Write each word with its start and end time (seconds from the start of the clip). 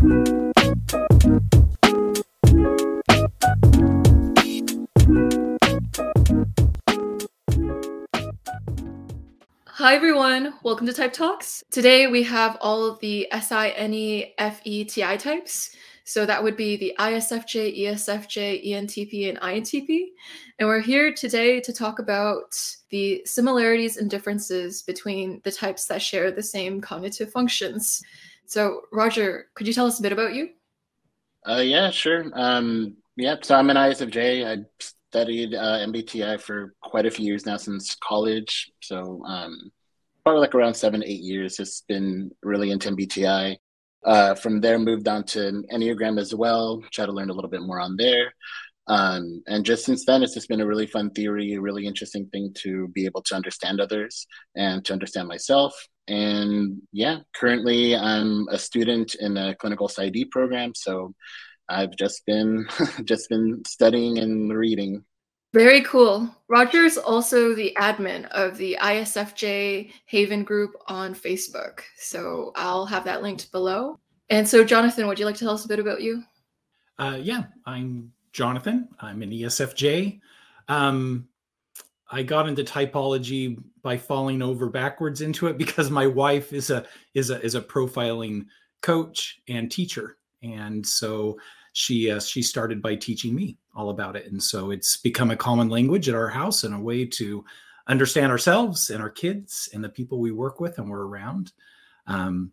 Hi 0.00 0.06
everyone, 9.94 10.54
welcome 10.62 10.86
to 10.86 10.94
Type 10.94 11.12
Talks. 11.12 11.62
Today 11.70 12.06
we 12.06 12.22
have 12.22 12.56
all 12.62 12.86
of 12.86 12.98
the 13.00 13.28
SINE 13.30 14.32
FETI 14.38 15.18
types. 15.18 15.76
So 16.04 16.24
that 16.24 16.42
would 16.42 16.56
be 16.56 16.78
the 16.78 16.94
ISFJ, 16.98 17.78
ESFJ, 17.80 18.66
ENTP, 18.66 19.28
and 19.28 19.38
INTP. 19.40 20.06
And 20.58 20.66
we're 20.66 20.80
here 20.80 21.12
today 21.12 21.60
to 21.60 21.74
talk 21.74 21.98
about 21.98 22.58
the 22.88 23.20
similarities 23.26 23.98
and 23.98 24.08
differences 24.08 24.80
between 24.80 25.42
the 25.44 25.52
types 25.52 25.84
that 25.88 26.00
share 26.00 26.30
the 26.30 26.42
same 26.42 26.80
cognitive 26.80 27.30
functions. 27.30 28.02
So, 28.50 28.80
Roger, 28.90 29.46
could 29.54 29.68
you 29.68 29.72
tell 29.72 29.86
us 29.86 30.00
a 30.00 30.02
bit 30.02 30.10
about 30.10 30.34
you? 30.34 30.48
Uh, 31.48 31.62
yeah, 31.64 31.88
sure. 31.90 32.24
Um, 32.34 32.96
yeah, 33.16 33.36
so 33.40 33.54
I'm 33.54 33.70
an 33.70 33.76
ISFJ. 33.76 34.44
I 34.44 34.64
studied 34.80 35.54
uh, 35.54 35.86
MBTI 35.86 36.40
for 36.40 36.74
quite 36.82 37.06
a 37.06 37.12
few 37.12 37.24
years 37.24 37.46
now 37.46 37.58
since 37.58 37.94
college. 38.02 38.72
So 38.80 39.22
um, 39.24 39.70
probably 40.24 40.40
like 40.40 40.56
around 40.56 40.74
seven, 40.74 41.04
eight 41.04 41.20
years. 41.20 41.58
Just 41.58 41.86
been 41.86 42.32
really 42.42 42.72
into 42.72 42.90
MBTI. 42.90 43.56
Uh, 44.04 44.34
from 44.34 44.60
there, 44.60 44.80
moved 44.80 45.06
on 45.06 45.22
to 45.26 45.62
Enneagram 45.72 46.18
as 46.18 46.34
well. 46.34 46.82
Try 46.90 47.06
to 47.06 47.12
learn 47.12 47.30
a 47.30 47.32
little 47.32 47.50
bit 47.50 47.62
more 47.62 47.78
on 47.78 47.96
there. 47.96 48.34
Um, 48.88 49.44
and 49.46 49.64
just 49.64 49.84
since 49.84 50.04
then, 50.04 50.24
it's 50.24 50.34
just 50.34 50.48
been 50.48 50.60
a 50.60 50.66
really 50.66 50.88
fun 50.88 51.10
theory, 51.10 51.54
a 51.54 51.60
really 51.60 51.86
interesting 51.86 52.26
thing 52.26 52.52
to 52.62 52.88
be 52.88 53.04
able 53.04 53.22
to 53.22 53.36
understand 53.36 53.80
others 53.80 54.26
and 54.56 54.84
to 54.86 54.92
understand 54.92 55.28
myself. 55.28 55.72
And 56.10 56.82
yeah, 56.92 57.20
currently 57.34 57.94
I'm 57.94 58.48
a 58.48 58.58
student 58.58 59.14
in 59.14 59.36
a 59.36 59.54
clinical 59.54 59.86
PsyD 59.86 60.28
program. 60.30 60.74
So 60.74 61.14
I've 61.68 61.94
just 61.96 62.26
been 62.26 62.66
just 63.04 63.28
been 63.28 63.62
studying 63.64 64.18
and 64.18 64.52
reading. 64.52 65.04
Very 65.52 65.82
cool. 65.82 66.28
Roger 66.48 66.84
is 66.84 66.98
also 66.98 67.54
the 67.54 67.76
admin 67.78 68.28
of 68.30 68.56
the 68.56 68.76
ISFJ 68.80 69.92
Haven 70.06 70.42
group 70.42 70.74
on 70.88 71.14
Facebook. 71.14 71.80
So 71.96 72.52
I'll 72.56 72.86
have 72.86 73.04
that 73.04 73.22
linked 73.22 73.50
below. 73.52 73.98
And 74.28 74.48
so, 74.48 74.64
Jonathan, 74.64 75.06
would 75.06 75.18
you 75.18 75.26
like 75.26 75.36
to 75.36 75.44
tell 75.44 75.54
us 75.54 75.64
a 75.64 75.68
bit 75.68 75.80
about 75.80 76.02
you? 76.02 76.22
Uh, 76.98 77.18
yeah, 77.20 77.44
I'm 77.66 78.12
Jonathan. 78.32 78.88
I'm 79.00 79.22
an 79.22 79.30
ESFJ. 79.30 80.20
Um, 80.68 81.28
I 82.10 82.22
got 82.22 82.48
into 82.48 82.62
typology 82.62 83.60
by 83.82 83.96
falling 83.96 84.42
over 84.42 84.68
backwards 84.68 85.20
into 85.20 85.46
it 85.46 85.58
because 85.58 85.90
my 85.90 86.06
wife 86.06 86.52
is 86.52 86.70
a 86.70 86.86
is 87.14 87.30
a 87.30 87.40
is 87.42 87.54
a 87.54 87.60
profiling 87.60 88.46
coach 88.80 89.40
and 89.48 89.70
teacher, 89.70 90.16
and 90.42 90.86
so 90.86 91.38
she 91.72 92.10
uh, 92.10 92.20
she 92.20 92.42
started 92.42 92.82
by 92.82 92.96
teaching 92.96 93.34
me 93.34 93.56
all 93.74 93.90
about 93.90 94.16
it. 94.16 94.30
And 94.30 94.42
so 94.42 94.70
it's 94.70 94.96
become 94.96 95.30
a 95.30 95.36
common 95.36 95.68
language 95.68 96.08
at 96.08 96.14
our 96.14 96.28
house 96.28 96.64
and 96.64 96.74
a 96.74 96.78
way 96.78 97.04
to 97.04 97.44
understand 97.86 98.30
ourselves 98.32 98.90
and 98.90 99.02
our 99.02 99.10
kids 99.10 99.68
and 99.72 99.82
the 99.82 99.88
people 99.88 100.18
we 100.18 100.32
work 100.32 100.60
with 100.60 100.78
and 100.78 100.90
we're 100.90 101.06
around. 101.06 101.52
Um, 102.06 102.52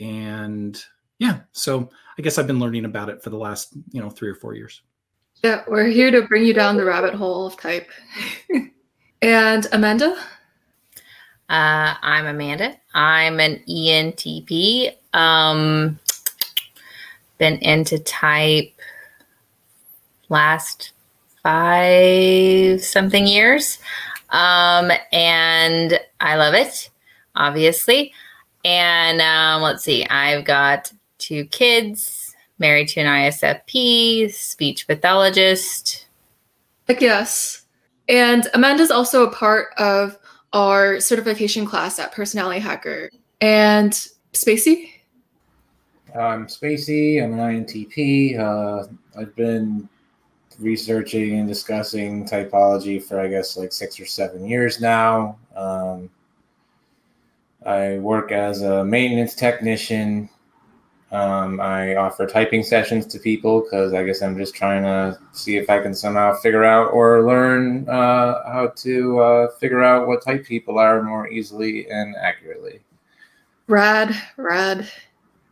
and 0.00 0.82
yeah 1.18 1.40
so 1.52 1.90
i 2.18 2.22
guess 2.22 2.38
i've 2.38 2.46
been 2.46 2.60
learning 2.60 2.84
about 2.84 3.08
it 3.08 3.22
for 3.22 3.30
the 3.30 3.36
last 3.36 3.76
you 3.90 4.00
know 4.00 4.10
three 4.10 4.28
or 4.28 4.34
four 4.34 4.54
years. 4.54 4.82
Yeah 5.42 5.62
we're 5.68 5.86
here 5.86 6.10
to 6.10 6.22
bring 6.22 6.44
you 6.44 6.54
down 6.54 6.76
the 6.76 6.84
rabbit 6.84 7.14
hole 7.14 7.46
of 7.46 7.56
type. 7.56 7.88
And 9.20 9.66
amanda 9.72 10.16
uh, 11.48 11.94
i'm 12.02 12.26
amanda 12.26 12.76
i'm 12.94 13.40
an 13.40 13.60
entp 13.68 14.92
um, 15.14 15.98
been 17.38 17.58
into 17.58 17.98
type 18.00 18.72
last 20.28 20.92
five 21.42 22.82
something 22.82 23.26
years. 23.26 23.78
Um, 24.30 24.90
and 25.12 25.98
I 26.20 26.36
love 26.36 26.54
it, 26.54 26.90
obviously. 27.34 28.12
And 28.64 29.20
um, 29.20 29.62
let's 29.62 29.84
see, 29.84 30.04
I've 30.06 30.44
got 30.44 30.92
two 31.18 31.46
kids, 31.46 32.34
married 32.58 32.88
to 32.88 33.00
an 33.00 33.06
ISFP, 33.06 34.32
speech 34.32 34.86
pathologist. 34.86 36.06
Heck 36.86 37.00
yes. 37.00 37.62
And 38.08 38.48
Amanda's 38.54 38.90
also 38.90 39.26
a 39.26 39.30
part 39.30 39.68
of 39.78 40.18
our 40.52 41.00
certification 41.00 41.66
class 41.66 41.98
at 41.98 42.12
Personality 42.12 42.60
Hacker. 42.60 43.10
And 43.40 43.92
Spacey? 44.32 44.90
I'm 46.14 46.46
Spacey. 46.46 47.22
I'm 47.22 47.38
an 47.38 47.64
INTP. 47.64 48.38
Uh, 48.38 48.86
I've 49.18 49.34
been 49.36 49.88
researching 50.58 51.38
and 51.38 51.48
discussing 51.48 52.26
typology 52.26 53.02
for, 53.02 53.20
I 53.20 53.28
guess, 53.28 53.56
like 53.56 53.72
six 53.72 54.00
or 54.00 54.06
seven 54.06 54.44
years 54.44 54.80
now. 54.80 55.38
Um, 55.54 56.10
I 57.64 57.98
work 57.98 58.32
as 58.32 58.62
a 58.62 58.84
maintenance 58.84 59.34
technician. 59.34 60.28
Um, 61.10 61.58
I 61.58 61.96
offer 61.96 62.26
typing 62.26 62.62
sessions 62.62 63.06
to 63.06 63.18
people 63.18 63.62
because 63.62 63.94
I 63.94 64.04
guess 64.04 64.20
I'm 64.20 64.36
just 64.36 64.54
trying 64.54 64.82
to 64.82 65.18
see 65.32 65.56
if 65.56 65.70
I 65.70 65.80
can 65.80 65.94
somehow 65.94 66.34
figure 66.34 66.64
out 66.64 66.92
or 66.92 67.24
learn 67.24 67.88
uh, 67.88 68.42
how 68.50 68.72
to 68.76 69.20
uh, 69.20 69.48
figure 69.52 69.82
out 69.82 70.06
what 70.06 70.22
type 70.22 70.44
people 70.44 70.78
are 70.78 71.02
more 71.02 71.28
easily 71.28 71.88
and 71.88 72.14
accurately. 72.16 72.80
Rad, 73.68 74.14
rad. 74.36 74.88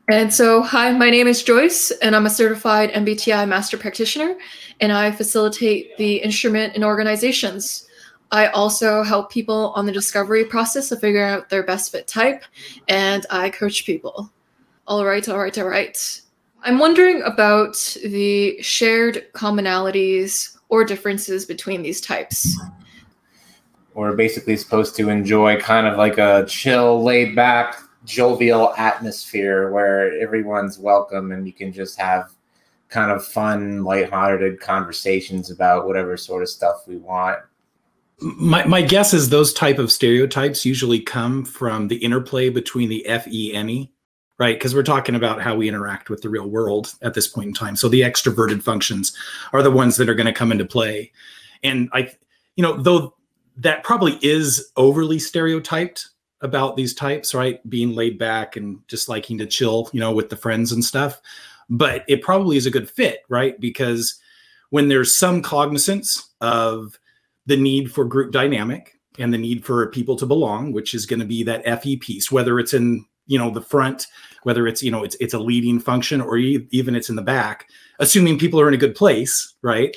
And 0.08 0.32
so, 0.32 0.62
hi, 0.62 0.92
my 0.92 1.10
name 1.10 1.26
is 1.26 1.42
Joyce, 1.42 1.90
and 1.90 2.14
I'm 2.14 2.26
a 2.26 2.30
certified 2.30 2.92
MBTI 2.92 3.48
master 3.48 3.76
practitioner, 3.76 4.36
and 4.80 4.92
I 4.92 5.10
facilitate 5.10 5.96
the 5.96 6.16
instrument 6.16 6.76
in 6.76 6.84
organizations. 6.84 7.88
I 8.30 8.48
also 8.48 9.02
help 9.02 9.32
people 9.32 9.72
on 9.74 9.84
the 9.84 9.92
discovery 9.92 10.44
process 10.44 10.92
of 10.92 11.00
figuring 11.00 11.28
out 11.28 11.48
their 11.48 11.64
best 11.64 11.90
fit 11.90 12.06
type, 12.06 12.44
and 12.88 13.26
I 13.30 13.50
coach 13.50 13.84
people. 13.84 14.30
All 14.88 15.04
right, 15.04 15.28
all 15.28 15.38
right, 15.38 15.56
all 15.58 15.68
right. 15.68 16.20
I'm 16.62 16.78
wondering 16.78 17.22
about 17.22 17.74
the 18.04 18.60
shared 18.62 19.26
commonalities 19.32 20.56
or 20.68 20.84
differences 20.84 21.44
between 21.44 21.82
these 21.82 22.00
types. 22.00 22.56
We're 23.94 24.14
basically 24.14 24.56
supposed 24.56 24.94
to 24.96 25.08
enjoy 25.08 25.60
kind 25.60 25.86
of 25.86 25.96
like 25.96 26.18
a 26.18 26.44
chill, 26.46 27.02
laid 27.02 27.34
back 27.34 27.76
jovial 28.04 28.74
atmosphere 28.76 29.70
where 29.72 30.16
everyone's 30.20 30.78
welcome 30.78 31.32
and 31.32 31.46
you 31.46 31.52
can 31.52 31.72
just 31.72 31.98
have 31.98 32.30
kind 32.88 33.10
of 33.10 33.24
fun, 33.24 33.82
lighthearted 33.82 34.60
conversations 34.60 35.50
about 35.50 35.86
whatever 35.86 36.16
sort 36.16 36.42
of 36.42 36.48
stuff 36.48 36.86
we 36.86 36.96
want. 36.96 37.40
My, 38.20 38.64
my 38.64 38.82
guess 38.82 39.12
is 39.12 39.28
those 39.28 39.52
type 39.52 39.78
of 39.78 39.90
stereotypes 39.90 40.64
usually 40.64 41.00
come 41.00 41.44
from 41.44 41.88
the 41.88 41.96
interplay 41.96 42.48
between 42.48 42.88
the 42.88 43.04
F 43.06 43.26
E 43.28 43.52
N 43.52 43.68
E, 43.68 43.92
right? 44.38 44.56
Because 44.56 44.74
we're 44.74 44.82
talking 44.82 45.14
about 45.14 45.40
how 45.40 45.54
we 45.54 45.68
interact 45.68 46.10
with 46.10 46.22
the 46.22 46.28
real 46.28 46.48
world 46.48 46.94
at 47.02 47.14
this 47.14 47.26
point 47.26 47.48
in 47.48 47.54
time. 47.54 47.76
So 47.76 47.88
the 47.88 48.02
extroverted 48.02 48.62
functions 48.62 49.16
are 49.52 49.62
the 49.62 49.70
ones 49.70 49.96
that 49.96 50.08
are 50.08 50.14
going 50.14 50.26
to 50.26 50.32
come 50.32 50.52
into 50.52 50.66
play. 50.66 51.12
And 51.62 51.88
I, 51.92 52.12
you 52.56 52.62
know, 52.62 52.80
though 52.80 53.14
that 53.56 53.82
probably 53.82 54.18
is 54.22 54.70
overly 54.76 55.18
stereotyped 55.18 56.10
about 56.42 56.76
these 56.76 56.94
types, 56.94 57.34
right? 57.34 57.66
Being 57.68 57.94
laid 57.94 58.18
back 58.18 58.56
and 58.56 58.86
just 58.88 59.08
liking 59.08 59.38
to 59.38 59.46
chill, 59.46 59.88
you 59.92 60.00
know, 60.00 60.12
with 60.12 60.28
the 60.28 60.36
friends 60.36 60.72
and 60.72 60.84
stuff. 60.84 61.20
But 61.70 62.04
it 62.06 62.22
probably 62.22 62.58
is 62.58 62.66
a 62.66 62.70
good 62.70 62.90
fit, 62.90 63.20
right? 63.28 63.58
Because 63.58 64.20
when 64.70 64.88
there's 64.88 65.16
some 65.16 65.40
cognizance 65.40 66.32
of 66.40 66.98
the 67.46 67.56
need 67.56 67.90
for 67.90 68.04
group 68.04 68.32
dynamic 68.32 68.98
and 69.18 69.32
the 69.32 69.38
need 69.38 69.64
for 69.64 69.86
people 69.90 70.16
to 70.16 70.26
belong, 70.26 70.72
which 70.72 70.94
is 70.94 71.06
going 71.06 71.20
to 71.20 71.26
be 71.26 71.42
that 71.44 71.82
FE 71.82 71.96
piece, 71.96 72.30
whether 72.30 72.58
it's 72.58 72.74
in 72.74 73.06
you 73.26 73.38
know 73.38 73.50
the 73.50 73.62
front, 73.62 74.06
whether 74.42 74.66
it's 74.66 74.82
you 74.82 74.90
know 74.90 75.02
it's 75.04 75.16
it's 75.20 75.34
a 75.34 75.38
leading 75.38 75.78
function 75.78 76.20
or 76.20 76.36
even 76.36 76.94
it's 76.94 77.10
in 77.10 77.16
the 77.16 77.22
back, 77.22 77.68
assuming 77.98 78.38
people 78.38 78.60
are 78.60 78.68
in 78.68 78.74
a 78.74 78.78
good 78.78 78.94
place, 78.94 79.54
right? 79.62 79.96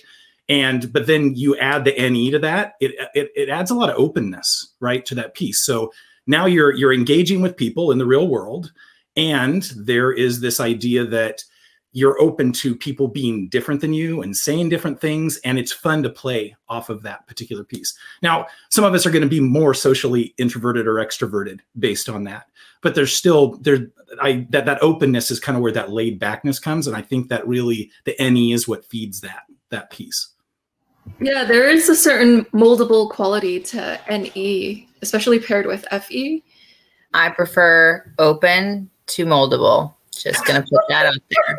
and 0.50 0.92
but 0.92 1.06
then 1.06 1.36
you 1.36 1.56
add 1.58 1.86
the 1.86 2.10
ne 2.10 2.32
to 2.32 2.40
that 2.40 2.74
it, 2.80 2.96
it 3.14 3.32
it 3.36 3.50
adds 3.50 3.72
a 3.72 3.76
lot 3.76 3.90
of 3.90 3.98
openness 3.98 4.74
right 4.80 5.06
to 5.06 5.16
that 5.16 5.36
piece 5.36 5.64
so 5.64 5.94
now 6.28 6.46
you're 6.46 6.74
you're 6.74 6.94
engaging 6.94 7.42
with 7.42 7.56
people 7.56 7.92
in 7.92 8.00
the 8.00 8.06
real 8.06 8.28
world 8.28 8.72
and 9.16 9.72
there 9.76 10.12
is 10.12 10.42
this 10.42 10.60
idea 10.60 11.06
that 11.06 11.44
you're 11.92 12.22
open 12.22 12.52
to 12.52 12.76
people 12.76 13.08
being 13.08 13.48
different 13.50 13.82
than 13.82 13.94
you 13.94 14.22
and 14.22 14.36
saying 14.36 14.70
different 14.70 15.00
things 15.02 15.38
and 15.44 15.58
it's 15.58 15.72
fun 15.72 16.04
to 16.04 16.10
play 16.10 16.56
off 16.68 16.90
of 16.90 17.02
that 17.04 17.26
particular 17.28 17.64
piece 17.64 17.98
now 18.22 18.46
some 18.70 18.84
of 18.84 18.94
us 18.94 19.06
are 19.06 19.12
going 19.12 19.24
to 19.24 19.28
be 19.28 19.40
more 19.40 19.74
socially 19.74 20.34
introverted 20.38 20.88
or 20.88 20.96
extroverted 20.96 21.60
based 21.78 22.10
on 22.10 22.24
that 22.24 22.46
but 22.82 22.96
there's 22.96 23.16
still 23.16 23.58
there 23.58 23.88
i 24.22 24.46
that 24.50 24.66
that 24.66 24.82
openness 24.84 25.32
is 25.32 25.40
kind 25.40 25.56
of 25.56 25.62
where 25.62 25.72
that 25.72 25.92
laid 25.92 26.20
backness 26.20 26.60
comes 26.60 26.88
and 26.88 26.96
i 26.96 27.02
think 27.02 27.30
that 27.30 27.48
really 27.48 27.92
the 28.06 28.16
ne 28.20 28.52
is 28.52 28.68
what 28.68 28.86
feeds 28.86 29.22
that 29.22 29.44
that 29.70 29.90
piece 29.90 30.30
yeah 31.20 31.44
there 31.44 31.68
is 31.68 31.90
a 31.90 31.96
certain 31.96 32.46
moldable 32.46 33.10
quality 33.10 33.60
to 33.60 34.00
ne 34.10 34.88
especially 35.02 35.40
paired 35.40 35.66
with 35.66 35.86
FE? 35.92 36.44
I 37.14 37.30
prefer 37.30 38.14
open 38.20 38.90
to 39.08 39.26
moldable. 39.26 39.96
Just 40.24 40.46
gonna 40.46 40.62
put 40.62 40.82
that 40.90 41.06
out 41.06 41.16
there. 41.30 41.58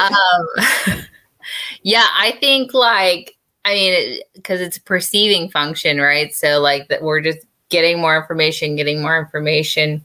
um, 0.00 1.04
yeah, 1.82 2.06
I 2.14 2.36
think 2.40 2.74
like 2.74 3.36
I 3.64 3.74
mean, 3.74 4.20
because 4.34 4.60
it, 4.60 4.68
it's 4.68 4.76
a 4.76 4.82
perceiving 4.82 5.50
function, 5.50 5.98
right? 5.98 6.34
So 6.34 6.60
like 6.60 6.88
that 6.88 7.02
we're 7.02 7.20
just 7.20 7.44
getting 7.68 8.00
more 8.00 8.16
information, 8.16 8.76
getting 8.76 9.02
more 9.02 9.18
information. 9.18 10.04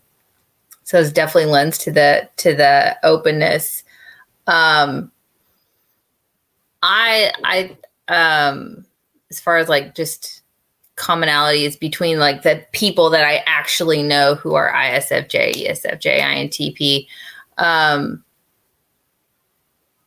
So 0.84 1.00
it's 1.00 1.12
definitely 1.12 1.52
lends 1.52 1.78
to 1.80 1.92
the 1.92 2.30
to 2.38 2.56
the 2.56 2.98
openness. 3.04 3.84
Um, 4.48 5.12
I 6.82 7.32
I 7.44 7.78
um 8.08 8.86
as 9.30 9.40
far 9.40 9.58
as 9.58 9.70
like 9.70 9.96
just 9.96 10.41
commonalities 10.98 11.80
between 11.80 12.20
like 12.20 12.44
the 12.44 12.64
people 12.74 13.10
that 13.10 13.26
I 13.26 13.44
actually 13.46 14.04
know 14.04 14.36
who 14.36 14.56
are 14.56 14.72
ISFJ, 14.72 15.68
ESFJ, 15.68 16.20
INTP. 16.20 17.08
Um, 17.58 18.24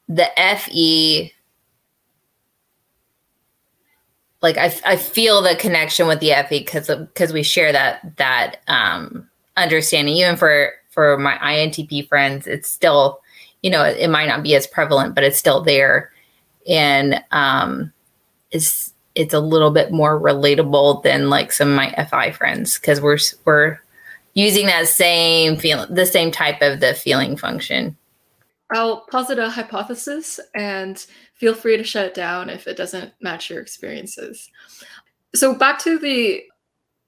the 0.09 0.29
FE, 0.59 1.33
like 4.43 4.59
I, 4.59 4.75
I 4.85 4.97
feel 4.97 5.41
the 5.41 5.57
connection 5.57 6.07
with 6.07 6.21
the 6.21 6.33
FE 6.49 6.61
because 6.61 6.89
because 6.89 7.33
we 7.33 7.43
share 7.43 7.73
that 7.73 8.17
that 8.17 8.57
um, 8.69 9.29
understanding. 9.57 10.17
Even 10.17 10.37
for 10.37 10.73
for 10.91 11.19
my 11.19 11.37
INTP 11.39 12.07
friends, 12.09 12.47
it's 12.47 12.69
still 12.71 13.21
you 13.63 13.71
know 13.71 13.83
it, 13.83 13.97
it 13.99 14.11
might 14.11 14.29
not 14.29 14.43
be 14.43 14.55
as 14.55 14.67
prevalent, 14.67 15.15
but 15.15 15.25
it's 15.25 15.39
still 15.39 15.63
there, 15.63 16.13
and 16.69 17.23
um, 17.31 17.93
is 18.51 18.94
it's 19.15 19.35
a 19.35 19.41
little 19.41 19.71
bit 19.71 19.93
more 19.93 20.21
relatable 20.21 21.03
than 21.03 21.31
like 21.31 21.53
some 21.53 21.69
of 21.69 21.77
my 21.77 22.07
FI 22.11 22.33
friends 22.33 22.79
because 22.79 23.01
we're 23.01 23.19
we're 23.45 23.79
using 24.35 24.67
that 24.67 24.89
same 24.89 25.57
feel 25.57 25.87
the 25.87 26.07
same 26.07 26.31
type 26.31 26.61
of 26.61 26.81
the 26.81 26.95
feeling 26.95 27.37
function. 27.37 27.97
I'll 28.73 29.03
posit 29.03 29.39
a 29.39 29.51
hypothesis 29.51 30.41
and 30.55 31.05
feel 31.35 31.55
free 31.55 31.77
to 31.77 31.85
shut 31.85 32.07
it 32.07 32.15
down 32.15 32.51
if 32.51 32.67
it 32.67 32.77
doesn't 32.77 33.13
match 33.21 33.51
your 33.51 33.61
experiences. 33.61 34.51
So 35.35 35.55
back 35.55 35.79
to 35.81 35.99
the 35.99 36.43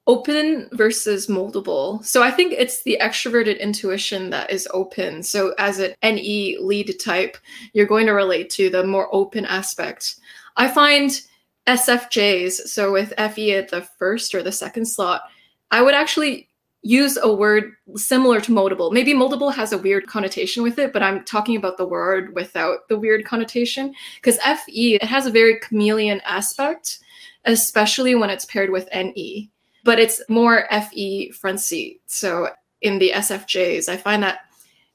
open 0.06 0.68
versus 0.72 1.26
moldable. 1.26 2.04
So 2.04 2.22
I 2.22 2.30
think 2.30 2.52
it's 2.52 2.84
the 2.84 2.98
extroverted 3.00 3.58
intuition 3.58 4.30
that 4.30 4.50
is 4.50 4.68
open. 4.72 5.22
So 5.22 5.54
as 5.58 5.80
an 5.80 5.94
NE 6.02 6.58
lead 6.60 6.94
type, 7.04 7.36
you're 7.72 7.86
going 7.86 8.06
to 8.06 8.12
relate 8.12 8.50
to 8.50 8.70
the 8.70 8.86
more 8.86 9.12
open 9.12 9.44
aspect. 9.44 10.16
I 10.56 10.68
find 10.68 11.20
SFJs, 11.66 12.68
so 12.68 12.92
with 12.92 13.12
FE 13.16 13.52
at 13.54 13.68
the 13.68 13.82
first 13.98 14.34
or 14.34 14.42
the 14.42 14.52
second 14.52 14.86
slot, 14.86 15.22
I 15.70 15.82
would 15.82 15.94
actually 15.94 16.48
use 16.82 17.18
a 17.20 17.32
word 17.32 17.72
similar 17.96 18.40
to 18.40 18.52
moldable. 18.52 18.92
Maybe 18.92 19.12
moldable 19.12 19.52
has 19.52 19.72
a 19.72 19.78
weird 19.78 20.06
connotation 20.06 20.62
with 20.62 20.78
it, 20.78 20.92
but 20.92 21.02
I'm 21.02 21.24
talking 21.24 21.56
about 21.56 21.76
the 21.76 21.86
word 21.86 22.34
without 22.34 22.88
the 22.88 22.96
weird 22.96 23.24
connotation 23.24 23.92
because 24.16 24.38
FE 24.38 24.94
it 24.94 25.02
has 25.02 25.26
a 25.26 25.30
very 25.32 25.58
chameleon 25.58 26.20
aspect, 26.24 27.00
especially 27.44 28.14
when 28.14 28.30
it's 28.30 28.44
paired 28.44 28.70
with 28.70 28.88
NE. 28.94 29.50
But 29.82 29.98
it's 29.98 30.22
more 30.28 30.68
FE 30.70 31.30
front 31.30 31.60
seat. 31.60 32.02
So 32.06 32.50
in 32.82 32.98
the 32.98 33.10
SFJs, 33.14 33.88
I 33.88 33.96
find 33.96 34.22
that 34.22 34.40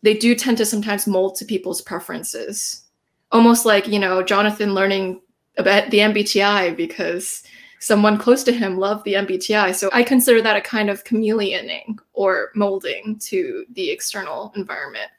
they 0.01 0.13
do 0.13 0.33
tend 0.35 0.57
to 0.57 0.65
sometimes 0.65 1.07
mold 1.07 1.35
to 1.35 1.45
people's 1.45 1.81
preferences. 1.81 2.83
Almost 3.31 3.65
like, 3.65 3.87
you 3.87 3.99
know, 3.99 4.23
Jonathan 4.23 4.73
learning 4.73 5.21
about 5.57 5.89
the 5.91 5.99
MBTI 5.99 6.75
because 6.75 7.43
someone 7.79 8.17
close 8.17 8.43
to 8.43 8.51
him 8.51 8.77
loved 8.77 9.03
the 9.05 9.15
MBTI. 9.15 9.75
So 9.75 9.89
I 9.91 10.03
consider 10.03 10.41
that 10.41 10.55
a 10.55 10.61
kind 10.61 10.89
of 10.89 11.03
chameleoning 11.03 11.97
or 12.13 12.51
molding 12.55 13.19
to 13.19 13.65
the 13.73 13.89
external 13.89 14.53
environment. 14.55 15.09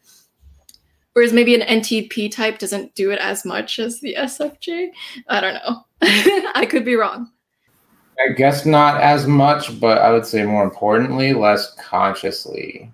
Whereas 1.12 1.32
maybe 1.32 1.60
an 1.60 1.80
NTP 1.80 2.30
type 2.30 2.58
doesn't 2.58 2.94
do 2.94 3.10
it 3.10 3.18
as 3.18 3.44
much 3.44 3.78
as 3.78 4.00
the 4.00 4.16
SFJ. 4.18 4.88
I 5.28 5.40
don't 5.40 5.54
know. 5.54 5.84
I 6.54 6.66
could 6.68 6.84
be 6.84 6.94
wrong. 6.94 7.30
I 8.18 8.32
guess 8.32 8.64
not 8.64 9.00
as 9.00 9.26
much, 9.26 9.78
but 9.80 9.98
I 9.98 10.12
would 10.12 10.24
say 10.24 10.44
more 10.44 10.64
importantly, 10.64 11.32
less 11.34 11.74
consciously. 11.74 12.90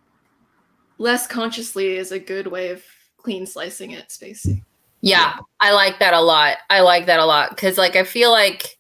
Less 0.97 1.27
consciously 1.27 1.97
is 1.97 2.11
a 2.11 2.19
good 2.19 2.47
way 2.49 2.71
of 2.71 2.83
clean 3.19 3.47
slicing 3.47 3.93
it, 3.93 4.09
Spacey. 4.09 4.63
Yeah, 5.01 5.37
I 5.61 5.73
like 5.73 5.99
that 6.01 6.15
a 6.15 6.21
lot. 6.21 6.59
I 6.71 6.81
like 6.81 7.07
that 7.07 7.21
a 7.21 7.25
lot 7.25 7.51
because, 7.51 7.79
like, 7.79 7.97
I 7.97 8.05
feel 8.05 8.31
like 8.31 8.79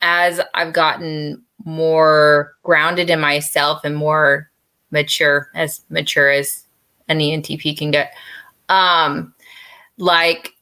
as 0.00 0.40
I've 0.54 0.72
gotten 0.72 1.42
more 1.64 2.54
grounded 2.62 3.10
in 3.10 3.20
myself 3.20 3.84
and 3.84 3.96
more 3.96 4.50
mature, 4.90 5.50
as 5.54 5.82
mature 5.88 6.30
as 6.30 6.64
an 7.08 7.18
ENTP 7.18 7.76
can 7.76 7.90
get, 7.90 8.14
um, 8.68 9.34
like, 9.98 10.52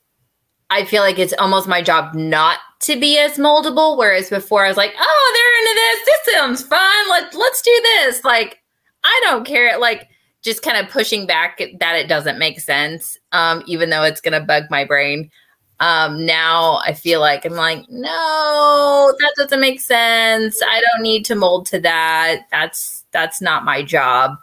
I 0.70 0.84
feel 0.84 1.02
like 1.02 1.18
it's 1.18 1.34
almost 1.34 1.68
my 1.68 1.82
job 1.82 2.14
not 2.14 2.58
to 2.80 2.98
be 2.98 3.18
as 3.18 3.36
moldable. 3.36 3.98
Whereas 3.98 4.30
before 4.30 4.64
I 4.64 4.68
was 4.68 4.76
like, 4.76 4.94
oh, 4.98 5.32
they're 5.34 5.58
into 5.60 5.74
this. 5.80 6.06
This 6.06 6.34
sounds 6.34 6.62
fun. 6.62 7.08
Let's 7.10 7.36
let's 7.36 7.62
do 7.62 7.82
this. 7.82 8.24
Like, 8.24 8.60
I 9.04 9.20
don't 9.24 9.46
care. 9.46 9.78
Like, 9.78 10.08
just 10.44 10.62
kind 10.62 10.76
of 10.76 10.92
pushing 10.92 11.26
back 11.26 11.58
that 11.78 11.96
it 11.96 12.06
doesn't 12.06 12.38
make 12.38 12.60
sense, 12.60 13.18
um, 13.32 13.62
even 13.66 13.88
though 13.90 14.02
it's 14.02 14.20
going 14.20 14.38
to 14.38 14.46
bug 14.46 14.64
my 14.70 14.84
brain. 14.84 15.30
Um, 15.80 16.24
now 16.24 16.80
I 16.84 16.92
feel 16.92 17.18
like 17.18 17.44
I'm 17.44 17.54
like, 17.54 17.84
no, 17.88 19.14
that 19.18 19.32
doesn't 19.36 19.60
make 19.60 19.80
sense. 19.80 20.60
I 20.62 20.80
don't 20.80 21.02
need 21.02 21.24
to 21.24 21.34
mold 21.34 21.66
to 21.66 21.80
that. 21.80 22.42
That's 22.50 23.04
that's 23.10 23.40
not 23.40 23.64
my 23.64 23.82
job. 23.82 24.36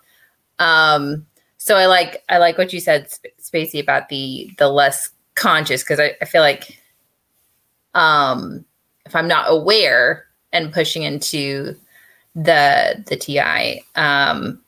Um, 0.60 1.26
so 1.58 1.78
I 1.78 1.86
like 1.86 2.24
I 2.28 2.40
like 2.40 2.58
what 2.58 2.74
you 2.74 2.80
said, 2.80 3.08
Spacey, 3.40 3.82
about 3.82 4.10
the 4.10 4.52
the 4.58 4.68
less 4.68 5.12
conscious 5.36 5.84
because 5.84 6.00
I, 6.00 6.16
I 6.22 6.26
feel 6.26 6.42
like 6.42 6.82
um, 7.94 8.66
if 9.06 9.16
I'm 9.16 9.28
not 9.28 9.46
aware 9.48 10.26
and 10.52 10.74
pushing 10.74 11.04
into 11.04 11.76
the 12.36 13.04
the 13.08 13.16
TI, 13.16 13.84
um, 13.96 14.62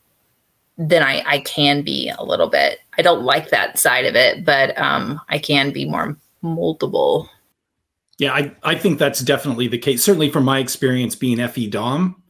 then 0.78 1.04
I, 1.04 1.24
I 1.26 1.40
can 1.40 1.82
be 1.82 2.12
a 2.18 2.24
little 2.24 2.50
bit. 2.50 2.80
I 2.98 3.02
don't 3.02 3.24
like 3.24 3.50
that 3.50 3.78
side 3.78 4.06
of 4.06 4.16
it, 4.16 4.44
but 4.44 4.78
um, 4.78 5.22
I 5.30 5.38
can 5.38 5.72
be 5.72 5.86
more 5.86 6.18
moldable. 6.44 7.30
Yeah, 8.18 8.34
I, 8.34 8.56
I 8.64 8.76
think 8.76 9.00
that's 9.00 9.22
definitely 9.22 9.68
the 9.68 9.78
case. 9.78 10.04
Certainly 10.04 10.30
from 10.30 10.46
my 10.46 10.60
experience 10.60 11.16
being 11.16 11.46
FE 11.48 11.68
Dom, 11.68 12.22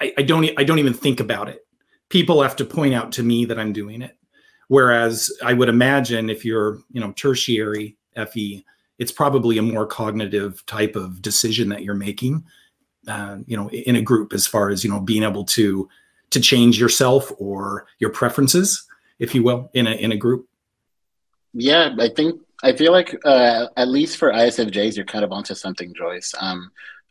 I, 0.00 0.12
I 0.18 0.22
don't 0.22 0.48
I 0.58 0.64
don't 0.64 0.78
even 0.78 0.94
think 0.94 1.20
about 1.20 1.48
it. 1.48 1.66
People 2.08 2.42
have 2.42 2.56
to 2.56 2.64
point 2.64 2.94
out 2.94 3.12
to 3.12 3.22
me 3.22 3.44
that 3.46 3.58
I'm 3.58 3.72
doing 3.72 4.02
it. 4.02 4.16
Whereas 4.68 5.30
I 5.44 5.52
would 5.52 5.68
imagine 5.68 6.30
if 6.30 6.44
you're, 6.44 6.78
you 6.92 7.00
know, 7.00 7.12
tertiary 7.12 7.96
FE, 8.16 8.64
it's 8.98 9.12
probably 9.12 9.58
a 9.58 9.62
more 9.62 9.86
cognitive 9.86 10.64
type 10.66 10.96
of 10.96 11.20
decision 11.20 11.68
that 11.70 11.82
you're 11.82 11.94
making, 11.94 12.44
uh, 13.06 13.38
you 13.46 13.56
know, 13.56 13.68
in 13.70 13.96
a 13.96 14.02
group 14.02 14.32
as 14.32 14.46
far 14.46 14.70
as, 14.70 14.82
you 14.82 14.90
know, 14.90 15.00
being 15.00 15.24
able 15.24 15.44
to 15.44 15.88
to 16.32 16.40
change 16.40 16.78
yourself 16.78 17.32
or 17.38 17.86
your 17.98 18.10
preferences, 18.10 18.86
if 19.18 19.34
you 19.34 19.42
will, 19.42 19.70
in 19.74 19.86
a 19.86 19.92
in 19.92 20.12
a 20.12 20.16
group? 20.16 20.48
Yeah, 21.54 21.94
I 21.98 22.08
think 22.08 22.40
I 22.62 22.72
feel 22.74 22.92
like 22.92 23.18
uh, 23.24 23.66
at 23.76 23.88
least 23.88 24.16
for 24.16 24.32
ISFJs, 24.32 24.96
you're 24.96 25.04
kind 25.04 25.24
of 25.24 25.32
onto 25.32 25.54
something, 25.54 25.92
Joyce. 25.94 26.34
Um, 26.38 26.70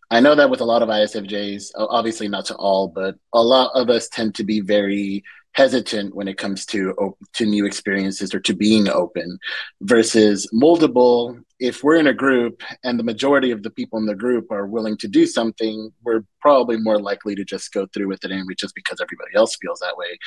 I 0.10 0.20
know 0.20 0.36
that 0.36 0.50
with 0.50 0.60
a 0.60 0.66
lot 0.66 0.84
of 0.84 0.90
ISFJs, 0.90 1.72
obviously 1.76 2.28
not 2.28 2.46
to 2.46 2.56
all, 2.56 2.90
but 2.90 3.16
a 3.34 3.42
lot 3.42 3.72
of 3.74 3.90
us 3.90 4.10
tend 4.10 4.36
to 4.36 4.44
be 4.44 4.60
very 4.60 5.24
hesitant 5.54 6.16
when 6.16 6.28
it 6.28 6.38
comes 6.38 6.66
to 6.66 6.94
to 7.34 7.46
new 7.46 7.66
experiences 7.66 8.34
or 8.34 8.40
to 8.40 8.54
being 8.54 8.88
open 8.88 9.38
versus 9.82 10.48
moldable. 10.54 11.42
If 11.60 11.84
we're 11.84 11.98
in 11.98 12.08
a 12.08 12.14
group 12.14 12.64
and 12.84 12.98
the 12.98 13.04
majority 13.04 13.52
of 13.52 13.62
the 13.62 13.70
people 13.70 14.00
in 14.00 14.06
the 14.06 14.16
group 14.16 14.52
are 14.52 14.66
willing 14.66 14.98
to 14.98 15.08
do 15.08 15.26
something 15.26 15.92
we're 16.04 16.24
probably 16.40 16.78
more 16.78 17.00
likely 17.00 17.36
to 17.36 17.44
just 17.44 17.72
go 17.74 17.86
through 17.94 18.08
with 18.08 18.24
it 18.24 18.32
anyway 18.32 18.56
just 18.58 18.76
because 18.76 19.00
everybody 19.02 19.32
else 19.36 19.56
feels 19.62 19.80
that 19.80 19.98
way. 19.98 20.18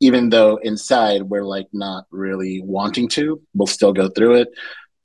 Even 0.00 0.28
though 0.28 0.56
inside 0.58 1.22
we're 1.22 1.44
like 1.44 1.66
not 1.72 2.04
really 2.10 2.60
wanting 2.62 3.08
to 3.08 3.40
we'll 3.54 3.66
still 3.66 3.92
go 3.92 4.08
through 4.08 4.34
it. 4.34 4.48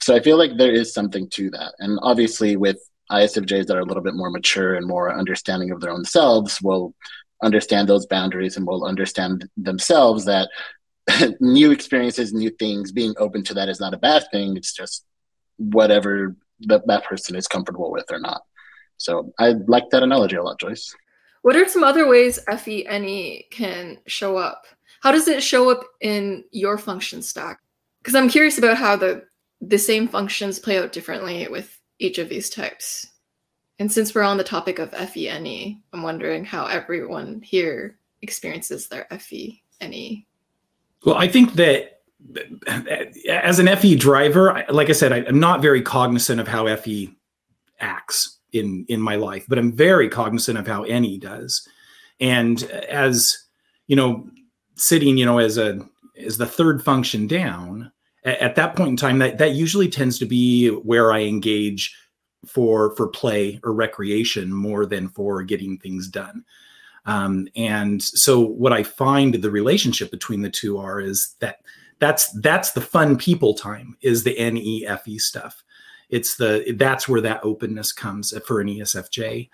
So 0.02 0.16
i 0.16 0.20
feel 0.20 0.38
like 0.38 0.52
there 0.58 0.74
is 0.74 0.94
something 0.94 1.30
to 1.32 1.50
that. 1.52 1.74
And 1.80 2.00
obviously 2.02 2.56
with 2.56 2.78
ISFJs 3.12 3.66
that 3.66 3.76
are 3.76 3.82
a 3.82 3.86
little 3.86 4.04
bit 4.04 4.14
more 4.14 4.30
mature 4.30 4.76
and 4.76 4.86
more 4.86 5.12
understanding 5.12 5.72
of 5.72 5.82
their 5.82 5.92
own 5.92 6.06
selves 6.06 6.62
will 6.62 6.94
understand 7.44 7.88
those 7.88 8.06
boundaries 8.06 8.58
and 8.58 8.66
will 8.68 8.86
understand 8.86 9.50
themselves 9.58 10.26
that 10.26 10.50
new 11.40 11.72
experiences, 11.72 12.34
new 12.34 12.50
things, 12.50 12.92
being 12.92 13.14
open 13.18 13.44
to 13.44 13.54
that 13.54 13.70
is 13.70 13.80
not 13.80 13.94
a 13.94 13.98
bad 13.98 14.26
thing. 14.32 14.58
It's 14.58 14.74
just 14.74 15.06
whatever 15.58 16.36
that, 16.62 16.86
that 16.88 17.06
person 17.06 17.36
is 17.36 17.48
comfortable 17.48 17.92
with 17.92 18.06
or 18.12 18.20
not. 18.20 18.42
So 18.98 19.34
I 19.40 19.56
like 19.68 19.90
that 19.92 20.04
analogy 20.04 20.36
a 20.36 20.44
lot, 20.44 20.60
Joyce. 20.60 20.94
What 21.42 21.56
are 21.56 21.68
some 21.68 21.84
other 21.84 22.08
ways 22.08 22.40
FE 22.50 22.86
FENE 22.86 23.44
can 23.50 24.00
show 24.08 24.38
up? 24.38 24.66
How 25.02 25.12
does 25.12 25.28
it 25.30 25.42
show 25.42 25.72
up 25.72 25.86
in 26.02 26.44
your 26.52 26.78
function 26.78 27.22
stack? 27.22 27.60
Because 28.00 28.16
I'm 28.16 28.30
curious 28.30 28.58
about 28.58 28.78
how 28.78 28.96
the 28.96 29.24
the 29.62 29.78
same 29.78 30.08
functions 30.08 30.58
play 30.58 30.80
out 30.80 30.94
differently 30.94 31.48
with 31.50 31.78
each 32.00 32.18
of 32.18 32.30
these 32.30 32.50
types. 32.50 33.08
And 33.80 33.92
since 33.92 34.14
we're 34.14 34.22
on 34.24 34.38
the 34.38 34.44
topic 34.44 34.78
of 34.78 34.92
FENE, 34.92 35.82
I'm 35.94 36.04
wondering 36.04 36.44
how 36.44 36.66
everyone 36.66 37.42
here 37.42 37.98
experiences 38.22 38.88
their 38.88 39.08
FE. 39.18 39.64
NE? 39.82 40.28
Well, 41.06 41.16
I 41.16 41.28
think 41.28 41.54
that 41.54 42.02
as 43.28 43.60
an 43.60 43.76
FE 43.78 43.96
driver, 43.96 44.66
like 44.70 44.90
I 44.90 44.94
said, 44.94 45.14
I, 45.14 45.20
am 45.20 45.40
not 45.40 45.62
very 45.62 45.82
cognizant 45.82 46.40
of 46.40 46.48
how 46.48 46.74
FE 46.76 47.16
acts 47.80 48.40
in 48.52 48.86
in 48.90 49.00
my 49.00 49.16
life, 49.16 49.46
but 49.48 49.58
I'm 49.58 49.72
very 49.72 50.10
cognizant 50.10 50.58
of 50.58 50.68
how 50.68 50.84
NE 50.84 51.18
does. 51.18 51.68
And 52.20 52.64
as 52.90 53.46
you 53.88 53.96
know, 53.96 54.28
sitting, 54.76 55.18
you 55.18 55.26
know, 55.26 55.40
as 55.40 55.58
a 55.58 55.80
as 56.22 56.38
the 56.38 56.46
third 56.46 56.84
function 56.84 57.28
down, 57.28 57.92
at, 58.26 58.40
at 58.40 58.56
that 58.56 58.76
point 58.76 58.90
in 58.90 58.98
time, 58.98 59.20
that 59.20 59.38
that 59.38 59.54
usually 59.54 59.88
tends 59.88 60.20
to 60.20 60.26
be 60.26 60.68
where 60.68 61.14
I 61.14 61.22
engage 61.22 61.96
for 62.46 62.96
for 62.96 63.08
play 63.08 63.60
or 63.64 63.74
recreation 63.74 64.54
more 64.54 64.86
than 64.86 65.10
for 65.10 65.44
getting 65.44 65.78
things 65.78 66.08
done. 66.08 66.44
Um, 67.06 67.48
and 67.56 68.02
so 68.02 68.40
what 68.40 68.74
I 68.74 68.84
find 68.84 69.36
the 69.36 69.52
relationship 69.52 70.12
between 70.12 70.42
the 70.42 70.50
two 70.50 70.78
are 70.78 71.00
is 71.00 71.36
that 71.40 71.62
that's 72.00 72.32
that's 72.42 72.72
the 72.72 72.82
fun 72.82 73.18
people 73.18 73.54
time 73.54 73.98
is 74.02 74.24
the 74.24 74.36
NEFE 74.36 75.20
stuff. 75.20 75.64
It's 76.10 76.38
the 76.38 76.74
that's 76.78 77.08
where 77.08 77.22
that 77.22 77.44
openness 77.44 77.92
comes 77.92 78.34
for 78.46 78.62
an 78.62 78.68
ESFJ, 78.68 79.50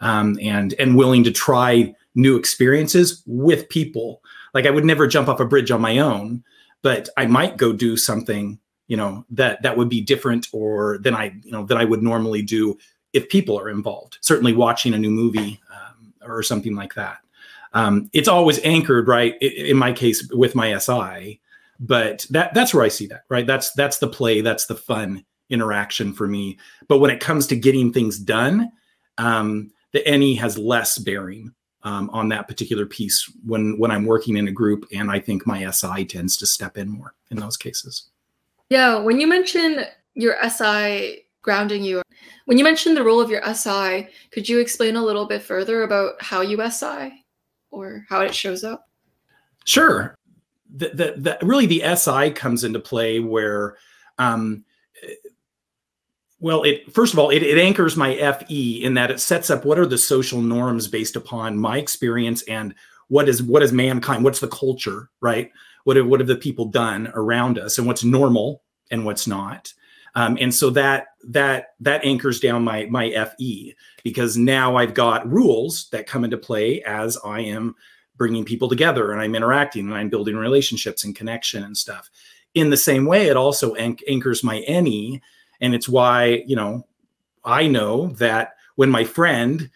um, 0.00 0.38
and 0.40 0.74
and 0.74 0.96
willing 0.96 1.24
to 1.24 1.30
try 1.30 1.94
new 2.14 2.36
experiences 2.36 3.22
with 3.26 3.68
people. 3.68 4.22
Like 4.54 4.66
I 4.66 4.70
would 4.70 4.84
never 4.84 5.06
jump 5.06 5.28
off 5.28 5.40
a 5.40 5.44
bridge 5.44 5.70
on 5.70 5.80
my 5.80 5.98
own, 5.98 6.42
but 6.82 7.08
I 7.16 7.26
might 7.26 7.56
go 7.56 7.72
do 7.72 7.96
something 7.96 8.58
you 8.90 8.96
know 8.96 9.24
that 9.30 9.62
that 9.62 9.76
would 9.76 9.88
be 9.88 10.02
different 10.02 10.48
or 10.52 10.98
than 10.98 11.14
I 11.14 11.32
you 11.44 11.52
know 11.52 11.64
that 11.64 11.78
I 11.78 11.84
would 11.84 12.02
normally 12.02 12.42
do 12.42 12.76
if 13.12 13.28
people 13.28 13.58
are 13.58 13.70
involved. 13.70 14.18
Certainly, 14.20 14.54
watching 14.54 14.92
a 14.92 14.98
new 14.98 15.10
movie 15.10 15.60
um, 15.70 16.12
or 16.22 16.42
something 16.42 16.76
like 16.76 16.94
that. 16.94 17.18
Um, 17.72 18.10
it's 18.12 18.28
always 18.28 18.58
anchored 18.64 19.06
right 19.08 19.40
in 19.40 19.76
my 19.76 19.92
case 19.92 20.28
with 20.32 20.54
my 20.54 20.76
SI 20.76 21.40
but 21.80 22.26
that 22.28 22.52
that's 22.52 22.74
where 22.74 22.84
I 22.84 22.88
see 22.88 23.06
that, 23.06 23.24
right? 23.30 23.46
That's 23.46 23.72
that's 23.72 23.98
the 23.98 24.06
play, 24.06 24.42
that's 24.42 24.66
the 24.66 24.74
fun 24.74 25.24
interaction 25.48 26.12
for 26.12 26.28
me. 26.28 26.58
But 26.86 26.98
when 26.98 27.10
it 27.10 27.20
comes 27.20 27.46
to 27.48 27.56
getting 27.56 27.92
things 27.92 28.18
done, 28.18 28.70
um, 29.18 29.72
the 29.92 30.02
NE 30.06 30.34
has 30.36 30.58
less 30.58 30.98
bearing 30.98 31.52
um, 31.82 32.10
on 32.10 32.28
that 32.28 32.46
particular 32.48 32.84
piece 32.84 33.32
when 33.46 33.78
when 33.78 33.90
I'm 33.90 34.04
working 34.04 34.36
in 34.36 34.46
a 34.46 34.52
group, 34.52 34.86
and 34.92 35.10
I 35.10 35.18
think 35.18 35.46
my 35.46 35.68
SI 35.70 36.04
tends 36.04 36.36
to 36.36 36.46
step 36.46 36.76
in 36.76 36.90
more 36.90 37.14
in 37.30 37.38
those 37.38 37.56
cases. 37.56 38.10
Yeah, 38.70 38.98
when 38.98 39.20
you 39.20 39.26
mention 39.26 39.84
your 40.14 40.36
SI 40.48 41.26
grounding 41.42 41.82
you, 41.82 42.02
when 42.46 42.56
you 42.56 42.64
mentioned 42.64 42.96
the 42.96 43.04
role 43.04 43.20
of 43.20 43.30
your 43.30 43.42
SI, 43.54 44.08
could 44.30 44.48
you 44.48 44.58
explain 44.58 44.96
a 44.96 45.04
little 45.04 45.26
bit 45.26 45.42
further 45.42 45.82
about 45.82 46.20
how 46.20 46.40
you 46.40 46.58
SI 46.70 47.24
or 47.70 48.06
how 48.08 48.20
it 48.20 48.34
shows 48.34 48.64
up? 48.64 48.88
Sure 49.64 50.16
the, 50.74 50.88
the, 50.88 51.14
the, 51.16 51.46
really 51.46 51.66
the 51.66 51.82
SI 51.96 52.30
comes 52.30 52.64
into 52.64 52.80
play 52.80 53.20
where, 53.20 53.76
um, 54.18 54.64
well, 56.38 56.62
it 56.62 56.92
first 56.92 57.12
of 57.12 57.18
all, 57.18 57.30
it, 57.30 57.42
it 57.42 57.58
anchors 57.58 57.96
my 57.96 58.16
FE 58.16 58.82
in 58.82 58.94
that 58.94 59.10
it 59.10 59.20
sets 59.20 59.50
up 59.50 59.64
what 59.64 59.78
are 59.78 59.86
the 59.86 59.98
social 59.98 60.40
norms 60.40 60.88
based 60.88 61.16
upon 61.16 61.58
my 61.58 61.78
experience 61.78 62.42
and 62.42 62.74
what 63.08 63.28
is 63.28 63.42
what 63.42 63.62
is 63.62 63.72
mankind, 63.72 64.24
what's 64.24 64.40
the 64.40 64.48
culture, 64.48 65.10
right? 65.20 65.50
What 65.84 65.96
have, 65.96 66.06
what 66.06 66.20
have 66.20 66.26
the 66.26 66.36
people 66.36 66.66
done 66.66 67.10
around 67.14 67.58
us, 67.58 67.78
and 67.78 67.86
what's 67.86 68.04
normal 68.04 68.62
and 68.90 69.04
what's 69.04 69.26
not. 69.26 69.72
Um, 70.14 70.36
and 70.40 70.52
so 70.54 70.70
that 70.70 71.08
that 71.28 71.74
that 71.80 72.04
anchors 72.04 72.40
down 72.40 72.64
my 72.64 72.86
my 72.86 73.10
FE 73.38 73.76
because 74.02 74.36
now 74.36 74.76
I've 74.76 74.94
got 74.94 75.30
rules 75.30 75.88
that 75.90 76.06
come 76.06 76.24
into 76.24 76.36
play 76.36 76.82
as 76.82 77.16
I 77.24 77.40
am 77.40 77.74
bringing 78.20 78.44
people 78.44 78.68
together 78.68 79.12
and 79.12 79.20
I'm 79.20 79.34
interacting 79.34 79.86
and 79.86 79.94
I'm 79.94 80.10
building 80.10 80.36
relationships 80.36 81.04
and 81.04 81.16
connection 81.16 81.62
and 81.62 81.76
stuff. 81.76 82.10
In 82.54 82.68
the 82.68 82.76
same 82.76 83.06
way, 83.06 83.28
it 83.28 83.36
also 83.36 83.74
anch- 83.76 84.02
anchors 84.06 84.44
my 84.44 84.60
NE. 84.68 85.22
And 85.62 85.74
it's 85.74 85.88
why, 85.88 86.42
you 86.46 86.54
know, 86.54 86.86
I 87.44 87.66
know 87.66 88.08
that 88.18 88.56
when 88.76 88.90
my 88.90 89.04
friend 89.04 89.70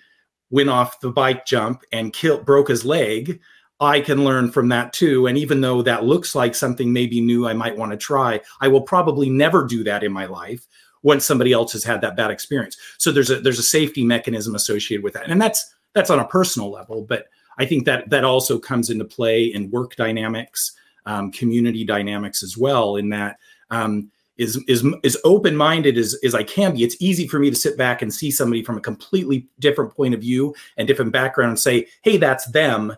went 0.51 0.69
off 0.69 1.01
the 1.01 1.11
bike 1.11 1.47
jump 1.47 1.85
and 1.91 2.13
killed, 2.13 2.45
broke 2.45 2.69
his 2.69 2.85
leg, 2.85 3.41
I 3.85 4.01
can 4.01 4.25
learn 4.25 4.51
from 4.51 4.69
that 4.71 4.93
too. 4.93 5.27
And 5.27 5.39
even 5.39 5.61
though 5.61 5.83
that 5.83 6.05
looks 6.05 6.35
like 6.35 6.55
something 6.55 6.93
maybe 6.93 7.21
new 7.21 7.47
I 7.47 7.53
might 7.53 7.77
want 7.77 7.93
to 7.93 7.99
try, 7.99 8.41
I 8.61 8.69
will 8.69 8.83
probably 8.83 9.31
never 9.31 9.65
do 9.65 9.85
that 9.85 10.03
in 10.03 10.13
my 10.13 10.27
life 10.27 10.67
once 11.03 11.25
somebody 11.25 11.53
else 11.53 11.73
has 11.73 11.85
had 11.85 12.01
that 12.01 12.17
bad 12.17 12.31
experience. 12.31 12.77
So 12.99 13.13
there's 13.13 13.31
a 13.31 13.41
there's 13.41 13.59
a 13.59 13.65
safety 13.65 14.05
mechanism 14.05 14.55
associated 14.55 15.05
with 15.05 15.15
that. 15.15 15.31
And 15.31 15.41
that's 15.41 15.75
that's 15.93 16.11
on 16.11 16.19
a 16.19 16.27
personal 16.27 16.71
level, 16.71 17.03
but 17.03 17.29
I 17.59 17.67
think 17.67 17.85
that 17.85 18.11
that 18.11 18.25
also 18.25 18.59
comes 18.59 18.91
into 18.91 19.05
play 19.05 19.45
in 19.45 19.71
work 19.71 19.95
dynamics, 19.97 20.73
um, 21.07 21.31
community 21.31 21.85
dynamics 21.85 22.43
as 22.43 22.57
well. 22.57 22.97
In 22.97 23.11
that 23.11 23.39
um, 23.71 24.11
is 24.37 24.57
is 24.67 24.85
as 25.05 25.17
open 25.25 25.57
minded 25.57 25.97
as 25.97 26.19
as 26.25 26.35
I 26.35 26.43
can 26.43 26.75
be. 26.75 26.83
It's 26.83 26.97
easy 27.01 27.29
for 27.29 27.39
me 27.39 27.51
to 27.51 27.57
sit 27.57 27.79
back 27.79 28.03
and 28.03 28.13
see 28.13 28.31
somebody 28.31 28.63
from 28.63 28.77
a 28.77 28.81
completely 28.81 29.49
different 29.61 29.95
point 29.95 30.15
of 30.15 30.21
view 30.21 30.55
and 30.77 30.89
different 30.89 31.13
background 31.13 31.51
and 31.51 31.61
say, 31.61 31.87
"Hey, 32.03 32.17
that's 32.17 32.47
them," 32.47 32.95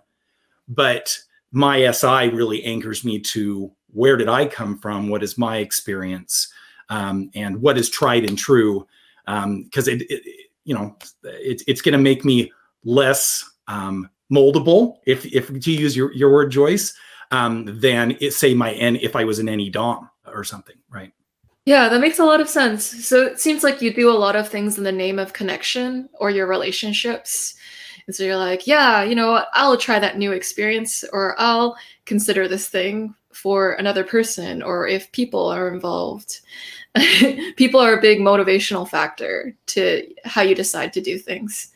but 0.68 1.16
my 1.52 1.90
SI 1.90 2.28
really 2.28 2.62
anchors 2.64 3.04
me 3.04 3.18
to 3.20 3.70
where 3.92 4.16
did 4.16 4.28
I 4.28 4.46
come 4.46 4.78
from? 4.78 5.08
What 5.08 5.23
is 5.23 5.38
my 5.38 5.58
experience? 5.58 6.52
Um, 6.88 7.30
and 7.35 7.61
what 7.61 7.78
is 7.78 7.88
tried 7.88 8.25
and 8.25 8.38
true? 8.38 8.87
Because 9.25 9.88
um, 9.88 9.94
it, 9.94 10.02
it, 10.11 10.23
you 10.64 10.75
know, 10.75 10.96
it, 11.25 11.62
it's 11.66 11.80
going 11.80 11.94
to 11.94 11.99
make 11.99 12.25
me 12.25 12.52
less 12.85 13.44
um, 13.68 14.08
moldable, 14.32 14.99
if 15.06 15.25
if 15.26 15.49
to 15.49 15.73
use 15.73 15.96
your, 15.96 16.12
your 16.12 16.32
word, 16.32 16.50
Joyce, 16.50 16.94
um, 17.30 17.64
than 17.80 18.16
it, 18.20 18.32
say 18.32 18.54
my 18.54 18.73
N 18.73 18.96
if 18.96 19.16
I 19.16 19.25
was 19.25 19.38
an 19.38 19.46
NE 19.46 19.70
Dom 19.70 20.11
or 20.26 20.44
something, 20.44 20.76
right? 20.90 21.12
Yeah, 21.64 21.88
that 21.88 22.00
makes 22.00 22.20
a 22.20 22.25
lot 22.25 22.40
of 22.40 22.49
sense. 22.49 22.85
So 23.06 23.23
it 23.23 23.40
seems 23.40 23.64
like 23.64 23.82
you 23.82 23.92
do 23.92 24.08
a 24.08 24.12
lot 24.12 24.37
of 24.37 24.49
things 24.49 24.78
in 24.78 24.85
the 24.85 24.92
name 24.92 25.18
of 25.18 25.32
connection 25.32 26.08
or 26.14 26.30
your 26.30 26.46
relationships. 26.46 27.56
And 28.06 28.14
so 28.14 28.22
you're 28.22 28.36
like, 28.36 28.66
yeah, 28.66 29.02
you 29.02 29.14
know, 29.14 29.44
I'll 29.52 29.76
try 29.76 29.98
that 29.98 30.18
new 30.18 30.32
experience 30.32 31.04
or 31.12 31.34
I'll 31.38 31.76
consider 32.04 32.46
this 32.46 32.68
thing 32.68 33.14
for 33.32 33.72
another 33.72 34.04
person 34.04 34.62
or 34.62 34.86
if 34.86 35.10
people 35.12 35.46
are 35.48 35.68
involved. 35.68 36.40
people 37.56 37.80
are 37.80 37.98
a 37.98 38.00
big 38.00 38.20
motivational 38.20 38.88
factor 38.88 39.54
to 39.66 40.06
how 40.25 40.42
you 40.42 40.54
decide 40.54 40.92
to 40.92 41.00
do 41.00 41.18
things. 41.18 41.72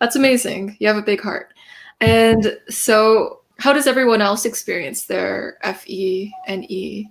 That's 0.00 0.16
amazing. 0.16 0.76
You 0.80 0.88
have 0.88 0.96
a 0.96 1.02
big 1.02 1.20
heart. 1.20 1.54
And 2.00 2.58
so, 2.68 3.40
how 3.58 3.72
does 3.72 3.86
everyone 3.86 4.20
else 4.20 4.44
experience 4.44 5.04
their 5.04 5.56
FE 5.62 6.32
and 6.48 6.68
E? 6.68 7.08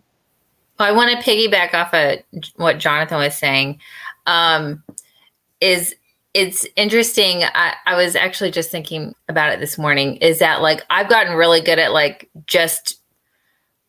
I 0.77 0.91
want 0.91 1.11
to 1.11 1.29
piggyback 1.29 1.73
off 1.73 1.93
of 1.93 2.19
what 2.55 2.79
Jonathan 2.79 3.19
was 3.19 3.37
saying. 3.37 3.79
Um, 4.25 4.83
is 5.61 5.95
it's 6.33 6.65
interesting. 6.75 7.43
I, 7.43 7.75
I 7.85 7.95
was 7.95 8.15
actually 8.15 8.51
just 8.51 8.71
thinking 8.71 9.13
about 9.27 9.51
it 9.51 9.59
this 9.59 9.77
morning. 9.77 10.15
Is 10.17 10.39
that 10.39 10.61
like 10.61 10.83
I've 10.89 11.09
gotten 11.09 11.35
really 11.35 11.61
good 11.61 11.79
at 11.79 11.91
like 11.91 12.29
just 12.47 12.97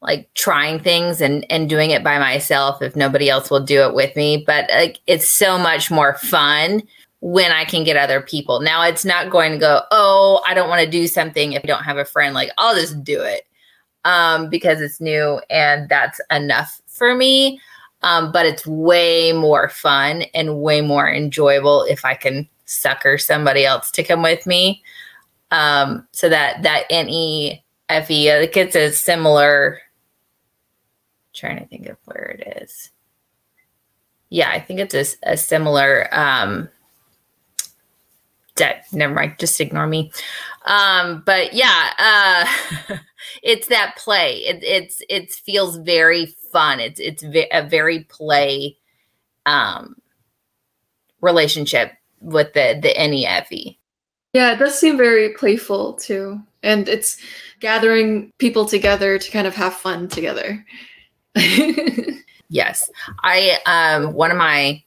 like 0.01 0.29
trying 0.35 0.81
things 0.81 1.21
and 1.21 1.47
and 1.51 1.69
doing 1.69 1.91
it 1.91 2.03
by 2.03 2.19
myself 2.19 2.83
if 2.83 2.97
nobody 2.97 3.31
else 3.31 3.51
will 3.51 3.65
do 3.65 3.83
it 3.83 3.95
with 3.95 4.17
me 4.17 4.43
but 4.45 4.69
like 4.71 4.99
it's 5.07 5.39
so 5.39 5.57
much 5.57 5.93
more 5.93 6.15
fun 6.15 6.83
when 7.23 7.53
I 7.53 7.65
can 7.65 7.85
get 7.85 7.97
other 7.97 8.21
people. 8.21 8.61
Now 8.61 8.83
it's 8.83 9.05
not 9.05 9.31
going 9.31 9.53
to 9.53 9.59
go, 9.59 9.83
oh, 9.93 10.43
I 10.45 10.55
don't 10.55 10.69
want 10.69 10.85
to 10.85 10.91
do 10.91 11.07
something 11.07 11.53
if 11.53 11.63
I 11.63 11.67
don't 11.69 11.85
have 11.85 11.97
a 11.97 12.05
friend. 12.05 12.35
Like 12.35 12.51
I'll 12.59 12.75
just 12.75 13.05
do 13.05 13.23
it 13.23 13.47
um, 14.05 14.51
because 14.51 14.81
it's 14.81 15.01
new 15.01 15.41
and 15.49 15.89
that's 15.89 16.21
enough 16.33 16.81
for 16.89 17.15
me. 17.15 17.61
Um, 18.03 18.33
but 18.33 18.47
it's 18.47 18.67
way 18.67 19.33
more 19.33 19.69
fun 19.69 20.23
and 20.35 20.61
way 20.61 20.81
more 20.81 21.09
enjoyable 21.09 21.85
if 21.85 22.05
I 22.05 22.15
can 22.15 22.49
sucker 22.65 23.17
somebody 23.19 23.65
else 23.65 23.91
to 23.93 24.03
come 24.03 24.23
with 24.23 24.47
me. 24.47 24.83
Um, 25.51 26.07
so 26.13 26.29
that 26.29 26.63
that 26.63 26.91
NE 26.91 27.63
FE, 27.89 28.29
it 28.29 28.53
gets 28.53 28.75
a 28.75 28.91
similar. 28.91 29.81
Trying 31.35 31.61
to 31.61 31.67
think 31.67 31.87
of 31.87 31.97
where 32.05 32.37
it 32.39 32.63
is. 32.63 32.91
Yeah, 34.29 34.51
I 34.51 34.61
think 34.61 34.81
it's 34.81 34.95
a, 34.95 35.33
a 35.33 35.37
similar 35.37 36.09
um, 36.13 36.69
never 38.93 39.15
mind 39.15 39.35
just 39.39 39.61
ignore 39.61 39.87
me 39.87 40.13
um 40.67 41.23
but 41.25 41.53
yeah 41.55 42.47
uh 42.89 42.97
it's 43.43 43.69
that 43.69 43.97
play. 43.97 44.37
It, 44.39 44.63
it's 44.63 45.03
it 45.09 45.33
feels 45.33 45.77
very 45.77 46.27
fun. 46.53 46.81
It's 46.81 47.01
it's 47.01 47.23
a 47.25 47.67
very 47.69 48.05
play 48.05 48.77
um 49.47 49.97
relationship 51.21 51.93
with 52.21 52.53
the 52.53 52.79
the 52.81 52.95
nefe 52.95 53.77
yeah 54.33 54.53
it 54.53 54.59
does 54.59 54.79
seem 54.79 54.97
very 54.97 55.35
playful 55.35 55.95
too. 55.95 56.41
And 56.65 56.89
it's 56.89 57.17
gathering 57.59 58.31
people 58.39 58.67
together 58.67 59.19
to 59.19 59.31
kind 59.33 59.49
of 59.49 59.55
have 59.57 59.75
fun 59.75 60.09
together. 60.09 60.65
Yes. 62.53 62.91
I 63.25 63.59
um 63.65 64.13
one 64.13 64.31
of 64.31 64.37
my 64.37 64.83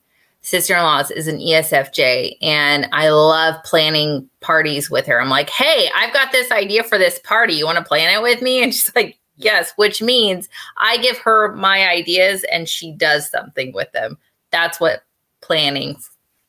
sister 0.46 0.76
in 0.76 0.84
laws 0.84 1.10
is 1.10 1.28
an 1.28 1.40
ESFJ, 1.40 2.38
and 2.42 2.88
I 2.92 3.10
love 3.10 3.56
planning 3.64 4.30
parties 4.42 4.92
with 4.92 5.08
her. 5.08 5.20
I'm 5.20 5.30
like, 5.30 5.50
hey, 5.50 5.90
I've 5.96 6.14
got 6.14 6.32
this 6.32 6.52
idea 6.52 6.84
for 6.84 7.00
this 7.00 7.20
party. 7.20 7.56
You 7.56 7.66
want 7.66 7.80
to 7.80 7.84
plan 7.84 8.14
it 8.14 8.22
with 8.22 8.42
me? 8.44 8.64
And 8.64 8.74
she's 8.74 8.96
like, 8.96 9.18
yes, 9.38 9.74
which 9.76 10.04
means 10.04 10.48
I 10.78 10.98
give 10.98 11.18
her 11.18 11.56
my 11.56 11.90
ideas 11.90 12.46
and 12.52 12.70
she 12.70 12.92
does 12.92 13.30
something 13.30 13.74
with 13.74 13.92
them. 13.92 14.20
That's 14.52 14.80
what 14.80 15.04
planning 15.42 15.98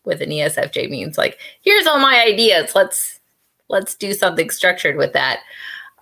with 0.05 0.21
an 0.21 0.29
ESFJ 0.29 0.91
means. 0.91 1.17
Like, 1.17 1.38
here's 1.62 1.87
all 1.87 1.99
my 1.99 2.23
ideas. 2.23 2.75
Let's 2.75 3.19
let's 3.69 3.95
do 3.95 4.12
something 4.12 4.50
structured 4.50 4.97
with 4.97 5.15
that. 5.15 5.41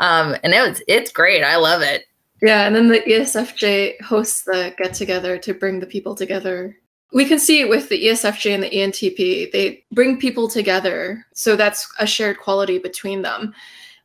Um, 0.01 0.37
and 0.43 0.53
it 0.53 0.69
was, 0.69 0.83
it's 0.89 1.13
great. 1.13 1.45
I 1.45 1.57
love 1.57 1.81
it. 1.81 2.05
Yeah, 2.43 2.67
and 2.67 2.75
then 2.75 2.89
the 2.89 3.01
ESFJ 3.01 4.03
hosts 4.03 4.43
the 4.43 4.75
get 4.77 4.93
together 4.93 5.39
to 5.39 5.55
bring 5.55 5.79
the 5.79 5.87
people 5.87 6.15
together 6.15 6.77
we 7.15 7.25
can 7.25 7.39
see 7.39 7.61
it 7.61 7.69
with 7.69 7.89
the 7.89 8.07
ESFJ 8.07 8.53
and 8.53 8.63
the 8.65 8.71
ENTP. 8.71 9.53
They 9.53 9.85
bring 9.93 10.19
people 10.19 10.49
together. 10.49 11.25
So 11.33 11.55
that's 11.55 11.89
a 12.01 12.07
shared 12.07 12.41
quality 12.41 12.79
between 12.79 13.23
them. 13.23 13.55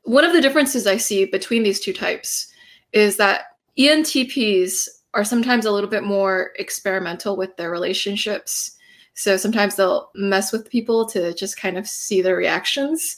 One 0.03 0.23
of 0.23 0.31
the 0.31 0.41
differences 0.41 0.85
I 0.85 0.97
see 0.97 1.25
between 1.25 1.63
these 1.63 1.79
two 1.79 1.91
types 1.91 2.53
is 2.93 3.17
that 3.17 3.57
ENTPs 3.79 4.87
are 5.15 5.23
sometimes 5.23 5.65
a 5.65 5.71
little 5.71 5.89
bit 5.89 6.03
more 6.03 6.51
experimental 6.59 7.35
with 7.35 7.57
their 7.57 7.71
relationships. 7.71 8.77
So 9.15 9.37
sometimes 9.37 9.75
they'll 9.75 10.11
mess 10.13 10.51
with 10.51 10.69
people 10.69 11.07
to 11.09 11.33
just 11.33 11.59
kind 11.59 11.79
of 11.79 11.87
see 11.87 12.21
their 12.21 12.35
reactions. 12.35 13.17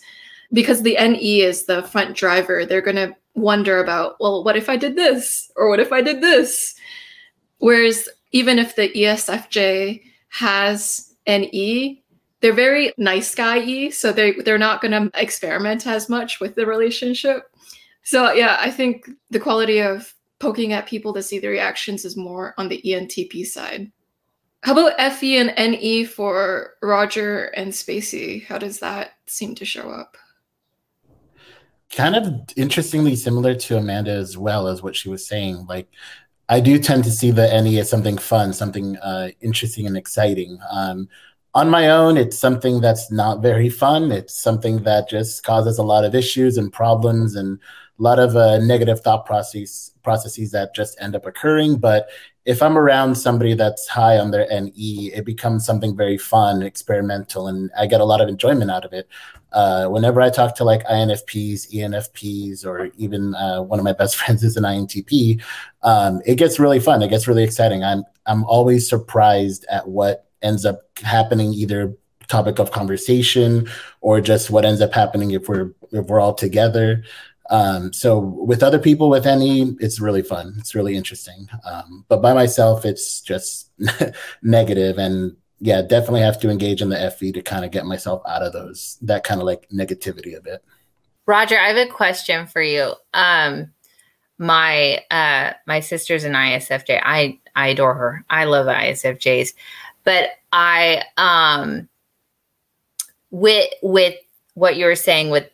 Because 0.53 0.83
the 0.83 0.95
NE 0.95 1.41
is 1.41 1.65
the 1.65 1.83
front 1.83 2.15
driver, 2.15 2.65
they're 2.65 2.81
going 2.81 2.95
to 2.95 3.15
wonder 3.35 3.81
about, 3.83 4.15
well, 4.21 4.43
what 4.43 4.55
if 4.55 4.69
I 4.69 4.77
did 4.77 4.95
this? 4.95 5.51
Or 5.57 5.69
what 5.69 5.81
if 5.81 5.91
I 5.91 6.01
did 6.01 6.21
this? 6.21 6.75
Whereas 7.59 8.07
even 8.31 8.59
if 8.59 8.75
the 8.75 8.89
ESFJ 8.89 10.01
has 10.29 11.15
an 11.25 11.43
E, 11.53 12.03
they're 12.41 12.53
very 12.53 12.93
nice 12.97 13.35
guy 13.35 13.59
E, 13.59 13.91
so 13.91 14.11
they 14.11 14.33
they're 14.33 14.57
not 14.57 14.81
going 14.81 14.91
to 14.91 15.21
experiment 15.21 15.85
as 15.85 16.09
much 16.09 16.39
with 16.39 16.55
the 16.55 16.65
relationship. 16.65 17.43
So 18.03 18.31
yeah, 18.33 18.57
I 18.59 18.71
think 18.71 19.07
the 19.29 19.39
quality 19.39 19.79
of 19.79 20.13
poking 20.39 20.73
at 20.73 20.87
people 20.87 21.13
to 21.13 21.21
see 21.21 21.39
the 21.39 21.47
reactions 21.47 22.03
is 22.03 22.17
more 22.17 22.55
on 22.57 22.67
the 22.67 22.81
ENTP 22.83 23.45
side. 23.45 23.91
How 24.63 24.73
about 24.73 25.13
FE 25.13 25.37
and 25.37 25.53
NE 25.57 26.05
for 26.05 26.73
Roger 26.81 27.45
and 27.55 27.71
Spacey? 27.71 28.45
How 28.45 28.57
does 28.57 28.79
that 28.79 29.11
seem 29.27 29.55
to 29.55 29.65
show 29.65 29.89
up? 29.89 30.17
Kind 31.91 32.15
of 32.15 32.25
interestingly 32.55 33.15
similar 33.15 33.53
to 33.55 33.77
Amanda 33.77 34.11
as 34.11 34.37
well 34.37 34.67
as 34.67 34.81
what 34.81 34.95
she 34.95 35.09
was 35.09 35.27
saying. 35.27 35.65
Like 35.67 35.89
I 36.51 36.59
do 36.59 36.77
tend 36.77 37.05
to 37.05 37.11
see 37.11 37.31
the 37.31 37.47
NE 37.61 37.79
as 37.79 37.89
something 37.89 38.17
fun, 38.17 38.51
something 38.51 38.97
uh, 38.97 39.29
interesting 39.39 39.87
and 39.87 39.95
exciting. 39.95 40.59
Um, 40.69 41.07
on 41.53 41.69
my 41.69 41.89
own, 41.89 42.17
it's 42.17 42.37
something 42.37 42.81
that's 42.81 43.09
not 43.09 43.41
very 43.41 43.69
fun. 43.69 44.11
It's 44.11 44.37
something 44.37 44.83
that 44.83 45.07
just 45.07 45.43
causes 45.43 45.77
a 45.77 45.83
lot 45.83 46.03
of 46.03 46.13
issues 46.13 46.57
and 46.57 46.71
problems 46.71 47.37
and 47.37 47.57
a 47.97 48.03
lot 48.03 48.19
of 48.19 48.35
uh, 48.35 48.57
negative 48.57 48.99
thought 48.99 49.25
process 49.25 49.91
processes 50.03 50.51
that 50.51 50.75
just 50.75 50.99
end 50.99 51.15
up 51.15 51.25
occurring. 51.25 51.77
But 51.77 52.09
if 52.45 52.61
I'm 52.61 52.77
around 52.77 53.15
somebody 53.15 53.53
that's 53.53 53.87
high 53.87 54.17
on 54.17 54.31
their 54.31 54.47
NE, 54.49 55.11
it 55.13 55.25
becomes 55.25 55.65
something 55.65 55.95
very 55.95 56.17
fun, 56.17 56.63
experimental, 56.63 57.47
and 57.47 57.69
I 57.77 57.85
get 57.85 58.01
a 58.01 58.05
lot 58.05 58.21
of 58.21 58.29
enjoyment 58.29 58.71
out 58.71 58.83
of 58.83 58.93
it. 58.93 59.07
Uh, 59.51 59.87
whenever 59.87 60.21
I 60.21 60.29
talk 60.29 60.55
to 60.55 60.63
like 60.63 60.83
INFPs, 60.85 61.71
ENFPs, 61.73 62.65
or 62.65 62.89
even 62.97 63.35
uh, 63.35 63.61
one 63.61 63.79
of 63.79 63.85
my 63.85 63.93
best 63.93 64.15
friends 64.19 64.43
is 64.43 64.57
an 64.57 64.63
INTP, 64.63 65.41
um, 65.83 66.21
it 66.25 66.35
gets 66.35 66.59
really 66.59 66.79
fun. 66.79 67.01
It 67.01 67.09
gets 67.09 67.27
really 67.27 67.43
exciting. 67.43 67.83
I'm 67.83 68.03
I'm 68.25 68.43
always 68.45 68.87
surprised 68.87 69.65
at 69.69 69.87
what 69.87 70.27
ends 70.41 70.65
up 70.65 70.81
happening, 71.03 71.53
either 71.53 71.95
topic 72.27 72.59
of 72.59 72.71
conversation 72.71 73.67
or 73.99 74.21
just 74.21 74.49
what 74.49 74.63
ends 74.63 74.81
up 74.81 74.93
happening 74.93 75.31
if 75.31 75.47
we're 75.49 75.73
if 75.91 76.05
we're 76.07 76.19
all 76.19 76.33
together. 76.33 77.03
Um, 77.51 77.91
so 77.91 78.17
with 78.17 78.63
other 78.63 78.79
people 78.79 79.09
with 79.09 79.25
NE, 79.25 79.75
it's 79.79 79.99
really 79.99 80.23
fun. 80.23 80.55
It's 80.57 80.73
really 80.73 80.95
interesting. 80.95 81.49
Um, 81.69 82.05
but 82.07 82.21
by 82.21 82.33
myself, 82.33 82.85
it's 82.85 83.19
just 83.19 83.69
negative 84.41 84.97
and 84.97 85.35
yeah, 85.59 85.81
definitely 85.83 86.21
have 86.21 86.39
to 86.39 86.49
engage 86.49 86.81
in 86.81 86.89
the 86.89 87.11
FE 87.11 87.33
to 87.33 87.41
kind 87.41 87.63
of 87.63 87.71
get 87.71 87.85
myself 87.85 88.23
out 88.27 88.41
of 88.41 88.53
those 88.53 88.97
that 89.03 89.23
kind 89.23 89.41
of 89.41 89.45
like 89.45 89.69
negativity 89.69 90.35
a 90.35 90.41
bit. 90.41 90.63
Roger, 91.27 91.59
I 91.59 91.67
have 91.67 91.77
a 91.77 91.91
question 91.91 92.47
for 92.47 92.61
you. 92.61 92.93
Um, 93.13 93.71
my 94.39 95.03
uh, 95.11 95.53
my 95.67 95.81
sister's 95.81 96.23
an 96.23 96.33
ISFJ. 96.33 96.99
I 97.03 97.39
I 97.55 97.67
adore 97.67 97.93
her. 97.93 98.25
I 98.29 98.45
love 98.45 98.65
ISFJs, 98.65 99.53
but 100.03 100.29
I 100.51 101.03
um 101.17 101.87
with 103.29 103.69
with 103.83 104.15
what 104.55 104.77
you 104.77 104.85
were 104.85 104.95
saying 104.95 105.29
with 105.29 105.47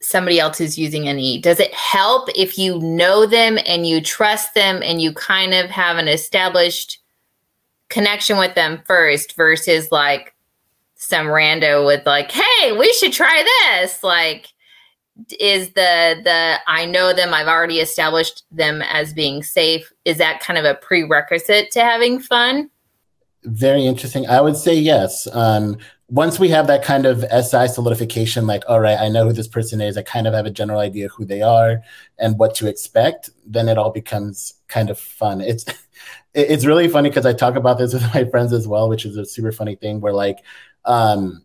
somebody 0.00 0.38
else 0.38 0.58
who's 0.58 0.78
using 0.78 1.08
an 1.08 1.18
E? 1.18 1.40
Does 1.40 1.60
it 1.60 1.74
help 1.74 2.28
if 2.34 2.58
you 2.58 2.78
know 2.78 3.26
them 3.26 3.58
and 3.66 3.86
you 3.86 4.00
trust 4.00 4.54
them 4.54 4.82
and 4.82 5.00
you 5.00 5.12
kind 5.12 5.54
of 5.54 5.70
have 5.70 5.98
an 5.98 6.08
established 6.08 7.00
connection 7.88 8.38
with 8.38 8.54
them 8.54 8.80
first 8.84 9.34
versus 9.36 9.90
like 9.90 10.34
some 10.94 11.26
rando 11.26 11.86
with 11.86 12.06
like, 12.06 12.30
hey, 12.30 12.72
we 12.72 12.92
should 12.92 13.12
try 13.12 13.44
this? 13.62 14.02
Like, 14.02 14.48
is 15.40 15.70
the 15.70 16.20
the 16.22 16.58
I 16.66 16.86
know 16.86 17.12
them, 17.12 17.34
I've 17.34 17.48
already 17.48 17.80
established 17.80 18.44
them 18.52 18.82
as 18.82 19.12
being 19.12 19.42
safe. 19.42 19.92
Is 20.04 20.18
that 20.18 20.40
kind 20.40 20.58
of 20.58 20.64
a 20.64 20.74
prerequisite 20.76 21.72
to 21.72 21.80
having 21.80 22.20
fun? 22.20 22.70
Very 23.44 23.84
interesting. 23.84 24.26
I 24.26 24.40
would 24.40 24.56
say 24.56 24.74
yes. 24.74 25.26
Um, 25.32 25.78
once 26.10 26.38
we 26.38 26.48
have 26.48 26.66
that 26.66 26.82
kind 26.82 27.04
of 27.04 27.20
SI 27.20 27.68
solidification, 27.68 28.46
like, 28.46 28.64
all 28.66 28.80
right, 28.80 28.98
I 28.98 29.08
know 29.08 29.26
who 29.26 29.32
this 29.32 29.46
person 29.46 29.80
is, 29.80 29.98
I 29.98 30.02
kind 30.02 30.26
of 30.26 30.32
have 30.32 30.46
a 30.46 30.50
general 30.50 30.80
idea 30.80 31.08
who 31.08 31.26
they 31.26 31.42
are 31.42 31.82
and 32.18 32.38
what 32.38 32.54
to 32.56 32.66
expect, 32.66 33.28
then 33.46 33.68
it 33.68 33.76
all 33.76 33.90
becomes 33.90 34.54
kind 34.68 34.88
of 34.88 34.98
fun. 34.98 35.40
It's 35.42 35.66
it's 36.34 36.64
really 36.64 36.88
funny 36.88 37.10
because 37.10 37.26
I 37.26 37.34
talk 37.34 37.56
about 37.56 37.78
this 37.78 37.92
with 37.94 38.02
my 38.14 38.24
friends 38.24 38.52
as 38.52 38.66
well, 38.66 38.88
which 38.88 39.04
is 39.04 39.16
a 39.16 39.26
super 39.26 39.52
funny 39.52 39.76
thing 39.76 40.00
where 40.00 40.14
like 40.14 40.38
um 40.86 41.44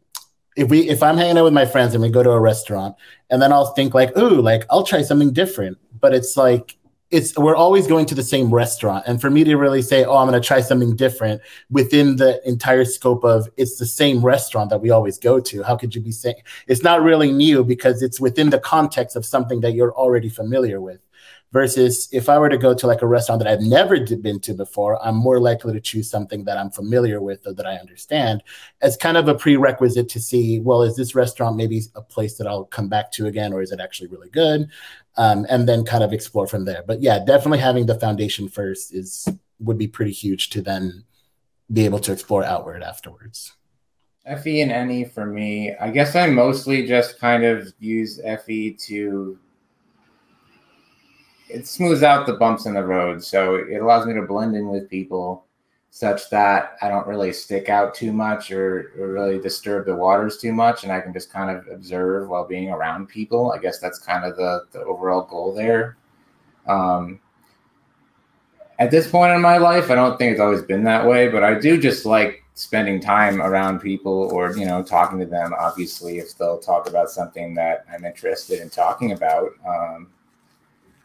if 0.56 0.70
we 0.70 0.88
if 0.90 1.04
I'm 1.04 1.18
hanging 1.18 1.38
out 1.38 1.44
with 1.44 1.54
my 1.54 1.66
friends 1.66 1.94
and 1.94 2.02
we 2.02 2.10
go 2.10 2.24
to 2.24 2.32
a 2.32 2.40
restaurant 2.40 2.96
and 3.30 3.42
then 3.42 3.52
I'll 3.52 3.74
think 3.74 3.94
like, 3.94 4.18
ooh, 4.18 4.42
like 4.42 4.66
I'll 4.70 4.84
try 4.84 5.02
something 5.02 5.34
different. 5.34 5.78
But 6.00 6.14
it's 6.14 6.38
like 6.38 6.78
it's 7.12 7.38
we're 7.38 7.56
always 7.56 7.86
going 7.86 8.06
to 8.08 8.16
the 8.16 8.24
same 8.24 8.54
restaurant. 8.54 9.04
And 9.06 9.22
for 9.22 9.30
me 9.30 9.44
to 9.44 9.56
really 9.56 9.82
say 9.82 10.04
oh 10.04 10.18
i'm 10.18 10.28
going 10.28 10.42
to 10.42 10.46
try 10.46 10.62
something 10.62 10.96
different 10.96 11.42
within 11.70 12.16
the 12.16 12.42
entire 12.48 12.86
scope 12.86 13.24
of 13.24 13.48
it's 13.58 13.78
the 13.78 13.86
same 13.86 14.24
restaurant 14.24 14.70
that 14.72 14.82
we 14.82 14.90
always 14.90 15.18
go 15.18 15.40
to. 15.40 15.64
How 15.64 15.76
could 15.76 15.94
you 15.94 16.02
be 16.02 16.12
saying 16.12 16.42
it's 16.68 16.84
not 16.84 17.02
really 17.02 17.32
new 17.32 17.64
because 17.64 18.02
it's 18.02 18.20
within 18.20 18.50
the 18.50 18.60
context 18.60 19.16
of 19.16 19.26
something 19.26 19.62
that 19.62 19.74
you're 19.74 19.94
already 19.94 20.30
familiar 20.30 20.82
with. 20.82 21.00
Versus 21.52 22.10
if 22.12 22.30
I 22.30 22.40
were 22.40 22.50
to 22.50 22.58
go 22.58 22.74
to 22.74 22.88
like 22.88 23.04
a 23.04 23.08
restaurant 23.08 23.38
that 23.44 23.48
I've 23.48 23.62
never 23.62 24.00
been 24.00 24.40
to 24.40 24.56
before, 24.56 25.00
I'm 25.06 25.16
more 25.16 25.40
likely 25.40 25.74
to 25.74 25.80
choose 25.80 26.10
something 26.10 26.46
that 26.46 26.58
I'm 26.58 26.72
familiar 26.72 27.22
with 27.22 27.46
or 27.46 27.54
that 27.54 27.68
I 27.68 27.76
understand 27.76 28.42
as 28.82 28.98
kind 28.98 29.18
of 29.18 29.28
a 29.28 29.36
prerequisite 29.36 30.10
to 30.10 30.20
see, 30.20 30.60
well, 30.62 30.82
is 30.82 30.96
this 30.96 31.14
restaurant 31.14 31.56
maybe 31.56 31.84
a 31.96 32.02
place 32.02 32.40
that 32.40 32.48
I'll 32.48 32.66
come 32.66 32.90
back 32.90 33.12
to 33.12 33.28
again, 33.28 33.54
or 33.54 33.62
is 33.62 33.72
it 33.72 33.80
actually 33.80 34.08
really 34.08 34.32
good? 34.32 34.68
Um, 35.16 35.46
and 35.48 35.70
then 35.70 35.86
kind 35.86 36.04
of 36.04 36.12
explore 36.12 36.48
from 36.48 36.66
there. 36.66 36.84
But 36.88 37.04
yeah, 37.04 37.20
definitely 37.20 37.60
having 37.60 37.86
the 37.86 38.00
foundation 38.00 38.50
first 38.50 38.94
is 38.96 39.28
would 39.60 39.78
be 39.78 39.88
pretty 39.88 40.12
huge 40.12 40.50
to 40.50 40.62
then 40.62 41.04
be 41.72 41.86
able 41.86 42.00
to 42.00 42.12
explore 42.12 42.44
outward 42.44 42.82
afterwards. 42.82 43.54
FE 44.26 44.62
and 44.62 44.88
NE 44.88 45.04
for 45.06 45.26
me, 45.26 45.76
I 45.76 45.92
guess 45.92 46.16
I 46.16 46.28
mostly 46.28 46.88
just 46.88 47.20
kind 47.20 47.44
of 47.44 47.74
use 47.80 48.20
FE 48.46 48.72
to 48.88 49.38
it 51.50 51.68
smooths 51.68 52.02
out 52.02 52.26
the 52.26 52.34
bumps 52.34 52.66
in 52.66 52.74
the 52.74 52.84
road. 52.84 53.24
So 53.24 53.56
it 53.56 53.82
allows 53.82 54.08
me 54.08 54.14
to 54.16 54.24
blend 54.24 54.56
in 54.56 54.70
with 54.70 54.90
people 54.90 55.46
such 55.96 56.28
that 56.32 56.76
I 56.82 56.90
don't 56.90 57.06
really 57.06 57.32
stick 57.32 57.70
out 57.70 57.94
too 57.94 58.12
much 58.12 58.50
or, 58.52 58.94
or, 58.98 59.10
really 59.10 59.38
disturb 59.40 59.86
the 59.86 59.94
waters 59.94 60.40
too 60.40 60.52
much. 60.52 60.82
And 60.82 60.92
I 60.92 61.00
can 61.00 61.14
just 61.14 61.32
kind 61.32 61.56
of 61.56 61.68
observe 61.68 62.30
while 62.30 62.48
being 62.48 62.72
around 62.72 63.10
people. 63.10 63.52
I 63.52 63.60
guess 63.60 63.78
that's 63.78 64.00
kind 64.00 64.26
of 64.26 64.36
the, 64.36 64.66
the 64.72 64.80
overall 64.86 65.22
goal 65.22 65.54
there. 65.54 65.96
Um, 66.66 67.20
at 68.80 68.90
this 68.90 69.08
point 69.08 69.34
in 69.34 69.42
my 69.44 69.58
life, 69.58 69.92
I 69.92 69.96
don't 69.96 70.18
think 70.18 70.32
it's 70.32 70.42
always 70.42 70.64
been 70.64 70.84
that 70.86 71.06
way, 71.06 71.28
but 71.28 71.44
I 71.44 71.60
do 71.60 71.80
just 71.80 72.08
like 72.08 72.44
spending 72.56 73.00
time 73.00 73.40
around 73.40 73.78
people 73.78 74.32
or, 74.34 74.58
you 74.58 74.66
know, 74.66 74.82
talking 74.82 75.20
to 75.20 75.28
them, 75.28 75.54
obviously, 75.60 76.18
if 76.18 76.36
they'll 76.40 76.58
talk 76.58 76.90
about 76.90 77.12
something 77.12 77.54
that 77.54 77.86
I'm 77.94 78.04
interested 78.04 78.62
in 78.62 78.72
talking 78.72 79.12
about. 79.12 79.52
Um, 79.64 80.08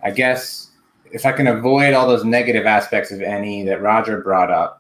I 0.03 0.13
guess 0.13 0.71
if 1.13 1.27
I 1.27 1.33
can 1.33 1.47
avoid 1.47 1.93
all 1.93 2.09
those 2.09 2.25
negative 2.25 2.65
aspects 2.65 3.13
of 3.13 3.19
NE 3.19 3.65
that 3.65 3.83
Roger 3.83 4.23
brought 4.23 4.51
up 4.51 4.78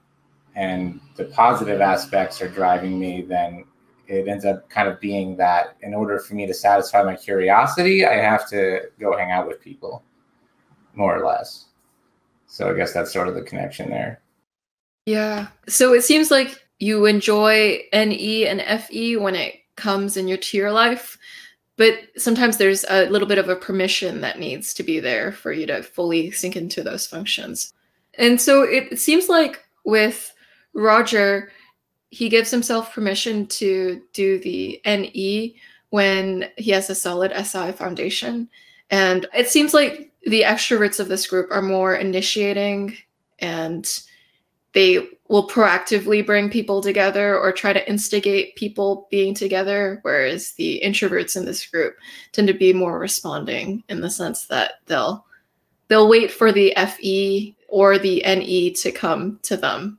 and 0.58 1.00
the 1.14 1.26
positive 1.26 1.80
aspects 1.80 2.42
are 2.42 2.48
driving 2.48 2.98
me, 2.98 3.22
then 3.22 3.64
it 4.08 4.26
ends 4.26 4.44
up 4.44 4.68
kind 4.68 4.88
of 4.88 4.98
being 4.98 5.36
that 5.36 5.76
in 5.82 5.94
order 5.94 6.18
for 6.18 6.34
me 6.34 6.48
to 6.48 6.52
satisfy 6.52 7.00
my 7.04 7.14
curiosity, 7.14 8.04
I 8.04 8.14
have 8.14 8.50
to 8.50 8.90
go 8.98 9.16
hang 9.16 9.30
out 9.30 9.46
with 9.46 9.60
people, 9.60 10.02
more 10.94 11.16
or 11.16 11.24
less. 11.24 11.66
So 12.48 12.68
I 12.68 12.74
guess 12.74 12.92
that's 12.92 13.12
sort 13.12 13.28
of 13.28 13.36
the 13.36 13.42
connection 13.42 13.88
there. 13.88 14.20
Yeah. 15.06 15.46
So 15.68 15.94
it 15.94 16.02
seems 16.02 16.32
like 16.32 16.66
you 16.80 17.06
enjoy 17.06 17.84
NE 17.92 18.48
and 18.48 18.82
FE 18.82 19.16
when 19.18 19.36
it 19.36 19.60
comes 19.76 20.16
in 20.16 20.26
your 20.26 20.38
tier 20.38 20.72
life, 20.72 21.16
but 21.76 21.94
sometimes 22.16 22.56
there's 22.56 22.84
a 22.90 23.08
little 23.10 23.28
bit 23.28 23.38
of 23.38 23.48
a 23.48 23.54
permission 23.54 24.22
that 24.22 24.40
needs 24.40 24.74
to 24.74 24.82
be 24.82 24.98
there 24.98 25.30
for 25.30 25.52
you 25.52 25.66
to 25.66 25.84
fully 25.84 26.32
sink 26.32 26.56
into 26.56 26.82
those 26.82 27.06
functions. 27.06 27.72
And 28.14 28.40
so 28.40 28.62
it 28.62 28.98
seems 28.98 29.28
like 29.28 29.64
with 29.84 30.34
Roger, 30.78 31.50
he 32.10 32.28
gives 32.28 32.50
himself 32.50 32.92
permission 32.94 33.46
to 33.48 34.00
do 34.12 34.38
the 34.38 34.80
NE 34.86 35.56
when 35.90 36.48
he 36.56 36.70
has 36.70 36.88
a 36.88 36.94
solid 36.94 37.32
SI 37.44 37.72
foundation. 37.72 38.48
And 38.90 39.26
it 39.34 39.48
seems 39.48 39.74
like 39.74 40.12
the 40.24 40.42
extroverts 40.42 41.00
of 41.00 41.08
this 41.08 41.26
group 41.26 41.50
are 41.50 41.62
more 41.62 41.94
initiating 41.96 42.96
and 43.40 43.88
they 44.72 45.08
will 45.28 45.48
proactively 45.48 46.24
bring 46.24 46.48
people 46.48 46.80
together 46.80 47.36
or 47.36 47.52
try 47.52 47.72
to 47.72 47.88
instigate 47.88 48.54
people 48.56 49.08
being 49.10 49.34
together, 49.34 49.98
whereas 50.02 50.52
the 50.52 50.80
introverts 50.84 51.36
in 51.36 51.44
this 51.44 51.66
group 51.66 51.96
tend 52.32 52.46
to 52.46 52.54
be 52.54 52.72
more 52.72 52.98
responding 52.98 53.82
in 53.88 54.00
the 54.00 54.10
sense 54.10 54.46
that 54.46 54.74
they'll 54.86 55.24
they'll 55.88 56.08
wait 56.08 56.30
for 56.30 56.52
the 56.52 56.72
FE 56.76 57.56
or 57.68 57.98
the 57.98 58.22
NE 58.24 58.72
to 58.74 58.92
come 58.92 59.40
to 59.42 59.56
them. 59.56 59.98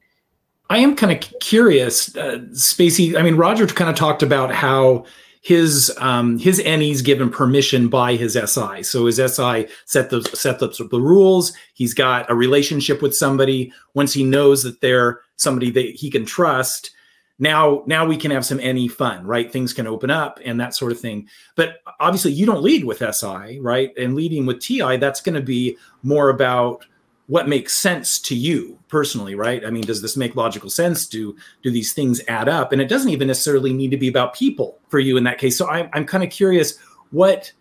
I 0.70 0.78
am 0.78 0.96
kind 0.96 1.12
of 1.12 1.40
curious, 1.40 2.16
uh, 2.16 2.40
Spacey. 2.52 3.18
I 3.18 3.24
mean, 3.24 3.36
Roger 3.36 3.66
kind 3.66 3.90
of 3.90 3.96
talked 3.96 4.22
about 4.22 4.54
how 4.54 5.06
his 5.42 5.92
um, 6.00 6.38
his 6.38 6.60
NE's 6.64 7.02
given 7.02 7.30
permission 7.30 7.88
by 7.88 8.16
his 8.16 8.34
SI. 8.34 8.84
So 8.84 9.06
his 9.06 9.16
SI 9.16 9.68
set 9.86 10.10
the 10.10 10.22
set 10.34 10.60
the, 10.60 10.68
the 10.92 11.00
rules. 11.00 11.54
He's 11.74 11.94
got 11.94 12.30
a 12.30 12.36
relationship 12.36 13.02
with 13.02 13.16
somebody. 13.16 13.72
Once 13.94 14.14
he 14.14 14.24
knows 14.24 14.64
that 14.64 14.82
they're 14.82 15.22
somebody 15.38 15.72
that 15.72 15.96
he 15.96 16.12
can 16.12 16.26
trust, 16.26 16.92
now 17.40 17.84
now 17.88 18.06
we 18.06 18.18
can 18.18 18.32
have 18.32 18.46
some 18.46 18.58
NE 18.58 18.90
fun, 18.90 19.26
right? 19.26 19.52
Things 19.52 19.74
can 19.74 19.88
open 19.88 20.12
up 20.12 20.40
and 20.44 20.60
that 20.60 20.76
sort 20.76 20.92
of 20.92 21.00
thing. 21.00 21.28
But 21.56 21.78
obviously, 22.00 22.34
you 22.34 22.46
don't 22.46 22.62
lead 22.62 22.84
with 22.84 23.00
SI, 23.00 23.60
right? 23.60 23.92
And 23.98 24.16
leading 24.16 24.46
with 24.46 24.60
TI, 24.60 24.98
that's 24.98 25.22
going 25.22 25.36
to 25.36 25.42
be 25.42 25.78
more 26.04 26.30
about 26.30 26.86
what 27.30 27.48
makes 27.48 27.76
sense 27.76 28.20
to 28.20 28.36
you 28.36 28.78
personally 28.90 29.36
right? 29.36 29.64
I 29.64 29.70
mean 29.70 29.84
does 29.84 30.02
this 30.02 30.18
make 30.18 30.36
logical 30.36 30.70
sense? 30.70 31.06
Do 31.06 31.36
do 31.62 31.72
these 31.72 31.94
things 31.94 32.22
add 32.28 32.50
up? 32.50 32.74
And 32.74 32.82
it 32.82 32.90
doesn't 32.90 33.10
even 33.10 33.28
necessarily 33.28 33.72
need 33.72 33.92
to 33.92 33.98
be 33.98 34.08
about 34.08 34.34
people 34.34 34.80
for 34.90 35.00
you 35.00 35.16
in 35.16 35.24
that 35.24 35.38
case. 35.38 35.58
So 35.58 35.70
i'm, 35.70 35.90
I'm 35.94 36.06
kind 36.06 36.24
of 36.24 36.32
curious 36.32 36.78
what 37.12 37.54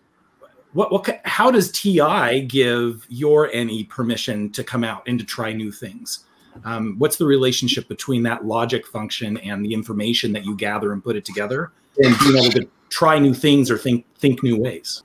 what 0.73 0.91
what 0.91 1.21
how 1.23 1.51
does 1.51 1.71
ti 1.71 2.41
give 2.41 3.05
your 3.09 3.49
NE 3.53 3.85
permission 3.85 4.51
to 4.51 4.63
come 4.63 4.83
out 4.83 5.07
and 5.07 5.17
to 5.19 5.25
try 5.25 5.53
new 5.53 5.71
things? 5.71 6.25
Um, 6.65 6.95
what's 6.97 7.17
the 7.17 7.25
relationship 7.25 7.87
between 7.87 8.23
that 8.23 8.45
logic 8.45 8.85
function 8.85 9.37
and 9.37 9.63
the 9.63 9.73
information 9.73 10.33
that 10.33 10.45
you 10.45 10.55
gather 10.55 10.91
and 10.93 11.03
put 11.03 11.15
it 11.15 11.25
together 11.25 11.71
and 12.03 12.17
being 12.19 12.37
able 12.37 12.51
to 12.59 12.67
try 12.89 13.19
new 13.19 13.33
things 13.33 13.69
or 13.69 13.77
think 13.77 14.05
think 14.17 14.43
new 14.43 14.57
ways? 14.57 15.03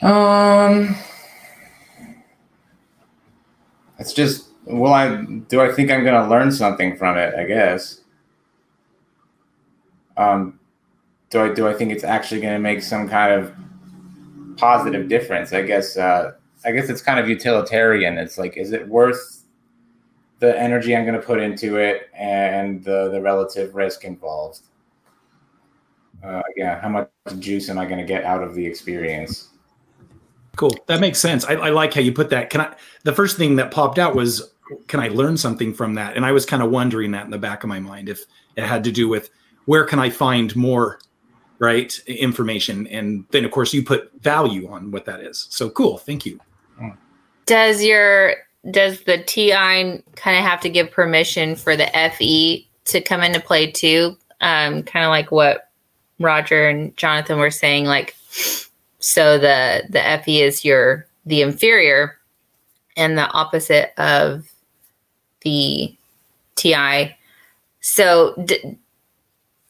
Um 0.00 0.96
it's 4.02 4.12
just 4.12 4.48
well 4.64 4.92
i 4.92 5.22
do 5.48 5.60
i 5.60 5.70
think 5.70 5.88
i'm 5.88 6.02
going 6.02 6.20
to 6.20 6.28
learn 6.28 6.50
something 6.50 6.96
from 6.96 7.16
it 7.16 7.34
i 7.36 7.44
guess? 7.44 8.00
Um 10.16 10.58
do 11.30 11.40
i 11.40 11.54
do 11.54 11.68
i 11.68 11.72
think 11.72 11.92
it's 11.92 12.02
actually 12.02 12.40
going 12.40 12.52
to 12.54 12.58
make 12.58 12.82
some 12.82 13.08
kind 13.08 13.32
of 13.32 13.54
positive 14.56 15.08
difference? 15.08 15.52
I 15.52 15.62
guess 15.62 15.96
uh 15.96 16.32
i 16.64 16.72
guess 16.72 16.88
it's 16.90 17.00
kind 17.00 17.20
of 17.20 17.28
utilitarian. 17.28 18.18
It's 18.18 18.38
like 18.38 18.56
is 18.56 18.72
it 18.72 18.88
worth 18.88 19.44
the 20.40 20.58
energy 20.58 20.96
i'm 20.96 21.04
going 21.04 21.20
to 21.20 21.24
put 21.24 21.38
into 21.38 21.76
it 21.76 22.10
and 22.12 22.82
the 22.82 23.08
the 23.10 23.20
relative 23.20 23.76
risk 23.76 24.04
involved? 24.04 24.62
Uh, 26.24 26.42
yeah 26.56 26.80
how 26.80 26.88
much 26.88 27.08
juice 27.38 27.68
am 27.68 27.78
i 27.78 27.84
going 27.84 27.98
to 27.98 28.10
get 28.14 28.22
out 28.24 28.42
of 28.42 28.54
the 28.54 28.64
experience 28.64 29.51
Cool. 30.56 30.74
That 30.86 31.00
makes 31.00 31.18
sense. 31.18 31.44
I, 31.44 31.54
I, 31.54 31.70
like 31.70 31.94
how 31.94 32.00
you 32.00 32.12
put 32.12 32.30
that. 32.30 32.50
Can 32.50 32.60
I? 32.60 32.74
The 33.04 33.12
first 33.12 33.36
thing 33.36 33.56
that 33.56 33.70
popped 33.70 33.98
out 33.98 34.14
was, 34.14 34.52
can 34.86 35.00
I 35.00 35.08
learn 35.08 35.36
something 35.36 35.72
from 35.72 35.94
that? 35.94 36.16
And 36.16 36.26
I 36.26 36.32
was 36.32 36.44
kind 36.44 36.62
of 36.62 36.70
wondering 36.70 37.12
that 37.12 37.24
in 37.24 37.30
the 37.30 37.38
back 37.38 37.62
of 37.64 37.68
my 37.68 37.80
mind 37.80 38.08
if 38.08 38.24
it 38.56 38.64
had 38.64 38.84
to 38.84 38.92
do 38.92 39.08
with 39.08 39.30
where 39.64 39.84
can 39.84 39.98
I 39.98 40.10
find 40.10 40.54
more, 40.54 40.98
right, 41.58 41.98
information. 42.06 42.86
And 42.88 43.24
then 43.30 43.44
of 43.44 43.50
course 43.50 43.72
you 43.72 43.82
put 43.82 44.12
value 44.20 44.68
on 44.68 44.90
what 44.90 45.04
that 45.06 45.20
is. 45.20 45.46
So 45.50 45.70
cool. 45.70 45.98
Thank 45.98 46.26
you. 46.26 46.38
Does 47.46 47.82
your 47.82 48.36
does 48.70 49.02
the 49.02 49.18
TI 49.18 50.02
kind 50.14 50.38
of 50.38 50.44
have 50.44 50.60
to 50.60 50.70
give 50.70 50.90
permission 50.90 51.56
for 51.56 51.76
the 51.76 51.88
FE 52.16 52.68
to 52.84 53.00
come 53.00 53.22
into 53.22 53.40
play 53.40 53.70
too? 53.70 54.16
Um, 54.40 54.82
kind 54.82 55.04
of 55.04 55.10
like 55.10 55.32
what 55.32 55.70
Roger 56.18 56.68
and 56.68 56.96
Jonathan 56.96 57.38
were 57.38 57.50
saying, 57.50 57.86
like 57.86 58.16
so 59.02 59.36
the 59.36 59.82
the 59.90 60.00
FE 60.22 60.42
is 60.42 60.64
your 60.64 61.06
the 61.26 61.42
inferior 61.42 62.18
and 62.96 63.18
the 63.18 63.28
opposite 63.32 63.92
of 63.98 64.48
the 65.42 65.94
TI. 66.54 67.16
So 67.80 68.34
d- 68.44 68.78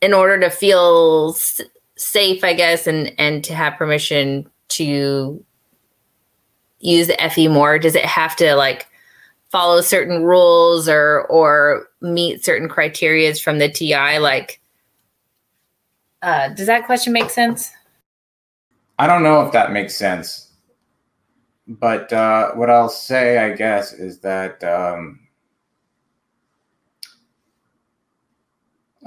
in 0.02 0.12
order 0.12 0.38
to 0.40 0.50
feel 0.50 1.32
s- 1.34 1.62
safe, 1.96 2.44
I 2.44 2.52
guess, 2.52 2.86
and 2.86 3.12
and 3.18 3.42
to 3.44 3.54
have 3.54 3.78
permission 3.78 4.48
to 4.68 5.42
use 6.80 7.06
the 7.06 7.20
FE 7.30 7.48
more, 7.48 7.78
does 7.78 7.94
it 7.94 8.04
have 8.04 8.36
to 8.36 8.54
like 8.54 8.86
follow 9.50 9.80
certain 9.80 10.24
rules 10.24 10.88
or 10.90 11.22
or 11.28 11.88
meet 12.02 12.44
certain 12.44 12.68
criterias 12.68 13.42
from 13.42 13.58
the 13.58 13.68
TI? 13.70 14.18
Like, 14.18 14.60
uh, 16.20 16.48
does 16.50 16.66
that 16.66 16.84
question 16.84 17.14
make 17.14 17.30
sense? 17.30 17.72
I 18.98 19.06
don't 19.06 19.22
know 19.22 19.44
if 19.44 19.52
that 19.52 19.72
makes 19.72 19.94
sense, 19.94 20.52
but 21.66 22.12
uh, 22.12 22.52
what 22.52 22.70
I'll 22.70 22.88
say, 22.88 23.38
I 23.38 23.54
guess, 23.54 23.92
is 23.92 24.20
that 24.20 24.62
um, 24.64 25.20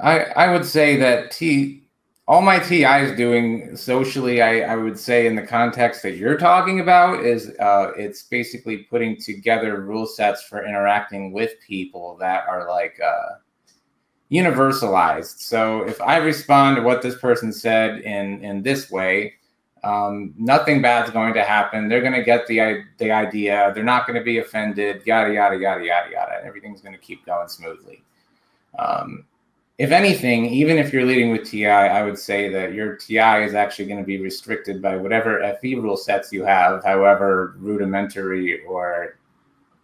I 0.00 0.20
I 0.20 0.52
would 0.52 0.64
say 0.64 0.96
that 0.96 1.30
T 1.30 1.82
all 2.28 2.42
my 2.42 2.58
TI 2.58 2.84
is 2.84 3.16
doing 3.16 3.76
socially. 3.76 4.42
I, 4.42 4.72
I 4.72 4.76
would 4.76 4.98
say 4.98 5.26
in 5.28 5.36
the 5.36 5.46
context 5.46 6.02
that 6.02 6.16
you're 6.16 6.36
talking 6.36 6.80
about 6.80 7.24
is 7.24 7.50
uh, 7.60 7.92
it's 7.96 8.24
basically 8.24 8.78
putting 8.78 9.16
together 9.16 9.80
rule 9.80 10.06
sets 10.06 10.42
for 10.42 10.66
interacting 10.66 11.32
with 11.32 11.52
people 11.64 12.16
that 12.18 12.48
are 12.48 12.68
like 12.68 12.98
uh, 13.00 13.36
universalized. 14.30 15.38
So 15.38 15.82
if 15.82 16.00
I 16.00 16.16
respond 16.16 16.76
to 16.76 16.82
what 16.82 17.00
this 17.00 17.16
person 17.18 17.52
said 17.52 18.00
in 18.00 18.42
in 18.42 18.62
this 18.62 18.90
way 18.90 19.34
um, 19.86 20.34
nothing 20.36 20.82
bad's 20.82 21.10
going 21.10 21.32
to 21.34 21.44
happen. 21.44 21.88
They're 21.88 22.00
going 22.00 22.12
to 22.12 22.24
get 22.24 22.46
the 22.48 22.82
the 22.98 23.12
idea. 23.12 23.70
They're 23.72 23.84
not 23.84 24.06
going 24.06 24.18
to 24.18 24.24
be 24.24 24.38
offended. 24.38 25.02
Yada 25.06 25.32
yada 25.32 25.56
yada 25.56 25.84
yada 25.84 26.10
yada. 26.10 26.44
Everything's 26.44 26.80
going 26.80 26.94
to 26.94 27.00
keep 27.00 27.24
going 27.24 27.48
smoothly. 27.48 28.02
Um, 28.78 29.24
if 29.78 29.92
anything, 29.92 30.46
even 30.46 30.76
if 30.78 30.92
you're 30.92 31.04
leading 31.04 31.30
with 31.30 31.48
TI, 31.48 31.66
I 31.68 32.02
would 32.02 32.18
say 32.18 32.48
that 32.48 32.72
your 32.72 32.96
TI 32.96 33.44
is 33.44 33.54
actually 33.54 33.86
going 33.86 34.00
to 34.00 34.06
be 34.06 34.18
restricted 34.18 34.82
by 34.82 34.96
whatever 34.96 35.56
FE 35.60 35.76
rule 35.76 35.96
sets 35.96 36.32
you 36.32 36.44
have, 36.44 36.82
however 36.82 37.54
rudimentary 37.58 38.64
or 38.64 39.18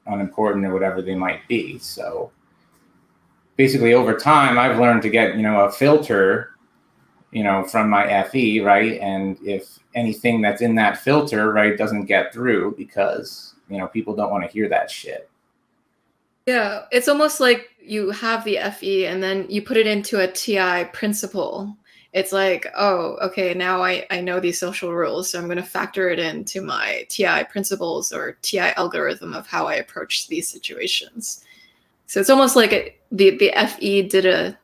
unimportant 0.06 0.64
or 0.64 0.72
whatever 0.72 1.00
they 1.00 1.14
might 1.14 1.46
be. 1.46 1.78
So 1.78 2.32
basically, 3.56 3.94
over 3.94 4.18
time, 4.18 4.58
I've 4.58 4.80
learned 4.80 5.02
to 5.02 5.10
get 5.10 5.36
you 5.36 5.42
know 5.42 5.60
a 5.60 5.70
filter 5.70 6.51
you 7.32 7.42
know, 7.42 7.64
from 7.64 7.88
my 7.90 8.22
FE, 8.24 8.60
right? 8.60 9.00
And 9.00 9.38
if 9.42 9.78
anything 9.94 10.42
that's 10.42 10.60
in 10.60 10.74
that 10.76 10.98
filter, 10.98 11.52
right, 11.52 11.76
doesn't 11.76 12.04
get 12.04 12.32
through 12.32 12.74
because, 12.76 13.54
you 13.68 13.78
know, 13.78 13.86
people 13.86 14.14
don't 14.14 14.30
want 14.30 14.44
to 14.44 14.50
hear 14.50 14.68
that 14.68 14.90
shit. 14.90 15.28
Yeah, 16.46 16.82
it's 16.90 17.08
almost 17.08 17.40
like 17.40 17.70
you 17.80 18.10
have 18.10 18.44
the 18.44 18.58
FE 18.78 19.06
and 19.06 19.22
then 19.22 19.46
you 19.48 19.62
put 19.62 19.76
it 19.76 19.86
into 19.86 20.20
a 20.20 20.30
TI 20.30 20.84
principle. 20.92 21.74
It's 22.12 22.32
like, 22.32 22.66
oh, 22.76 23.16
okay, 23.22 23.54
now 23.54 23.82
I, 23.82 24.06
I 24.10 24.20
know 24.20 24.38
these 24.38 24.60
social 24.60 24.92
rules, 24.92 25.30
so 25.30 25.38
I'm 25.38 25.46
going 25.46 25.56
to 25.56 25.62
factor 25.62 26.10
it 26.10 26.18
into 26.18 26.60
my 26.60 27.06
TI 27.08 27.44
principles 27.44 28.12
or 28.12 28.36
TI 28.42 28.74
algorithm 28.76 29.32
of 29.32 29.46
how 29.46 29.66
I 29.66 29.76
approach 29.76 30.28
these 30.28 30.48
situations. 30.48 31.44
So 32.06 32.20
it's 32.20 32.28
almost 32.28 32.56
like 32.56 32.72
it, 32.72 33.00
the 33.10 33.38
the 33.38 33.52
FE 33.56 34.02
did 34.08 34.26
a 34.26 34.58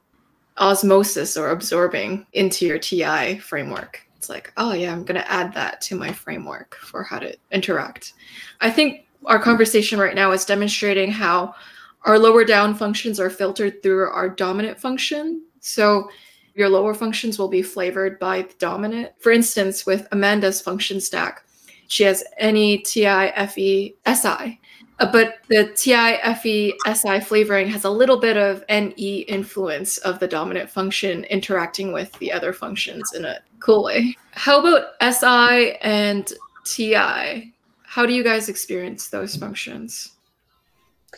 osmosis 0.58 1.36
or 1.36 1.50
absorbing 1.50 2.26
into 2.32 2.66
your 2.66 2.78
TI 2.78 3.38
framework. 3.38 4.02
It's 4.16 4.28
like, 4.28 4.52
oh 4.56 4.72
yeah, 4.72 4.92
I'm 4.92 5.04
going 5.04 5.20
to 5.20 5.30
add 5.30 5.54
that 5.54 5.80
to 5.82 5.94
my 5.94 6.12
framework 6.12 6.74
for 6.76 7.02
how 7.02 7.18
to 7.20 7.36
interact. 7.52 8.14
I 8.60 8.70
think 8.70 9.06
our 9.26 9.38
conversation 9.38 9.98
right 9.98 10.14
now 10.14 10.32
is 10.32 10.44
demonstrating 10.44 11.10
how 11.10 11.54
our 12.02 12.18
lower 12.18 12.44
down 12.44 12.74
functions 12.74 13.20
are 13.20 13.30
filtered 13.30 13.82
through 13.82 14.08
our 14.10 14.28
dominant 14.28 14.78
function. 14.78 15.42
So 15.60 16.08
your 16.54 16.68
lower 16.68 16.94
functions 16.94 17.38
will 17.38 17.48
be 17.48 17.62
flavored 17.62 18.18
by 18.18 18.42
the 18.42 18.54
dominant. 18.58 19.12
For 19.20 19.30
instance, 19.30 19.86
with 19.86 20.08
Amanda's 20.12 20.60
function 20.60 21.00
stack, 21.00 21.44
she 21.86 22.02
has 22.04 22.24
NE, 22.40 22.78
TI, 22.78 23.30
FE, 23.46 23.94
SI. 24.06 24.60
Uh, 25.00 25.10
but 25.10 25.38
the 25.48 25.72
TI, 25.74 26.18
FE, 26.34 26.74
SI 26.92 27.20
flavoring 27.20 27.68
has 27.68 27.84
a 27.84 27.90
little 27.90 28.18
bit 28.18 28.36
of 28.36 28.64
NE 28.68 29.20
influence 29.28 29.98
of 29.98 30.18
the 30.18 30.26
dominant 30.26 30.68
function 30.68 31.24
interacting 31.24 31.92
with 31.92 32.12
the 32.14 32.32
other 32.32 32.52
functions 32.52 33.12
in 33.14 33.24
a 33.24 33.38
cool 33.60 33.84
way. 33.84 34.16
How 34.32 34.58
about 34.58 34.88
SI 35.00 35.76
and 35.82 36.32
TI? 36.64 37.52
How 37.82 38.06
do 38.06 38.12
you 38.12 38.24
guys 38.24 38.48
experience 38.48 39.08
those 39.08 39.36
functions? 39.36 40.12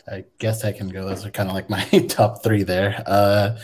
I 0.07 0.25
guess 0.39 0.63
I 0.63 0.71
can 0.71 0.89
go. 0.89 1.05
Those 1.05 1.25
are 1.25 1.31
kind 1.31 1.49
of 1.49 1.55
like 1.55 1.69
my 1.69 1.83
top 2.07 2.43
three 2.43 2.63
there. 2.63 3.03
Uh, 3.05 3.57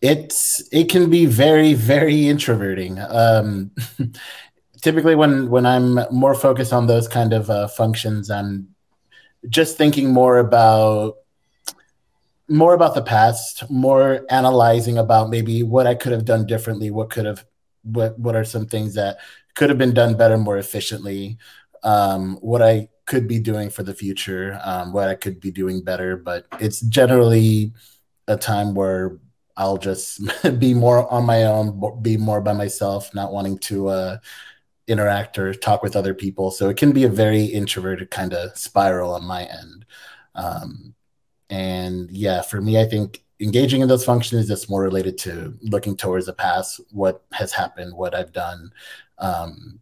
it's 0.00 0.68
it 0.72 0.90
can 0.90 1.08
be 1.08 1.26
very 1.26 1.72
very 1.74 2.26
introverting. 2.26 2.98
Um, 3.00 3.70
typically, 4.82 5.14
when 5.14 5.48
when 5.48 5.64
I'm 5.64 6.00
more 6.10 6.34
focused 6.34 6.72
on 6.72 6.86
those 6.86 7.08
kind 7.08 7.32
of 7.32 7.48
uh, 7.48 7.68
functions, 7.68 8.30
I'm 8.30 8.73
just 9.48 9.76
thinking 9.76 10.12
more 10.12 10.38
about 10.38 11.16
more 12.46 12.74
about 12.74 12.94
the 12.94 13.02
past, 13.02 13.68
more 13.70 14.26
analyzing 14.28 14.98
about 14.98 15.30
maybe 15.30 15.62
what 15.62 15.86
I 15.86 15.94
could 15.94 16.12
have 16.12 16.26
done 16.26 16.46
differently, 16.46 16.90
what 16.90 17.10
could 17.10 17.24
have 17.24 17.44
what 17.82 18.18
what 18.18 18.36
are 18.36 18.44
some 18.44 18.66
things 18.66 18.94
that 18.94 19.18
could 19.54 19.70
have 19.70 19.78
been 19.78 19.94
done 19.94 20.16
better, 20.16 20.36
more 20.36 20.58
efficiently, 20.58 21.38
um, 21.82 22.36
what 22.40 22.62
I 22.62 22.88
could 23.06 23.28
be 23.28 23.38
doing 23.38 23.70
for 23.70 23.82
the 23.82 23.94
future, 23.94 24.58
um, 24.64 24.92
what 24.92 25.08
I 25.08 25.14
could 25.14 25.40
be 25.40 25.50
doing 25.50 25.82
better. 25.82 26.16
But 26.16 26.46
it's 26.60 26.80
generally 26.80 27.72
a 28.26 28.36
time 28.36 28.74
where 28.74 29.18
I'll 29.56 29.76
just 29.76 30.20
be 30.58 30.74
more 30.74 31.10
on 31.12 31.24
my 31.24 31.44
own, 31.44 32.02
be 32.02 32.16
more 32.16 32.40
by 32.40 32.52
myself, 32.52 33.14
not 33.14 33.32
wanting 33.32 33.58
to 33.58 33.88
uh, 33.88 34.18
interact 34.86 35.38
or 35.38 35.54
talk 35.54 35.82
with 35.82 35.96
other 35.96 36.14
people. 36.14 36.50
So 36.50 36.68
it 36.68 36.76
can 36.76 36.92
be 36.92 37.04
a 37.04 37.08
very 37.08 37.44
introverted 37.44 38.10
kind 38.10 38.34
of 38.34 38.56
spiral 38.56 39.14
on 39.14 39.24
my 39.24 39.44
end. 39.44 39.86
Um, 40.34 40.94
and 41.50 42.10
yeah, 42.10 42.42
for 42.42 42.60
me, 42.60 42.80
I 42.80 42.84
think 42.84 43.22
engaging 43.40 43.80
in 43.80 43.88
those 43.88 44.04
functions 44.04 44.42
is 44.42 44.48
just 44.48 44.70
more 44.70 44.82
related 44.82 45.18
to 45.18 45.56
looking 45.62 45.96
towards 45.96 46.26
the 46.26 46.32
past, 46.32 46.80
what 46.90 47.24
has 47.32 47.52
happened, 47.52 47.94
what 47.94 48.14
I've 48.14 48.32
done. 48.32 48.72
Um, 49.18 49.80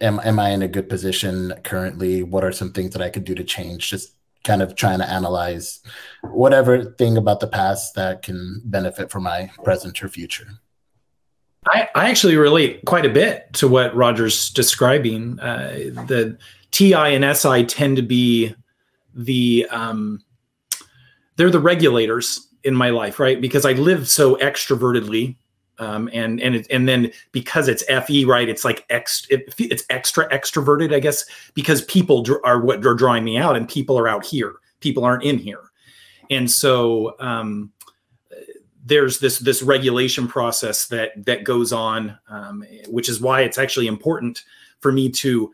am, 0.00 0.20
am 0.24 0.38
I 0.38 0.50
in 0.50 0.62
a 0.62 0.68
good 0.68 0.88
position 0.88 1.54
currently? 1.62 2.22
What 2.22 2.44
are 2.44 2.52
some 2.52 2.72
things 2.72 2.92
that 2.92 3.02
I 3.02 3.10
could 3.10 3.24
do 3.24 3.34
to 3.34 3.44
change? 3.44 3.90
Just 3.90 4.14
kind 4.44 4.60
of 4.62 4.74
trying 4.74 4.98
to 4.98 5.08
analyze 5.08 5.80
whatever 6.22 6.84
thing 6.84 7.16
about 7.16 7.40
the 7.40 7.46
past 7.46 7.94
that 7.94 8.22
can 8.22 8.60
benefit 8.64 9.10
for 9.10 9.20
my 9.20 9.50
present 9.62 10.02
or 10.02 10.08
future. 10.08 10.46
I, 11.66 11.88
I 11.94 12.10
actually 12.10 12.36
relate 12.36 12.84
quite 12.84 13.06
a 13.06 13.10
bit 13.10 13.52
to 13.54 13.68
what 13.68 13.94
Roger's 13.94 14.50
describing. 14.50 15.38
Uh, 15.40 15.90
the 16.06 16.36
TI 16.70 16.94
and 16.94 17.36
SI 17.36 17.64
tend 17.64 17.96
to 17.96 18.02
be 18.02 18.54
the 19.14 19.66
um, 19.70 20.22
they're 21.36 21.50
the 21.50 21.60
regulators 21.60 22.48
in 22.64 22.74
my 22.74 22.90
life, 22.90 23.18
right? 23.18 23.40
Because 23.40 23.64
I 23.64 23.72
live 23.72 24.08
so 24.08 24.36
extrovertedly, 24.36 25.36
um, 25.78 26.10
and 26.12 26.40
and 26.40 26.56
it, 26.56 26.66
and 26.70 26.88
then 26.88 27.10
because 27.32 27.68
it's 27.68 27.84
FE, 27.84 28.24
right? 28.24 28.48
It's 28.48 28.64
like 28.64 28.84
ex, 28.90 29.26
it, 29.30 29.54
it's 29.58 29.84
extra 29.90 30.28
extroverted, 30.30 30.94
I 30.94 31.00
guess, 31.00 31.24
because 31.54 31.82
people 31.82 32.22
dr- 32.22 32.40
are 32.44 32.60
what 32.60 32.84
are 32.84 32.94
drawing 32.94 33.24
me 33.24 33.38
out, 33.38 33.56
and 33.56 33.68
people 33.68 33.98
are 33.98 34.08
out 34.08 34.24
here. 34.24 34.54
People 34.80 35.04
aren't 35.04 35.22
in 35.22 35.38
here, 35.38 35.70
and 36.30 36.50
so 36.50 37.16
um, 37.20 37.72
there's 38.84 39.18
this 39.18 39.38
this 39.38 39.62
regulation 39.62 40.28
process 40.28 40.86
that 40.88 41.12
that 41.24 41.44
goes 41.44 41.72
on, 41.72 42.18
um, 42.28 42.64
which 42.88 43.08
is 43.08 43.20
why 43.20 43.40
it's 43.40 43.58
actually 43.58 43.86
important 43.86 44.44
for 44.80 44.92
me 44.92 45.10
to 45.10 45.52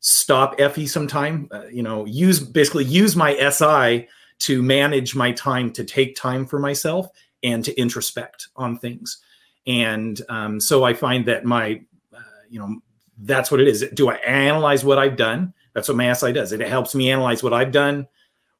stop 0.00 0.58
FE 0.58 0.86
sometime. 0.86 1.48
Uh, 1.50 1.66
you 1.66 1.82
know, 1.82 2.06
use 2.06 2.40
basically 2.40 2.84
use 2.84 3.14
my 3.14 3.34
SI 3.50 4.08
to 4.40 4.62
manage 4.62 5.14
my 5.14 5.32
time 5.32 5.70
to 5.72 5.84
take 5.84 6.16
time 6.16 6.46
for 6.46 6.58
myself 6.58 7.08
and 7.42 7.64
to 7.64 7.74
introspect 7.74 8.48
on 8.56 8.78
things. 8.78 9.18
And 9.66 10.20
um, 10.30 10.58
so 10.58 10.84
I 10.84 10.94
find 10.94 11.26
that 11.26 11.44
my, 11.44 11.82
uh, 12.14 12.20
you 12.48 12.58
know, 12.58 12.80
that's 13.18 13.50
what 13.50 13.60
it 13.60 13.68
is. 13.68 13.84
Do 13.92 14.08
I 14.08 14.14
analyze 14.16 14.82
what 14.82 14.98
I've 14.98 15.16
done? 15.16 15.52
That's 15.74 15.88
what 15.88 15.98
my 15.98 16.10
SI 16.14 16.32
does. 16.32 16.52
It 16.52 16.60
helps 16.60 16.94
me 16.94 17.10
analyze 17.10 17.42
what 17.42 17.52
I've 17.52 17.72
done 17.72 18.08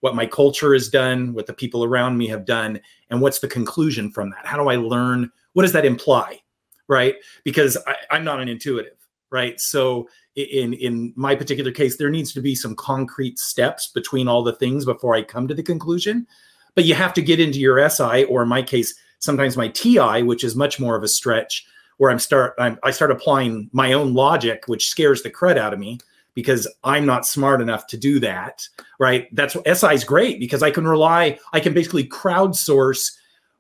what 0.00 0.14
my 0.14 0.26
culture 0.26 0.72
has 0.72 0.88
done, 0.88 1.32
what 1.32 1.46
the 1.46 1.52
people 1.52 1.84
around 1.84 2.16
me 2.16 2.26
have 2.28 2.44
done, 2.44 2.80
and 3.10 3.20
what's 3.20 3.38
the 3.38 3.48
conclusion 3.48 4.10
from 4.10 4.30
that? 4.30 4.46
How 4.46 4.56
do 4.56 4.68
I 4.68 4.76
learn? 4.76 5.30
What 5.52 5.62
does 5.62 5.72
that 5.72 5.84
imply? 5.84 6.40
Right? 6.88 7.16
Because 7.44 7.76
I, 7.86 7.94
I'm 8.10 8.24
not 8.24 8.40
an 8.40 8.48
intuitive, 8.48 8.96
right? 9.30 9.60
So 9.60 10.08
in 10.36 10.72
in 10.74 11.12
my 11.16 11.34
particular 11.34 11.70
case, 11.70 11.96
there 11.96 12.10
needs 12.10 12.32
to 12.32 12.40
be 12.40 12.54
some 12.54 12.74
concrete 12.74 13.38
steps 13.38 13.88
between 13.88 14.28
all 14.28 14.42
the 14.42 14.54
things 14.54 14.84
before 14.84 15.14
I 15.14 15.22
come 15.22 15.46
to 15.48 15.54
the 15.54 15.62
conclusion. 15.62 16.26
But 16.74 16.84
you 16.84 16.94
have 16.94 17.14
to 17.14 17.22
get 17.22 17.40
into 17.40 17.58
your 17.58 17.88
SI, 17.88 18.24
or 18.24 18.42
in 18.42 18.48
my 18.48 18.62
case, 18.62 18.94
sometimes 19.18 19.56
my 19.56 19.68
TI, 19.68 20.22
which 20.22 20.44
is 20.44 20.54
much 20.56 20.78
more 20.78 20.96
of 20.96 21.02
a 21.02 21.08
stretch, 21.08 21.66
where 21.98 22.10
I'm 22.10 22.18
start 22.18 22.54
I'm, 22.58 22.78
I 22.82 22.90
start 22.90 23.10
applying 23.10 23.68
my 23.72 23.92
own 23.92 24.14
logic, 24.14 24.64
which 24.66 24.88
scares 24.88 25.22
the 25.22 25.30
crud 25.30 25.58
out 25.58 25.74
of 25.74 25.78
me 25.78 25.98
because 26.34 26.68
I'm 26.84 27.06
not 27.06 27.26
smart 27.26 27.60
enough 27.60 27.86
to 27.88 27.96
do 27.96 28.20
that, 28.20 28.66
right? 28.98 29.28
That's 29.34 29.54
SI 29.54 29.94
is 29.94 30.04
great 30.04 30.40
because 30.40 30.62
I 30.62 30.70
can 30.70 30.86
rely, 30.86 31.38
I 31.52 31.60
can 31.60 31.74
basically 31.74 32.06
crowdsource 32.06 33.12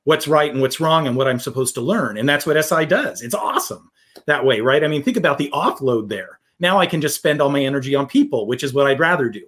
what's 0.04 0.28
right 0.28 0.50
and 0.50 0.60
what's 0.60 0.80
wrong 0.80 1.06
and 1.06 1.16
what 1.16 1.28
I'm 1.28 1.40
supposed 1.40 1.74
to 1.74 1.80
learn. 1.80 2.16
And 2.16 2.28
that's 2.28 2.46
what 2.46 2.62
SI 2.62 2.86
does. 2.86 3.22
It's 3.22 3.34
awesome 3.34 3.90
that 4.26 4.44
way, 4.44 4.60
right? 4.60 4.84
I 4.84 4.88
mean, 4.88 5.02
think 5.02 5.16
about 5.16 5.38
the 5.38 5.50
offload 5.52 6.08
there. 6.08 6.40
Now 6.58 6.78
I 6.78 6.86
can 6.86 7.00
just 7.00 7.16
spend 7.16 7.40
all 7.40 7.50
my 7.50 7.62
energy 7.62 7.94
on 7.94 8.06
people, 8.06 8.46
which 8.46 8.62
is 8.62 8.72
what 8.72 8.86
I'd 8.86 9.00
rather 9.00 9.28
do. 9.28 9.44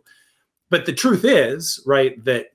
But 0.70 0.86
the 0.86 0.92
truth 0.92 1.24
is, 1.24 1.82
right, 1.86 2.22
that 2.24 2.52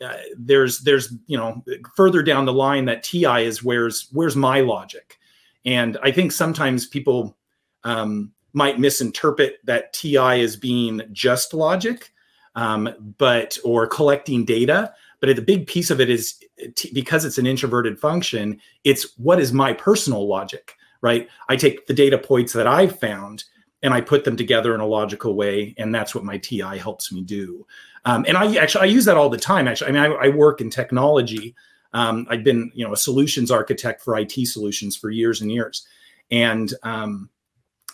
uh, 0.00 0.14
there's 0.36 0.80
there's 0.80 1.12
you 1.26 1.36
know 1.36 1.62
further 1.94 2.22
down 2.22 2.46
the 2.46 2.52
line 2.52 2.86
that 2.86 3.02
TI 3.02 3.44
is 3.44 3.62
where's 3.62 4.08
where's 4.12 4.34
my 4.34 4.60
logic, 4.60 5.18
and 5.64 5.98
I 6.02 6.10
think 6.10 6.32
sometimes 6.32 6.86
people 6.86 7.36
um, 7.84 8.32
might 8.52 8.78
misinterpret 8.78 9.58
that 9.64 9.92
TI 9.92 10.42
as 10.42 10.56
being 10.56 11.02
just 11.12 11.54
logic, 11.54 12.12
um, 12.54 13.14
but 13.18 13.58
or 13.64 13.86
collecting 13.86 14.44
data. 14.44 14.92
But 15.20 15.34
the 15.36 15.42
big 15.42 15.66
piece 15.66 15.90
of 15.90 16.00
it 16.00 16.08
is 16.10 16.42
t- 16.74 16.90
because 16.92 17.24
it's 17.24 17.38
an 17.38 17.46
introverted 17.46 17.98
function. 17.98 18.60
It's 18.84 19.16
what 19.18 19.38
is 19.38 19.52
my 19.52 19.72
personal 19.72 20.26
logic, 20.26 20.76
right? 21.02 21.28
I 21.48 21.56
take 21.56 21.86
the 21.86 21.94
data 21.94 22.18
points 22.18 22.52
that 22.54 22.66
I've 22.66 22.98
found 22.98 23.44
and 23.82 23.94
I 23.94 24.00
put 24.00 24.24
them 24.24 24.36
together 24.36 24.74
in 24.74 24.80
a 24.80 24.86
logical 24.86 25.34
way, 25.34 25.74
and 25.78 25.94
that's 25.94 26.14
what 26.14 26.24
my 26.24 26.38
TI 26.38 26.78
helps 26.78 27.12
me 27.12 27.22
do. 27.22 27.66
Um, 28.04 28.24
and 28.28 28.36
I 28.36 28.56
actually 28.56 28.82
I 28.82 28.92
use 28.92 29.04
that 29.06 29.16
all 29.16 29.30
the 29.30 29.38
time. 29.38 29.68
Actually, 29.68 29.88
I 29.88 29.92
mean, 29.92 30.12
I, 30.12 30.26
I 30.26 30.28
work 30.28 30.60
in 30.60 30.70
technology. 30.70 31.54
Um, 31.92 32.26
I've 32.30 32.44
been 32.44 32.70
you 32.74 32.86
know 32.86 32.92
a 32.92 32.96
solutions 32.96 33.50
architect 33.50 34.02
for 34.02 34.18
IT 34.18 34.32
solutions 34.46 34.96
for 34.96 35.10
years 35.10 35.40
and 35.40 35.50
years, 35.50 35.86
and 36.30 36.72
um, 36.82 37.28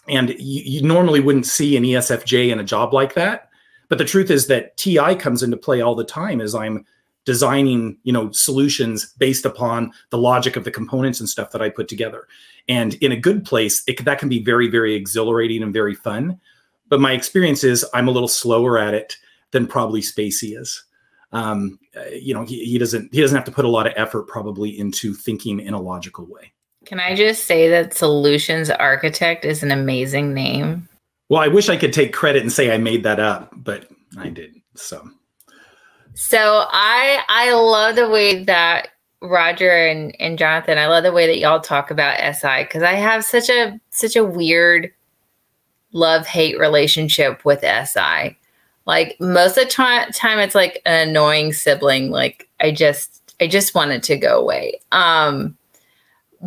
and 0.09 0.31
you, 0.31 0.63
you, 0.65 0.83
normally 0.83 1.21
wouldn't 1.21 1.47
see 1.47 1.77
an 1.77 1.83
ESFJ 1.83 2.51
in 2.51 2.61
a 2.61 2.65
job 2.65 2.93
like 2.93 3.15
that. 3.15 3.51
But 3.89 3.99
the 3.99 4.05
truth 4.05 4.31
is 4.31 4.47
that 4.47 4.77
TI 4.77 5.15
comes 5.15 5.43
into 5.43 5.57
play 5.57 5.81
all 5.81 5.95
the 5.95 6.05
time 6.05 6.41
as 6.41 6.55
I'm 6.55 6.85
designing, 7.25 7.99
you 8.05 8.13
know, 8.13 8.31
solutions 8.31 9.13
based 9.19 9.45
upon 9.45 9.93
the 10.11 10.19
logic 10.19 10.57
of 10.57 10.65
the 10.65 10.71
components 10.71 11.21
and 11.21 11.29
stuff 11.29 11.51
that 11.51 11.63
I 11.63 11.69
put 11.69 11.89
together. 11.89 12.27
And 12.69 12.95
in 12.95 13.13
a 13.13 13.17
good 13.17 13.45
place, 13.45 13.83
it, 13.87 14.05
that 14.05 14.19
can 14.19 14.29
be 14.29 14.43
very, 14.43 14.69
very 14.69 14.95
exhilarating 14.95 15.63
and 15.63 15.73
very 15.73 15.95
fun. 15.95 16.41
But 16.89 17.01
my 17.01 17.13
experience 17.13 17.65
is 17.65 17.85
I'm 17.93 18.09
a 18.09 18.13
little 18.13 18.29
slower 18.29 18.79
at 18.79 18.95
it 18.95 19.17
than 19.51 19.67
probably 19.67 20.01
Spacey 20.01 20.59
is. 20.59 20.85
Um, 21.33 21.79
uh, 21.97 22.05
you 22.11 22.33
know, 22.33 22.45
he, 22.45 22.65
he 22.65 22.79
doesn't 22.79 23.13
he 23.13 23.21
doesn't 23.21 23.37
have 23.37 23.45
to 23.45 23.53
put 23.53 23.65
a 23.65 23.69
lot 23.69 23.87
of 23.87 23.93
effort 23.97 24.29
probably 24.29 24.79
into 24.79 25.13
thinking 25.13 25.59
in 25.59 25.75
a 25.75 25.81
logical 25.81 26.25
way. 26.27 26.53
Can 26.87 27.01
I 27.01 27.17
just 27.17 27.45
say 27.45 27.69
that 27.69 27.95
Solutions 27.95 28.71
Architect 28.71 29.45
is 29.45 29.65
an 29.65 29.73
amazing 29.73 30.33
name? 30.33 30.89
Well, 31.29 31.43
I 31.43 31.49
wish 31.49 31.69
I 31.69 31.77
could 31.77 31.93
take 31.93 32.13
credit 32.13 32.43
and 32.43 32.53
say 32.53 32.73
I 32.73 32.79
made 32.79 33.03
that 33.03 33.19
up, 33.19 33.53
but 33.57 33.89
I 34.17 34.29
didn't. 34.29 34.63
So 34.77 35.11
So 36.15 36.67
I 36.71 37.23
I 37.29 37.53
love 37.53 37.97
the 37.97 38.09
way 38.09 38.45
that 38.45 38.89
Roger 39.21 39.71
and, 39.71 40.15
and 40.21 40.39
Jonathan, 40.39 40.79
I 40.79 40.87
love 40.87 41.03
the 41.03 41.13
way 41.13 41.27
that 41.27 41.39
y'all 41.39 41.61
talk 41.61 41.91
about 41.91 42.21
SI 42.37 42.63
because 42.63 42.85
I 42.85 42.93
have 42.93 43.25
such 43.25 43.49
a 43.49 43.81
such 43.91 44.15
a 44.15 44.25
weird 44.25 44.93
love-hate 45.93 46.59
relationship 46.59 47.45
with 47.45 47.63
SI. 47.63 48.37
Like 48.87 49.17
most 49.19 49.59
of 49.59 49.65
the 49.65 49.71
time, 49.71 50.13
time 50.13 50.39
it's 50.39 50.55
like 50.55 50.81
an 50.87 51.09
annoying 51.09 51.53
sibling. 51.53 52.13
Like 52.13 52.49
I 52.61 52.71
just 52.71 53.35
I 53.41 53.49
just 53.49 53.75
want 53.75 53.91
it 53.91 54.05
to 54.05 54.17
go 54.17 54.39
away. 54.39 54.81
Um 54.93 55.57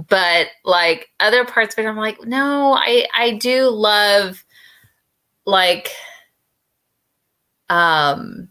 but 0.08 0.48
like 0.64 1.10
other 1.20 1.46
parts 1.46 1.76
of 1.78 1.84
it 1.84 1.88
i'm 1.88 1.98
like 1.98 2.24
no 2.26 2.74
i 2.74 3.06
i 3.16 3.32
do 3.32 3.70
love 3.70 4.44
like 5.46 5.90
um 7.70 8.48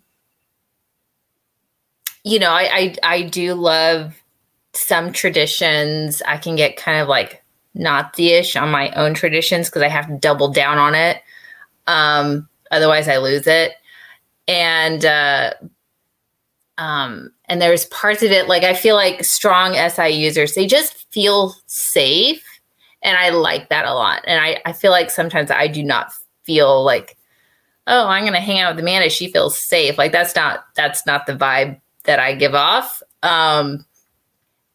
you 2.25 2.39
know 2.39 2.51
I, 2.51 2.63
I 2.63 2.97
i 3.03 3.23
do 3.23 3.55
love 3.55 4.15
some 4.75 5.13
traditions. 5.13 6.23
I 6.23 6.37
can 6.37 6.55
get 6.55 6.77
kind 6.77 7.01
of 7.01 7.09
like 7.09 7.43
nazi-ish 7.75 8.55
on 8.55 8.71
my 8.71 8.91
own 8.93 9.15
traditions 9.15 9.69
because 9.69 9.83
i 9.83 9.89
have 9.89 10.07
to 10.09 10.17
double 10.19 10.49
down 10.49 10.79
on 10.79 10.95
it 10.95 11.23
um 11.87 12.49
otherwise 12.71 13.09
i 13.09 13.17
lose 13.17 13.47
it. 13.47 13.73
And 14.49 15.05
uh, 15.05 15.53
um, 16.79 17.33
and 17.49 17.61
there's 17.61 17.87
parts 17.87 18.23
of 18.23 18.31
it 18.31 18.49
like 18.49 18.63
I 18.63 18.75
feel 18.75 18.95
like 18.95 19.25
strong 19.25 19.75
SI 19.75 20.09
users 20.09 20.55
they 20.55 20.67
just 20.67 21.11
feel 21.13 21.55
safe, 21.67 22.45
and 23.03 23.17
I 23.17 23.31
like 23.31 23.69
that 23.71 23.87
a 23.87 23.95
lot. 23.95 24.23
And 24.27 24.41
I 24.41 24.61
I 24.65 24.73
feel 24.73 24.91
like 24.91 25.11
sometimes 25.11 25.51
I 25.51 25.67
do 25.67 25.83
not 25.83 26.13
feel 26.45 26.85
like 26.85 27.17
oh 27.87 28.07
I'm 28.07 28.25
gonna 28.25 28.41
hang 28.41 28.61
out 28.61 28.75
with 28.75 28.83
Amanda 28.83 29.11
she 29.11 29.31
feels 29.31 29.59
safe 29.59 29.99
like 29.99 30.13
that's 30.13 30.35
not 30.35 30.65
that's 30.75 31.07
not 31.07 31.27
the 31.27 31.35
vibe 31.35 31.81
that 32.05 32.19
I 32.19 32.35
give 32.35 32.55
off. 32.55 33.03
Um, 33.23 33.85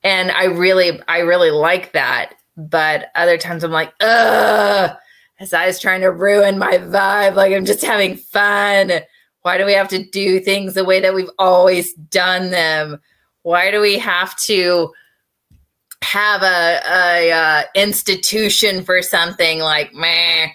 and 0.03 0.31
I 0.31 0.45
really 0.45 1.01
I 1.07 1.19
really 1.19 1.51
like 1.51 1.93
that. 1.93 2.35
But 2.55 3.09
other 3.15 3.37
times 3.37 3.63
I'm 3.63 3.71
like 3.71 3.93
ugh. 4.01 4.95
SI 5.41 5.63
is 5.65 5.79
trying 5.79 6.01
to 6.01 6.11
ruin 6.11 6.57
my 6.57 6.77
vibe. 6.77 7.35
Like 7.35 7.53
I'm 7.53 7.65
just 7.65 7.83
having 7.83 8.15
fun 8.15 9.01
why 9.43 9.57
do 9.57 9.65
we 9.65 9.73
have 9.73 9.89
to 9.89 10.03
do 10.03 10.39
things 10.39 10.73
the 10.73 10.85
way 10.85 10.99
that 11.01 11.13
we've 11.13 11.29
always 11.37 11.93
done 11.93 12.49
them? 12.49 12.99
Why 13.43 13.71
do 13.71 13.81
we 13.81 13.99
have 13.99 14.35
to 14.43 14.91
have 16.01 16.41
a, 16.43 16.81
a, 16.85 17.29
a 17.29 17.31
uh, 17.31 17.63
institution 17.75 18.83
for 18.83 19.01
something 19.01 19.59
like 19.59 19.93
meh? 19.93 20.47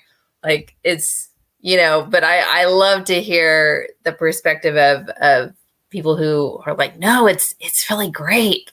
Like 0.42 0.74
it's 0.85 1.29
you 1.61 1.77
know. 1.77 2.07
But 2.09 2.24
I 2.24 2.62
I 2.62 2.64
love 2.64 3.05
to 3.05 3.20
hear 3.20 3.88
the 4.05 4.12
perspective 4.12 4.77
of 4.77 5.09
of 5.20 5.55
people 5.90 6.16
who 6.16 6.61
are 6.64 6.74
like, 6.74 6.98
no, 6.98 7.27
it's 7.27 7.55
it's 7.61 7.90
really 7.90 8.11
great. 8.11 8.72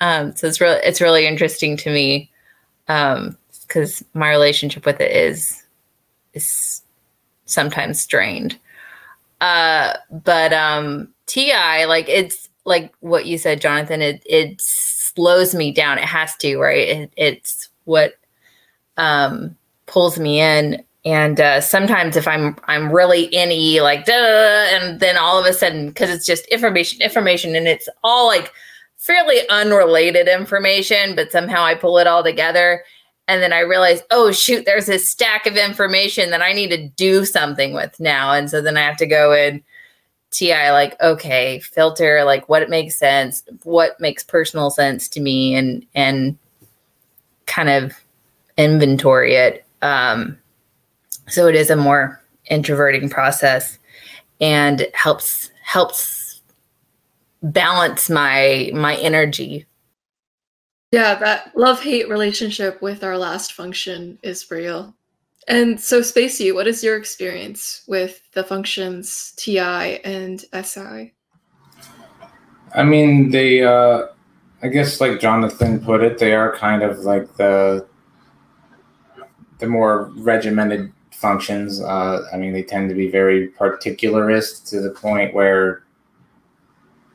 Um, 0.00 0.36
so 0.36 0.46
it's 0.46 0.60
really 0.60 0.80
it's 0.84 1.00
really 1.00 1.26
interesting 1.26 1.76
to 1.78 1.90
me 1.90 2.30
Um 2.88 3.38
because 3.66 4.02
um, 4.02 4.20
my 4.20 4.30
relationship 4.30 4.84
with 4.84 5.00
it 5.00 5.12
is 5.12 5.62
is 6.34 6.46
sometimes 7.48 8.00
strained. 8.00 8.58
Uh, 9.40 9.94
but 10.10 10.52
um, 10.52 11.08
TI, 11.26 11.84
like 11.86 12.08
it's 12.08 12.48
like 12.64 12.92
what 13.00 13.26
you 13.26 13.38
said, 13.38 13.60
Jonathan. 13.60 14.02
It 14.02 14.22
it 14.26 14.60
slows 14.60 15.54
me 15.54 15.72
down. 15.72 15.98
It 15.98 16.04
has 16.04 16.36
to, 16.36 16.58
right? 16.58 16.88
It, 16.88 17.12
it's 17.16 17.68
what 17.84 18.14
um, 18.96 19.56
pulls 19.86 20.18
me 20.18 20.40
in. 20.40 20.84
And 21.04 21.40
uh, 21.40 21.60
sometimes 21.60 22.16
if 22.16 22.28
I'm 22.28 22.56
I'm 22.64 22.92
really 22.92 23.24
in 23.24 23.50
E, 23.50 23.80
like 23.80 24.04
duh, 24.04 24.12
and 24.12 25.00
then 25.00 25.16
all 25.16 25.38
of 25.38 25.46
a 25.46 25.52
sudden, 25.52 25.88
because 25.88 26.10
it's 26.10 26.26
just 26.26 26.46
information, 26.46 27.00
information, 27.00 27.54
and 27.56 27.66
it's 27.66 27.88
all 28.04 28.26
like 28.26 28.52
fairly 28.96 29.48
unrelated 29.48 30.28
information, 30.28 31.14
but 31.14 31.32
somehow 31.32 31.62
I 31.62 31.74
pull 31.74 31.98
it 31.98 32.06
all 32.06 32.24
together 32.24 32.82
and 33.28 33.42
then 33.42 33.52
I 33.52 33.60
realized, 33.60 34.04
oh 34.10 34.32
shoot, 34.32 34.64
there's 34.64 34.86
this 34.86 35.08
stack 35.08 35.46
of 35.46 35.56
information 35.56 36.30
that 36.30 36.40
I 36.40 36.54
need 36.54 36.70
to 36.70 36.88
do 36.88 37.26
something 37.26 37.74
with 37.74 38.00
now. 38.00 38.32
And 38.32 38.50
so 38.50 38.62
then 38.62 38.78
I 38.78 38.80
have 38.80 38.96
to 38.96 39.06
go 39.06 39.34
in 39.34 39.62
TI 40.30 40.70
like, 40.70 41.00
okay, 41.00 41.60
filter 41.60 42.24
like 42.24 42.48
what 42.48 42.68
makes 42.70 42.98
sense, 42.98 43.42
what 43.64 44.00
makes 44.00 44.24
personal 44.24 44.70
sense 44.70 45.08
to 45.10 45.20
me 45.20 45.54
and 45.54 45.86
and 45.94 46.38
kind 47.46 47.68
of 47.68 47.92
inventory 48.56 49.34
it. 49.34 49.64
Um 49.82 50.38
so 51.28 51.46
it 51.46 51.54
is 51.54 51.68
a 51.68 51.76
more 51.76 52.20
introverting 52.46 53.10
process 53.10 53.78
and 54.40 54.86
helps 54.94 55.50
helps 55.62 56.40
balance 57.42 58.08
my 58.08 58.70
my 58.72 58.96
energy 58.96 59.66
yeah, 60.90 61.14
that 61.16 61.56
love 61.56 61.80
hate 61.80 62.08
relationship 62.08 62.80
with 62.80 63.04
our 63.04 63.18
last 63.18 63.52
function 63.52 64.18
is 64.22 64.50
real. 64.50 64.94
And 65.46 65.80
so, 65.80 66.00
Spacey, 66.00 66.54
what 66.54 66.66
is 66.66 66.84
your 66.84 66.96
experience 66.96 67.82
with 67.86 68.20
the 68.32 68.44
functions 68.44 69.32
TI 69.36 70.00
and 70.04 70.44
SI? 70.62 71.12
I 72.74 72.82
mean, 72.84 73.30
they, 73.30 73.62
uh, 73.62 74.08
I 74.62 74.68
guess, 74.68 75.00
like 75.00 75.20
Jonathan 75.20 75.80
put 75.80 76.02
it, 76.02 76.18
they 76.18 76.34
are 76.34 76.54
kind 76.54 76.82
of 76.82 77.00
like 77.00 77.34
the 77.36 77.86
the 79.58 79.66
more 79.66 80.12
regimented 80.16 80.92
functions. 81.10 81.80
Uh, 81.80 82.20
I 82.32 82.36
mean, 82.36 82.52
they 82.52 82.62
tend 82.62 82.88
to 82.90 82.94
be 82.94 83.10
very 83.10 83.48
particularist 83.48 84.68
to 84.68 84.80
the 84.80 84.90
point 84.90 85.34
where 85.34 85.82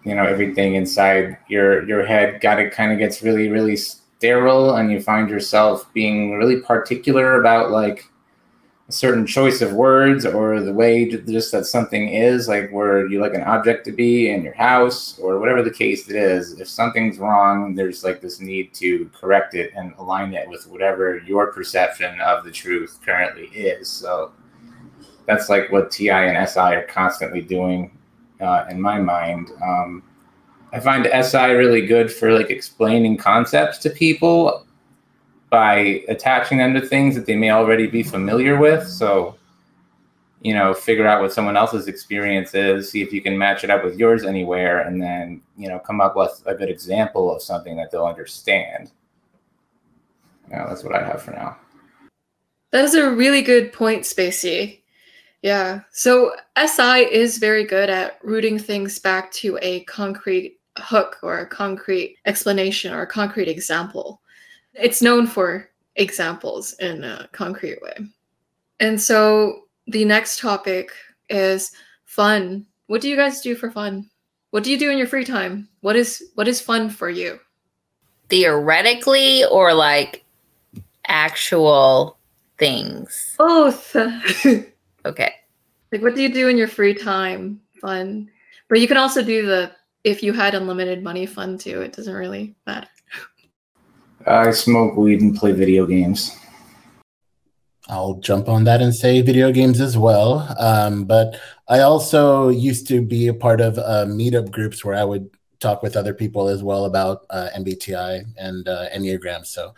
you 0.04 0.16
know 0.16 0.24
everything 0.24 0.76
inside 0.76 1.38
your 1.48 1.88
your 1.88 2.06
head 2.06 2.42
got 2.42 2.60
it 2.60 2.74
kind 2.74 2.92
of 2.92 2.98
gets 2.98 3.22
really 3.22 3.50
really 3.50 3.76
sterile 3.76 4.76
and 4.76 4.92
you 4.92 5.02
find 5.02 5.30
yourself 5.30 5.92
being 5.94 6.34
really 6.34 6.62
particular 6.62 7.40
about 7.40 7.72
like 7.72 8.10
a 8.90 8.92
certain 8.92 9.26
choice 9.26 9.62
of 9.62 9.74
words 9.74 10.26
or 10.26 10.60
the 10.60 10.74
way 10.74 11.10
just 11.10 11.52
that 11.54 11.66
something 11.66 12.10
is 12.10 12.50
like 12.50 12.70
where 12.72 13.08
you 13.08 13.22
like 13.22 13.34
an 13.34 13.44
object 13.44 13.86
to 13.86 13.94
be 13.94 14.30
in 14.30 14.44
your 14.44 14.54
house 14.54 15.18
or 15.20 15.40
whatever 15.40 15.64
the 15.64 15.72
case 15.72 16.10
it 16.10 16.18
is. 16.18 16.60
If 16.60 16.68
something's 16.68 17.18
wrong 17.18 17.76
there's 17.76 18.04
like 18.04 18.20
this 18.20 18.42
need 18.42 18.74
to 18.76 19.10
correct 19.14 19.56
it 19.56 19.72
and 19.76 19.94
align 19.98 20.34
it 20.34 20.50
with 20.50 20.68
whatever 20.68 21.20
your 21.20 21.54
perception 21.54 22.20
of 22.20 22.44
the 22.44 22.52
truth 22.52 23.00
currently 23.06 23.48
is. 23.48 23.88
So 23.88 24.34
that's 25.28 25.48
like 25.48 25.72
what 25.72 25.92
ti 25.92 26.10
and 26.10 26.50
si 26.50 26.60
are 26.60 26.84
constantly 26.84 27.42
doing 27.42 27.98
uh, 28.44 28.66
in 28.70 28.80
my 28.80 29.00
mind. 29.00 29.52
Um, 29.62 30.04
I 30.72 30.80
find 30.80 31.06
SI 31.06 31.52
really 31.52 31.86
good 31.86 32.12
for 32.12 32.32
like 32.34 32.50
explaining 32.50 33.18
concepts 33.18 33.78
to 33.80 33.90
people 33.90 34.66
by 35.50 36.04
attaching 36.08 36.58
them 36.58 36.74
to 36.74 36.82
things 36.82 37.14
that 37.14 37.28
they 37.28 37.36
may 37.36 37.52
already 37.52 37.86
be 37.86 38.02
familiar 38.02 38.58
with. 38.58 38.88
So, 38.88 39.36
you 40.42 40.54
know, 40.54 40.74
figure 40.74 41.06
out 41.06 41.22
what 41.22 41.32
someone 41.32 41.56
else's 41.56 41.88
experience 41.88 42.56
is, 42.56 42.90
see 42.90 43.04
if 43.04 43.14
you 43.14 43.22
can 43.22 43.38
match 43.38 43.64
it 43.64 43.70
up 43.70 43.84
with 43.84 43.98
yours 43.98 44.26
anywhere, 44.26 44.82
and 44.82 45.02
then, 45.02 45.42
you 45.58 45.70
know, 45.70 45.78
come 45.78 46.02
up 46.02 46.16
with 46.16 46.42
a 46.48 46.56
good 46.56 46.70
example 46.70 47.34
of 47.34 47.42
something 47.42 47.78
that 47.78 47.92
they'll 47.92 48.08
understand. 48.08 48.92
Yeah, 50.50 50.66
that's 50.68 50.84
what 50.84 50.96
I 50.96 51.06
have 51.06 51.22
for 51.22 51.32
now. 51.32 51.58
That 52.72 52.86
is 52.86 52.96
a 52.96 53.12
really 53.12 53.44
good 53.44 53.72
point, 53.72 54.04
Spacey. 54.04 54.83
Yeah. 55.44 55.82
So 55.92 56.34
SI 56.58 57.06
is 57.12 57.38
very 57.38 57.66
good 57.66 57.90
at 57.90 58.18
rooting 58.24 58.58
things 58.58 58.98
back 58.98 59.32
to 59.34 59.60
a 59.62 59.84
concrete 59.84 60.58
hook 60.78 61.18
or 61.22 61.40
a 61.40 61.48
concrete 61.48 62.18
explanation 62.26 62.94
or 62.94 63.02
a 63.02 63.08
concrete 63.08 63.50
example. 63.50 64.22
It's 64.74 65.02
known 65.02 65.28
for 65.28 65.70
examples 65.98 66.74
in 66.80 67.04
a 67.04 67.28
concrete 67.34 67.82
way. 67.82 67.94
And 68.80 69.00
so 69.00 69.66
the 69.88 70.06
next 70.06 70.40
topic 70.40 70.92
is 71.30 71.74
fun. 72.06 72.66
What 72.88 73.02
do 73.02 73.10
you 73.10 73.18
guys 73.18 73.42
do 73.42 73.54
for 73.54 73.70
fun? 73.70 74.10
What 74.52 74.64
do 74.64 74.72
you 74.72 74.80
do 74.80 74.92
in 74.92 74.98
your 74.98 75.08
free 75.08 75.26
time? 75.26 75.68
What 75.82 75.98
is 75.98 76.24
what 76.36 76.48
is 76.48 76.62
fun 76.62 76.90
for 76.90 77.10
you? 77.10 77.40
Theoretically 78.30 79.44
or 79.46 79.74
like 79.74 80.24
actual 81.06 82.18
things? 82.58 83.36
Both. 83.38 83.96
Okay. 85.06 85.34
Like, 85.92 86.02
what 86.02 86.16
do 86.16 86.22
you 86.22 86.34
do 86.34 86.48
in 86.48 86.58
your 86.58 86.68
free 86.68 86.94
time? 86.94 87.62
Fun. 87.82 88.30
But 88.70 88.80
you 88.80 88.88
can 88.88 88.98
also 88.98 89.24
do 89.24 89.46
the 89.46 89.72
if 90.04 90.24
you 90.24 90.34
had 90.34 90.56
unlimited 90.56 91.04
money 91.04 91.26
fun 91.26 91.58
too. 91.58 91.82
It 91.82 91.94
doesn't 91.94 92.14
really 92.14 92.56
matter. 92.66 92.88
I 94.26 94.52
smoke 94.52 94.96
weed 94.96 95.22
and 95.22 95.36
play 95.36 95.52
video 95.52 95.86
games. 95.86 96.38
I'll 97.90 98.16
jump 98.16 98.48
on 98.48 98.64
that 98.64 98.82
and 98.82 98.96
say 98.96 99.22
video 99.22 99.52
games 99.52 99.82
as 99.82 99.98
well. 99.98 100.56
Um, 100.58 101.04
but 101.04 101.40
I 101.68 101.80
also 101.80 102.50
used 102.50 102.88
to 102.88 103.02
be 103.02 103.28
a 103.28 103.34
part 103.34 103.60
of 103.60 103.78
uh, 103.78 104.06
meetup 104.08 104.52
groups 104.52 104.86
where 104.86 104.96
I 104.96 105.04
would 105.04 105.30
talk 105.60 105.84
with 105.84 105.98
other 105.98 106.14
people 106.14 106.48
as 106.48 106.64
well 106.64 106.86
about 106.86 107.26
uh, 107.30 107.50
MBTI 107.58 108.26
and 108.38 108.68
uh, 108.68 108.88
Enneagram. 108.96 109.46
So 109.46 109.74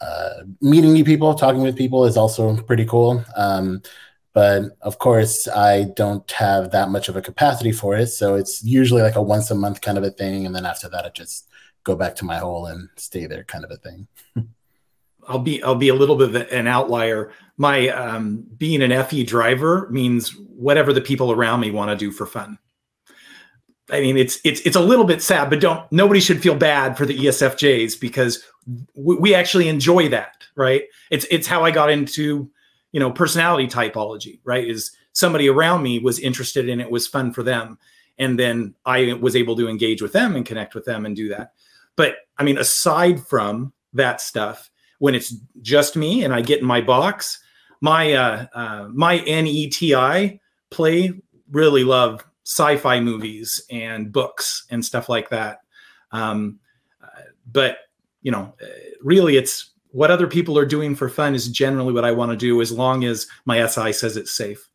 uh, 0.00 0.42
meeting 0.60 0.92
new 0.92 1.04
people, 1.04 1.34
talking 1.34 1.62
with 1.62 1.76
people 1.76 2.04
is 2.04 2.16
also 2.16 2.56
pretty 2.56 2.84
cool. 2.84 3.24
Um, 3.36 3.82
but 4.34 4.76
of 4.82 4.98
course, 4.98 5.46
I 5.46 5.84
don't 5.96 6.28
have 6.32 6.72
that 6.72 6.90
much 6.90 7.08
of 7.08 7.16
a 7.16 7.22
capacity 7.22 7.70
for 7.70 7.96
it. 7.96 8.08
So 8.08 8.34
it's 8.34 8.64
usually 8.64 9.00
like 9.00 9.14
a 9.14 9.22
once 9.22 9.50
a 9.50 9.54
month 9.54 9.80
kind 9.80 9.96
of 9.96 10.02
a 10.02 10.10
thing. 10.10 10.44
And 10.44 10.54
then 10.54 10.66
after 10.66 10.88
that, 10.88 11.04
I 11.04 11.10
just 11.10 11.48
go 11.84 11.94
back 11.94 12.16
to 12.16 12.24
my 12.24 12.38
hole 12.38 12.66
and 12.66 12.88
stay 12.96 13.26
there 13.26 13.44
kind 13.44 13.64
of 13.64 13.70
a 13.70 13.76
thing. 13.76 14.08
I'll 15.28 15.38
be 15.38 15.62
I'll 15.62 15.76
be 15.76 15.88
a 15.88 15.94
little 15.94 16.16
bit 16.16 16.28
of 16.28 16.52
an 16.52 16.66
outlier. 16.66 17.32
My 17.56 17.88
um, 17.88 18.44
being 18.58 18.82
an 18.82 19.04
FE 19.04 19.24
driver 19.24 19.88
means 19.90 20.36
whatever 20.36 20.92
the 20.92 21.00
people 21.00 21.32
around 21.32 21.60
me 21.60 21.70
want 21.70 21.90
to 21.90 21.96
do 21.96 22.10
for 22.10 22.26
fun. 22.26 22.58
I 23.90 24.00
mean, 24.00 24.18
it's 24.18 24.38
it's 24.44 24.60
it's 24.62 24.76
a 24.76 24.80
little 24.80 25.04
bit 25.04 25.22
sad, 25.22 25.48
but 25.48 25.60
don't 25.60 25.90
nobody 25.92 26.20
should 26.20 26.42
feel 26.42 26.56
bad 26.56 26.98
for 26.98 27.06
the 27.06 27.16
ESFJs 27.16 27.98
because 28.00 28.44
we, 28.94 29.16
we 29.16 29.34
actually 29.34 29.68
enjoy 29.68 30.08
that, 30.10 30.44
right? 30.56 30.82
It's 31.10 31.26
it's 31.30 31.46
how 31.46 31.64
I 31.64 31.70
got 31.70 31.90
into 31.90 32.50
you 32.94 33.00
know 33.00 33.10
personality 33.10 33.66
typology 33.66 34.38
right? 34.44 34.66
Is 34.66 34.92
somebody 35.12 35.48
around 35.48 35.82
me 35.82 35.98
was 35.98 36.18
interested 36.18 36.68
in 36.68 36.80
it 36.80 36.90
was 36.90 37.06
fun 37.06 37.32
for 37.32 37.42
them. 37.42 37.78
And 38.16 38.38
then 38.38 38.74
i 38.86 39.12
was 39.14 39.34
able 39.34 39.56
to 39.56 39.68
engage 39.68 40.00
with 40.00 40.12
them 40.12 40.36
and 40.36 40.46
connect 40.46 40.74
with 40.74 40.84
them 40.84 41.04
and 41.04 41.16
do 41.16 41.28
that. 41.28 41.52
But 41.96 42.14
i 42.38 42.44
mean 42.44 42.58
aside 42.58 43.20
from 43.26 43.72
that 43.92 44.20
stuff 44.20 44.70
when 44.98 45.14
it's 45.14 45.34
just 45.60 45.96
me 45.96 46.24
and 46.24 46.32
i 46.32 46.40
get 46.40 46.60
in 46.60 46.66
my 46.66 46.80
box 46.80 47.40
my 47.80 48.12
uh, 48.12 48.46
uh 48.54 48.88
my 48.92 49.18
neti 49.18 50.40
play 50.70 51.12
really 51.50 51.84
love 51.84 52.24
sci-fi 52.44 53.00
movies 53.00 53.64
and 53.70 54.12
books 54.12 54.66
and 54.70 54.84
stuff 54.84 55.08
like 55.08 55.30
that. 55.30 55.60
Um, 56.12 56.60
uh, 57.02 57.22
but 57.50 57.78
you 58.22 58.30
know, 58.30 58.54
uh, 58.62 58.66
really, 59.02 59.36
it's 59.36 59.70
what 59.94 60.10
other 60.10 60.26
people 60.26 60.58
are 60.58 60.66
doing 60.66 60.96
for 60.96 61.08
fun 61.08 61.36
is 61.36 61.48
generally 61.48 61.92
what 61.92 62.04
I 62.04 62.10
want 62.10 62.32
to 62.32 62.36
do, 62.36 62.60
as 62.60 62.72
long 62.72 63.04
as 63.04 63.28
my 63.44 63.64
SI 63.64 63.92
says 63.92 64.16
it's 64.16 64.34
safe. 64.34 64.68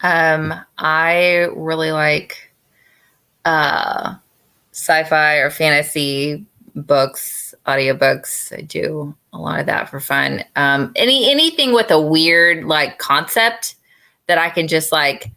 Um, 0.00 0.52
I 0.76 1.46
really 1.54 1.92
like 1.92 2.52
uh, 3.44 4.16
sci-fi 4.72 5.36
or 5.36 5.50
fantasy 5.50 6.44
books, 6.74 7.54
audiobooks. 7.66 8.52
I 8.56 8.62
do 8.62 9.14
a 9.32 9.38
lot 9.38 9.60
of 9.60 9.66
that 9.66 9.88
for 9.88 10.00
fun. 10.00 10.42
Um, 10.56 10.90
any 10.96 11.30
anything 11.30 11.72
with 11.72 11.92
a 11.92 12.00
weird 12.00 12.64
like 12.64 12.98
concept 12.98 13.76
that 14.26 14.36
I 14.36 14.50
can 14.50 14.66
just 14.66 14.90
like 14.90 15.30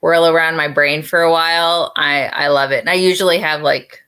whirl 0.00 0.26
around 0.26 0.56
my 0.56 0.66
brain 0.66 1.04
for 1.04 1.20
a 1.22 1.30
while. 1.30 1.92
I 1.94 2.24
I 2.26 2.48
love 2.48 2.72
it. 2.72 2.80
And 2.80 2.90
I 2.90 2.94
usually 2.94 3.38
have 3.38 3.62
like 3.62 4.02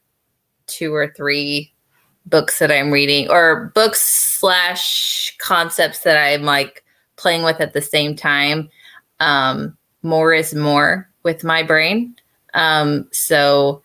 two 0.67 0.93
or 0.93 1.13
three 1.17 1.74
books 2.27 2.59
that 2.59 2.71
I'm 2.71 2.91
reading 2.91 3.29
or 3.31 3.73
books 3.75 4.03
slash 4.03 5.37
concepts 5.39 6.01
that 6.01 6.17
I'm 6.17 6.43
like 6.43 6.85
playing 7.17 7.43
with 7.43 7.61
at 7.61 7.73
the 7.73 7.83
same 7.83 8.17
time. 8.17 8.69
Um, 9.21 9.77
more 10.03 10.33
is 10.33 10.55
more 10.55 11.09
with 11.23 11.45
my 11.45 11.63
brain. 11.63 12.15
Um, 12.55 13.09
so 13.13 13.83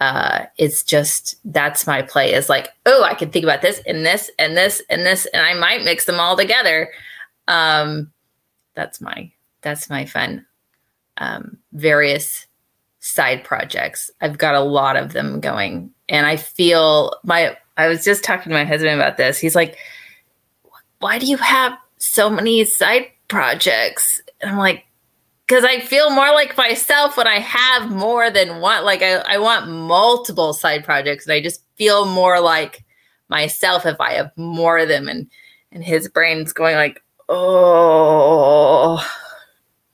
uh, 0.00 0.46
it's 0.56 0.82
just 0.82 1.36
that's 1.44 1.86
my 1.86 2.02
play 2.02 2.32
is 2.32 2.48
like, 2.48 2.70
oh, 2.86 3.02
I 3.02 3.14
can 3.14 3.30
think 3.30 3.44
about 3.44 3.62
this 3.62 3.80
and 3.86 4.06
this 4.06 4.30
and 4.38 4.56
this 4.56 4.80
and 4.88 5.04
this, 5.04 5.26
and 5.26 5.44
I 5.44 5.54
might 5.54 5.84
mix 5.84 6.04
them 6.04 6.20
all 6.20 6.36
together. 6.36 6.90
Um, 7.48 8.12
that's 8.74 9.00
my 9.00 9.30
that's 9.62 9.90
my 9.90 10.04
fun. 10.04 10.46
Um, 11.16 11.58
various 11.72 12.46
side 13.00 13.42
projects. 13.42 14.10
I've 14.20 14.38
got 14.38 14.54
a 14.54 14.60
lot 14.60 14.96
of 14.96 15.12
them 15.12 15.40
going, 15.40 15.90
and 16.08 16.26
I 16.26 16.36
feel 16.36 17.14
my. 17.24 17.56
I 17.78 17.86
was 17.86 18.04
just 18.04 18.24
talking 18.24 18.50
to 18.50 18.58
my 18.58 18.64
husband 18.64 19.00
about 19.00 19.16
this. 19.16 19.38
He's 19.38 19.54
like, 19.54 19.78
"Why 20.98 21.18
do 21.18 21.26
you 21.26 21.36
have 21.38 21.78
so 21.96 22.28
many 22.28 22.64
side 22.64 23.06
projects?" 23.28 24.20
And 24.42 24.50
I'm 24.50 24.58
like, 24.58 24.84
because 25.46 25.64
I 25.64 25.80
feel 25.80 26.10
more 26.10 26.32
like 26.32 26.56
myself 26.56 27.16
when 27.16 27.26
I 27.26 27.38
have 27.38 27.90
more 27.90 28.30
than 28.30 28.60
one. 28.60 28.84
Like 28.84 29.02
I, 29.02 29.14
I 29.26 29.38
want 29.38 29.70
multiple 29.70 30.52
side 30.52 30.84
projects, 30.84 31.24
and 31.24 31.32
I 31.32 31.40
just 31.40 31.62
feel 31.76 32.04
more 32.04 32.40
like 32.40 32.84
myself 33.28 33.86
if 33.86 34.00
I 34.00 34.14
have 34.14 34.32
more 34.36 34.78
of 34.78 34.88
them. 34.88 35.08
And 35.08 35.30
and 35.72 35.84
his 35.84 36.08
brain's 36.08 36.52
going 36.52 36.74
like, 36.74 37.00
oh, 37.28 39.02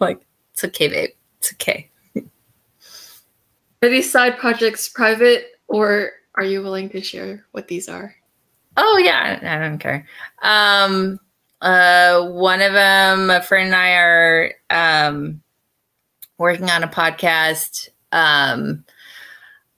like 0.00 0.20
it's 0.54 0.64
okay, 0.64 0.88
babe, 0.88 1.10
it's 1.38 1.52
okay. 1.52 1.90
Are 3.82 3.90
these 3.90 4.10
side 4.10 4.38
projects 4.38 4.88
private, 4.88 5.60
or 5.68 6.12
are 6.36 6.44
you 6.44 6.62
willing 6.62 6.88
to 6.90 7.00
share 7.00 7.44
what 7.52 7.68
these 7.68 7.88
are? 7.88 8.14
Oh 8.76 8.98
yeah, 8.98 9.38
I 9.42 9.58
don't 9.58 9.78
care. 9.78 10.06
Um, 10.42 11.20
uh, 11.60 12.28
one 12.28 12.60
of 12.60 12.72
them, 12.72 13.30
a 13.30 13.40
friend 13.40 13.66
and 13.66 13.76
I 13.76 13.94
are 13.94 14.52
um 14.70 15.42
working 16.38 16.70
on 16.70 16.82
a 16.82 16.88
podcast. 16.88 17.88
Um, 18.12 18.84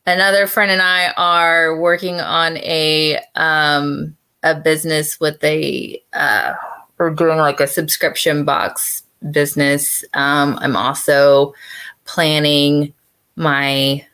another 0.07 0.46
friend 0.46 0.70
and 0.70 0.82
I 0.82 1.12
are 1.16 1.78
working 1.78 2.20
on 2.20 2.57
a 2.59 3.20
um, 3.34 4.16
a 4.42 4.54
business 4.54 5.20
with 5.20 5.42
a 5.44 6.02
uh, 6.12 6.54
we're 6.98 7.11
doing 7.11 7.38
like 7.38 7.61
a 7.61 7.66
subscription 7.66 8.44
box 8.44 9.02
business. 9.30 10.04
Um, 10.14 10.59
I'm 10.61 10.76
also 10.76 11.54
planning 12.04 12.94
my 13.36 14.07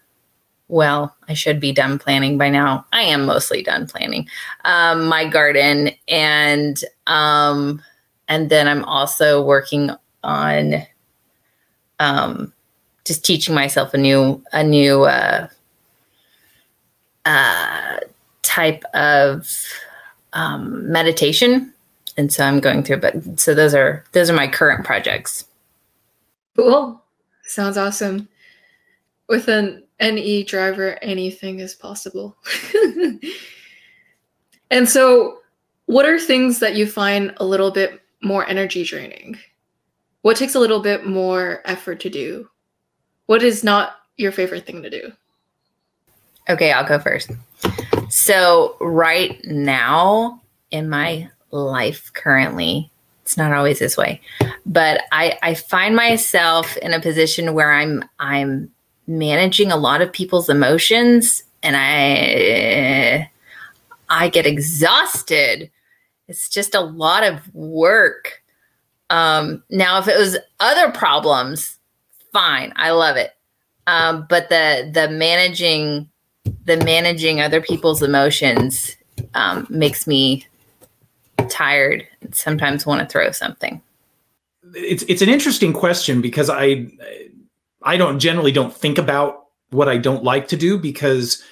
well, 0.69 1.15
I 1.29 1.35
should 1.35 1.61
be 1.61 1.73
done 1.73 1.99
planning 1.99 2.39
by 2.39 2.49
now. 2.49 2.87
I 2.93 3.03
am 3.03 3.27
mostly 3.27 3.63
done 3.63 3.87
planning 3.87 4.29
um, 4.65 5.07
my 5.07 5.29
garden, 5.29 5.91
and 6.09 6.83
um, 7.07 7.83
and 8.29 8.49
then 8.49 8.67
I'm 8.69 8.85
also 8.85 9.45
working 9.45 9.91
on 10.25 10.87
um, 11.99 12.53
just 13.05 13.25
teaching 13.25 13.55
myself 13.55 13.95
a 13.95 13.99
new 13.99 14.43
a 14.53 14.65
new 14.65 15.05
uh, 15.05 15.49
uh, 17.25 17.97
type 18.43 18.85
of 18.95 19.49
um, 20.33 20.91
meditation, 20.91 21.73
and 22.17 22.33
so 22.33 22.45
I'm 22.45 22.61
going 22.61 22.83
through. 22.83 22.99
But 23.01 23.39
so 23.39 23.55
those 23.55 23.75
are 23.75 24.05
those 24.13 24.31
are 24.31 24.35
my 24.35 24.49
current 24.49 24.85
projects. 24.85 25.47
Cool, 26.57 27.01
sounds 27.45 27.77
awesome. 27.77 28.29
With 29.29 29.49
an 29.49 29.83
NE 30.03 30.43
driver, 30.43 30.99
anything 31.01 31.61
is 31.61 31.75
possible. 31.75 32.37
and 34.71 34.89
so, 34.89 35.39
what 35.87 36.05
are 36.05 36.19
things 36.19 36.59
that 36.59 36.75
you 36.75 36.87
find 36.87 37.33
a 37.37 37.45
little 37.45 37.71
bit 37.71 38.03
more 38.23 38.47
energy 38.49 38.85
draining? 38.85 39.39
What 40.23 40.37
takes 40.37 40.55
a 40.55 40.61
little 40.61 40.81
bit 40.81 41.07
more 41.07 41.63
effort 41.65 42.01
to 42.01 42.11
do? 42.11 42.49
What 43.27 43.43
is 43.43 43.65
not 43.65 43.97
your 44.17 44.33
favorite 44.33 44.67
thing 44.67 44.83
to 44.83 44.91
do? 44.91 45.13
Okay, 46.49 46.73
I'll 46.73 46.87
go 46.87 46.99
first. 46.99 47.31
So, 48.09 48.77
right 48.81 49.41
now 49.45 50.41
in 50.73 50.89
my 50.89 51.31
life 51.53 52.13
currently, 52.13 52.91
it's 53.23 53.37
not 53.37 53.53
always 53.53 53.79
this 53.79 53.97
way, 53.97 54.21
but 54.67 55.03
I, 55.13 55.39
I 55.43 55.55
find 55.55 55.95
myself 55.95 56.77
in 56.79 56.93
a 56.93 57.01
position 57.01 57.55
where 57.55 57.73
I'm 57.73 58.05
I'm 58.19 58.71
managing 59.19 59.71
a 59.73 59.77
lot 59.77 60.03
of 60.03 60.13
people's 60.13 60.49
emotions 60.49 61.43
and 61.63 61.77
I 61.77 63.31
I 64.09 64.29
get 64.29 64.47
exhausted. 64.47 65.71
It's 66.29 66.49
just 66.49 66.75
a 66.75 66.81
lot 66.81 67.25
of 67.25 67.55
work 67.55 68.43
um, 69.13 69.63
now, 69.69 69.99
if 69.99 70.09
it 70.09 70.19
was 70.19 70.39
other 70.59 70.91
problems, 70.91 71.79
fine, 72.33 72.73
I 72.77 72.93
love 72.93 73.17
it. 73.17 73.33
Um, 73.87 74.27
but 74.29 74.49
the 74.49 74.91
the 74.93 75.11
managing 75.11 76.09
the 76.65 76.79
managing 76.79 77.41
other 77.41 77.61
people's 77.61 78.03
emotions 78.03 78.97
um, 79.35 79.67
makes 79.69 80.07
me 80.07 80.47
tired. 81.51 82.07
and 82.23 82.35
Sometimes 82.35 82.87
want 82.87 83.01
to 83.01 83.07
throw 83.07 83.31
something. 83.33 83.83
It's 84.75 85.03
it's 85.09 85.21
an 85.21 85.29
interesting 85.29 85.75
question 85.75 86.23
because 86.23 86.49
I 86.49 86.87
I 87.85 87.97
don't 87.97 88.19
generally 88.19 88.53
don't 88.53 88.75
think 88.75 88.99
about 88.99 89.45
what 89.71 89.89
I 89.89 89.97
don't 89.97 90.25
like 90.25 90.49
to 90.49 90.57
do 90.57 90.79
because 90.79 91.43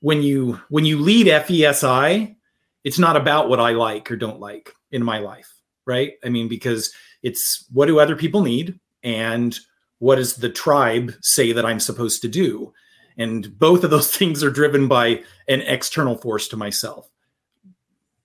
when 0.00 0.22
you 0.22 0.60
when 0.68 0.84
you 0.84 0.98
lead 0.98 1.26
FESI, 1.26 2.36
it's 2.84 2.98
not 2.98 3.16
about 3.16 3.48
what 3.48 3.60
I 3.60 3.72
like 3.72 4.10
or 4.10 4.16
don't 4.16 4.40
like 4.40 4.72
in 4.90 5.02
my 5.02 5.18
life 5.18 5.56
right? 5.86 6.14
I 6.24 6.28
mean, 6.28 6.48
because 6.48 6.92
it's 7.22 7.64
what 7.72 7.86
do 7.86 7.98
other 7.98 8.16
people 8.16 8.42
need 8.42 8.78
and 9.02 9.58
what 9.98 10.16
does 10.16 10.36
the 10.36 10.50
tribe 10.50 11.14
say 11.22 11.52
that 11.52 11.64
I'm 11.64 11.80
supposed 11.80 12.20
to 12.22 12.28
do? 12.28 12.74
And 13.16 13.58
both 13.58 13.84
of 13.84 13.90
those 13.90 14.10
things 14.16 14.44
are 14.44 14.50
driven 14.50 14.88
by 14.88 15.22
an 15.48 15.62
external 15.62 16.16
force 16.16 16.48
to 16.48 16.56
myself. 16.56 17.08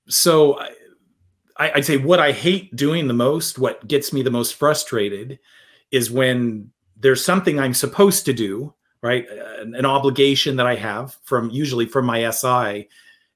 So 0.10 0.60
I, 1.58 1.72
I'd 1.76 1.86
say 1.86 1.98
what 1.98 2.20
I 2.20 2.34
hate 2.34 2.76
doing 2.76 3.08
the 3.08 3.14
most, 3.14 3.58
what 3.58 3.88
gets 3.88 4.12
me 4.12 4.24
the 4.24 4.32
most 4.32 4.56
frustrated, 4.56 5.40
is 5.92 6.12
when 6.12 6.72
there's 7.02 7.24
something 7.24 7.60
I'm 7.60 7.74
supposed 7.74 8.26
to 8.26 8.34
do, 8.34 8.74
right? 9.02 9.28
An, 9.60 9.76
an, 9.76 9.86
obligation 9.86 10.56
that 10.56 10.68
I 10.68 10.76
have 10.76 11.18
from 11.24 11.50
usually 11.50 11.86
from 11.86 12.06
my 12.06 12.30
SI, 12.30 12.88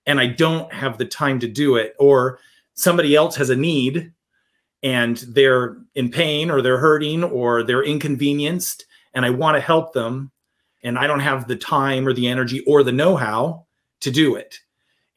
and 0.05 0.19
I 0.19 0.27
don't 0.27 0.71
have 0.71 0.97
the 0.97 1.05
time 1.05 1.39
to 1.39 1.47
do 1.47 1.75
it, 1.75 1.95
or 1.99 2.39
somebody 2.75 3.15
else 3.15 3.35
has 3.35 3.49
a 3.49 3.55
need 3.55 4.11
and 4.83 5.17
they're 5.29 5.77
in 5.95 6.11
pain 6.11 6.51
or 6.51 6.61
they're 6.61 6.77
hurting 6.77 7.23
or 7.23 7.63
they're 7.63 7.83
inconvenienced 7.83 8.85
and 9.13 9.25
I 9.25 9.31
want 9.31 9.55
to 9.55 9.61
help 9.61 9.93
them 9.93 10.31
and 10.83 10.99
I 10.99 11.07
don't 11.07 11.21
have 11.21 11.47
the 11.47 11.55
time 11.55 12.07
or 12.07 12.13
the 12.13 12.27
energy 12.27 12.59
or 12.67 12.83
the 12.83 12.91
know-how 12.91 13.65
to 14.01 14.11
do 14.11 14.35
it. 14.35 14.59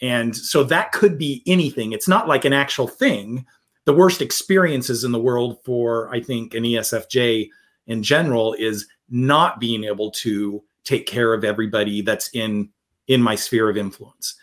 And 0.01 0.35
so 0.35 0.65
that 0.65 0.93
could 0.93 1.19
be 1.19 1.43
anything. 1.47 1.93
It's 1.93 2.09
not 2.09 2.29
like 2.29 2.45
an 2.45 2.53
actual 2.53 2.87
thing. 2.87 3.45
The 3.85 3.93
worst 3.93 4.23
experiences 4.23 5.05
in 5.05 5.13
the 5.13 5.21
world 5.21 5.59
for 5.65 6.09
I 6.15 6.21
think 6.21 6.55
an 6.55 6.63
ESFJ 6.63 7.51
in 7.89 8.03
general 8.03 8.55
is 8.55 8.87
not 9.11 9.59
being 9.59 9.85
able 9.85 10.11
to 10.13 10.63
take 10.85 11.07
care 11.07 11.35
of 11.35 11.45
everybody 11.45 12.01
that's 12.01 12.31
in 12.35 12.69
in 13.09 13.23
my 13.23 13.35
sphere 13.35 13.69
of 13.69 13.77
influence. 13.77 14.35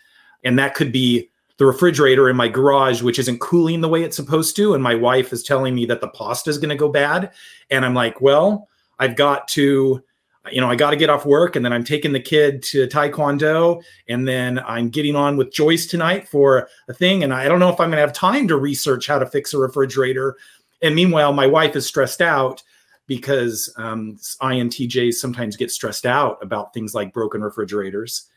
And 0.43 0.59
that 0.59 0.75
could 0.75 0.91
be 0.91 1.29
the 1.57 1.65
refrigerator 1.65 2.29
in 2.29 2.35
my 2.35 2.47
garage, 2.47 3.01
which 3.01 3.19
isn't 3.19 3.39
cooling 3.39 3.81
the 3.81 3.87
way 3.87 4.03
it's 4.03 4.15
supposed 4.15 4.55
to. 4.57 4.73
And 4.73 4.83
my 4.83 4.95
wife 4.95 5.31
is 5.31 5.43
telling 5.43 5.73
me 5.73 5.85
that 5.85 6.01
the 6.01 6.09
pasta 6.09 6.49
is 6.49 6.57
going 6.57 6.69
to 6.69 6.75
go 6.75 6.89
bad. 6.89 7.31
And 7.69 7.85
I'm 7.85 7.93
like, 7.93 8.19
well, 8.19 8.67
I've 8.99 9.15
got 9.15 9.47
to, 9.49 10.03
you 10.51 10.61
know, 10.61 10.69
I 10.69 10.75
got 10.75 10.89
to 10.89 10.97
get 10.97 11.09
off 11.09 11.25
work. 11.25 11.55
And 11.55 11.63
then 11.63 11.71
I'm 11.71 11.83
taking 11.83 12.11
the 12.11 12.19
kid 12.19 12.61
to 12.63 12.87
Taekwondo. 12.87 13.81
And 14.09 14.27
then 14.27 14.59
I'm 14.59 14.89
getting 14.89 15.15
on 15.15 15.37
with 15.37 15.53
Joyce 15.53 15.85
tonight 15.85 16.27
for 16.27 16.67
a 16.89 16.93
thing. 16.93 17.23
And 17.23 17.33
I 17.33 17.47
don't 17.47 17.59
know 17.59 17.69
if 17.69 17.79
I'm 17.79 17.89
going 17.89 17.97
to 17.97 18.01
have 18.01 18.13
time 18.13 18.47
to 18.49 18.57
research 18.57 19.07
how 19.07 19.19
to 19.19 19.25
fix 19.25 19.53
a 19.53 19.57
refrigerator. 19.57 20.35
And 20.81 20.93
meanwhile, 20.93 21.31
my 21.31 21.47
wife 21.47 21.75
is 21.75 21.85
stressed 21.85 22.21
out 22.21 22.61
because 23.07 23.73
um, 23.77 24.17
INTJs 24.41 25.13
sometimes 25.13 25.55
get 25.55 25.71
stressed 25.71 26.05
out 26.05 26.37
about 26.41 26.73
things 26.73 26.93
like 26.93 27.13
broken 27.13 27.41
refrigerators. 27.41 28.29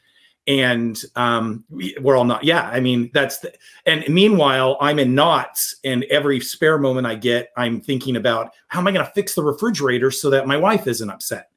And 0.46 1.02
um, 1.14 1.64
we, 1.68 1.94
are 1.96 2.16
all 2.16 2.24
not, 2.24 2.42
yeah. 2.42 2.62
I 2.70 2.80
mean, 2.80 3.10
that's 3.12 3.38
the, 3.38 3.52
and 3.84 4.02
meanwhile, 4.08 4.78
I'm 4.80 4.98
in 4.98 5.14
knots, 5.14 5.76
and 5.84 6.04
every 6.04 6.40
spare 6.40 6.78
moment 6.78 7.06
I 7.06 7.16
get, 7.16 7.50
I'm 7.56 7.82
thinking 7.82 8.16
about 8.16 8.54
how 8.68 8.80
am 8.80 8.86
I 8.86 8.92
going 8.92 9.04
to 9.04 9.12
fix 9.12 9.34
the 9.34 9.42
refrigerator 9.42 10.10
so 10.10 10.30
that 10.30 10.46
my 10.46 10.56
wife 10.56 10.86
isn't 10.86 11.10
upset. 11.10 11.50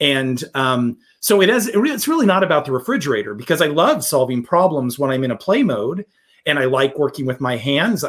And 0.00 0.42
um, 0.54 0.96
so 1.20 1.42
it 1.42 1.50
is, 1.50 1.68
it's 1.68 2.08
really 2.08 2.24
not 2.24 2.42
about 2.42 2.64
the 2.64 2.72
refrigerator 2.72 3.34
because 3.34 3.60
I 3.60 3.66
love 3.66 4.02
solving 4.02 4.42
problems 4.42 4.98
when 4.98 5.10
I'm 5.10 5.24
in 5.24 5.32
a 5.32 5.36
play 5.36 5.62
mode 5.62 6.06
and 6.46 6.58
I 6.58 6.64
like 6.64 6.98
working 6.98 7.26
with 7.26 7.42
my 7.42 7.56
hands. 7.58 8.04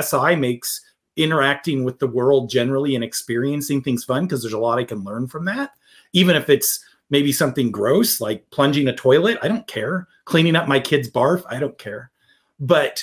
SI 0.00 0.34
makes 0.34 0.80
interacting 1.16 1.84
with 1.84 1.98
the 1.98 2.06
world 2.06 2.50
generally 2.50 2.94
and 2.94 3.02
experiencing 3.02 3.82
things 3.82 4.04
fun 4.04 4.26
because 4.26 4.42
there's 4.42 4.52
a 4.52 4.58
lot 4.58 4.78
I 4.78 4.84
can 4.84 5.04
learn 5.04 5.26
from 5.26 5.44
that. 5.46 5.72
Even 6.12 6.36
if 6.36 6.48
it's 6.48 6.84
maybe 7.10 7.32
something 7.32 7.70
gross 7.70 8.20
like 8.20 8.48
plunging 8.50 8.88
a 8.88 8.94
toilet, 8.94 9.38
I 9.42 9.48
don't 9.48 9.66
care. 9.66 10.08
Cleaning 10.24 10.56
up 10.56 10.68
my 10.68 10.80
kid's 10.80 11.10
barf, 11.10 11.42
I 11.48 11.58
don't 11.58 11.78
care. 11.78 12.10
But 12.58 13.02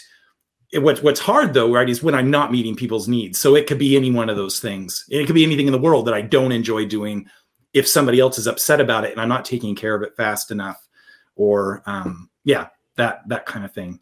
what's 0.73 1.01
what's 1.01 1.19
hard 1.19 1.53
though, 1.53 1.71
right, 1.71 1.89
is 1.89 2.03
when 2.03 2.15
I'm 2.15 2.31
not 2.31 2.51
meeting 2.51 2.75
people's 2.75 3.07
needs. 3.07 3.39
So 3.39 3.55
it 3.55 3.67
could 3.67 3.79
be 3.79 3.95
any 3.95 4.11
one 4.11 4.29
of 4.29 4.37
those 4.37 4.59
things. 4.59 5.05
It 5.09 5.25
could 5.25 5.35
be 5.35 5.43
anything 5.43 5.67
in 5.67 5.73
the 5.73 5.79
world 5.79 6.05
that 6.07 6.13
I 6.13 6.21
don't 6.21 6.51
enjoy 6.51 6.85
doing 6.85 7.27
if 7.73 7.87
somebody 7.87 8.19
else 8.19 8.37
is 8.37 8.47
upset 8.47 8.79
about 8.79 9.03
it 9.03 9.11
and 9.11 9.21
I'm 9.21 9.29
not 9.29 9.45
taking 9.45 9.75
care 9.75 9.95
of 9.95 10.03
it 10.03 10.15
fast 10.15 10.51
enough, 10.51 10.87
or 11.35 11.81
um, 11.85 12.29
yeah, 12.43 12.67
that 12.95 13.27
that 13.29 13.45
kind 13.45 13.65
of 13.65 13.73
thing. 13.73 13.99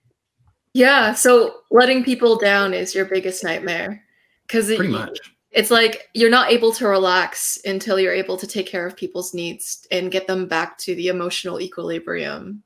Yeah. 0.74 1.14
So 1.14 1.56
letting 1.70 2.04
people 2.04 2.38
down 2.38 2.74
is 2.74 2.96
your 2.96 3.06
biggest 3.06 3.44
nightmare 3.44 4.04
because 4.48 4.68
pretty 4.68 4.86
it, 4.86 4.92
much 4.92 5.20
it's 5.52 5.72
like 5.72 6.10
you're 6.14 6.30
not 6.30 6.52
able 6.52 6.72
to 6.74 6.88
relax 6.88 7.58
until 7.66 8.00
you're 8.00 8.14
able 8.14 8.38
to 8.38 8.48
take 8.48 8.68
care 8.68 8.88
of 8.88 8.96
people's 8.96 9.34
needs 9.34 9.86
and 9.92 10.12
get 10.12 10.28
them 10.28 10.48
back 10.48 10.78
to 10.80 10.96
the 10.96 11.10
emotional 11.10 11.60
equilibrium. 11.60 12.64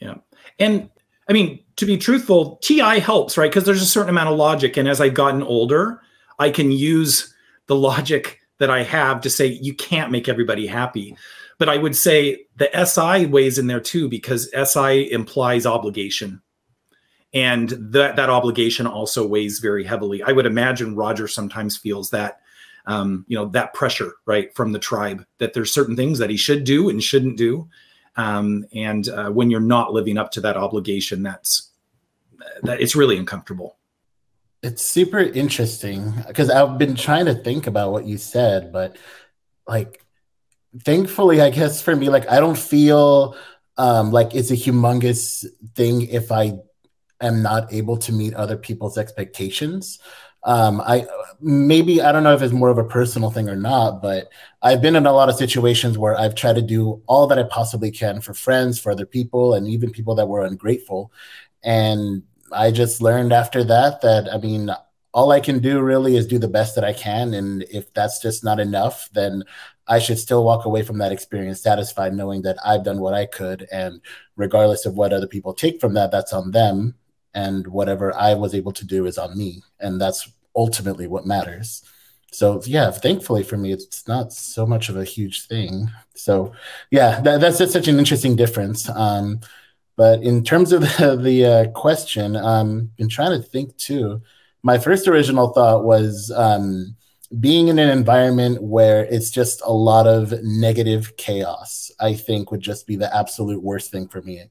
Yeah. 0.00 0.16
And 0.58 0.90
I 1.28 1.32
mean, 1.32 1.60
to 1.76 1.86
be 1.86 1.96
truthful, 1.96 2.56
TI 2.56 2.98
helps, 2.98 3.38
right? 3.38 3.50
Because 3.50 3.64
there's 3.64 3.82
a 3.82 3.86
certain 3.86 4.10
amount 4.10 4.28
of 4.28 4.36
logic. 4.36 4.76
And 4.76 4.88
as 4.88 5.00
I've 5.00 5.14
gotten 5.14 5.42
older, 5.42 6.02
I 6.38 6.50
can 6.50 6.70
use 6.70 7.32
the 7.66 7.76
logic 7.76 8.40
that 8.58 8.70
I 8.70 8.82
have 8.82 9.20
to 9.22 9.30
say 9.30 9.46
you 9.46 9.74
can't 9.74 10.12
make 10.12 10.28
everybody 10.28 10.66
happy. 10.66 11.16
But 11.58 11.68
I 11.68 11.78
would 11.78 11.96
say 11.96 12.44
the 12.56 12.68
SI 12.84 13.26
weighs 13.26 13.58
in 13.58 13.68
there 13.68 13.80
too, 13.80 14.08
because 14.08 14.50
SI 14.52 15.10
implies 15.10 15.64
obligation 15.64 16.42
and 17.34 17.70
that 17.70 18.16
that 18.16 18.30
obligation 18.30 18.86
also 18.86 19.26
weighs 19.26 19.58
very 19.58 19.84
heavily. 19.84 20.22
I 20.22 20.32
would 20.32 20.46
imagine 20.46 20.96
Roger 20.96 21.26
sometimes 21.26 21.76
feels 21.76 22.10
that 22.10 22.40
um, 22.86 23.24
you 23.28 23.36
know 23.36 23.46
that 23.46 23.74
pressure 23.74 24.12
right 24.26 24.54
from 24.54 24.72
the 24.72 24.78
tribe 24.78 25.24
that 25.38 25.54
there's 25.54 25.72
certain 25.72 25.96
things 25.96 26.18
that 26.18 26.30
he 26.30 26.36
should 26.36 26.64
do 26.64 26.90
and 26.90 27.02
shouldn't 27.02 27.36
do, 27.36 27.68
um, 28.16 28.66
and 28.74 29.08
uh, 29.08 29.30
when 29.30 29.50
you're 29.50 29.60
not 29.60 29.92
living 29.92 30.18
up 30.18 30.30
to 30.32 30.40
that 30.42 30.56
obligation, 30.56 31.22
that's 31.22 31.70
that 32.62 32.80
it's 32.80 32.96
really 32.96 33.16
uncomfortable. 33.16 33.76
It's 34.62 34.84
super 34.84 35.18
interesting 35.18 36.12
because 36.26 36.50
I've 36.50 36.78
been 36.78 36.94
trying 36.94 37.26
to 37.26 37.34
think 37.34 37.66
about 37.66 37.92
what 37.92 38.06
you 38.06 38.18
said, 38.18 38.72
but 38.72 38.96
like 39.66 40.04
thankfully, 40.80 41.40
I 41.40 41.50
guess 41.50 41.82
for 41.82 41.96
me, 41.96 42.08
like 42.08 42.28
I 42.30 42.40
don't 42.40 42.58
feel 42.58 43.36
um, 43.76 44.10
like 44.10 44.34
it's 44.34 44.50
a 44.50 44.56
humongous 44.56 45.44
thing 45.74 46.02
if 46.02 46.30
I 46.30 46.58
am 47.22 47.42
not 47.42 47.72
able 47.72 47.96
to 47.98 48.12
meet 48.12 48.34
other 48.34 48.56
people's 48.56 48.98
expectations. 48.98 49.98
Um, 50.44 50.80
I 50.80 51.06
maybe 51.40 52.02
I 52.02 52.10
don't 52.10 52.24
know 52.24 52.34
if 52.34 52.42
it's 52.42 52.52
more 52.52 52.70
of 52.70 52.78
a 52.78 52.84
personal 52.84 53.30
thing 53.30 53.48
or 53.48 53.56
not, 53.56 54.02
but 54.02 54.28
I've 54.60 54.82
been 54.82 54.96
in 54.96 55.06
a 55.06 55.12
lot 55.12 55.28
of 55.28 55.36
situations 55.36 55.98
where 55.98 56.18
I've 56.18 56.34
tried 56.34 56.56
to 56.56 56.62
do 56.62 57.00
all 57.06 57.26
that 57.28 57.38
I 57.38 57.44
possibly 57.44 57.92
can 57.92 58.20
for 58.20 58.34
friends, 58.34 58.78
for 58.78 58.90
other 58.90 59.06
people, 59.06 59.54
and 59.54 59.68
even 59.68 59.90
people 59.90 60.16
that 60.16 60.26
were 60.28 60.44
ungrateful. 60.44 61.12
And 61.62 62.24
I 62.52 62.72
just 62.72 63.00
learned 63.00 63.32
after 63.32 63.62
that 63.64 64.00
that 64.02 64.28
I 64.32 64.38
mean, 64.38 64.70
all 65.14 65.30
I 65.30 65.40
can 65.40 65.60
do 65.60 65.80
really 65.80 66.16
is 66.16 66.26
do 66.26 66.38
the 66.38 66.48
best 66.48 66.74
that 66.74 66.84
I 66.84 66.92
can, 66.92 67.34
and 67.34 67.62
if 67.70 67.92
that's 67.94 68.20
just 68.20 68.42
not 68.42 68.58
enough, 68.58 69.08
then 69.12 69.44
I 69.86 70.00
should 70.00 70.18
still 70.18 70.44
walk 70.44 70.64
away 70.64 70.82
from 70.82 70.98
that 70.98 71.12
experience 71.12 71.60
satisfied, 71.62 72.14
knowing 72.14 72.42
that 72.42 72.56
I've 72.64 72.84
done 72.84 73.00
what 73.00 73.14
I 73.14 73.26
could, 73.26 73.68
and 73.70 74.00
regardless 74.36 74.86
of 74.86 74.94
what 74.94 75.12
other 75.12 75.28
people 75.28 75.54
take 75.54 75.80
from 75.80 75.94
that, 75.94 76.10
that's 76.10 76.32
on 76.32 76.50
them 76.50 76.96
and 77.34 77.66
whatever 77.66 78.14
I 78.16 78.34
was 78.34 78.54
able 78.54 78.72
to 78.72 78.86
do 78.86 79.06
is 79.06 79.18
on 79.18 79.36
me, 79.36 79.62
and 79.80 80.00
that's 80.00 80.30
ultimately 80.54 81.06
what 81.06 81.26
matters. 81.26 81.82
So 82.32 82.62
yeah, 82.64 82.90
thankfully 82.90 83.42
for 83.42 83.58
me, 83.58 83.72
it's 83.72 84.08
not 84.08 84.32
so 84.32 84.66
much 84.66 84.88
of 84.88 84.96
a 84.96 85.04
huge 85.04 85.46
thing. 85.46 85.90
So 86.14 86.52
yeah, 86.90 87.20
that, 87.20 87.40
that's 87.40 87.58
just 87.58 87.72
such 87.74 87.88
an 87.88 87.98
interesting 87.98 88.36
difference. 88.36 88.88
Um, 88.88 89.40
but 89.96 90.22
in 90.22 90.42
terms 90.42 90.72
of 90.72 90.80
the, 90.98 91.16
the 91.20 91.44
uh, 91.44 91.70
question, 91.72 92.36
um, 92.36 92.90
been 92.96 93.08
trying 93.08 93.40
to 93.40 93.46
think 93.46 93.76
too. 93.76 94.22
My 94.62 94.78
first 94.78 95.08
original 95.08 95.52
thought 95.52 95.84
was 95.84 96.32
um, 96.34 96.96
being 97.40 97.68
in 97.68 97.78
an 97.78 97.88
environment 97.88 98.62
where 98.62 99.04
it's 99.06 99.30
just 99.30 99.62
a 99.64 99.72
lot 99.72 100.06
of 100.06 100.34
negative 100.42 101.16
chaos. 101.16 101.90
I 102.00 102.14
think 102.14 102.50
would 102.50 102.60
just 102.60 102.86
be 102.86 102.96
the 102.96 103.14
absolute 103.14 103.62
worst 103.62 103.90
thing 103.90 104.08
for 104.08 104.22
me 104.22 104.44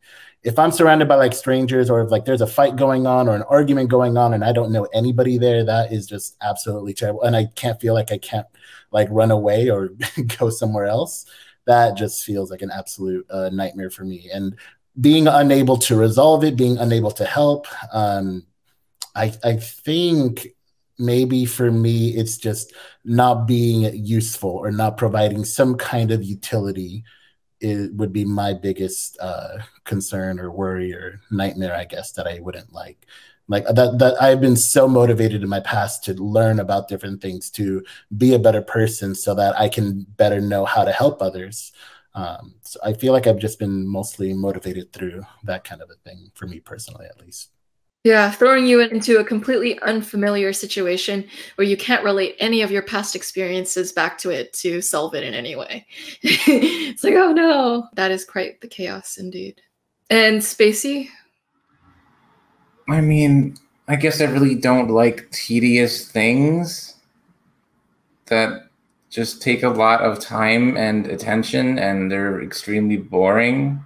if 0.43 0.57
I'm 0.57 0.71
surrounded 0.71 1.07
by 1.07 1.15
like 1.15 1.33
strangers 1.33 1.89
or 1.89 2.01
if 2.01 2.09
like 2.09 2.25
there's 2.25 2.41
a 2.41 2.47
fight 2.47 2.75
going 2.75 3.05
on 3.05 3.27
or 3.27 3.35
an 3.35 3.43
argument 3.43 3.89
going 3.89 4.17
on 4.17 4.33
and 4.33 4.43
I 4.43 4.51
don't 4.51 4.71
know 4.71 4.87
anybody 4.93 5.37
there, 5.37 5.63
that 5.65 5.93
is 5.93 6.07
just 6.07 6.35
absolutely 6.41 6.93
terrible. 6.93 7.21
And 7.21 7.35
I 7.35 7.45
can't 7.55 7.79
feel 7.79 7.93
like 7.93 8.11
I 8.11 8.17
can't 8.17 8.47
like 8.91 9.07
run 9.11 9.29
away 9.29 9.69
or 9.69 9.89
go 10.39 10.49
somewhere 10.49 10.85
else. 10.85 11.25
That 11.65 11.95
just 11.95 12.23
feels 12.23 12.49
like 12.49 12.63
an 12.63 12.71
absolute 12.71 13.25
uh, 13.29 13.49
nightmare 13.53 13.91
for 13.91 14.03
me. 14.03 14.31
And 14.33 14.55
being 14.99 15.27
unable 15.27 15.77
to 15.77 15.95
resolve 15.95 16.43
it, 16.43 16.57
being 16.57 16.79
unable 16.79 17.11
to 17.11 17.25
help, 17.25 17.67
um, 17.93 18.47
I, 19.15 19.33
I 19.43 19.57
think 19.57 20.47
maybe 21.01 21.45
for 21.45 21.71
me 21.71 22.09
it's 22.11 22.37
just 22.37 22.73
not 23.03 23.47
being 23.47 23.93
useful 23.93 24.51
or 24.51 24.71
not 24.71 24.97
providing 24.97 25.43
some 25.43 25.75
kind 25.75 26.11
of 26.11 26.23
utility 26.23 27.03
it 27.61 27.93
would 27.93 28.11
be 28.11 28.25
my 28.25 28.53
biggest 28.53 29.17
uh, 29.19 29.59
concern 29.83 30.39
or 30.39 30.51
worry 30.51 30.93
or 30.93 31.21
nightmare, 31.29 31.75
I 31.75 31.85
guess, 31.85 32.11
that 32.13 32.27
I 32.27 32.39
wouldn't 32.39 32.73
like. 32.73 33.05
Like 33.47 33.65
that, 33.65 33.99
that 33.99 34.21
I've 34.21 34.41
been 34.41 34.55
so 34.55 34.87
motivated 34.87 35.43
in 35.43 35.49
my 35.49 35.59
past 35.59 36.03
to 36.05 36.13
learn 36.15 36.59
about 36.59 36.87
different 36.87 37.21
things, 37.21 37.49
to 37.51 37.83
be 38.17 38.33
a 38.33 38.39
better 38.39 38.61
person, 38.61 39.13
so 39.13 39.35
that 39.35 39.59
I 39.59 39.69
can 39.69 40.05
better 40.17 40.41
know 40.41 40.65
how 40.65 40.83
to 40.83 40.91
help 40.91 41.21
others. 41.21 41.71
Um, 42.15 42.55
so 42.61 42.79
I 42.83 42.93
feel 42.93 43.13
like 43.13 43.27
I've 43.27 43.37
just 43.37 43.59
been 43.59 43.87
mostly 43.87 44.33
motivated 44.33 44.91
through 44.91 45.23
that 45.43 45.63
kind 45.63 45.81
of 45.81 45.89
a 45.91 45.95
thing 46.09 46.31
for 46.33 46.47
me 46.47 46.59
personally, 46.59 47.05
at 47.05 47.19
least. 47.21 47.51
Yeah, 48.03 48.31
throwing 48.31 48.65
you 48.65 48.81
into 48.81 49.19
a 49.19 49.23
completely 49.23 49.79
unfamiliar 49.81 50.53
situation 50.53 51.23
where 51.55 51.67
you 51.67 51.77
can't 51.77 52.03
relate 52.03 52.35
any 52.39 52.63
of 52.63 52.71
your 52.71 52.81
past 52.81 53.15
experiences 53.15 53.91
back 53.91 54.17
to 54.19 54.31
it 54.31 54.53
to 54.53 54.81
solve 54.81 55.13
it 55.13 55.23
in 55.23 55.35
any 55.35 55.55
way. 55.55 55.85
it's 56.23 57.03
like, 57.03 57.13
oh 57.13 57.31
no, 57.31 57.87
that 57.93 58.09
is 58.09 58.25
quite 58.25 58.59
the 58.61 58.67
chaos 58.67 59.17
indeed. 59.17 59.61
And 60.09 60.41
Spacey? 60.41 61.09
I 62.89 63.01
mean, 63.01 63.55
I 63.87 63.97
guess 63.97 64.19
I 64.19 64.25
really 64.25 64.55
don't 64.55 64.89
like 64.89 65.29
tedious 65.29 66.09
things 66.09 66.95
that 68.25 68.69
just 69.11 69.41
take 69.41 69.61
a 69.61 69.69
lot 69.69 70.01
of 70.01 70.19
time 70.19 70.75
and 70.75 71.05
attention 71.05 71.77
and 71.77 72.11
they're 72.11 72.41
extremely 72.41 72.97
boring. 72.97 73.85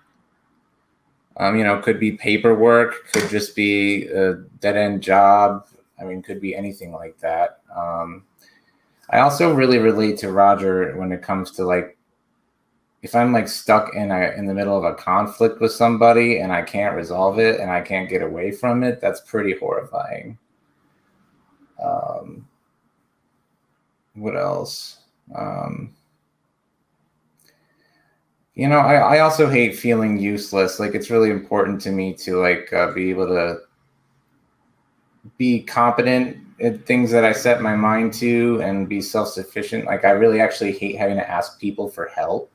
Um, 1.37 1.57
you 1.57 1.63
know, 1.63 1.79
could 1.79 1.99
be 1.99 2.13
paperwork, 2.13 3.11
could 3.11 3.29
just 3.29 3.55
be 3.55 4.07
a 4.07 4.35
dead 4.61 4.77
end 4.77 5.01
job. 5.01 5.67
I 5.99 6.03
mean, 6.03 6.21
could 6.21 6.39
be 6.39 6.55
anything 6.55 6.93
like 6.93 7.17
that. 7.19 7.61
Um, 7.75 8.23
I 9.09 9.19
also 9.19 9.53
really 9.53 9.77
relate 9.77 10.17
to 10.19 10.31
Roger 10.31 10.95
when 10.97 11.11
it 11.11 11.21
comes 11.21 11.51
to 11.51 11.65
like 11.65 11.97
if 13.01 13.13
I'm 13.13 13.31
like 13.31 13.47
stuck 13.47 13.93
in 13.93 14.11
a 14.11 14.31
in 14.35 14.45
the 14.47 14.53
middle 14.53 14.77
of 14.77 14.83
a 14.83 14.95
conflict 14.95 15.61
with 15.61 15.71
somebody 15.71 16.39
and 16.39 16.51
I 16.51 16.63
can't 16.63 16.95
resolve 16.95 17.37
it 17.37 17.59
and 17.59 17.69
I 17.69 17.81
can't 17.81 18.09
get 18.09 18.23
away 18.23 18.51
from 18.51 18.83
it, 18.83 18.99
that's 18.99 19.21
pretty 19.21 19.55
horrifying. 19.57 20.37
Um, 21.83 22.47
what 24.15 24.35
else? 24.35 25.01
Um, 25.35 25.94
you 28.55 28.69
know, 28.69 28.79
I, 28.79 29.17
I 29.17 29.19
also 29.19 29.49
hate 29.49 29.77
feeling 29.77 30.17
useless. 30.17 30.79
Like 30.79 30.95
it's 30.95 31.09
really 31.09 31.29
important 31.29 31.81
to 31.81 31.91
me 31.91 32.13
to 32.15 32.39
like 32.39 32.71
uh, 32.71 32.91
be 32.93 33.09
able 33.09 33.27
to 33.27 33.59
be 35.37 35.61
competent 35.61 36.37
at 36.61 36.85
things 36.85 37.11
that 37.11 37.25
I 37.25 37.33
set 37.33 37.61
my 37.61 37.75
mind 37.75 38.13
to 38.15 38.61
and 38.61 38.87
be 38.87 39.01
self-sufficient. 39.01 39.85
Like 39.85 40.05
I 40.05 40.11
really 40.11 40.39
actually 40.39 40.71
hate 40.71 40.97
having 40.97 41.17
to 41.17 41.29
ask 41.29 41.59
people 41.59 41.89
for 41.89 42.07
help. 42.07 42.49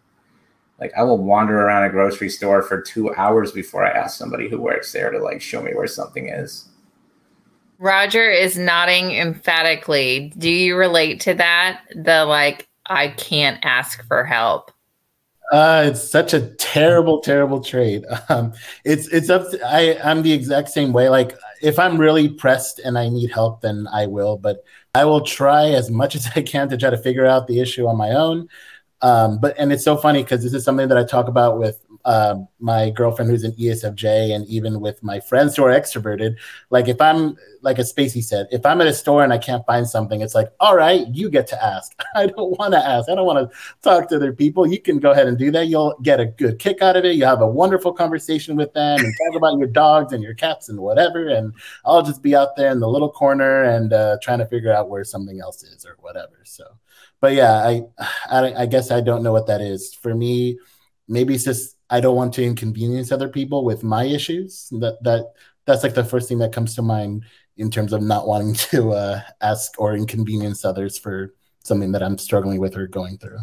Like 0.80 0.92
I 0.96 1.02
will 1.02 1.18
wander 1.18 1.60
around 1.60 1.84
a 1.84 1.90
grocery 1.90 2.30
store 2.30 2.62
for 2.62 2.80
two 2.80 3.14
hours 3.16 3.52
before 3.52 3.84
I 3.84 3.90
ask 3.90 4.16
somebody 4.16 4.48
who 4.48 4.58
works 4.58 4.92
there 4.92 5.10
to 5.10 5.18
like 5.18 5.42
show 5.42 5.60
me 5.60 5.74
where 5.74 5.86
something 5.86 6.30
is. 6.30 6.66
Roger 7.78 8.30
is 8.30 8.56
nodding 8.56 9.10
emphatically. 9.10 10.32
Do 10.38 10.50
you 10.50 10.76
relate 10.76 11.20
to 11.20 11.34
that? 11.34 11.82
The 11.94 12.24
like, 12.24 12.66
I 12.86 13.08
can't 13.08 13.62
ask 13.62 14.02
for 14.06 14.24
help. 14.24 14.70
Uh, 15.50 15.84
it's 15.88 16.08
such 16.08 16.32
a 16.32 16.50
terrible, 16.56 17.20
terrible 17.20 17.60
trade. 17.60 18.04
Um, 18.28 18.52
it's 18.84 19.08
it's 19.08 19.28
up. 19.28 19.50
To, 19.50 19.60
I 19.66 19.98
I'm 20.04 20.22
the 20.22 20.32
exact 20.32 20.68
same 20.68 20.92
way. 20.92 21.08
Like 21.08 21.36
if 21.60 21.80
I'm 21.80 21.98
really 21.98 22.28
pressed 22.28 22.78
and 22.78 22.96
I 22.96 23.08
need 23.08 23.32
help, 23.32 23.60
then 23.60 23.88
I 23.92 24.06
will. 24.06 24.36
But 24.36 24.62
I 24.94 25.04
will 25.04 25.22
try 25.22 25.70
as 25.70 25.90
much 25.90 26.14
as 26.18 26.28
I 26.36 26.42
can 26.42 26.68
to 26.68 26.76
try 26.76 26.90
to 26.90 26.98
figure 26.98 27.26
out 27.26 27.48
the 27.48 27.60
issue 27.60 27.86
on 27.88 27.96
my 27.96 28.10
own. 28.10 28.48
Um, 29.02 29.38
but 29.40 29.56
and 29.58 29.72
it's 29.72 29.84
so 29.84 29.96
funny 29.96 30.22
because 30.22 30.44
this 30.44 30.54
is 30.54 30.64
something 30.64 30.88
that 30.88 30.98
I 30.98 31.04
talk 31.04 31.26
about 31.26 31.58
with 31.58 31.80
uh, 32.04 32.36
my 32.58 32.90
girlfriend 32.90 33.30
who's 33.30 33.44
an 33.44 33.52
ESFJ, 33.52 34.34
and 34.34 34.46
even 34.48 34.80
with 34.80 35.02
my 35.02 35.20
friends 35.20 35.56
who 35.56 35.64
are 35.64 35.70
extroverted. 35.70 36.36
Like 36.70 36.88
if 36.88 37.00
I'm 37.00 37.36
like 37.62 37.78
a 37.78 37.82
Spacey 37.82 38.22
said, 38.22 38.46
if 38.50 38.64
I'm 38.64 38.80
at 38.80 38.86
a 38.86 38.92
store 38.94 39.22
and 39.22 39.32
I 39.32 39.38
can't 39.38 39.64
find 39.66 39.86
something, 39.86 40.20
it's 40.20 40.34
like, 40.34 40.50
all 40.60 40.76
right, 40.76 41.06
you 41.08 41.28
get 41.28 41.46
to 41.48 41.62
ask. 41.62 41.92
I 42.14 42.26
don't 42.26 42.58
want 42.58 42.72
to 42.72 42.78
ask. 42.78 43.08
I 43.08 43.14
don't 43.14 43.26
want 43.26 43.50
to 43.50 43.56
talk 43.82 44.08
to 44.08 44.16
other 44.16 44.32
people. 44.32 44.66
You 44.66 44.80
can 44.80 44.98
go 44.98 45.10
ahead 45.10 45.26
and 45.26 45.36
do 45.36 45.50
that. 45.50 45.66
You'll 45.66 45.96
get 46.02 46.20
a 46.20 46.26
good 46.26 46.58
kick 46.58 46.80
out 46.82 46.96
of 46.96 47.04
it. 47.04 47.16
You 47.16 47.24
have 47.24 47.42
a 47.42 47.46
wonderful 47.46 47.92
conversation 47.92 48.56
with 48.56 48.72
them 48.72 48.98
and 48.98 49.14
talk 49.26 49.36
about 49.36 49.58
your 49.58 49.68
dogs 49.68 50.12
and 50.12 50.22
your 50.22 50.34
cats 50.34 50.68
and 50.68 50.80
whatever. 50.80 51.28
And 51.28 51.52
I'll 51.84 52.02
just 52.02 52.22
be 52.22 52.34
out 52.34 52.56
there 52.56 52.70
in 52.70 52.80
the 52.80 52.88
little 52.88 53.10
corner 53.10 53.64
and 53.64 53.92
uh, 53.92 54.16
trying 54.22 54.38
to 54.38 54.46
figure 54.46 54.72
out 54.72 54.88
where 54.88 55.04
something 55.04 55.40
else 55.40 55.62
is 55.62 55.84
or 55.84 55.96
whatever. 56.00 56.40
So, 56.44 56.64
but 57.20 57.34
yeah, 57.34 57.52
I, 57.52 57.82
I, 58.30 58.62
I 58.62 58.66
guess 58.66 58.90
I 58.90 59.00
don't 59.00 59.22
know 59.22 59.32
what 59.32 59.46
that 59.48 59.60
is 59.60 59.94
for 59.94 60.14
me. 60.14 60.58
Maybe 61.08 61.34
it's 61.34 61.44
just 61.44 61.76
I 61.90 62.00
don't 62.00 62.16
want 62.16 62.32
to 62.34 62.44
inconvenience 62.44 63.12
other 63.12 63.28
people 63.28 63.64
with 63.64 63.82
my 63.82 64.04
issues. 64.04 64.68
That 64.72 65.02
that 65.02 65.32
that's 65.66 65.82
like 65.82 65.94
the 65.94 66.04
first 66.04 66.28
thing 66.28 66.38
that 66.38 66.52
comes 66.52 66.74
to 66.76 66.82
mind 66.82 67.24
in 67.56 67.70
terms 67.70 67.92
of 67.92 68.02
not 68.02 68.26
wanting 68.26 68.54
to 68.70 68.92
uh, 68.92 69.20
ask 69.40 69.78
or 69.78 69.94
inconvenience 69.94 70.64
others 70.64 70.98
for 70.98 71.34
something 71.62 71.92
that 71.92 72.02
I'm 72.02 72.18
struggling 72.18 72.58
with 72.58 72.76
or 72.76 72.86
going 72.86 73.18
through. 73.18 73.40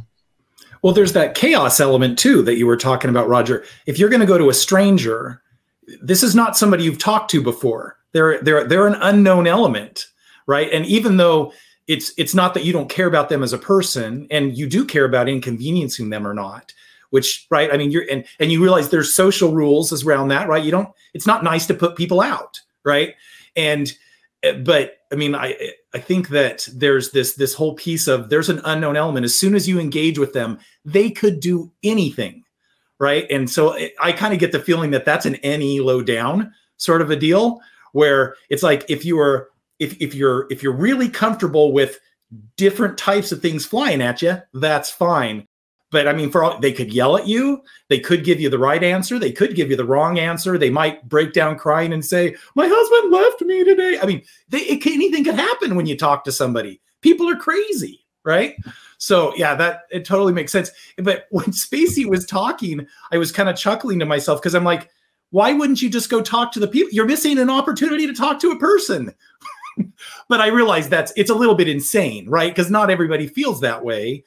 Well, 0.81 0.93
there's 0.93 1.13
that 1.13 1.35
chaos 1.35 1.79
element 1.79 2.17
too 2.17 2.41
that 2.43 2.57
you 2.57 2.65
were 2.65 2.77
talking 2.77 3.09
about, 3.09 3.27
Roger. 3.27 3.63
If 3.85 3.99
you're 3.99 4.09
going 4.09 4.21
to 4.21 4.27
go 4.27 4.37
to 4.37 4.49
a 4.49 4.53
stranger, 4.53 5.41
this 6.01 6.23
is 6.23 6.35
not 6.35 6.57
somebody 6.57 6.83
you've 6.83 6.99
talked 6.99 7.31
to 7.31 7.41
before. 7.41 7.97
They're 8.13 8.41
they're 8.41 8.67
they're 8.67 8.87
an 8.87 8.97
unknown 9.01 9.47
element, 9.47 10.07
right? 10.45 10.71
And 10.71 10.85
even 10.85 11.17
though 11.17 11.53
it's 11.87 12.13
it's 12.17 12.35
not 12.35 12.53
that 12.53 12.63
you 12.63 12.73
don't 12.73 12.89
care 12.89 13.07
about 13.07 13.29
them 13.29 13.43
as 13.43 13.53
a 13.53 13.57
person, 13.57 14.27
and 14.29 14.57
you 14.57 14.67
do 14.67 14.85
care 14.85 15.05
about 15.05 15.29
inconveniencing 15.29 16.09
them 16.09 16.27
or 16.27 16.33
not, 16.33 16.73
which 17.09 17.47
right 17.49 17.73
i 17.73 17.77
mean 17.77 17.91
you're 17.91 18.05
and 18.11 18.25
and 18.39 18.51
you 18.51 18.61
realize 18.61 18.89
there's 18.89 19.13
social 19.13 19.53
rules 19.53 20.03
around 20.03 20.29
that 20.29 20.47
right? 20.47 20.63
You 20.63 20.71
don't 20.71 20.89
it's 21.13 21.27
not 21.27 21.43
nice 21.43 21.65
to 21.67 21.73
put 21.73 21.95
people 21.95 22.21
out 22.21 22.59
right? 22.83 23.15
And 23.55 23.91
eh, 24.43 24.53
but 24.53 24.97
i 25.11 25.15
mean 25.15 25.35
i 25.35 25.55
i 25.93 25.99
think 25.99 26.29
that 26.29 26.67
there's 26.73 27.11
this 27.11 27.33
this 27.33 27.53
whole 27.53 27.75
piece 27.75 28.07
of 28.07 28.29
there's 28.29 28.49
an 28.49 28.61
unknown 28.65 28.95
element. 28.97 29.25
As 29.25 29.37
soon 29.37 29.55
as 29.55 29.67
you 29.67 29.79
engage 29.79 30.19
with 30.19 30.33
them 30.33 30.59
they 30.85 31.09
could 31.09 31.39
do 31.39 31.71
anything 31.83 32.43
right? 32.99 33.27
And 33.29 33.49
so 33.49 33.71
eh, 33.73 33.89
i 34.01 34.11
kind 34.11 34.33
of 34.33 34.39
get 34.39 34.51
the 34.51 34.59
feeling 34.59 34.91
that 34.91 35.05
that's 35.05 35.25
an 35.25 35.37
NE 35.43 35.79
low 35.81 36.01
down 36.01 36.53
sort 36.77 37.01
of 37.01 37.11
a 37.11 37.15
deal 37.15 37.59
where 37.93 38.35
it's 38.49 38.63
like 38.63 38.85
if 38.89 39.05
you 39.05 39.19
are 39.19 39.49
if 39.79 39.99
if 40.01 40.13
you're 40.13 40.47
if 40.49 40.63
you're 40.63 40.73
really 40.73 41.09
comfortable 41.09 41.71
with 41.71 41.99
different 42.57 42.97
types 42.97 43.31
of 43.31 43.41
things 43.41 43.65
flying 43.65 44.01
at 44.01 44.21
you 44.21 44.37
that's 44.53 44.91
fine 44.91 45.47
but 45.89 46.07
I 46.07 46.13
mean, 46.13 46.29
for 46.29 46.43
all 46.43 46.59
they 46.59 46.73
could 46.73 46.93
yell 46.93 47.17
at 47.17 47.27
you, 47.27 47.61
they 47.87 47.99
could 47.99 48.23
give 48.23 48.39
you 48.39 48.49
the 48.49 48.59
right 48.59 48.83
answer, 48.83 49.17
they 49.17 49.31
could 49.31 49.55
give 49.55 49.69
you 49.69 49.77
the 49.77 49.85
wrong 49.85 50.19
answer. 50.19 50.57
They 50.57 50.69
might 50.69 51.07
break 51.07 51.33
down 51.33 51.57
crying 51.57 51.93
and 51.93 52.03
say, 52.03 52.35
"My 52.55 52.67
husband 52.67 53.13
left 53.13 53.41
me 53.41 53.63
today." 53.63 53.97
I 54.01 54.05
mean, 54.05 54.21
they, 54.49 54.59
it, 54.59 54.85
anything 54.85 55.23
could 55.23 55.35
happen 55.35 55.75
when 55.75 55.85
you 55.85 55.97
talk 55.97 56.23
to 56.25 56.31
somebody. 56.31 56.81
People 57.01 57.29
are 57.29 57.37
crazy, 57.37 58.05
right? 58.23 58.55
So 58.97 59.33
yeah, 59.35 59.55
that 59.55 59.83
it 59.91 60.03
totally 60.05 60.33
makes 60.33 60.51
sense. 60.51 60.71
But 60.97 61.27
when 61.31 61.47
Spacey 61.47 62.05
was 62.05 62.25
talking, 62.25 62.85
I 63.11 63.17
was 63.17 63.31
kind 63.31 63.47
of 63.47 63.55
chuckling 63.55 63.99
to 63.99 64.05
myself 64.05 64.41
because 64.41 64.55
I'm 64.55 64.63
like, 64.63 64.89
why 65.29 65.53
wouldn't 65.53 65.81
you 65.81 65.89
just 65.89 66.09
go 66.09 66.21
talk 66.21 66.51
to 66.53 66.59
the 66.59 66.67
people? 66.67 66.91
You're 66.91 67.05
missing 67.05 67.37
an 67.37 67.49
opportunity 67.49 68.07
to 68.07 68.13
talk 68.13 68.39
to 68.41 68.51
a 68.51 68.59
person. 68.59 69.13
but 70.27 70.41
I 70.41 70.47
realize 70.47 70.89
that's 70.89 71.13
it's 71.15 71.29
a 71.29 71.35
little 71.35 71.55
bit 71.55 71.69
insane, 71.69 72.29
right? 72.29 72.53
Because 72.53 72.71
not 72.71 72.89
everybody 72.89 73.27
feels 73.27 73.61
that 73.61 73.83
way. 73.83 74.23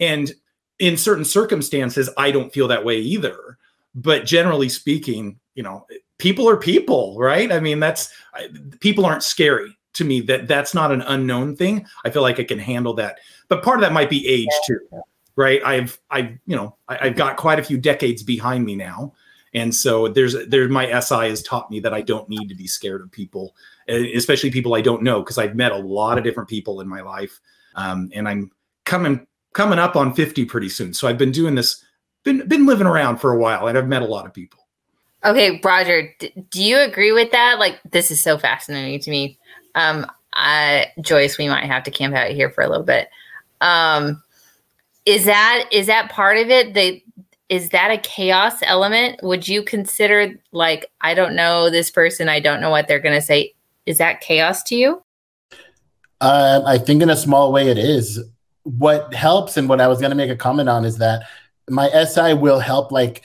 And 0.00 0.32
in 0.84 0.98
certain 0.98 1.24
circumstances, 1.24 2.10
I 2.18 2.30
don't 2.30 2.52
feel 2.52 2.68
that 2.68 2.84
way 2.84 2.98
either. 2.98 3.56
But 3.94 4.26
generally 4.26 4.68
speaking, 4.68 5.40
you 5.54 5.62
know, 5.62 5.86
people 6.18 6.48
are 6.48 6.58
people, 6.58 7.16
right? 7.18 7.50
I 7.50 7.58
mean, 7.58 7.80
that's 7.80 8.12
people 8.80 9.06
aren't 9.06 9.22
scary 9.22 9.78
to 9.94 10.04
me. 10.04 10.20
That 10.20 10.46
that's 10.46 10.74
not 10.74 10.92
an 10.92 11.00
unknown 11.02 11.56
thing. 11.56 11.86
I 12.04 12.10
feel 12.10 12.20
like 12.20 12.38
I 12.38 12.44
can 12.44 12.58
handle 12.58 12.92
that. 12.94 13.20
But 13.48 13.62
part 13.62 13.78
of 13.78 13.80
that 13.80 13.94
might 13.94 14.10
be 14.10 14.28
age 14.28 14.48
too, 14.66 14.80
right? 15.36 15.62
I've 15.64 15.98
I've 16.10 16.32
you 16.46 16.54
know 16.54 16.76
I, 16.86 17.06
have 17.06 17.16
got 17.16 17.38
quite 17.38 17.58
a 17.58 17.64
few 17.64 17.78
decades 17.78 18.22
behind 18.22 18.66
me 18.66 18.76
now, 18.76 19.14
and 19.54 19.74
so 19.74 20.08
there's 20.08 20.36
there's 20.48 20.70
my 20.70 21.00
SI 21.00 21.28
has 21.30 21.42
taught 21.42 21.70
me 21.70 21.80
that 21.80 21.94
I 21.94 22.02
don't 22.02 22.28
need 22.28 22.48
to 22.48 22.54
be 22.54 22.66
scared 22.66 23.00
of 23.00 23.10
people, 23.10 23.54
especially 23.88 24.50
people 24.50 24.74
I 24.74 24.82
don't 24.82 25.02
know, 25.02 25.20
because 25.20 25.38
I've 25.38 25.56
met 25.56 25.72
a 25.72 25.78
lot 25.78 26.18
of 26.18 26.24
different 26.24 26.50
people 26.50 26.82
in 26.82 26.88
my 26.88 27.00
life, 27.00 27.40
um, 27.74 28.10
and 28.12 28.28
I'm 28.28 28.50
coming 28.84 29.26
coming 29.54 29.78
up 29.78 29.96
on 29.96 30.12
50 30.12 30.44
pretty 30.44 30.68
soon. 30.68 30.92
So 30.92 31.08
I've 31.08 31.16
been 31.16 31.32
doing 31.32 31.54
this, 31.54 31.82
been 32.22 32.46
been 32.46 32.66
living 32.66 32.86
around 32.86 33.16
for 33.18 33.32
a 33.32 33.38
while, 33.38 33.66
and 33.66 33.78
I've 33.78 33.88
met 33.88 34.02
a 34.02 34.06
lot 34.06 34.26
of 34.26 34.34
people. 34.34 34.60
Okay, 35.24 35.58
Roger, 35.64 36.14
d- 36.18 36.32
do 36.50 36.62
you 36.62 36.78
agree 36.78 37.12
with 37.12 37.30
that? 37.32 37.58
Like, 37.58 37.80
this 37.90 38.10
is 38.10 38.20
so 38.20 38.36
fascinating 38.36 39.00
to 39.00 39.10
me. 39.10 39.38
Um, 39.74 40.06
I, 40.34 40.88
Joyce, 41.00 41.38
we 41.38 41.48
might 41.48 41.64
have 41.64 41.84
to 41.84 41.90
camp 41.90 42.14
out 42.14 42.30
here 42.30 42.50
for 42.50 42.62
a 42.62 42.68
little 42.68 42.84
bit. 42.84 43.08
Um, 43.62 44.22
is 45.06 45.24
that 45.24 45.68
is 45.72 45.86
that 45.86 46.10
part 46.10 46.36
of 46.36 46.50
it? 46.50 46.74
The 46.74 47.02
is 47.48 47.70
that 47.70 47.90
a 47.90 47.98
chaos 47.98 48.54
element? 48.62 49.20
Would 49.22 49.48
you 49.48 49.62
consider 49.62 50.34
like 50.52 50.90
I 51.00 51.14
don't 51.14 51.36
know 51.36 51.70
this 51.70 51.90
person, 51.90 52.28
I 52.28 52.40
don't 52.40 52.60
know 52.60 52.70
what 52.70 52.88
they're 52.88 53.00
going 53.00 53.14
to 53.14 53.22
say? 53.22 53.54
Is 53.86 53.98
that 53.98 54.20
chaos 54.20 54.62
to 54.64 54.76
you? 54.76 55.02
Uh, 56.20 56.62
I 56.66 56.78
think 56.78 57.02
in 57.02 57.10
a 57.10 57.16
small 57.16 57.52
way 57.52 57.68
it 57.68 57.78
is 57.78 58.18
what 58.64 59.14
helps 59.14 59.56
and 59.56 59.68
what 59.68 59.80
I 59.80 59.88
was 59.88 60.00
going 60.00 60.10
to 60.10 60.16
make 60.16 60.30
a 60.30 60.36
comment 60.36 60.68
on 60.68 60.84
is 60.84 60.98
that 60.98 61.24
my 61.68 61.88
SI 62.04 62.34
will 62.34 62.58
help 62.58 62.90
like 62.90 63.22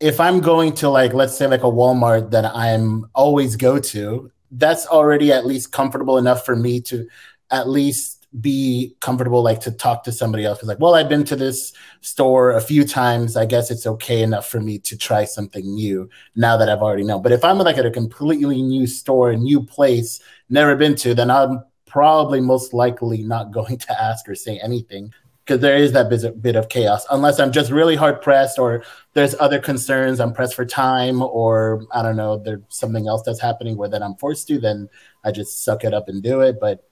if 0.00 0.18
I'm 0.18 0.40
going 0.40 0.72
to 0.76 0.88
like 0.88 1.12
let's 1.12 1.36
say 1.36 1.46
like 1.46 1.62
a 1.62 1.66
Walmart 1.66 2.30
that 2.30 2.44
I'm 2.46 3.06
always 3.14 3.56
go 3.56 3.78
to, 3.78 4.30
that's 4.50 4.86
already 4.86 5.32
at 5.32 5.46
least 5.46 5.72
comfortable 5.72 6.18
enough 6.18 6.44
for 6.44 6.56
me 6.56 6.80
to 6.82 7.06
at 7.50 7.68
least 7.68 8.26
be 8.40 8.94
comfortable 9.00 9.42
like 9.42 9.60
to 9.60 9.72
talk 9.72 10.04
to 10.04 10.12
somebody 10.12 10.44
else. 10.44 10.58
Because 10.58 10.68
like 10.68 10.80
well 10.80 10.94
i've 10.94 11.08
been 11.08 11.24
to 11.24 11.36
this 11.36 11.72
store 12.00 12.52
a 12.52 12.60
few 12.60 12.84
times. 12.84 13.36
I 13.36 13.44
guess 13.44 13.70
it's 13.70 13.86
okay 13.86 14.22
enough 14.22 14.48
for 14.48 14.60
me 14.60 14.78
to 14.78 14.96
try 14.96 15.24
something 15.24 15.64
new 15.74 16.08
now 16.36 16.56
that 16.56 16.68
i've 16.68 16.80
already 16.82 17.04
known. 17.04 17.22
But 17.22 17.32
if 17.32 17.44
i'm 17.44 17.58
like 17.58 17.76
at 17.76 17.86
a 17.86 17.90
completely 17.90 18.62
new 18.62 18.86
store 18.86 19.30
a 19.32 19.36
new 19.36 19.62
place 19.62 20.20
never 20.48 20.76
been 20.76 20.94
to 20.96 21.14
then 21.14 21.30
i'm 21.30 21.62
probably 21.90 22.40
most 22.40 22.72
likely 22.72 23.22
not 23.22 23.50
going 23.58 23.76
to 23.76 24.02
ask 24.02 24.26
or 24.28 24.34
say 24.34 24.58
anything 24.60 25.12
because 25.44 25.60
there 25.60 25.76
is 25.76 25.90
that 25.92 26.08
bit, 26.40 26.54
of 26.54 26.68
chaos. 26.68 27.04
Unless 27.10 27.40
i'm 27.40 27.52
just 27.52 27.70
really 27.70 27.96
hard 27.96 28.22
pressed 28.22 28.58
or 28.58 28.84
there's 29.14 29.34
other 29.40 29.58
concerns 29.58 30.20
i'm 30.20 30.32
pressed 30.32 30.54
for 30.54 30.64
time 30.64 31.20
or 31.22 31.84
i 31.92 32.02
don't 32.02 32.16
know 32.16 32.38
there's 32.38 32.60
something 32.68 33.08
else 33.08 33.22
that's 33.22 33.40
happening 33.40 33.76
where 33.76 33.88
then 33.88 34.02
i'm 34.02 34.14
forced 34.14 34.46
to 34.46 34.60
then 34.60 34.88
i 35.24 35.32
just 35.32 35.64
suck 35.64 35.84
it 35.84 35.92
up 35.92 36.08
and 36.08 36.22
do 36.22 36.40
it. 36.40 36.58
But 36.60 36.88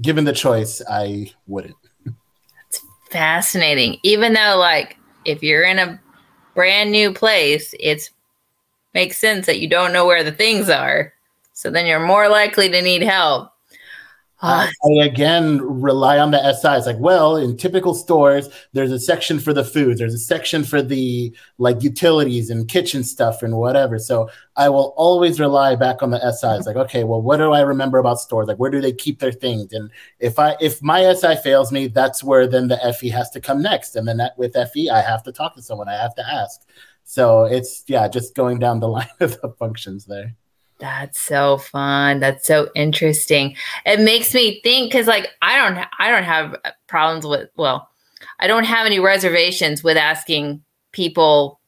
given 0.00 0.24
the 0.24 0.32
choice 0.32 0.82
i 0.90 1.30
wouldn't. 1.46 1.76
It's 2.68 2.80
fascinating. 3.10 3.98
Even 4.02 4.32
though 4.32 4.56
like 4.58 4.98
if 5.24 5.42
you're 5.42 5.64
in 5.64 5.78
a 5.78 6.00
brand 6.54 6.90
new 6.90 7.12
place 7.12 7.72
it's 7.78 8.10
makes 8.94 9.16
sense 9.16 9.46
that 9.46 9.60
you 9.60 9.68
don't 9.68 9.92
know 9.92 10.04
where 10.06 10.24
the 10.24 10.32
things 10.32 10.68
are. 10.68 11.14
So 11.54 11.70
then 11.70 11.86
you're 11.86 12.04
more 12.04 12.28
likely 12.28 12.68
to 12.68 12.82
need 12.82 13.02
help 13.02 13.51
I, 14.42 14.64
uh, 14.64 14.88
I 14.88 15.04
again 15.04 15.60
rely 15.62 16.18
on 16.18 16.32
the 16.32 16.52
SI. 16.52 16.68
It's 16.70 16.86
like, 16.86 16.98
well, 16.98 17.36
in 17.36 17.56
typical 17.56 17.94
stores, 17.94 18.48
there's 18.72 18.90
a 18.90 18.98
section 18.98 19.38
for 19.38 19.52
the 19.52 19.64
foods, 19.64 20.00
there's 20.00 20.14
a 20.14 20.18
section 20.18 20.64
for 20.64 20.82
the 20.82 21.34
like 21.58 21.82
utilities 21.82 22.50
and 22.50 22.68
kitchen 22.68 23.04
stuff 23.04 23.42
and 23.42 23.56
whatever. 23.56 23.98
So 23.98 24.28
I 24.56 24.68
will 24.68 24.94
always 24.96 25.38
rely 25.38 25.76
back 25.76 26.02
on 26.02 26.10
the 26.10 26.18
SI. 26.32 26.48
It's 26.48 26.66
like, 26.66 26.76
okay, 26.76 27.04
well, 27.04 27.22
what 27.22 27.36
do 27.36 27.52
I 27.52 27.60
remember 27.60 27.98
about 27.98 28.18
stores? 28.18 28.48
Like, 28.48 28.58
where 28.58 28.70
do 28.70 28.80
they 28.80 28.92
keep 28.92 29.20
their 29.20 29.32
things? 29.32 29.72
And 29.72 29.90
if 30.18 30.38
I 30.38 30.56
if 30.60 30.82
my 30.82 31.12
SI 31.14 31.36
fails 31.36 31.70
me, 31.70 31.86
that's 31.86 32.24
where 32.24 32.46
then 32.48 32.68
the 32.68 32.94
FE 32.98 33.10
has 33.10 33.30
to 33.30 33.40
come 33.40 33.62
next. 33.62 33.94
And 33.94 34.06
then 34.08 34.16
that, 34.16 34.36
with 34.36 34.54
FE, 34.54 34.90
I 34.90 35.02
have 35.02 35.22
to 35.24 35.32
talk 35.32 35.54
to 35.54 35.62
someone. 35.62 35.88
I 35.88 35.94
have 35.94 36.14
to 36.16 36.28
ask. 36.28 36.60
So 37.04 37.44
it's 37.44 37.84
yeah, 37.86 38.08
just 38.08 38.34
going 38.34 38.58
down 38.58 38.80
the 38.80 38.88
line 38.98 39.08
of 39.20 39.40
the 39.40 39.50
functions 39.50 40.04
there. 40.06 40.34
That's 40.82 41.20
so 41.20 41.58
fun. 41.58 42.18
That's 42.18 42.44
so 42.44 42.68
interesting. 42.74 43.54
It 43.86 44.00
makes 44.00 44.34
me 44.34 44.60
think 44.64 44.90
because, 44.90 45.06
like, 45.06 45.28
I 45.40 45.56
don't, 45.56 45.86
I 46.00 46.10
don't 46.10 46.24
have 46.24 46.56
problems 46.88 47.24
with. 47.24 47.50
Well, 47.56 47.88
I 48.40 48.48
don't 48.48 48.64
have 48.64 48.84
any 48.84 48.98
reservations 48.98 49.84
with 49.84 49.96
asking 49.96 50.60
people 50.90 51.60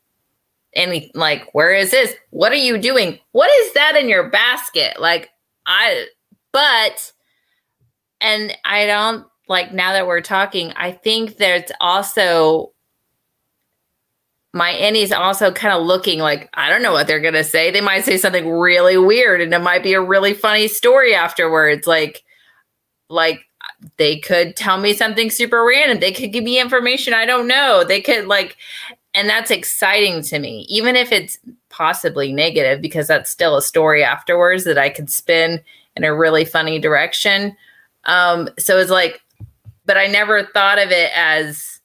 any 0.75 1.13
like, 1.15 1.49
where 1.53 1.73
is 1.73 1.93
this? 1.93 2.17
What 2.31 2.51
are 2.51 2.57
you 2.57 2.77
doing? 2.77 3.21
What 3.31 3.49
is 3.61 3.75
that 3.75 3.95
in 3.95 4.09
your 4.09 4.31
basket? 4.31 4.99
Like, 4.99 5.31
I 5.65 6.07
but 6.53 7.13
and 8.21 8.59
I 8.65 8.87
don't 8.87 9.27
like 9.47 9.73
now 9.73 9.93
that 9.93 10.09
we're 10.09 10.23
talking, 10.23 10.73
I 10.75 10.91
think 10.91 11.37
there's 11.37 11.71
also 11.81 12.74
my 14.55 14.73
NE's 14.73 15.11
also 15.11 15.51
kind 15.51 15.75
of 15.75 15.85
looking 15.85 16.21
like 16.21 16.49
I 16.55 16.71
don't 16.71 16.83
know 16.83 16.93
what 16.93 17.09
they're 17.09 17.21
gonna 17.21 17.45
say. 17.45 17.73
They 17.73 17.81
might 17.81 18.05
say 18.05 18.17
something 18.17 18.49
really 18.49 18.97
weird, 18.97 19.41
and 19.41 19.53
it 19.53 19.59
might 19.59 19.83
be 19.83 19.95
a 19.95 20.01
really 20.01 20.33
funny 20.33 20.69
story 20.69 21.13
afterwards. 21.13 21.89
Like, 21.89 22.23
like 23.11 23.41
they 23.97 24.19
could 24.21 24.55
tell 24.55 24.79
me 24.79 24.95
something 24.95 25.29
super 25.29 25.65
random. 25.65 25.99
They 25.99 26.13
could 26.13 26.33
give 26.33 26.45
me 26.45 26.61
information 26.61 27.15
I 27.15 27.27
don't 27.27 27.49
know. 27.49 27.83
They 27.83 28.01
could 28.01 28.27
like, 28.27 28.57
and 29.13 29.29
that's 29.29 29.51
exciting 29.51 30.23
to 30.23 30.39
me, 30.39 30.67
even 30.69 30.95
if 30.95 31.11
it's 31.11 31.37
possibly 31.69 32.33
negative, 32.33 32.81
because 32.81 33.09
that's 33.09 33.31
still 33.31 33.57
a 33.57 33.63
story 33.63 34.05
afterwards 34.05 34.63
that 34.65 34.79
I 34.79 34.89
could 34.89 35.11
spin 35.11 35.61
in 35.97 36.05
a 36.05 36.15
really 36.15 36.45
funny 36.45 36.79
direction. 36.79 37.57
Um, 38.05 38.49
so 38.59 38.79
it's 38.79 38.91
like, 38.91 39.21
but 39.85 39.97
I 39.97 40.07
never 40.07 40.45
thought 40.45 40.79
of 40.79 40.93
it 40.93 41.11
as 41.13 41.81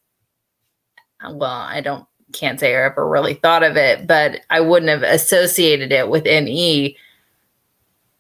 well. 1.24 1.45
I 1.45 1.82
don't 1.82 2.05
can't 2.34 2.59
say 2.59 2.75
I 2.75 2.86
ever 2.86 3.07
really 3.07 3.36
thought 3.36 3.63
of 3.63 3.77
it, 3.77 4.07
but 4.07 4.41
I 4.49 4.59
wouldn't 4.59 4.89
have 4.89 5.03
associated 5.03 5.91
it 5.91 6.09
with 6.09 6.25
NE 6.25 6.97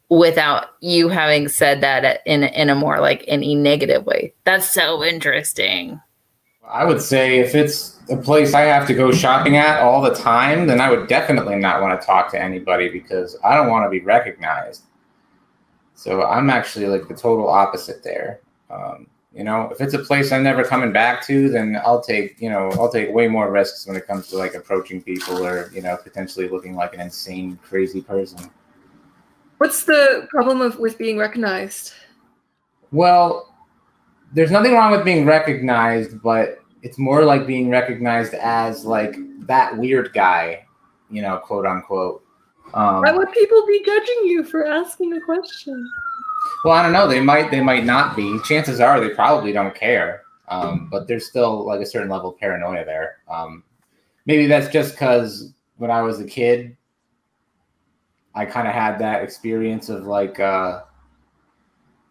without 0.09 0.75
you 0.81 1.07
having 1.07 1.47
said 1.47 1.81
that 1.81 2.21
in 2.25 2.43
in 2.43 2.69
a 2.69 2.75
more 2.75 2.99
like 2.99 3.27
NE 3.27 3.55
negative 3.55 4.05
way. 4.05 4.33
That's 4.43 4.69
so 4.69 5.03
interesting. 5.03 5.99
I 6.67 6.85
would 6.85 7.01
say 7.01 7.39
if 7.39 7.55
it's 7.55 7.99
a 8.09 8.17
place 8.17 8.53
I 8.53 8.61
have 8.61 8.87
to 8.87 8.93
go 8.93 9.11
shopping 9.11 9.57
at 9.57 9.81
all 9.81 10.01
the 10.01 10.13
time, 10.13 10.67
then 10.67 10.79
I 10.79 10.89
would 10.89 11.07
definitely 11.07 11.55
not 11.55 11.81
want 11.81 11.99
to 11.99 12.05
talk 12.05 12.29
to 12.31 12.41
anybody 12.41 12.89
because 12.89 13.37
I 13.43 13.55
don't 13.55 13.69
want 13.69 13.85
to 13.85 13.89
be 13.89 14.01
recognized. 14.01 14.83
So 15.95 16.23
I'm 16.23 16.49
actually 16.49 16.87
like 16.87 17.07
the 17.07 17.15
total 17.15 17.49
opposite 17.49 18.03
there. 18.03 18.39
Um, 18.69 19.07
you 19.39 19.45
know, 19.45 19.69
if 19.71 19.79
it's 19.79 19.93
a 19.93 19.99
place 19.99 20.33
I'm 20.33 20.43
never 20.43 20.65
coming 20.65 20.91
back 20.91 21.25
to, 21.27 21.47
then 21.47 21.79
I'll 21.85 22.01
take, 22.01 22.41
you 22.41 22.49
know, 22.49 22.71
I'll 22.73 22.91
take 22.91 23.09
way 23.13 23.29
more 23.29 23.49
risks 23.49 23.87
when 23.87 23.95
it 23.95 24.05
comes 24.05 24.27
to 24.27 24.37
like 24.37 24.53
approaching 24.53 25.01
people 25.01 25.47
or, 25.47 25.71
you 25.73 25.81
know, 25.81 25.95
potentially 25.95 26.49
looking 26.49 26.75
like 26.75 26.93
an 26.93 26.99
insane, 26.99 27.57
crazy 27.63 28.01
person. 28.01 28.51
What's 29.59 29.85
the 29.85 30.27
problem 30.29 30.59
of 30.59 30.77
with 30.77 30.97
being 30.97 31.17
recognized? 31.17 31.93
Well, 32.91 33.55
there's 34.33 34.51
nothing 34.51 34.73
wrong 34.73 34.91
with 34.91 35.05
being 35.05 35.25
recognized, 35.25 36.21
but 36.21 36.59
it's 36.81 36.97
more 36.97 37.23
like 37.23 37.47
being 37.47 37.69
recognized 37.69 38.33
as 38.33 38.83
like 38.83 39.15
that 39.47 39.77
weird 39.77 40.11
guy, 40.11 40.65
you 41.09 41.21
know, 41.21 41.37
quote 41.37 41.65
unquote. 41.65 42.25
Um, 42.73 43.03
Why 43.03 43.13
would 43.13 43.31
people 43.31 43.65
be 43.65 43.81
judging 43.85 44.19
you 44.25 44.43
for 44.43 44.67
asking 44.67 45.13
a 45.13 45.21
question? 45.21 45.89
Well, 46.63 46.73
I 46.73 46.83
don't 46.83 46.93
know. 46.93 47.07
They 47.07 47.21
might. 47.21 47.51
They 47.51 47.61
might 47.61 47.85
not 47.85 48.15
be. 48.15 48.39
Chances 48.43 48.79
are 48.79 48.99
they 48.99 49.09
probably 49.09 49.51
don't 49.53 49.73
care. 49.73 50.23
Um, 50.49 50.87
but 50.89 51.07
there's 51.07 51.27
still 51.27 51.65
like 51.65 51.79
a 51.79 51.85
certain 51.85 52.09
level 52.09 52.31
of 52.31 52.39
paranoia 52.39 52.83
there. 52.83 53.17
Um, 53.29 53.63
maybe 54.25 54.47
that's 54.47 54.67
just 54.67 54.93
because 54.93 55.53
when 55.77 55.91
I 55.91 56.01
was 56.01 56.19
a 56.19 56.25
kid, 56.25 56.75
I 58.35 58.45
kind 58.45 58.67
of 58.67 58.73
had 58.73 58.99
that 58.99 59.23
experience 59.23 59.89
of 59.89 60.07
like 60.07 60.39
uh, 60.39 60.81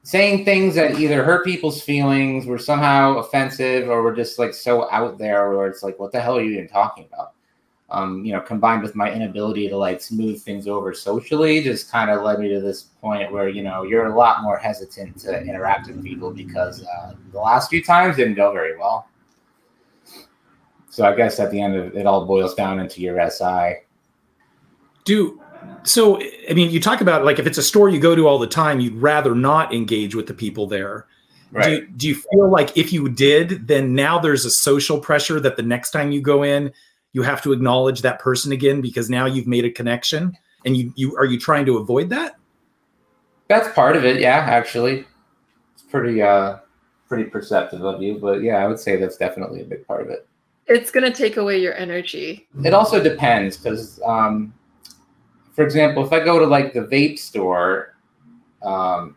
saying 0.03 0.45
things 0.45 0.75
that 0.77 0.99
either 0.99 1.25
hurt 1.25 1.45
people's 1.45 1.83
feelings, 1.83 2.47
were 2.47 2.59
somehow 2.59 3.19
offensive, 3.19 3.89
or 3.89 4.03
were 4.03 4.15
just 4.15 4.39
like 4.39 4.55
so 4.55 4.91
out 4.91 5.19
there, 5.19 5.51
where 5.51 5.67
it's 5.67 5.83
like, 5.83 5.99
what 5.99 6.13
the 6.13 6.21
hell 6.21 6.39
are 6.39 6.43
you 6.43 6.53
even 6.53 6.69
talking 6.69 7.07
about? 7.13 7.35
Um, 7.91 8.25
you 8.25 8.33
know, 8.33 8.41
combined 8.41 8.83
with 8.83 8.95
my 8.95 9.11
inability 9.11 9.69
to 9.69 9.77
like 9.77 10.03
smooth 10.03 10.43
things 10.43 10.69
over 10.69 10.93
socially, 10.93 11.63
just 11.63 11.91
kind 11.91 12.11
of 12.11 12.23
led 12.23 12.39
me 12.39 12.49
to 12.49 12.61
this 12.61 12.83
point 12.83 13.33
where 13.33 13.49
you 13.49 13.63
know 13.63 13.83
you're 13.83 14.07
a 14.07 14.17
lot 14.17 14.43
more 14.43 14.59
hesitant 14.59 15.19
to 15.21 15.41
interact 15.41 15.89
with 15.89 16.03
people 16.05 16.31
because 16.31 16.85
uh, 16.85 17.15
the 17.33 17.39
last 17.39 17.71
few 17.71 17.83
times 17.83 18.17
didn't 18.17 18.35
go 18.35 18.53
very 18.53 18.77
well. 18.77 19.09
So 20.91 21.07
I 21.07 21.15
guess 21.15 21.41
at 21.41 21.51
the 21.51 21.61
end 21.61 21.77
of 21.77 21.97
it, 21.97 22.07
all 22.07 22.27
boils 22.27 22.55
down 22.55 22.79
into 22.79 23.01
your 23.01 23.31
SI. 23.31 23.77
Do 25.05 25.41
so. 25.85 26.21
I 26.21 26.53
mean, 26.53 26.71
you 26.71 26.81
talk 26.81 27.01
about 27.01 27.25
like 27.25 27.39
if 27.39 27.47
it's 27.47 27.59
a 27.59 27.63
store 27.63 27.89
you 27.89 28.01
go 28.01 28.15
to 28.15 28.29
all 28.29 28.39
the 28.39 28.47
time, 28.47 28.81
you'd 28.81 28.97
rather 28.97 29.35
not 29.35 29.73
engage 29.73 30.15
with 30.15 30.27
the 30.27 30.35
people 30.35 30.67
there. 30.67 31.07
Right. 31.51 31.81
Do, 31.81 31.87
do 31.97 32.09
you 32.09 32.15
feel 32.15 32.51
like 32.51 32.77
if 32.77 32.93
you 32.93 33.09
did, 33.09 33.67
then 33.67 33.95
now 33.95 34.19
there's 34.19 34.45
a 34.45 34.51
social 34.51 35.01
pressure 35.01 35.41
that 35.41 35.57
the 35.57 35.63
next 35.63 35.93
time 35.93 36.13
you 36.13 36.21
go 36.21 36.43
in, 36.43 36.73
you 37.19 37.25
have 37.25 37.43
to 37.43 37.53
acknowledge 37.53 38.03
that 38.03 38.21
person 38.21 38.53
again 38.53 38.81
because 38.81 39.11
now 39.11 39.27
you've 39.27 39.49
made 39.49 39.65
a 39.65 39.71
connection 39.71 40.39
and 40.65 40.77
you 40.77 40.93
you 40.95 41.17
are 41.17 41.25
you 41.25 41.37
trying 41.37 41.67
to 41.67 41.77
avoid 41.79 42.09
that? 42.11 42.37
That's 43.49 43.69
part 43.75 43.97
of 43.97 44.05
it 44.05 44.21
yeah 44.21 44.47
actually. 44.49 45.05
It's 45.75 45.83
pretty 45.83 46.23
uh 46.23 46.59
pretty 47.09 47.25
perceptive 47.25 47.83
of 47.85 48.01
you 48.03 48.19
but 48.19 48.43
yeah 48.43 48.57
i 48.57 48.67
would 48.69 48.79
say 48.79 48.97
that's 48.97 49.17
definitely 49.17 49.63
a 49.63 49.65
big 49.65 49.85
part 49.89 50.03
of 50.03 50.11
it. 50.11 50.29
It's 50.67 50.93
going 50.93 51.11
to 51.11 51.17
take 51.17 51.39
away 51.39 51.59
your 51.59 51.75
energy. 51.75 52.47
It 52.63 52.73
also 52.73 53.03
depends 53.03 53.57
because 53.57 54.01
um 54.07 54.55
for 55.55 55.65
example 55.65 56.07
if 56.07 56.13
i 56.13 56.21
go 56.21 56.39
to 56.39 56.47
like 56.47 56.73
the 56.73 56.83
vape 56.83 57.19
store 57.19 57.97
um 58.63 59.17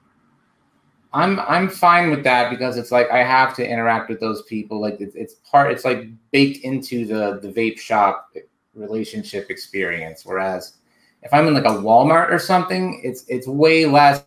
I'm 1.14 1.40
I'm 1.42 1.70
fine 1.70 2.10
with 2.10 2.24
that 2.24 2.50
because 2.50 2.78
it's 2.78 2.92
like 2.92 3.10
I 3.12 3.24
have 3.24 3.54
to 3.56 3.68
interact 3.68 4.10
with 4.10 4.20
those 4.20 4.44
people. 4.44 4.80
Like 4.80 5.02
it's, 5.02 5.16
it's 5.16 5.36
part. 5.50 5.72
It's 5.72 5.84
like 5.84 6.08
baked 6.32 6.64
into 6.64 7.06
the 7.06 7.40
the 7.42 7.52
vape 7.52 7.80
shop 7.80 8.34
relationship 8.74 9.50
experience. 9.50 10.26
Whereas 10.26 10.78
if 11.24 11.34
I'm 11.34 11.48
in 11.48 11.54
like 11.54 11.66
a 11.66 11.70
Walmart 11.70 12.32
or 12.32 12.40
something, 12.40 13.02
it's 13.04 13.26
it's 13.28 13.48
way 13.48 13.86
less 13.86 14.26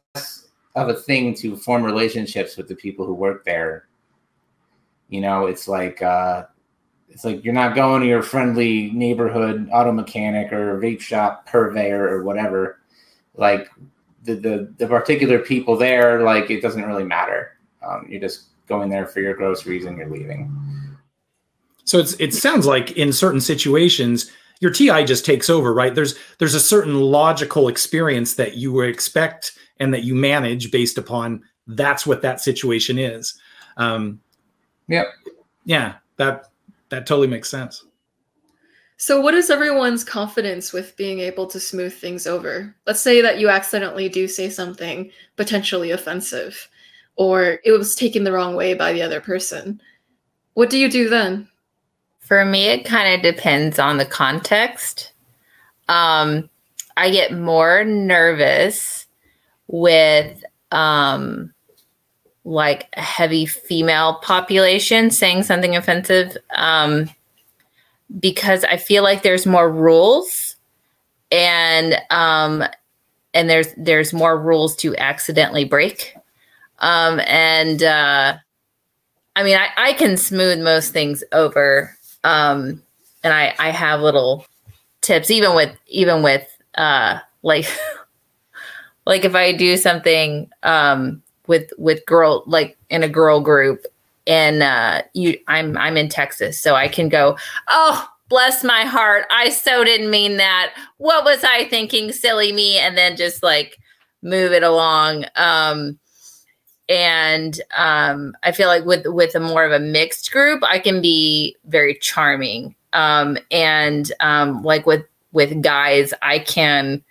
of 0.74 0.88
a 0.88 0.94
thing 0.94 1.34
to 1.34 1.56
form 1.56 1.82
relationships 1.82 2.56
with 2.56 2.68
the 2.68 2.74
people 2.74 3.06
who 3.06 3.14
work 3.14 3.44
there. 3.44 3.88
You 5.08 5.22
know, 5.22 5.46
it's 5.46 5.68
like 5.68 6.02
uh, 6.02 6.44
it's 7.08 7.24
like 7.24 7.44
you're 7.44 7.54
not 7.54 7.74
going 7.74 8.02
to 8.02 8.08
your 8.08 8.22
friendly 8.22 8.90
neighborhood 8.90 9.68
auto 9.72 9.92
mechanic 9.92 10.52
or 10.52 10.78
vape 10.80 11.00
shop 11.00 11.46
purveyor 11.46 12.08
or 12.08 12.24
whatever. 12.24 12.80
Like 13.36 13.68
the, 14.24 14.34
the, 14.34 14.74
the 14.78 14.86
particular 14.86 15.38
people 15.38 15.76
there, 15.76 16.22
like 16.22 16.50
it 16.50 16.60
doesn't 16.60 16.84
really 16.84 17.04
matter. 17.04 17.56
Um, 17.86 18.06
you're 18.08 18.20
just 18.20 18.46
going 18.66 18.88
there 18.88 19.06
for 19.06 19.20
your 19.20 19.34
groceries 19.34 19.84
and 19.84 19.96
you're 19.96 20.08
leaving. 20.08 20.50
So 21.84 21.98
it's 21.98 22.14
it 22.14 22.32
sounds 22.32 22.66
like 22.66 22.92
in 22.92 23.12
certain 23.12 23.40
situations 23.40 24.30
your 24.60 24.70
TI 24.70 25.04
just 25.04 25.26
takes 25.26 25.50
over, 25.50 25.74
right? 25.74 25.94
There's 25.94 26.14
there's 26.38 26.54
a 26.54 26.60
certain 26.60 26.98
logical 26.98 27.68
experience 27.68 28.34
that 28.36 28.56
you 28.56 28.72
would 28.72 28.88
expect 28.88 29.58
and 29.78 29.92
that 29.92 30.04
you 30.04 30.14
manage 30.14 30.70
based 30.70 30.96
upon 30.96 31.42
that's 31.66 32.06
what 32.06 32.22
that 32.22 32.40
situation 32.40 32.98
is. 32.98 33.38
Um, 33.76 34.20
yep. 34.88 35.06
Yeah, 35.64 35.94
that 36.16 36.46
that 36.88 37.06
totally 37.06 37.26
makes 37.26 37.50
sense. 37.50 37.84
So, 39.04 39.20
what 39.20 39.34
is 39.34 39.50
everyone's 39.50 40.02
confidence 40.02 40.72
with 40.72 40.96
being 40.96 41.20
able 41.20 41.46
to 41.48 41.60
smooth 41.60 41.92
things 41.92 42.26
over? 42.26 42.74
Let's 42.86 43.02
say 43.02 43.20
that 43.20 43.38
you 43.38 43.50
accidentally 43.50 44.08
do 44.08 44.26
say 44.26 44.48
something 44.48 45.10
potentially 45.36 45.90
offensive, 45.90 46.70
or 47.16 47.58
it 47.66 47.72
was 47.72 47.94
taken 47.94 48.24
the 48.24 48.32
wrong 48.32 48.56
way 48.56 48.72
by 48.72 48.94
the 48.94 49.02
other 49.02 49.20
person. 49.20 49.78
What 50.54 50.70
do 50.70 50.78
you 50.78 50.88
do 50.88 51.10
then? 51.10 51.46
For 52.20 52.46
me, 52.46 52.68
it 52.68 52.86
kind 52.86 53.14
of 53.14 53.20
depends 53.20 53.78
on 53.78 53.98
the 53.98 54.06
context. 54.06 55.12
Um, 55.88 56.48
I 56.96 57.10
get 57.10 57.36
more 57.36 57.84
nervous 57.84 59.06
with 59.66 60.42
um, 60.70 61.52
like 62.46 62.88
a 62.94 63.02
heavy 63.02 63.44
female 63.44 64.14
population 64.22 65.10
saying 65.10 65.42
something 65.42 65.76
offensive. 65.76 66.38
Um, 66.54 67.10
because 68.20 68.64
I 68.64 68.76
feel 68.76 69.02
like 69.02 69.22
there's 69.22 69.46
more 69.46 69.70
rules 69.70 70.56
and 71.32 71.96
um 72.10 72.64
and 73.34 73.50
there's 73.50 73.68
there's 73.76 74.12
more 74.12 74.38
rules 74.40 74.76
to 74.76 74.96
accidentally 74.96 75.64
break. 75.64 76.14
Um 76.80 77.20
and 77.26 77.82
uh 77.82 78.36
I 79.36 79.42
mean 79.42 79.56
I, 79.56 79.68
I 79.76 79.92
can 79.94 80.16
smooth 80.16 80.60
most 80.60 80.92
things 80.92 81.24
over. 81.32 81.96
Um 82.24 82.82
and 83.22 83.32
I 83.32 83.54
I 83.58 83.70
have 83.70 84.00
little 84.00 84.46
tips 85.00 85.30
even 85.30 85.54
with 85.54 85.76
even 85.86 86.22
with 86.22 86.46
uh 86.76 87.18
like 87.42 87.66
like 89.06 89.24
if 89.24 89.34
I 89.34 89.52
do 89.52 89.76
something 89.76 90.50
um 90.62 91.22
with 91.46 91.70
with 91.78 92.06
girl 92.06 92.42
like 92.46 92.76
in 92.90 93.02
a 93.02 93.08
girl 93.08 93.40
group 93.40 93.86
and 94.26 94.62
uh, 94.62 95.02
you, 95.12 95.38
I'm 95.48 95.76
I'm 95.76 95.96
in 95.96 96.08
Texas, 96.08 96.60
so 96.60 96.74
I 96.74 96.88
can 96.88 97.08
go. 97.08 97.36
Oh, 97.68 98.08
bless 98.28 98.64
my 98.64 98.82
heart! 98.82 99.26
I 99.30 99.50
so 99.50 99.84
didn't 99.84 100.10
mean 100.10 100.36
that. 100.38 100.74
What 100.98 101.24
was 101.24 101.44
I 101.44 101.68
thinking? 101.68 102.12
Silly 102.12 102.52
me, 102.52 102.78
and 102.78 102.96
then 102.96 103.16
just 103.16 103.42
like 103.42 103.78
move 104.22 104.52
it 104.52 104.62
along. 104.62 105.26
Um, 105.36 105.98
and 106.88 107.60
um, 107.76 108.34
I 108.42 108.52
feel 108.52 108.68
like 108.68 108.84
with 108.84 109.06
with 109.06 109.34
a 109.34 109.40
more 109.40 109.64
of 109.64 109.72
a 109.72 109.80
mixed 109.80 110.32
group, 110.32 110.62
I 110.64 110.78
can 110.78 111.00
be 111.00 111.56
very 111.66 111.94
charming. 111.94 112.74
Um, 112.92 113.38
and 113.50 114.10
um, 114.20 114.62
like 114.62 114.86
with 114.86 115.04
with 115.32 115.62
guys, 115.62 116.14
I 116.22 116.38
can 116.38 117.02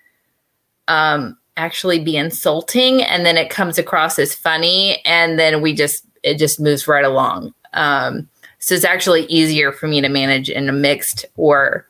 um, 0.88 1.38
actually 1.57 1.99
be 2.03 2.18
insulting 2.18 3.03
and 3.03 3.26
then 3.26 3.38
it 3.38 3.49
comes 3.49 3.78
across 3.78 4.18
as 4.18 4.34
funny 4.34 5.01
and 5.05 5.38
then 5.38 5.61
we 5.61 5.74
just 5.74 6.05
it 6.24 6.38
just 6.38 6.60
moves 6.60 6.88
right 6.88 7.06
along 7.06 7.54
um, 7.74 8.28
so 8.60 8.76
it's 8.76 8.86
actually 8.86 9.26
easier 9.26 9.72
for 9.72 9.88
me 9.88 10.02
to 10.02 10.10
manage 10.10 10.50
in 10.50 10.70
a 10.70 10.72
mixed 10.72 11.26
or 11.36 11.88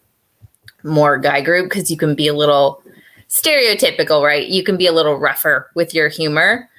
more 0.84 1.18
guy 1.18 1.42
group 1.42 1.70
because 1.70 1.90
you 1.90 1.98
can 1.98 2.16
be 2.16 2.28
a 2.28 2.34
little 2.34 2.84
stereotypical 3.30 4.24
right 4.24 4.48
you 4.48 4.64
can 4.64 4.78
be 4.78 4.88
a 4.88 4.92
little 4.92 5.18
rougher 5.18 5.70
with 5.76 5.94
your 5.94 6.10
humor 6.10 6.70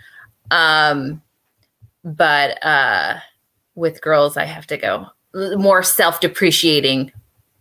um, 0.51 1.21
but 2.05 2.65
uh, 2.65 3.19
with 3.75 4.01
girls 4.01 4.37
i 4.37 4.45
have 4.45 4.67
to 4.67 4.77
go 4.77 5.07
more 5.57 5.83
self-depreciating 5.83 7.11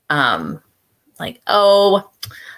um, 0.10 0.62
like 1.20 1.42
oh 1.48 2.10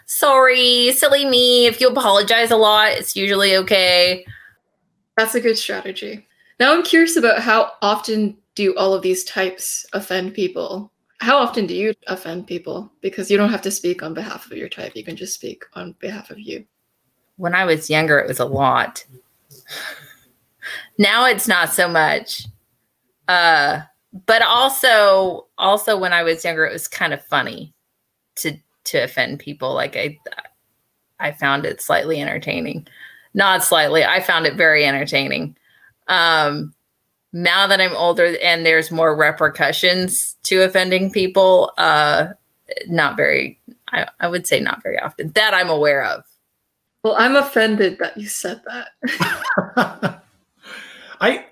sorry, 0.06 0.92
silly 0.92 1.26
me. 1.26 1.66
If 1.66 1.82
you 1.82 1.90
apologize 1.90 2.52
a 2.52 2.58
lot, 2.58 2.92
it's 2.92 3.16
usually 3.16 3.56
okay. 3.58 4.26
That's 5.18 5.36
a 5.36 5.42
good 5.42 5.58
strategy. 5.58 6.28
Now 6.60 6.74
I'm 6.74 6.84
curious 6.84 7.16
about 7.16 7.40
how 7.40 7.74
often 7.82 8.38
do 8.56 8.76
all 8.78 8.94
of 8.94 9.02
these 9.02 9.24
types 9.24 9.86
offend 9.94 10.34
people? 10.34 10.92
How 11.20 11.38
often 11.38 11.66
do 11.66 11.74
you 11.74 11.94
offend 12.08 12.48
people? 12.48 12.92
Because 13.02 13.30
you 13.30 13.38
don't 13.38 13.52
have 13.52 13.62
to 13.64 13.72
speak 13.72 14.04
on 14.04 14.14
behalf 14.14 14.50
of 14.50 14.58
your 14.58 14.70
type, 14.70 14.96
you 14.96 15.04
can 15.04 15.16
just 15.16 15.34
speak 15.34 15.64
on 15.74 15.96
behalf 16.00 16.30
of 16.30 16.40
you. 16.40 16.66
When 17.38 17.54
I 17.54 17.66
was 17.66 17.90
younger, 17.90 18.18
it 18.18 18.28
was 18.28 18.40
a 18.40 18.46
lot. 18.46 19.06
now 20.98 21.26
it's 21.26 21.48
not 21.48 21.74
so 21.74 21.88
much. 21.88 22.46
Uh, 23.28 23.82
but 24.26 24.42
also, 24.42 25.48
also 25.58 25.98
when 25.98 26.14
I 26.14 26.24
was 26.24 26.46
younger, 26.46 26.66
it 26.66 26.74
was 26.74 26.88
kind 26.88 27.14
of 27.14 27.24
funny 27.26 27.74
to 28.36 28.58
to 28.86 29.00
offend 29.00 29.40
people. 29.40 29.74
Like 29.74 29.96
I, 29.98 30.18
I 31.20 31.32
found 31.32 31.66
it 31.66 31.82
slightly 31.82 32.22
entertaining. 32.22 32.88
Not 33.34 33.64
slightly. 33.64 34.06
I 34.06 34.22
found 34.22 34.46
it 34.46 34.56
very 34.56 34.86
entertaining. 34.86 35.58
Um, 36.08 36.74
now 37.34 37.68
that 37.68 37.82
I'm 37.82 37.96
older 37.96 38.38
and 38.42 38.66
there's 38.66 38.92
more 38.92 39.16
repercussions 39.16 40.36
to 40.44 40.62
offending 40.62 41.12
people, 41.12 41.72
uh, 41.78 42.28
not 42.88 43.18
very. 43.18 43.60
I, 43.92 44.08
I 44.20 44.28
would 44.28 44.48
say 44.48 44.60
not 44.60 44.82
very 44.82 45.00
often 45.00 45.32
that 45.36 45.54
I'm 45.54 45.70
aware 45.70 46.04
of. 46.04 46.24
Well, 47.04 47.16
I'm 47.18 47.36
offended 47.36 48.00
that 48.00 48.18
you 48.18 48.28
said 48.28 48.62
that. 48.66 48.88
I, 51.22 51.46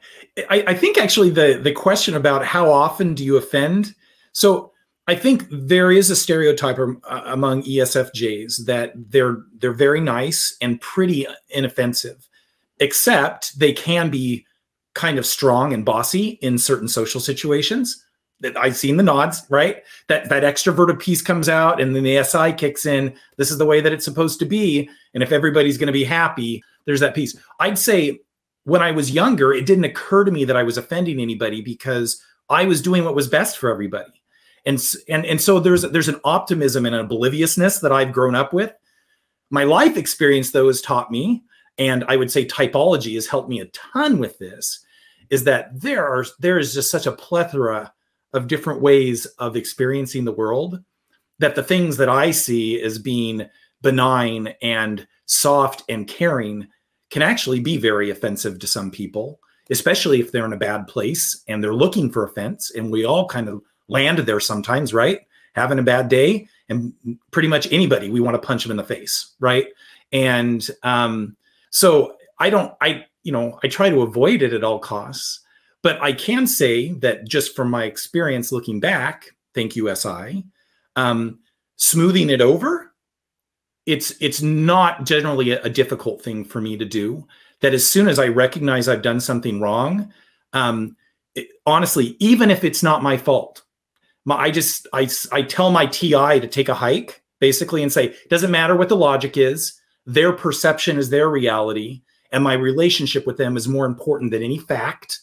I, 0.49 0.63
I 0.67 0.73
think 0.73 0.97
actually 0.97 1.29
the 1.29 1.59
the 1.61 1.71
question 1.71 2.15
about 2.15 2.43
how 2.43 2.71
often 2.71 3.13
do 3.13 3.23
you 3.23 3.37
offend? 3.37 3.93
So 4.31 4.71
I 5.07 5.15
think 5.15 5.45
there 5.51 5.91
is 5.91 6.09
a 6.09 6.15
stereotype 6.15 6.79
uh, 6.79 7.21
among 7.25 7.63
ESFJs 7.63 8.65
that 8.65 8.93
they're 8.95 9.37
they're 9.59 9.73
very 9.73 10.01
nice 10.01 10.55
and 10.61 10.79
pretty 10.81 11.27
inoffensive, 11.49 12.27
except 12.79 13.57
they 13.59 13.73
can 13.73 14.09
be 14.09 14.45
kind 14.93 15.17
of 15.17 15.25
strong 15.25 15.73
and 15.73 15.85
bossy 15.85 16.39
in 16.41 16.57
certain 16.57 16.87
social 16.87 17.19
situations. 17.19 18.03
That 18.39 18.57
I've 18.57 18.75
seen 18.75 18.97
the 18.97 19.03
nods, 19.03 19.45
right? 19.49 19.83
That 20.09 20.27
that 20.29 20.43
extroverted 20.43 20.99
piece 20.99 21.21
comes 21.21 21.47
out, 21.47 21.79
and 21.79 21.95
then 21.95 22.03
the 22.03 22.23
SI 22.23 22.51
kicks 22.53 22.85
in. 22.85 23.13
This 23.37 23.51
is 23.51 23.57
the 23.57 23.65
way 23.65 23.79
that 23.79 23.93
it's 23.93 24.03
supposed 24.03 24.39
to 24.39 24.45
be, 24.45 24.89
and 25.13 25.23
if 25.23 25.31
everybody's 25.31 25.77
going 25.77 25.87
to 25.87 25.93
be 25.93 26.03
happy, 26.03 26.61
there's 26.85 26.99
that 26.99 27.15
piece. 27.15 27.37
I'd 27.59 27.77
say 27.77 28.19
when 28.65 28.81
I 28.81 28.91
was 28.91 29.11
younger, 29.11 29.53
it 29.53 29.65
didn't 29.65 29.85
occur 29.85 30.25
to 30.25 30.31
me 30.31 30.43
that 30.45 30.57
I 30.57 30.63
was 30.63 30.77
offending 30.77 31.19
anybody 31.19 31.61
because 31.61 32.21
I 32.49 32.65
was 32.65 32.81
doing 32.81 33.05
what 33.05 33.15
was 33.15 33.27
best 33.27 33.57
for 33.57 33.69
everybody 33.69 34.23
and 34.65 34.81
and 35.09 35.25
and 35.25 35.41
so 35.41 35.59
there's 35.59 35.81
there's 35.83 36.07
an 36.07 36.19
optimism 36.23 36.85
and 36.85 36.95
an 36.95 37.01
obliviousness 37.01 37.79
that 37.79 37.91
I've 37.91 38.13
grown 38.13 38.35
up 38.35 38.53
with. 38.53 38.73
My 39.49 39.65
life 39.65 39.97
experience, 39.97 40.51
though, 40.51 40.67
has 40.67 40.81
taught 40.81 41.11
me, 41.11 41.43
and 41.77 42.03
I 42.07 42.15
would 42.15 42.31
say 42.31 42.45
typology 42.45 43.15
has 43.15 43.27
helped 43.27 43.49
me 43.49 43.59
a 43.59 43.65
ton 43.65 44.19
with 44.19 44.37
this, 44.39 44.85
is 45.29 45.43
that 45.45 45.69
there 45.79 46.05
are 46.07 46.25
there 46.39 46.59
is 46.59 46.73
just 46.73 46.91
such 46.91 47.07
a 47.07 47.11
plethora 47.11 47.93
of 48.33 48.47
different 48.47 48.81
ways 48.81 49.25
of 49.37 49.55
experiencing 49.55 50.25
the 50.25 50.31
world 50.31 50.83
that 51.39 51.55
the 51.55 51.63
things 51.63 51.97
that 51.97 52.09
I 52.09 52.31
see 52.31 52.81
as 52.81 52.97
being 52.97 53.47
benign 53.81 54.53
and 54.61 55.07
soft 55.25 55.83
and 55.89 56.07
caring 56.07 56.67
can 57.09 57.21
actually 57.21 57.59
be 57.59 57.77
very 57.77 58.09
offensive 58.09 58.59
to 58.59 58.67
some 58.67 58.89
people, 58.89 59.39
especially 59.69 60.19
if 60.19 60.31
they're 60.31 60.45
in 60.45 60.53
a 60.53 60.57
bad 60.57 60.87
place 60.87 61.43
and 61.47 61.63
they're 61.63 61.73
looking 61.73 62.11
for 62.11 62.25
offense. 62.25 62.71
And 62.71 62.91
we 62.91 63.05
all 63.05 63.27
kind 63.27 63.49
of 63.49 63.61
land 63.87 64.19
there 64.19 64.39
sometimes, 64.39 64.93
right? 64.93 65.21
Having 65.53 65.79
a 65.79 65.83
bad 65.83 66.09
day, 66.09 66.47
and 66.69 66.93
pretty 67.31 67.47
much 67.47 67.71
anybody 67.71 68.09
we 68.09 68.19
want 68.19 68.33
to 68.35 68.47
punch 68.47 68.63
them 68.63 68.71
in 68.71 68.77
the 68.77 68.83
face, 68.83 69.33
right? 69.39 69.67
And 70.11 70.67
um, 70.81 71.35
so 71.73 72.15
I 72.39 72.49
don't, 72.49 72.73
I 72.79 73.05
you 73.23 73.31
know, 73.31 73.59
I 73.63 73.67
try 73.67 73.89
to 73.89 74.01
avoid 74.01 74.41
it 74.41 74.53
at 74.53 74.63
all 74.63 74.79
costs. 74.79 75.39
But 75.81 76.01
I 76.01 76.13
can 76.13 76.47
say 76.47 76.93
that 76.99 77.27
just 77.27 77.55
from 77.55 77.69
my 77.69 77.83
experience 77.83 78.51
looking 78.53 78.79
back, 78.79 79.31
thank 79.53 79.75
you, 79.75 79.93
SI, 79.93 80.45
um, 80.95 81.39
smoothing 81.75 82.29
it 82.29 82.39
over, 82.39 82.93
it's 83.85 84.13
it's 84.21 84.41
not 84.41 85.05
generally 85.05 85.51
a, 85.51 85.61
a, 85.63 85.69
difficult 85.69 86.21
thing 86.21 86.45
for 86.45 86.61
me 86.61 86.77
to 86.77 86.85
do. 86.85 87.27
That 87.59 87.73
as 87.73 87.85
soon 87.85 88.07
as 88.07 88.17
I 88.17 88.27
recognize 88.27 88.87
I've 88.87 89.01
done 89.01 89.19
something 89.19 89.59
wrong, 89.59 90.13
um, 90.53 90.95
it, 91.35 91.49
honestly, 91.65 92.15
even 92.19 92.49
if 92.49 92.63
it's 92.63 92.83
not 92.83 93.03
my 93.03 93.17
fault, 93.17 93.63
my, 94.23 94.37
I 94.37 94.51
just 94.51 94.87
I 94.93 95.09
I 95.33 95.41
tell 95.41 95.69
my 95.69 95.85
TI 95.85 96.39
to 96.39 96.47
take 96.47 96.69
a 96.69 96.73
hike 96.73 97.23
basically 97.39 97.83
and 97.83 97.91
say 97.91 98.15
doesn't 98.29 98.51
matter 98.51 98.75
what 98.77 98.87
the 98.87 98.95
logic 98.95 99.35
is, 99.35 99.81
their 100.05 100.33
perception 100.33 100.97
is 100.97 101.09
their 101.09 101.29
reality, 101.29 102.01
and 102.31 102.43
my 102.43 102.53
relationship 102.53 103.25
with 103.25 103.37
them 103.37 103.55
is 103.55 103.67
more 103.67 103.85
important 103.85 104.31
than 104.31 104.43
any 104.43 104.57
fact 104.57 105.19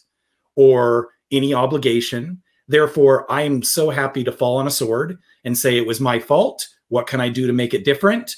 or 0.55 1.09
any 1.31 1.53
obligation. 1.53 2.41
Therefore, 2.67 3.31
I 3.31 3.41
am 3.43 3.63
so 3.63 3.89
happy 3.89 4.23
to 4.23 4.31
fall 4.31 4.57
on 4.57 4.67
a 4.67 4.71
sword 4.71 5.17
and 5.43 5.57
say 5.57 5.77
it 5.77 5.87
was 5.87 5.99
my 5.99 6.19
fault. 6.19 6.67
What 6.89 7.07
can 7.07 7.21
I 7.21 7.29
do 7.29 7.47
to 7.47 7.53
make 7.53 7.73
it 7.73 7.85
different? 7.85 8.35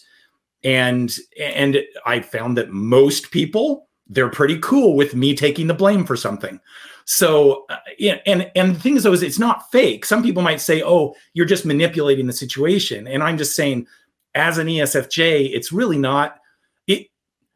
And 0.63 1.15
and 1.39 1.79
I 2.05 2.21
found 2.21 2.57
that 2.57 2.71
most 2.71 3.31
people 3.31 3.87
they're 4.07 4.29
pretty 4.29 4.59
cool 4.59 4.95
with 4.95 5.15
me 5.15 5.33
taking 5.33 5.67
the 5.67 5.73
blame 5.73 6.05
for 6.05 6.15
something. 6.15 6.59
So, 7.05 7.65
uh, 7.69 7.77
and 8.25 8.49
and 8.55 8.75
the 8.75 8.79
thing 8.79 8.95
is, 8.95 9.03
though, 9.03 9.13
is 9.13 9.23
it's 9.23 9.39
not 9.39 9.71
fake. 9.71 10.05
Some 10.05 10.23
people 10.23 10.43
might 10.43 10.61
say, 10.61 10.81
"Oh, 10.83 11.15
you're 11.33 11.45
just 11.45 11.65
manipulating 11.65 12.27
the 12.27 12.33
situation," 12.33 13.07
and 13.07 13.21
I'm 13.21 13.37
just 13.37 13.55
saying, 13.55 13.87
as 14.35 14.57
an 14.57 14.67
ESFJ, 14.67 15.53
it's 15.53 15.71
really 15.71 15.97
not. 15.97 16.39
It 16.87 17.07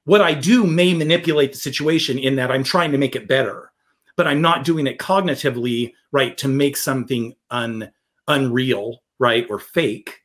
what 0.05 0.21
I 0.21 0.34
do 0.34 0.65
may 0.65 0.93
manipulate 0.93 1.51
the 1.51 1.57
situation 1.57 2.17
in 2.17 2.36
that 2.38 2.51
I'm 2.51 2.63
trying 2.63 2.91
to 2.91 2.97
make 2.97 3.15
it 3.15 3.28
better, 3.28 3.71
but 4.15 4.28
I'm 4.28 4.41
not 4.41 4.63
doing 4.63 4.88
it 4.88 4.99
cognitively, 4.99 5.93
right, 6.11 6.38
to 6.38 6.47
make 6.47 6.78
something 6.78 7.36
un 7.51 7.91
unreal, 8.28 8.99
right, 9.19 9.45
or 9.49 9.59
fake. 9.59 10.21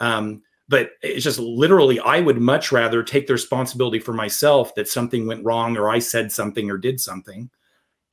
Um, 0.00 0.42
but 0.68 0.90
it's 1.00 1.24
just 1.24 1.38
literally, 1.38 2.00
I 2.00 2.20
would 2.20 2.40
much 2.40 2.72
rather 2.72 3.02
take 3.02 3.28
the 3.28 3.32
responsibility 3.32 4.00
for 4.00 4.12
myself 4.12 4.74
that 4.74 4.88
something 4.88 5.26
went 5.26 5.44
wrong 5.44 5.76
or 5.76 5.88
I 5.88 6.00
said 6.00 6.32
something 6.32 6.70
or 6.70 6.76
did 6.76 7.00
something 7.00 7.50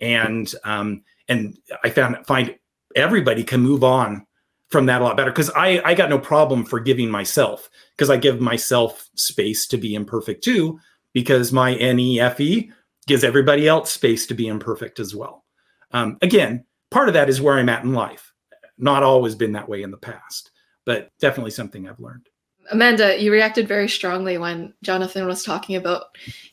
and 0.03 0.53
um, 0.63 1.03
and 1.29 1.57
I 1.83 1.89
found 1.89 2.25
find 2.27 2.55
everybody 2.95 3.43
can 3.43 3.61
move 3.61 3.83
on 3.83 4.27
from 4.73 4.87
that 4.87 4.99
a 4.99 5.03
lot 5.05 5.15
better 5.15 5.31
because 5.31 5.51
I 5.51 5.81
I 5.85 5.93
got 5.93 6.09
no 6.09 6.19
problem 6.19 6.65
forgiving 6.65 7.09
myself 7.09 7.69
because 7.95 8.09
I 8.09 8.17
give 8.17 8.41
myself 8.41 9.07
space 9.15 9.65
to 9.67 9.77
be 9.77 9.95
imperfect 9.95 10.43
too 10.43 10.79
because 11.13 11.53
my 11.53 11.75
NEFE 11.75 12.69
gives 13.07 13.23
everybody 13.23 13.67
else 13.67 13.91
space 13.91 14.25
to 14.27 14.33
be 14.33 14.47
imperfect 14.47 14.99
as 14.99 15.15
well. 15.15 15.45
Um, 15.91 16.17
again, 16.21 16.65
part 16.89 17.07
of 17.07 17.13
that 17.13 17.29
is 17.29 17.39
where 17.39 17.57
I'm 17.57 17.69
at 17.69 17.83
in 17.83 17.93
life. 17.93 18.33
Not 18.77 19.03
always 19.03 19.35
been 19.35 19.51
that 19.53 19.69
way 19.69 19.83
in 19.83 19.91
the 19.91 19.97
past, 19.97 20.51
but 20.85 21.11
definitely 21.19 21.51
something 21.51 21.87
I've 21.87 21.99
learned. 21.99 22.27
Amanda, 22.71 23.21
you 23.21 23.31
reacted 23.31 23.67
very 23.67 23.87
strongly 23.89 24.37
when 24.37 24.73
Jonathan 24.83 25.27
was 25.27 25.43
talking 25.43 25.75
about 25.75 26.05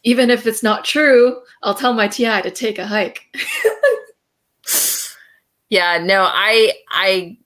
even 0.03 0.29
if 0.29 0.47
it's 0.47 0.62
not 0.62 0.85
true, 0.85 1.41
I'll 1.62 1.75
tell 1.75 1.95
my 1.95 2.09
TI 2.09 2.43
to 2.43 2.51
take 2.51 2.79
a 2.79 2.87
hike. 2.87 3.23
yeah, 5.71 5.99
no, 6.03 6.25
I 6.25 6.75
I 6.91 7.39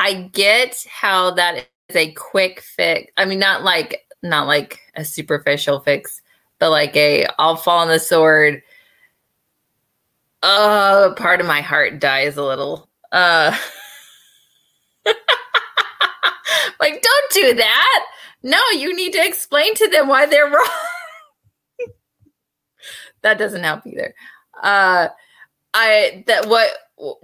I 0.00 0.14
get 0.32 0.84
how 0.90 1.30
that 1.32 1.68
is 1.88 1.96
a 1.96 2.10
quick 2.12 2.60
fix. 2.60 3.12
I 3.16 3.24
mean 3.24 3.38
not 3.38 3.62
like 3.62 4.00
not 4.22 4.48
like 4.48 4.80
a 4.96 5.04
superficial 5.04 5.80
fix, 5.80 6.20
but 6.58 6.70
like 6.70 6.96
a 6.96 7.28
I'll 7.38 7.56
fall 7.56 7.78
on 7.78 7.88
the 7.88 8.00
sword. 8.00 8.62
Oh, 10.42 11.14
part 11.16 11.40
of 11.40 11.46
my 11.46 11.60
heart 11.60 12.00
dies 12.00 12.36
a 12.36 12.42
little. 12.44 12.88
Uh 13.12 13.56
Like, 16.80 17.02
don't 17.02 17.30
do 17.32 17.54
that. 17.54 18.06
No, 18.42 18.58
you 18.72 18.96
need 18.96 19.12
to 19.12 19.24
explain 19.24 19.74
to 19.74 19.88
them 19.88 20.08
why 20.08 20.24
they're 20.26 20.46
wrong. 20.50 20.68
that 23.22 23.38
doesn't 23.38 23.62
help 23.62 23.86
either. 23.86 24.14
Uh, 24.62 25.08
I 25.74 26.24
that 26.26 26.48
what 26.48 26.70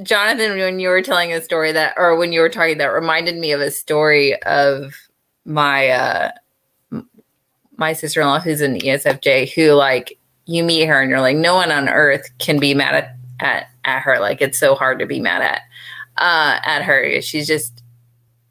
Jonathan 0.03 0.57
when 0.57 0.79
you 0.81 0.89
were 0.89 1.03
telling 1.03 1.33
a 1.33 1.43
story 1.43 1.72
that 1.72 1.95
or 1.97 2.16
when 2.16 2.33
you 2.33 2.41
were 2.41 2.49
talking 2.49 2.79
that 2.79 2.87
reminded 2.87 3.37
me 3.37 3.53
of 3.53 3.61
a 3.61 3.70
story 3.70 4.41
of 4.43 4.95
my 5.45 5.89
uh 5.89 6.31
my 7.77 7.93
sister 7.93 8.20
in 8.20 8.27
law, 8.27 8.41
who's 8.41 8.61
an 8.61 8.79
ESFJ, 8.79 9.53
who 9.53 9.72
like 9.72 10.18
you 10.47 10.64
meet 10.64 10.87
her 10.87 11.01
and 11.01 11.11
you're 11.11 11.20
like, 11.20 11.37
no 11.37 11.55
one 11.55 11.70
on 11.70 11.89
earth 11.89 12.29
can 12.39 12.59
be 12.59 12.74
mad 12.74 12.95
at 12.95 13.16
at, 13.41 13.68
at 13.85 14.01
her. 14.01 14.18
Like 14.18 14.41
it's 14.41 14.59
so 14.59 14.74
hard 14.74 14.99
to 14.99 15.07
be 15.07 15.20
mad 15.20 15.43
at 15.43 15.61
uh, 16.18 16.59
at 16.64 16.83
her. 16.83 17.20
She's 17.20 17.47
just, 17.47 17.83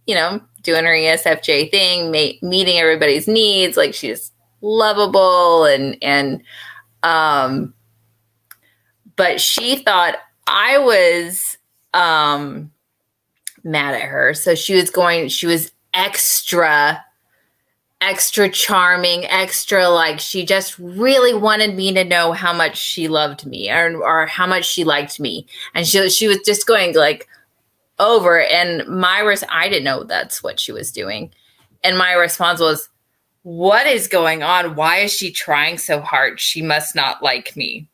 you 0.06 0.16
know, 0.16 0.42
doing 0.62 0.86
her 0.86 0.92
ESFJ 0.92 1.72
thing, 1.72 2.12
ma- 2.12 2.48
meeting 2.48 2.78
everybody's 2.78 3.28
needs. 3.28 3.78
Like 3.78 3.94
she's 3.94 4.32
lovable 4.62 5.66
and 5.66 5.98
and 6.02 6.42
um, 7.04 7.74
but 9.16 9.40
she 9.40 9.78
thought 9.78 10.18
I 10.48 10.78
was 10.78 11.58
um 11.94 12.72
mad 13.64 13.96
at 13.96 14.04
her, 14.04 14.34
so 14.34 14.56
she 14.56 14.76
was 14.76 14.90
going. 14.90 15.30
She 15.30 15.48
was 15.48 15.72
extra 15.94 17.04
extra 18.02 18.50
charming, 18.50 19.26
extra 19.26 19.90
like 19.90 20.20
she 20.20 20.46
just 20.46 20.78
really 20.78 21.34
wanted 21.34 21.76
me 21.76 21.94
to 21.94 22.04
know 22.04 22.34
how 22.34 22.54
much 22.54 22.78
she 22.78 23.08
loved 23.08 23.46
me 23.46 23.72
or, 23.72 23.98
or 24.04 24.28
how 24.28 24.46
much 24.46 24.66
she 24.66 24.84
liked 24.84 25.20
me. 25.20 25.48
And 25.74 25.88
she, 25.88 26.08
she 26.10 26.28
was 26.28 26.40
just 26.46 26.68
going 26.68 26.96
like 26.96 27.28
over 27.98 28.42
and 28.42 28.88
my 28.88 29.22
res- 29.22 29.44
I 29.50 29.70
didn't 29.70 29.86
know 29.86 30.04
that's 30.04 30.44
what 30.44 30.60
she 30.60 30.72
was 30.72 30.92
doing. 30.92 31.32
And 31.84 31.98
my 31.98 32.14
response 32.14 32.60
was, 32.60 32.90
what 33.44 33.88
is 33.88 34.08
going 34.08 34.44
on? 34.44 34.76
Why 34.76 34.98
is 34.98 35.14
she 35.14 35.32
trying 35.32 35.78
so 35.78 36.02
hard? 36.02 36.40
She 36.40 36.62
must 36.62 36.96
not 36.96 37.24
like 37.24 37.56
me 37.56 37.88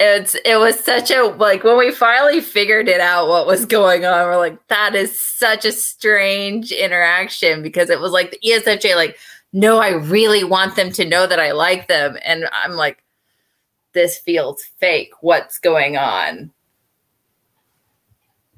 it's 0.00 0.34
it 0.44 0.58
was 0.58 0.80
such 0.80 1.10
a 1.10 1.22
like 1.22 1.62
when 1.62 1.78
we 1.78 1.92
finally 1.92 2.40
figured 2.40 2.88
it 2.88 3.00
out 3.00 3.28
what 3.28 3.46
was 3.46 3.66
going 3.66 4.04
on 4.04 4.26
we're 4.26 4.36
like 4.36 4.66
that 4.68 4.94
is 4.94 5.22
such 5.22 5.64
a 5.64 5.72
strange 5.72 6.72
interaction 6.72 7.62
because 7.62 7.90
it 7.90 8.00
was 8.00 8.10
like 8.10 8.30
the 8.30 8.40
ESFJ 8.44 8.96
like 8.96 9.18
no 9.52 9.78
I 9.78 9.90
really 9.90 10.42
want 10.42 10.74
them 10.74 10.90
to 10.92 11.04
know 11.04 11.26
that 11.26 11.38
I 11.38 11.52
like 11.52 11.86
them 11.86 12.16
and 12.24 12.48
I'm 12.52 12.72
like 12.72 13.02
this 13.92 14.18
feels 14.18 14.62
fake. 14.78 15.12
What's 15.20 15.58
going 15.58 15.96
on? 15.96 16.50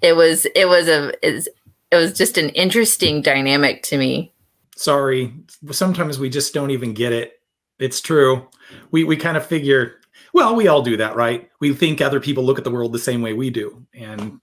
It 0.00 0.14
was 0.14 0.46
it 0.54 0.68
was 0.68 0.88
a 0.88 1.12
it 1.22 1.96
was 1.96 2.16
just 2.16 2.38
an 2.38 2.50
interesting 2.50 3.22
dynamic 3.22 3.82
to 3.84 3.98
me. 3.98 4.32
Sorry. 4.76 5.32
Sometimes 5.70 6.18
we 6.18 6.28
just 6.28 6.54
don't 6.54 6.70
even 6.70 6.92
get 6.92 7.12
it. 7.12 7.40
It's 7.78 8.00
true. 8.00 8.48
We 8.90 9.04
we 9.04 9.16
kind 9.16 9.36
of 9.36 9.46
figure 9.46 10.00
well, 10.32 10.54
we 10.54 10.68
all 10.68 10.82
do 10.82 10.96
that, 10.96 11.16
right? 11.16 11.50
We 11.60 11.74
think 11.74 12.00
other 12.00 12.20
people 12.20 12.44
look 12.44 12.58
at 12.58 12.64
the 12.64 12.70
world 12.70 12.92
the 12.92 12.98
same 12.98 13.22
way 13.22 13.32
we 13.32 13.50
do. 13.50 13.86
And, 13.94 14.40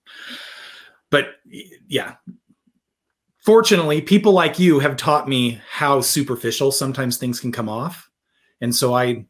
but 1.10 1.36
yeah, 1.88 2.16
fortunately, 3.40 4.02
people 4.02 4.32
like 4.32 4.60
you 4.60 4.80
have 4.80 4.98
taught 4.98 5.28
me 5.28 5.60
how 5.70 6.02
superficial 6.02 6.72
sometimes 6.72 7.18
things 7.18 7.40
can 7.40 7.52
come 7.52 7.70
off. 7.70 8.10
And 8.62 8.76
so 8.76 8.94
I, 8.94 9.26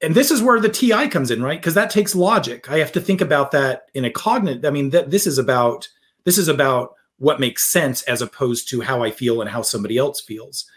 and 0.00 0.14
this 0.14 0.30
is 0.30 0.42
where 0.42 0.60
the 0.60 0.68
TI 0.68 1.08
comes 1.08 1.30
in, 1.30 1.42
right? 1.42 1.58
Because 1.58 1.74
that 1.74 1.90
takes 1.90 2.14
logic. 2.14 2.70
I 2.70 2.78
have 2.78 2.92
to 2.92 3.00
think 3.00 3.20
about 3.20 3.50
that 3.50 3.90
in 3.94 4.04
a 4.04 4.10
cognitive. 4.10 4.64
I 4.64 4.70
mean, 4.70 4.90
that 4.90 5.10
this 5.10 5.26
is 5.26 5.38
about 5.38 5.88
this 6.24 6.38
is 6.38 6.48
about 6.48 6.94
what 7.16 7.40
makes 7.40 7.64
sense 7.64 8.02
as 8.02 8.22
opposed 8.22 8.68
to 8.68 8.80
how 8.80 9.02
I 9.02 9.10
feel 9.10 9.40
and 9.40 9.50
how 9.50 9.62
somebody 9.62 9.98
else 9.98 10.20
feels. 10.20 10.70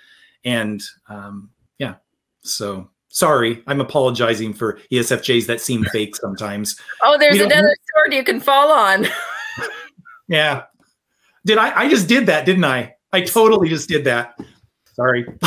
And 0.44 0.82
um, 1.08 1.52
yeah, 1.78 1.96
so 2.42 2.90
sorry, 3.12 3.64
I'm 3.68 3.80
apologizing 3.80 4.54
for 4.54 4.80
ESFJs 4.92 5.46
that 5.48 5.62
seem 5.62 5.84
fake 5.92 6.16
sometimes. 6.16 6.80
Oh, 7.04 7.18
there's 7.18 7.40
another 7.40 7.76
sword 7.94 8.14
you 8.14 8.24
can 8.24 8.40
fall 8.40 8.72
on. 8.72 9.08
yeah. 10.28 10.64
Did 11.46 11.58
I? 11.58 11.82
I 11.82 11.90
just 11.90 12.08
did 12.08 12.26
that, 12.28 12.46
didn't 12.46 12.66
I? 12.66 12.96
I 13.14 13.22
totally 13.22 13.70
just 13.70 13.90
did 13.90 14.06
that. 14.06 14.40
Sorry. 14.94 15.26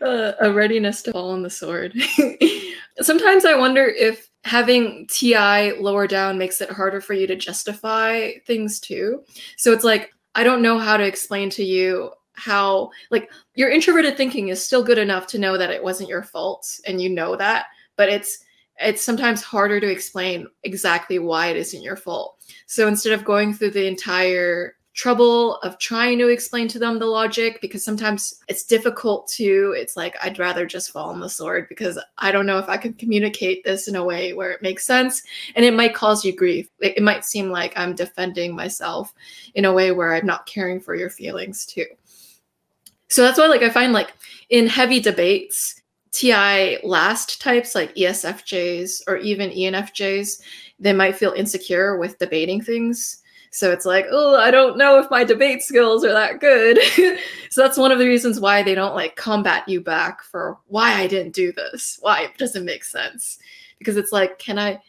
uh, 0.00 0.32
a 0.40 0.52
readiness 0.52 1.02
to 1.02 1.12
fall 1.12 1.30
on 1.30 1.42
the 1.42 1.50
sword. 1.50 1.94
Sometimes 3.00 3.44
I 3.44 3.54
wonder 3.54 3.84
if 3.86 4.28
having 4.44 5.06
TI 5.08 5.72
lower 5.72 6.06
down 6.06 6.38
makes 6.38 6.60
it 6.60 6.70
harder 6.70 7.00
for 7.00 7.12
you 7.12 7.26
to 7.26 7.36
justify 7.36 8.32
things 8.46 8.80
too. 8.80 9.22
So 9.58 9.72
it's 9.72 9.84
like, 9.84 10.12
I 10.34 10.44
don't 10.44 10.62
know 10.62 10.78
how 10.78 10.96
to 10.96 11.04
explain 11.04 11.50
to 11.50 11.64
you 11.64 12.12
how 12.36 12.90
like 13.10 13.30
your 13.54 13.70
introverted 13.70 14.16
thinking 14.16 14.48
is 14.48 14.64
still 14.64 14.84
good 14.84 14.98
enough 14.98 15.26
to 15.26 15.38
know 15.38 15.56
that 15.58 15.70
it 15.70 15.82
wasn't 15.82 16.08
your 16.08 16.22
fault 16.22 16.80
and 16.86 17.00
you 17.00 17.08
know 17.08 17.36
that 17.36 17.66
but 17.96 18.08
it's 18.08 18.44
it's 18.78 19.02
sometimes 19.02 19.42
harder 19.42 19.80
to 19.80 19.90
explain 19.90 20.46
exactly 20.62 21.18
why 21.18 21.48
it 21.48 21.56
isn't 21.56 21.82
your 21.82 21.96
fault. 21.96 22.36
So 22.66 22.88
instead 22.88 23.12
of 23.12 23.24
going 23.24 23.54
through 23.54 23.70
the 23.70 23.86
entire 23.86 24.74
trouble 24.92 25.56
of 25.56 25.78
trying 25.78 26.18
to 26.18 26.28
explain 26.28 26.66
to 26.68 26.78
them 26.78 26.98
the 26.98 27.04
logic 27.04 27.58
because 27.60 27.84
sometimes 27.84 28.42
it's 28.48 28.64
difficult 28.64 29.28
to 29.28 29.74
it's 29.76 29.94
like 29.94 30.16
i'd 30.22 30.38
rather 30.38 30.64
just 30.64 30.90
fall 30.90 31.10
on 31.10 31.20
the 31.20 31.28
sword 31.28 31.66
because 31.68 31.98
i 32.16 32.32
don't 32.32 32.46
know 32.46 32.58
if 32.58 32.66
i 32.70 32.78
can 32.78 32.94
communicate 32.94 33.62
this 33.62 33.88
in 33.88 33.96
a 33.96 34.02
way 34.02 34.32
where 34.32 34.52
it 34.52 34.62
makes 34.62 34.86
sense. 34.86 35.22
And 35.54 35.66
it 35.66 35.74
might 35.74 35.94
cause 35.94 36.24
you 36.24 36.34
grief. 36.34 36.70
It, 36.80 36.96
it 36.96 37.02
might 37.02 37.26
seem 37.26 37.50
like 37.50 37.74
i'm 37.76 37.94
defending 37.94 38.56
myself 38.56 39.12
in 39.54 39.66
a 39.66 39.72
way 39.72 39.92
where 39.92 40.14
i'm 40.14 40.24
not 40.24 40.46
caring 40.46 40.80
for 40.80 40.94
your 40.94 41.10
feelings 41.10 41.66
too 41.66 41.84
so 43.08 43.22
that's 43.22 43.38
why 43.38 43.46
like 43.46 43.62
I 43.62 43.70
find 43.70 43.92
like 43.92 44.12
in 44.50 44.66
heavy 44.66 45.00
debates, 45.00 45.80
TI 46.12 46.78
last 46.82 47.40
types 47.40 47.74
like 47.74 47.94
ESFJs 47.94 49.02
or 49.06 49.16
even 49.18 49.50
ENFJs, 49.50 50.40
they 50.78 50.92
might 50.92 51.16
feel 51.16 51.32
insecure 51.32 51.98
with 51.98 52.18
debating 52.18 52.60
things. 52.62 53.22
So 53.50 53.70
it's 53.70 53.86
like, 53.86 54.06
oh, 54.10 54.36
I 54.36 54.50
don't 54.50 54.76
know 54.76 54.98
if 54.98 55.10
my 55.10 55.24
debate 55.24 55.62
skills 55.62 56.04
are 56.04 56.12
that 56.12 56.40
good. 56.40 56.78
so 57.50 57.62
that's 57.62 57.78
one 57.78 57.92
of 57.92 57.98
the 57.98 58.06
reasons 58.06 58.40
why 58.40 58.62
they 58.62 58.74
don't 58.74 58.94
like 58.94 59.16
combat 59.16 59.66
you 59.68 59.80
back 59.80 60.22
for 60.22 60.58
why 60.66 60.92
I 60.92 61.06
didn't 61.06 61.34
do 61.34 61.52
this, 61.52 61.98
why 62.00 62.22
it 62.22 62.36
doesn't 62.38 62.64
make 62.64 62.84
sense. 62.84 63.38
Because 63.78 63.96
it's 63.96 64.12
like, 64.12 64.38
can 64.38 64.58
I, 64.58 64.80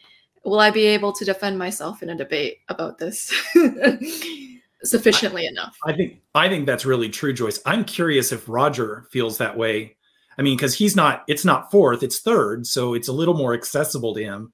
will 0.44 0.60
I 0.60 0.70
be 0.70 0.86
able 0.86 1.12
to 1.12 1.24
defend 1.24 1.58
myself 1.58 2.02
in 2.02 2.10
a 2.10 2.16
debate 2.16 2.58
about 2.68 2.98
this? 2.98 3.32
sufficiently 4.84 5.46
I, 5.46 5.50
enough. 5.50 5.76
I 5.84 5.92
think 5.92 6.20
I 6.34 6.48
think 6.48 6.66
that's 6.66 6.86
really 6.86 7.08
true, 7.08 7.32
Joyce. 7.32 7.60
I'm 7.66 7.84
curious 7.84 8.32
if 8.32 8.48
Roger 8.48 9.06
feels 9.10 9.38
that 9.38 9.56
way. 9.56 9.96
I 10.38 10.42
mean, 10.42 10.56
because 10.56 10.74
he's 10.74 10.94
not, 10.94 11.24
it's 11.26 11.44
not 11.44 11.70
fourth, 11.70 12.04
it's 12.04 12.20
third, 12.20 12.64
so 12.64 12.94
it's 12.94 13.08
a 13.08 13.12
little 13.12 13.34
more 13.34 13.54
accessible 13.54 14.14
to 14.14 14.22
him. 14.22 14.52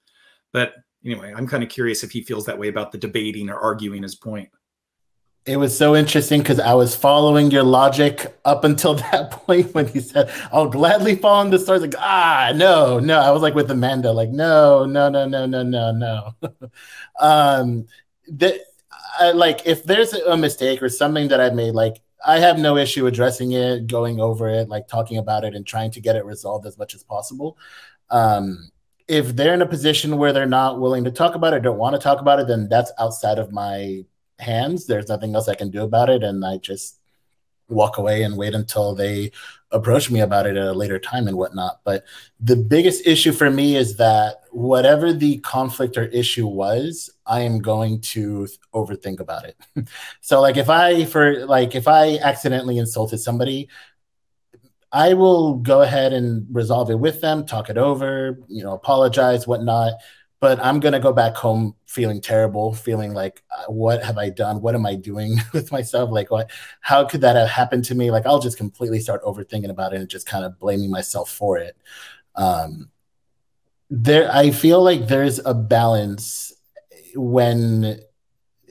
But 0.50 0.72
anyway, 1.04 1.34
I'm 1.36 1.46
kind 1.46 1.62
of 1.62 1.68
curious 1.68 2.02
if 2.02 2.10
he 2.10 2.22
feels 2.22 2.46
that 2.46 2.58
way 2.58 2.68
about 2.68 2.90
the 2.90 2.98
debating 2.98 3.50
or 3.50 3.58
arguing 3.58 4.02
his 4.02 4.14
point. 4.14 4.48
It 5.44 5.58
was 5.58 5.76
so 5.76 5.94
interesting 5.94 6.40
because 6.40 6.58
I 6.58 6.72
was 6.72 6.96
following 6.96 7.50
your 7.50 7.64
logic 7.64 8.34
up 8.46 8.64
until 8.64 8.94
that 9.12 9.30
point 9.30 9.74
when 9.74 9.86
he 9.86 10.00
said, 10.00 10.32
I'll 10.50 10.70
gladly 10.70 11.16
fall 11.16 11.40
on 11.40 11.50
the 11.50 11.58
stars. 11.58 11.82
Like, 11.82 11.96
ah, 11.98 12.52
no, 12.54 12.98
no. 12.98 13.20
I 13.20 13.30
was 13.30 13.42
like 13.42 13.54
with 13.54 13.70
Amanda, 13.70 14.10
like, 14.10 14.30
no, 14.30 14.86
no, 14.86 15.10
no, 15.10 15.26
no, 15.26 15.44
no, 15.44 15.62
no, 15.62 15.92
no. 15.92 16.34
um, 17.20 17.86
that 18.28 18.60
I, 19.18 19.32
like 19.32 19.66
if 19.66 19.84
there's 19.84 20.12
a 20.12 20.36
mistake 20.36 20.82
or 20.82 20.88
something 20.88 21.28
that 21.28 21.40
I've 21.40 21.54
made, 21.54 21.72
like 21.72 22.00
I 22.26 22.38
have 22.38 22.58
no 22.58 22.76
issue 22.76 23.06
addressing 23.06 23.52
it, 23.52 23.86
going 23.86 24.20
over 24.20 24.48
it, 24.48 24.68
like 24.68 24.88
talking 24.88 25.18
about 25.18 25.44
it, 25.44 25.54
and 25.54 25.66
trying 25.66 25.90
to 25.92 26.00
get 26.00 26.16
it 26.16 26.24
resolved 26.24 26.66
as 26.66 26.78
much 26.78 26.94
as 26.94 27.02
possible. 27.02 27.58
Um, 28.10 28.70
if 29.06 29.36
they're 29.36 29.54
in 29.54 29.62
a 29.62 29.66
position 29.66 30.16
where 30.16 30.32
they're 30.32 30.46
not 30.46 30.80
willing 30.80 31.04
to 31.04 31.10
talk 31.10 31.34
about 31.34 31.52
it, 31.52 31.62
don't 31.62 31.78
want 31.78 31.94
to 31.94 32.00
talk 32.00 32.20
about 32.20 32.40
it, 32.40 32.46
then 32.46 32.68
that's 32.68 32.92
outside 32.98 33.38
of 33.38 33.52
my 33.52 34.04
hands. 34.38 34.86
There's 34.86 35.08
nothing 35.08 35.34
else 35.34 35.48
I 35.48 35.54
can 35.54 35.70
do 35.70 35.82
about 35.82 36.08
it, 36.08 36.22
and 36.22 36.44
I 36.44 36.56
just 36.56 36.98
walk 37.68 37.98
away 37.98 38.22
and 38.22 38.36
wait 38.36 38.54
until 38.54 38.94
they 38.94 39.32
approach 39.70 40.10
me 40.10 40.20
about 40.20 40.46
it 40.46 40.56
at 40.56 40.66
a 40.66 40.72
later 40.72 40.98
time 40.98 41.26
and 41.26 41.36
whatnot. 41.36 41.80
But 41.84 42.04
the 42.40 42.56
biggest 42.56 43.06
issue 43.06 43.32
for 43.32 43.50
me 43.50 43.76
is 43.76 43.96
that 43.96 44.42
whatever 44.50 45.12
the 45.12 45.38
conflict 45.38 45.96
or 45.96 46.04
issue 46.04 46.46
was, 46.46 47.10
I 47.26 47.40
am 47.40 47.60
going 47.60 48.00
to 48.00 48.46
overthink 48.74 49.20
about 49.20 49.44
it. 49.44 49.56
so 50.20 50.40
like 50.40 50.56
if 50.56 50.68
I 50.68 51.04
for 51.04 51.46
like 51.46 51.74
if 51.74 51.88
I 51.88 52.18
accidentally 52.18 52.78
insulted 52.78 53.18
somebody, 53.18 53.68
I 54.92 55.14
will 55.14 55.54
go 55.56 55.82
ahead 55.82 56.12
and 56.12 56.46
resolve 56.50 56.90
it 56.90 56.98
with 56.98 57.20
them, 57.20 57.46
talk 57.46 57.70
it 57.70 57.78
over, 57.78 58.38
you 58.48 58.62
know, 58.62 58.72
apologize, 58.72 59.46
whatnot 59.46 59.94
but 60.44 60.62
I'm 60.62 60.78
gonna 60.78 61.00
go 61.00 61.10
back 61.10 61.36
home 61.36 61.74
feeling 61.86 62.20
terrible, 62.20 62.74
feeling 62.74 63.14
like, 63.14 63.42
uh, 63.50 63.64
what 63.72 64.04
have 64.04 64.18
I 64.18 64.28
done? 64.28 64.60
What 64.60 64.74
am 64.74 64.84
I 64.84 64.94
doing 64.94 65.38
with 65.54 65.72
myself? 65.72 66.10
Like, 66.10 66.30
what? 66.30 66.50
How 66.82 67.02
could 67.06 67.22
that 67.22 67.34
have 67.34 67.48
happened 67.48 67.86
to 67.86 67.94
me? 67.94 68.10
Like, 68.10 68.26
I'll 68.26 68.40
just 68.40 68.58
completely 68.58 69.00
start 69.00 69.22
overthinking 69.22 69.70
about 69.70 69.94
it 69.94 70.00
and 70.00 70.08
just 70.10 70.26
kind 70.26 70.44
of 70.44 70.58
blaming 70.58 70.90
myself 70.90 71.30
for 71.30 71.56
it. 71.56 71.78
Um, 72.34 72.90
there, 73.88 74.30
I 74.30 74.50
feel 74.50 74.82
like 74.82 75.08
there's 75.08 75.38
a 75.38 75.54
balance 75.54 76.52
when, 77.14 78.00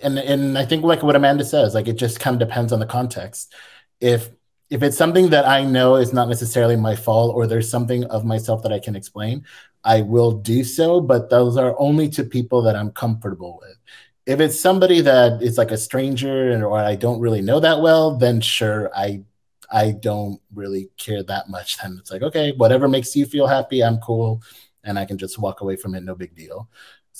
and 0.02 0.20
and 0.20 0.58
I 0.58 0.66
think 0.66 0.84
like 0.84 1.04
what 1.04 1.16
Amanda 1.16 1.46
says, 1.46 1.74
like 1.74 1.88
it 1.88 1.94
just 1.94 2.20
kind 2.20 2.40
of 2.42 2.48
depends 2.48 2.74
on 2.74 2.80
the 2.80 2.86
context. 2.86 3.54
If 4.00 4.30
if 4.70 4.82
it's 4.82 4.98
something 4.98 5.30
that 5.30 5.48
I 5.48 5.64
know 5.64 5.96
is 5.96 6.14
not 6.14 6.30
necessarily 6.30 6.76
my 6.76 6.96
fault, 6.96 7.36
or 7.36 7.48
there's 7.48 7.70
something 7.70 8.06
of 8.06 8.26
myself 8.26 8.64
that 8.64 8.74
I 8.74 8.80
can 8.80 8.96
explain, 8.96 9.46
I 9.84 10.02
will 10.02 10.32
do 10.32 10.64
so, 10.64 11.02
but 11.02 11.30
those 11.30 11.58
are 11.58 11.76
only 11.80 12.10
to 12.10 12.24
people 12.24 12.62
that 12.64 12.76
I'm 12.76 12.92
comfortable 12.92 13.60
with. 13.62 13.78
If 14.26 14.40
it's 14.40 14.60
somebody 14.60 15.02
that 15.02 15.42
is 15.44 15.58
like 15.58 15.72
a 15.72 15.78
stranger 15.78 16.66
or 16.66 16.78
I 16.80 16.96
don't 16.96 17.20
really 17.20 17.42
know 17.42 17.60
that 17.60 17.82
well, 17.82 18.18
then 18.18 18.42
sure, 18.42 18.90
I 18.96 19.24
I 19.72 19.92
don't 19.92 20.40
really 20.54 20.90
care 20.98 21.24
that 21.24 21.50
much. 21.50 21.78
Then 21.78 21.98
it's 22.00 22.12
like, 22.12 22.22
okay, 22.22 22.54
whatever 22.54 22.88
makes 22.88 23.16
you 23.16 23.26
feel 23.26 23.48
happy, 23.48 23.84
I'm 23.84 23.98
cool. 23.98 24.42
And 24.84 25.00
I 25.00 25.06
can 25.06 25.18
just 25.18 25.40
walk 25.40 25.62
away 25.62 25.76
from 25.76 25.96
it, 25.96 26.04
no 26.04 26.16
big 26.16 26.36
deal. 26.36 26.70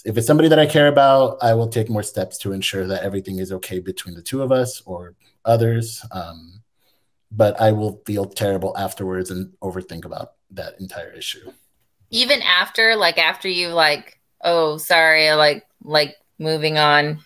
If 0.06 0.18
it's 0.18 0.28
somebody 0.28 0.50
that 0.50 0.60
I 0.60 0.66
care 0.66 0.88
about, 0.88 1.38
I 1.42 1.54
will 1.54 1.68
take 1.68 1.90
more 1.90 2.04
steps 2.04 2.38
to 2.40 2.52
ensure 2.52 2.88
that 2.88 3.04
everything 3.04 3.40
is 3.40 3.52
okay 3.52 3.80
between 3.80 4.16
the 4.16 4.22
two 4.22 4.42
of 4.42 4.52
us 4.52 4.82
or 4.86 5.16
others. 5.46 6.04
Um, 6.12 6.62
but 7.32 7.60
I 7.60 7.72
will 7.72 8.02
feel 8.06 8.26
terrible 8.26 8.78
afterwards 8.78 9.32
and 9.32 9.52
overthink 9.62 10.06
about 10.06 10.34
that 10.52 10.80
entire 10.80 11.12
issue. 11.12 11.52
Even 12.10 12.42
after, 12.42 12.96
like 12.96 13.18
after 13.18 13.48
you 13.48 13.70
like, 13.70 14.20
oh, 14.44 14.78
sorry, 14.78 15.32
like 15.32 15.66
like 15.84 16.16
moving 16.38 16.78
on. 16.78 17.20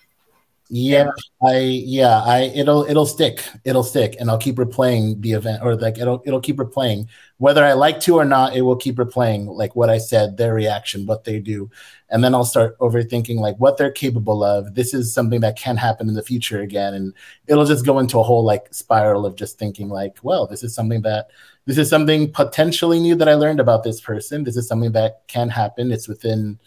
Yeah, 0.69 1.11
I 1.41 1.59
yeah, 1.59 2.21
I 2.21 2.51
it'll 2.53 2.83
it'll 2.83 3.05
stick. 3.05 3.43
It'll 3.63 3.83
stick 3.83 4.17
and 4.19 4.29
I'll 4.29 4.37
keep 4.37 4.57
replaying 4.57 5.21
the 5.21 5.31
event 5.31 5.61
or 5.63 5.75
like 5.75 5.97
it'll 5.97 6.21
it'll 6.25 6.41
keep 6.41 6.57
replaying. 6.57 7.07
Whether 7.37 7.63
I 7.63 7.73
like 7.73 8.01
to 8.01 8.15
or 8.15 8.25
not, 8.25 8.55
it 8.55 8.63
will 8.63 8.75
keep 8.75 8.95
replaying 8.95 9.47
like 9.47 9.75
what 9.75 9.89
I 9.89 9.97
said, 9.97 10.35
their 10.35 10.53
reaction, 10.53 11.05
what 11.05 11.23
they 11.23 11.39
do. 11.39 11.69
And 12.09 12.23
then 12.23 12.33
I'll 12.33 12.45
start 12.45 12.77
overthinking 12.79 13.37
like 13.39 13.57
what 13.57 13.77
they're 13.77 13.91
capable 13.91 14.43
of. 14.43 14.75
This 14.75 14.93
is 14.93 15.13
something 15.13 15.41
that 15.41 15.57
can 15.57 15.75
happen 15.75 16.07
in 16.07 16.15
the 16.15 16.23
future 16.23 16.61
again. 16.61 16.93
And 16.93 17.13
it'll 17.47 17.65
just 17.65 17.85
go 17.85 17.99
into 17.99 18.19
a 18.19 18.23
whole 18.23 18.43
like 18.43 18.73
spiral 18.73 19.25
of 19.25 19.35
just 19.35 19.59
thinking 19.59 19.89
like, 19.89 20.17
well, 20.23 20.47
this 20.47 20.63
is 20.63 20.73
something 20.73 21.01
that 21.01 21.27
this 21.65 21.77
is 21.77 21.89
something 21.89 22.31
potentially 22.31 22.99
new 22.99 23.15
that 23.15 23.27
I 23.27 23.33
learned 23.33 23.59
about 23.59 23.83
this 23.83 23.99
person. 23.99 24.45
This 24.45 24.55
is 24.55 24.67
something 24.67 24.93
that 24.93 25.23
can 25.27 25.49
happen. 25.49 25.91
It's 25.91 26.07
within 26.07 26.59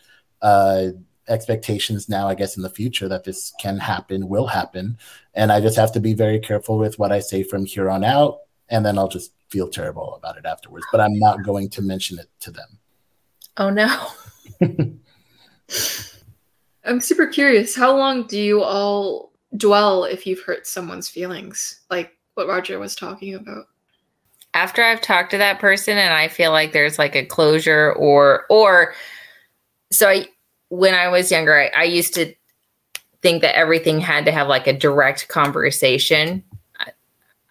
uh 0.42 0.88
expectations 1.30 2.08
now, 2.08 2.28
I 2.28 2.34
guess, 2.34 2.56
in 2.56 2.62
the 2.62 2.68
future 2.68 3.08
that 3.08 3.24
this 3.24 3.54
can 3.60 3.78
happen, 3.78 4.28
will 4.28 4.48
happen. 4.48 4.98
And 5.34 5.50
I 5.52 5.60
just 5.60 5.76
have 5.76 5.92
to 5.92 6.00
be 6.00 6.12
very 6.12 6.40
careful 6.40 6.76
with 6.76 6.98
what 6.98 7.12
I 7.12 7.20
say 7.20 7.42
from 7.42 7.64
here 7.64 7.88
on 7.88 8.04
out. 8.04 8.40
And 8.68 8.84
then 8.84 8.98
I'll 8.98 9.08
just 9.08 9.32
feel 9.48 9.68
terrible 9.68 10.14
about 10.14 10.36
it 10.36 10.44
afterwards. 10.44 10.86
But 10.92 11.00
I'm 11.00 11.18
not 11.18 11.44
going 11.44 11.70
to 11.70 11.82
mention 11.82 12.18
it 12.18 12.28
to 12.40 12.50
them. 12.50 12.78
Oh, 13.56 13.70
no. 13.70 14.08
I'm 16.84 17.00
super 17.00 17.26
curious. 17.26 17.76
How 17.76 17.96
long 17.96 18.26
do 18.26 18.38
you 18.38 18.62
all 18.62 19.32
dwell 19.56 20.04
if 20.04 20.26
you've 20.26 20.42
hurt 20.42 20.66
someone's 20.66 21.08
feelings? 21.08 21.80
Like 21.90 22.16
what 22.34 22.48
Roger 22.48 22.78
was 22.78 22.94
talking 22.94 23.34
about. 23.34 23.66
After 24.54 24.82
I've 24.82 25.00
talked 25.00 25.30
to 25.32 25.38
that 25.38 25.60
person 25.60 25.98
and 25.98 26.12
I 26.12 26.28
feel 26.28 26.50
like 26.50 26.72
there's 26.72 26.98
like 26.98 27.14
a 27.14 27.24
closure 27.24 27.92
or 27.92 28.46
or 28.48 28.94
so 29.92 30.08
I 30.08 30.26
when 30.68 30.94
I 30.94 31.08
was 31.08 31.30
younger, 31.30 31.56
I, 31.56 31.70
I 31.76 31.84
used 31.84 32.14
to 32.14 32.34
think 33.22 33.42
that 33.42 33.56
everything 33.56 34.00
had 34.00 34.24
to 34.24 34.32
have 34.32 34.48
like 34.48 34.66
a 34.66 34.72
direct 34.72 35.28
conversation. 35.28 36.42
I, 36.78 36.92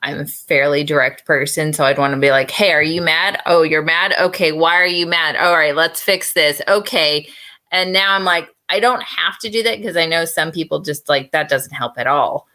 I'm 0.02 0.20
a 0.20 0.26
fairly 0.26 0.84
direct 0.84 1.26
person, 1.26 1.72
so 1.72 1.84
I'd 1.86 1.98
want 1.98 2.14
to 2.14 2.20
be 2.20 2.32
like, 2.32 2.52
"Hey, 2.52 2.72
are 2.72 2.84
you 2.84 3.02
mad? 3.02 3.42
Oh, 3.46 3.64
you're 3.64 3.84
mad. 3.84 4.14
Okay, 4.20 4.52
why 4.52 4.76
are 4.76 4.88
you 4.88 5.06
mad? 5.06 5.36
All 5.36 5.56
right, 5.56 5.76
let's 5.76 6.02
fix 6.02 6.34
this. 6.34 6.62
Okay." 6.68 7.30
And 7.72 7.94
now 7.94 8.14
I'm 8.14 8.24
like, 8.24 8.50
I 8.70 8.80
don't 8.80 9.04
have 9.04 9.38
to 9.40 9.50
do 9.50 9.64
that 9.64 9.78
because 9.78 9.98
I 9.98 10.06
know 10.06 10.26
some 10.26 10.52
people 10.52 10.80
just 10.82 11.10
like 11.10 11.32
that 11.32 11.50
doesn't 11.50 11.74
help 11.74 11.94
at 11.98 12.08
all. 12.08 12.48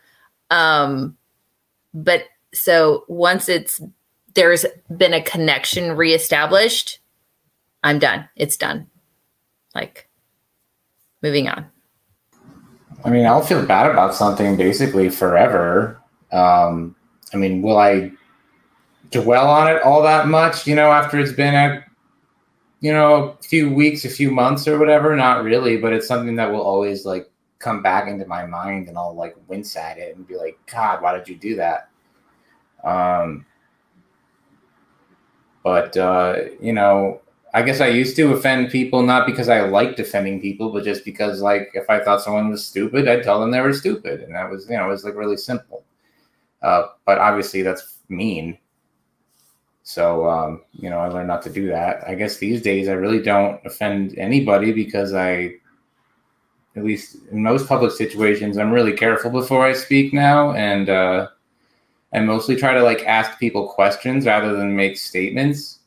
Um, 0.50 1.16
but 1.92 2.24
so 2.52 3.04
once 3.08 3.48
it's 3.48 3.80
there's 4.34 4.66
been 4.96 5.14
a 5.14 5.22
connection 5.22 5.96
reestablished, 5.96 6.98
I'm 7.82 7.98
done. 7.98 8.28
It's 8.36 8.56
done. 8.56 8.88
Like 9.74 10.08
moving 11.22 11.48
on. 11.48 11.66
I 13.04 13.10
mean, 13.10 13.26
I'll 13.26 13.42
feel 13.42 13.64
bad 13.64 13.90
about 13.90 14.14
something 14.14 14.56
basically 14.56 15.10
forever. 15.10 16.00
Um, 16.32 16.96
I 17.32 17.36
mean, 17.36 17.60
will 17.62 17.78
I 17.78 18.12
dwell 19.10 19.48
on 19.48 19.68
it 19.68 19.82
all 19.82 20.02
that 20.02 20.26
much, 20.28 20.66
you 20.66 20.74
know, 20.74 20.90
after 20.90 21.18
it's 21.18 21.32
been 21.32 21.54
a, 21.54 21.84
you 22.84 22.92
know, 22.92 23.34
a 23.40 23.42
few 23.42 23.72
weeks, 23.72 24.04
a 24.04 24.10
few 24.10 24.30
months 24.30 24.68
or 24.68 24.78
whatever? 24.78 25.16
Not 25.16 25.42
really, 25.42 25.78
but 25.78 25.94
it's 25.94 26.06
something 26.06 26.36
that 26.36 26.52
will 26.52 26.60
always 26.60 27.06
like 27.06 27.30
come 27.58 27.82
back 27.82 28.08
into 28.08 28.26
my 28.26 28.44
mind 28.44 28.88
and 28.88 28.98
I'll 28.98 29.14
like 29.14 29.34
wince 29.48 29.74
at 29.74 29.96
it 29.96 30.14
and 30.14 30.28
be 30.28 30.36
like, 30.36 30.58
God, 30.70 31.00
why 31.00 31.16
did 31.16 31.26
you 31.26 31.34
do 31.36 31.56
that? 31.56 31.88
Um, 32.84 33.46
but, 35.62 35.96
uh, 35.96 36.40
you 36.60 36.74
know, 36.74 37.22
I 37.54 37.62
guess 37.62 37.80
I 37.80 37.86
used 37.86 38.16
to 38.16 38.34
offend 38.34 38.70
people 38.70 39.02
not 39.02 39.26
because 39.26 39.48
I 39.48 39.62
liked 39.62 39.98
offending 39.98 40.42
people, 40.42 40.70
but 40.70 40.84
just 40.84 41.06
because 41.06 41.40
like 41.40 41.70
if 41.72 41.88
I 41.88 42.04
thought 42.04 42.20
someone 42.20 42.50
was 42.50 42.66
stupid, 42.66 43.08
I'd 43.08 43.22
tell 43.22 43.40
them 43.40 43.50
they 43.50 43.62
were 43.62 43.72
stupid, 43.72 44.20
and 44.20 44.34
that 44.34 44.50
was 44.50 44.68
you 44.68 44.76
know 44.76 44.86
it 44.86 44.90
was 44.90 45.04
like 45.04 45.14
really 45.14 45.36
simple. 45.38 45.84
Uh, 46.60 46.88
but 47.06 47.16
obviously 47.18 47.62
that's 47.62 48.00
mean. 48.10 48.58
So 49.84 50.28
um, 50.28 50.62
you 50.72 50.90
know 50.90 50.98
I 50.98 51.08
learned 51.08 51.28
not 51.28 51.42
to 51.42 51.50
do 51.50 51.68
that. 51.68 52.06
I 52.08 52.14
guess 52.14 52.38
these 52.38 52.60
days 52.60 52.88
I 52.88 52.92
really 52.92 53.22
don't 53.22 53.60
offend 53.64 54.18
anybody 54.18 54.72
because 54.72 55.14
I, 55.14 55.54
at 56.74 56.84
least 56.84 57.18
in 57.30 57.42
most 57.42 57.68
public 57.68 57.92
situations, 57.92 58.58
I'm 58.58 58.72
really 58.72 58.94
careful 58.94 59.30
before 59.30 59.64
I 59.64 59.72
speak 59.74 60.12
now, 60.12 60.52
and 60.52 60.88
uh, 60.88 61.28
I 62.12 62.20
mostly 62.20 62.56
try 62.56 62.74
to 62.74 62.82
like 62.82 63.04
ask 63.06 63.38
people 63.38 63.68
questions 63.68 64.26
rather 64.26 64.56
than 64.56 64.74
make 64.74 64.96
statements 64.98 65.80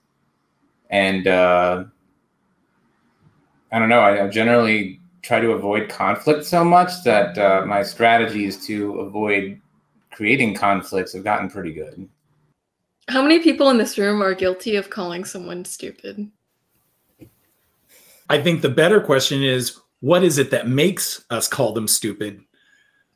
and 0.90 1.28
uh, 1.28 1.84
I 3.72 3.80
don't 3.80 3.90
know. 3.90 4.02
I, 4.02 4.28
generally 4.28 5.00
try 5.22 5.40
to 5.40 5.52
avoid 5.52 5.90
conflict 5.90 6.46
so 6.46 6.64
much 6.64 7.04
that 7.04 7.38
uh, 7.38 7.66
my 7.66 7.84
strategies 7.84 8.66
to 8.68 9.00
avoid 9.02 9.60
creating 10.12 10.56
conflicts 10.56 11.14
have 11.14 11.24
gotten 11.24 11.50
pretty 11.50 11.74
good. 11.74 12.08
How 13.08 13.22
many 13.22 13.40
people 13.40 13.70
in 13.70 13.78
this 13.78 13.98
room 13.98 14.22
are 14.22 14.34
guilty 14.34 14.76
of 14.76 14.90
calling 14.90 15.24
someone 15.24 15.64
stupid? 15.64 16.30
I 18.30 18.42
think 18.42 18.62
the 18.62 18.70
better 18.70 19.00
question 19.00 19.42
is 19.42 19.80
what 20.02 20.24
is 20.24 20.38
it 20.38 20.52
that 20.52 20.68
makes 20.68 21.24
us 21.30 21.48
call 21.48 21.72
them 21.74 21.88
stupid? 21.88 22.42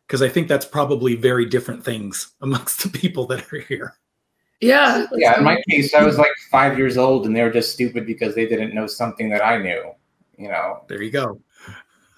Because 0.08 0.22
I 0.22 0.30
think 0.30 0.48
that's 0.48 0.66
probably 0.66 1.16
very 1.16 1.46
different 1.46 1.84
things 1.84 2.34
amongst 2.42 2.84
the 2.84 2.90
people 2.90 3.26
that 3.28 3.52
are 3.52 3.60
here. 3.60 3.96
Yeah. 4.62 5.08
Yeah. 5.14 5.38
In 5.40 5.44
my 5.44 5.62
case, 5.70 5.94
I 5.94 6.04
was 6.04 6.18
like 6.18 6.32
five 6.50 6.78
years 6.78 6.98
old 6.98 7.26
and 7.26 7.36
they 7.36 7.42
were 7.42 7.52
just 7.52 7.74
stupid 7.74 8.06
because 8.06 8.36
they 8.36 8.46
didn't 8.46 8.74
know 8.76 8.88
something 8.88 9.30
that 9.30 9.44
I 9.44 9.58
knew, 9.58 9.92
you 10.38 10.48
know. 10.48 10.84
There 10.88 11.02
you 11.02 11.12
go. 11.12 11.42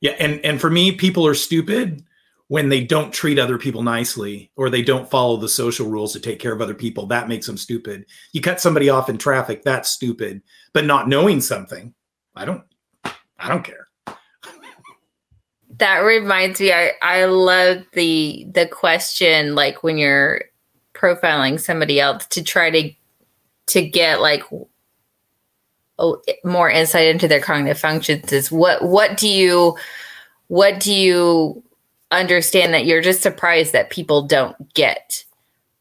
yeah, 0.00 0.12
and 0.18 0.40
and 0.44 0.60
for 0.60 0.70
me, 0.70 0.92
people 0.92 1.26
are 1.26 1.34
stupid 1.34 2.02
when 2.50 2.68
they 2.68 2.82
don't 2.82 3.12
treat 3.12 3.38
other 3.38 3.58
people 3.58 3.82
nicely 3.82 4.50
or 4.56 4.68
they 4.68 4.82
don't 4.82 5.08
follow 5.08 5.36
the 5.36 5.48
social 5.48 5.88
rules 5.88 6.12
to 6.12 6.18
take 6.18 6.40
care 6.40 6.52
of 6.52 6.60
other 6.60 6.74
people. 6.74 7.06
That 7.06 7.28
makes 7.28 7.46
them 7.46 7.56
stupid. 7.56 8.06
You 8.32 8.40
cut 8.40 8.60
somebody 8.60 8.88
off 8.88 9.08
in 9.08 9.18
traffic, 9.18 9.62
that's 9.62 9.90
stupid. 9.90 10.42
But 10.72 10.84
not 10.84 11.08
knowing 11.08 11.40
something, 11.40 11.94
I 12.34 12.44
don't 12.44 12.64
I 13.38 13.48
don't 13.48 13.62
care 13.62 13.86
that 15.80 16.00
reminds 16.00 16.60
me 16.60 16.72
I, 16.72 16.92
I 17.02 17.24
love 17.24 17.84
the 17.94 18.46
the 18.52 18.66
question 18.66 19.54
like 19.54 19.82
when 19.82 19.96
you're 19.96 20.44
profiling 20.94 21.58
somebody 21.58 21.98
else 21.98 22.26
to 22.28 22.44
try 22.44 22.70
to 22.70 22.92
to 23.68 23.88
get 23.88 24.20
like 24.20 24.42
more 26.44 26.68
insight 26.68 27.08
into 27.08 27.28
their 27.28 27.40
cognitive 27.40 27.78
functions 27.78 28.30
is 28.32 28.52
what 28.52 28.82
what 28.82 29.16
do 29.16 29.28
you 29.28 29.76
what 30.48 30.80
do 30.80 30.92
you 30.92 31.62
understand 32.10 32.74
that 32.74 32.86
you're 32.86 33.02
just 33.02 33.22
surprised 33.22 33.72
that 33.72 33.90
people 33.90 34.22
don't 34.22 34.72
get 34.74 35.24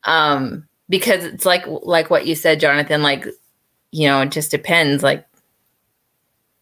um 0.04 0.68
because 0.88 1.24
it's 1.24 1.46
like 1.46 1.64
like 1.68 2.10
what 2.10 2.28
you 2.28 2.36
said 2.36 2.60
jonathan 2.60 3.02
like 3.02 3.26
you 3.92 4.08
know 4.08 4.22
it 4.22 4.32
just 4.32 4.52
depends 4.52 5.02
like 5.04 5.26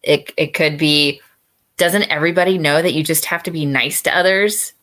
it 0.02 0.32
it 0.36 0.54
could 0.54 0.78
be 0.78 1.20
doesn't 1.78 2.10
everybody 2.10 2.58
know 2.58 2.82
that 2.82 2.92
you 2.92 3.02
just 3.02 3.24
have 3.24 3.42
to 3.44 3.50
be 3.50 3.64
nice 3.64 4.02
to 4.02 4.14
others? 4.14 4.74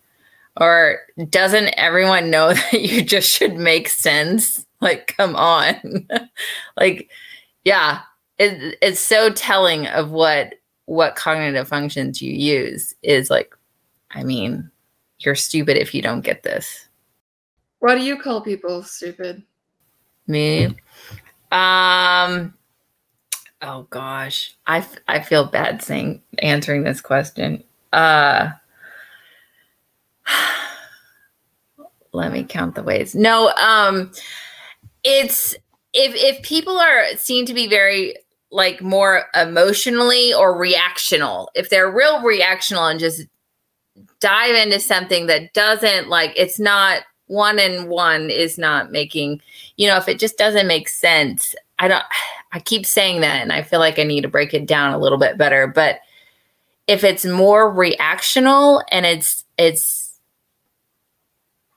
Or 0.60 0.99
doesn't 1.30 1.68
everyone 1.78 2.32
know 2.32 2.53
that 2.53 2.82
you 2.82 3.03
just 3.03 3.30
should 3.30 3.56
make 3.56 3.88
sense? 3.90 4.66
Like, 4.82 5.14
come 5.16 5.36
on. 5.36 6.07
like, 6.78 7.10
yeah, 7.64 8.02
it, 8.40 8.78
it's 8.82 8.99
so 8.99 9.30
telling 9.30 9.88
of 9.88 10.10
what 10.10 10.56
what 10.88 11.16
cognitive 11.16 11.68
functions 11.68 12.22
you 12.22 12.32
use 12.32 12.94
is 13.02 13.32
like, 13.32 13.56
I 14.12 14.24
mean, 14.24 14.70
you're 15.20 15.36
stupid 15.36 15.78
if 15.78 15.94
you 15.94 16.02
don't 16.02 16.22
get 16.22 16.44
this. 16.44 16.88
Why 17.80 17.96
do 17.96 18.04
you 18.04 18.18
call 18.18 18.42
people 18.42 18.84
stupid? 18.84 19.44
Me? 20.28 20.76
Um 21.52 22.54
Oh 23.68 23.88
gosh, 23.90 24.56
I, 24.68 24.78
f- 24.80 24.98
I 25.08 25.22
feel 25.22 25.46
bad 25.46 25.82
saying 25.82 26.22
answering 26.40 26.84
this 26.84 27.02
question. 27.02 27.64
Uh, 27.92 28.52
let 32.12 32.32
me 32.32 32.44
count 32.44 32.76
the 32.76 32.84
ways. 32.84 33.16
No, 33.16 33.50
um, 33.54 34.12
it's 35.04 35.54
if 35.94 36.14
if 36.16 36.44
people 36.44 36.78
are 36.78 37.08
seen 37.16 37.46
to 37.48 37.56
be 37.56 37.68
very 37.68 38.16
like 38.52 38.82
more 38.82 39.24
emotionally 39.34 40.32
or 40.34 40.56
reactional, 40.56 41.48
if 41.56 41.70
they're 41.70 41.90
real 41.90 42.20
reactional 42.20 42.92
and 42.92 43.00
just 43.00 43.24
dive 44.19 44.55
into 44.55 44.80
something 44.80 45.27
that 45.27 45.53
doesn't 45.53 46.09
like 46.09 46.34
it's 46.35 46.59
not 46.59 47.03
one 47.27 47.59
and 47.59 47.89
one 47.89 48.30
is 48.30 48.57
not 48.57 48.91
making, 48.91 49.41
you 49.77 49.88
know, 49.88 49.97
if 49.97 50.07
it 50.07 50.19
just 50.19 50.38
doesn't 50.38 50.67
make 50.67 50.88
sense, 50.88 51.55
I 51.80 51.88
don't, 51.88 52.03
I 52.51 52.59
keep 52.59 52.85
saying 52.85 53.22
that 53.22 53.41
and 53.41 53.51
I 53.51 53.63
feel 53.63 53.80
like 53.80 53.99
I 53.99 54.03
need 54.03 54.22
to 54.22 54.27
break 54.27 54.53
it 54.53 54.65
down 54.65 54.93
a 54.93 54.99
little 54.99 55.17
bit 55.17 55.38
better. 55.38 55.67
But 55.67 55.99
if 56.88 57.03
it's 57.03 57.26
more 57.26 57.73
reactional 57.73 58.84
and 58.91 59.05
it's, 59.05 59.43
it's 59.57 60.13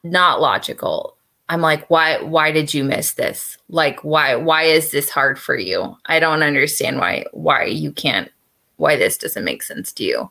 not 0.04 0.40
logical, 0.40 1.16
I'm 1.48 1.62
like, 1.62 1.88
why, 1.88 2.20
why 2.20 2.52
did 2.52 2.74
you 2.74 2.84
miss 2.84 3.14
this? 3.14 3.56
Like, 3.70 4.04
why, 4.04 4.36
why 4.36 4.64
is 4.64 4.90
this 4.90 5.08
hard 5.08 5.38
for 5.38 5.56
you? 5.56 5.96
I 6.06 6.20
don't 6.20 6.42
understand 6.42 6.98
why, 6.98 7.24
why 7.32 7.64
you 7.64 7.90
can't, 7.90 8.30
why 8.76 8.96
this 8.96 9.16
doesn't 9.16 9.44
make 9.44 9.62
sense 9.62 9.92
to 9.94 10.04
you. 10.04 10.30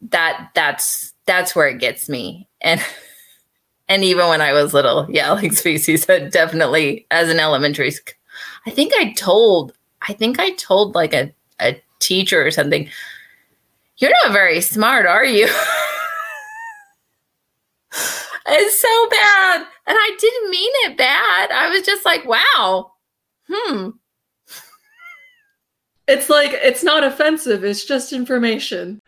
That, 0.00 0.50
that's, 0.54 1.12
that's 1.26 1.56
where 1.56 1.68
it 1.68 1.78
gets 1.80 2.08
me. 2.08 2.48
And, 2.60 2.80
And 3.88 4.02
even 4.02 4.28
when 4.28 4.40
I 4.40 4.52
was 4.52 4.72
little, 4.72 5.06
yeah, 5.10 5.32
like 5.34 5.52
Spacey 5.52 5.98
said, 5.98 6.30
definitely 6.32 7.06
as 7.10 7.28
an 7.28 7.40
elementary. 7.40 7.92
I 8.66 8.70
think 8.70 8.92
I 8.94 9.12
told, 9.12 9.72
I 10.02 10.12
think 10.12 10.38
I 10.40 10.52
told 10.52 10.94
like 10.94 11.14
a, 11.14 11.32
a 11.60 11.80
teacher 11.98 12.44
or 12.44 12.50
something, 12.50 12.88
you're 13.98 14.12
not 14.24 14.32
very 14.32 14.60
smart, 14.60 15.06
are 15.06 15.24
you? 15.24 15.44
it's 18.46 18.80
so 18.80 19.08
bad. 19.10 19.66
And 19.86 19.96
I 19.98 20.16
didn't 20.18 20.50
mean 20.50 20.70
it 20.86 20.96
bad. 20.96 21.52
I 21.52 21.68
was 21.70 21.82
just 21.82 22.04
like, 22.04 22.24
wow, 22.24 22.92
hmm. 23.48 23.90
It's 26.06 26.28
like, 26.28 26.50
it's 26.52 26.82
not 26.82 27.02
offensive, 27.04 27.64
it's 27.64 27.84
just 27.84 28.12
information. 28.12 29.00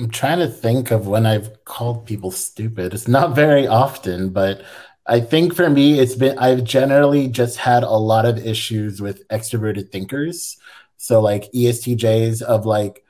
I'm 0.00 0.08
trying 0.08 0.38
to 0.38 0.48
think 0.48 0.90
of 0.90 1.06
when 1.06 1.26
I've 1.26 1.62
called 1.66 2.06
people 2.06 2.30
stupid. 2.30 2.94
It's 2.94 3.06
not 3.06 3.34
very 3.34 3.66
often, 3.66 4.30
but 4.30 4.62
I 5.04 5.20
think 5.20 5.54
for 5.54 5.68
me, 5.68 5.98
it's 5.98 6.14
been, 6.14 6.38
I've 6.38 6.64
generally 6.64 7.28
just 7.28 7.58
had 7.58 7.82
a 7.82 7.90
lot 7.90 8.24
of 8.24 8.38
issues 8.46 9.02
with 9.02 9.28
extroverted 9.28 9.92
thinkers. 9.92 10.56
So, 10.96 11.20
like 11.20 11.52
ESTJs 11.52 12.40
of 12.40 12.64
like, 12.64 13.04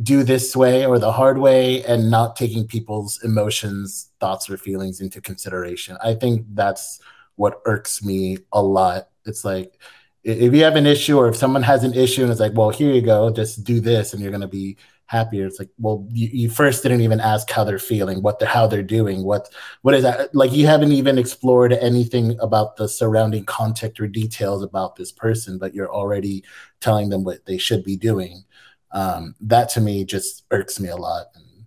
do 0.00 0.22
this 0.22 0.54
way 0.54 0.86
or 0.86 1.00
the 1.00 1.10
hard 1.10 1.38
way 1.38 1.82
and 1.82 2.12
not 2.12 2.36
taking 2.36 2.64
people's 2.64 3.20
emotions, 3.24 4.12
thoughts, 4.20 4.48
or 4.48 4.56
feelings 4.56 5.00
into 5.00 5.20
consideration. 5.20 5.96
I 6.02 6.14
think 6.14 6.46
that's 6.54 7.00
what 7.34 7.60
irks 7.64 8.04
me 8.04 8.38
a 8.52 8.62
lot. 8.62 9.08
It's 9.26 9.44
like, 9.44 9.80
if 10.22 10.54
you 10.54 10.62
have 10.62 10.76
an 10.76 10.86
issue 10.86 11.18
or 11.18 11.28
if 11.28 11.36
someone 11.36 11.64
has 11.64 11.82
an 11.82 11.94
issue 11.94 12.22
and 12.22 12.30
it's 12.30 12.40
like, 12.40 12.54
well, 12.54 12.70
here 12.70 12.92
you 12.92 13.02
go, 13.02 13.30
just 13.30 13.64
do 13.64 13.80
this 13.80 14.12
and 14.12 14.22
you're 14.22 14.30
going 14.30 14.42
to 14.42 14.46
be 14.46 14.76
happier. 15.10 15.44
It's 15.46 15.58
like 15.58 15.70
well 15.78 16.06
you, 16.12 16.28
you 16.32 16.48
first 16.48 16.84
didn't 16.84 17.00
even 17.00 17.18
ask 17.18 17.50
how 17.50 17.64
they're 17.64 17.80
feeling 17.80 18.22
what 18.22 18.38
they're 18.38 18.48
how 18.48 18.68
they're 18.68 18.82
doing 18.82 19.24
what 19.24 19.48
what 19.82 19.94
is 19.94 20.04
that? 20.04 20.32
Like 20.34 20.52
you 20.52 20.66
haven't 20.66 20.92
even 20.92 21.18
explored 21.18 21.72
anything 21.72 22.38
about 22.40 22.76
the 22.76 22.88
surrounding 22.88 23.44
context 23.44 24.00
or 24.00 24.06
details 24.06 24.62
about 24.62 24.94
this 24.94 25.10
person 25.10 25.58
but 25.58 25.74
you're 25.74 25.92
already 25.92 26.44
telling 26.80 27.08
them 27.08 27.24
what 27.24 27.44
they 27.44 27.58
should 27.58 27.82
be 27.82 27.96
doing. 27.96 28.44
Um, 28.92 29.34
that 29.40 29.68
to 29.70 29.80
me 29.80 30.04
just 30.04 30.44
irks 30.52 30.78
me 30.78 30.88
a 30.88 30.96
lot. 30.96 31.26
And 31.34 31.66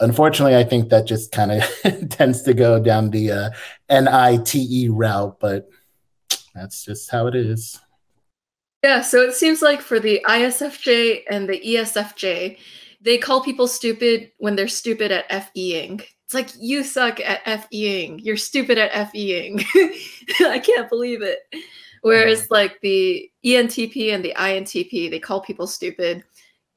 unfortunately 0.00 0.56
i 0.56 0.64
think 0.64 0.88
that 0.88 1.06
just 1.06 1.32
kind 1.32 1.52
of 1.52 2.08
tends 2.10 2.42
to 2.42 2.54
go 2.54 2.80
down 2.80 3.10
the 3.10 3.30
uh, 3.30 3.50
nite 3.90 4.54
route 4.90 5.38
but 5.40 5.68
that's 6.54 6.84
just 6.84 7.10
how 7.10 7.26
it 7.26 7.34
is. 7.34 7.80
Yeah, 8.82 9.00
so 9.00 9.20
it 9.20 9.34
seems 9.34 9.62
like 9.62 9.80
for 9.80 10.00
the 10.00 10.24
ISFJ 10.28 11.22
and 11.30 11.48
the 11.48 11.60
ESFJ, 11.60 12.58
they 13.02 13.18
call 13.18 13.42
people 13.42 13.66
stupid 13.66 14.30
when 14.38 14.56
they're 14.56 14.68
stupid 14.68 15.10
at 15.10 15.28
FEing. 15.28 16.02
It's 16.24 16.34
like 16.34 16.50
you 16.58 16.82
suck 16.82 17.20
at 17.20 17.44
FEing. 17.44 18.20
You're 18.22 18.36
stupid 18.36 18.78
at 18.78 18.92
FEing. 19.12 19.64
I 20.40 20.58
can't 20.58 20.88
believe 20.88 21.20
it. 21.20 21.40
Whereas 22.02 22.42
yeah. 22.42 22.46
like 22.50 22.80
the 22.80 23.30
ENTP 23.44 24.14
and 24.14 24.24
the 24.24 24.34
INTP, 24.36 25.10
they 25.10 25.20
call 25.20 25.40
people 25.40 25.66
stupid 25.66 26.24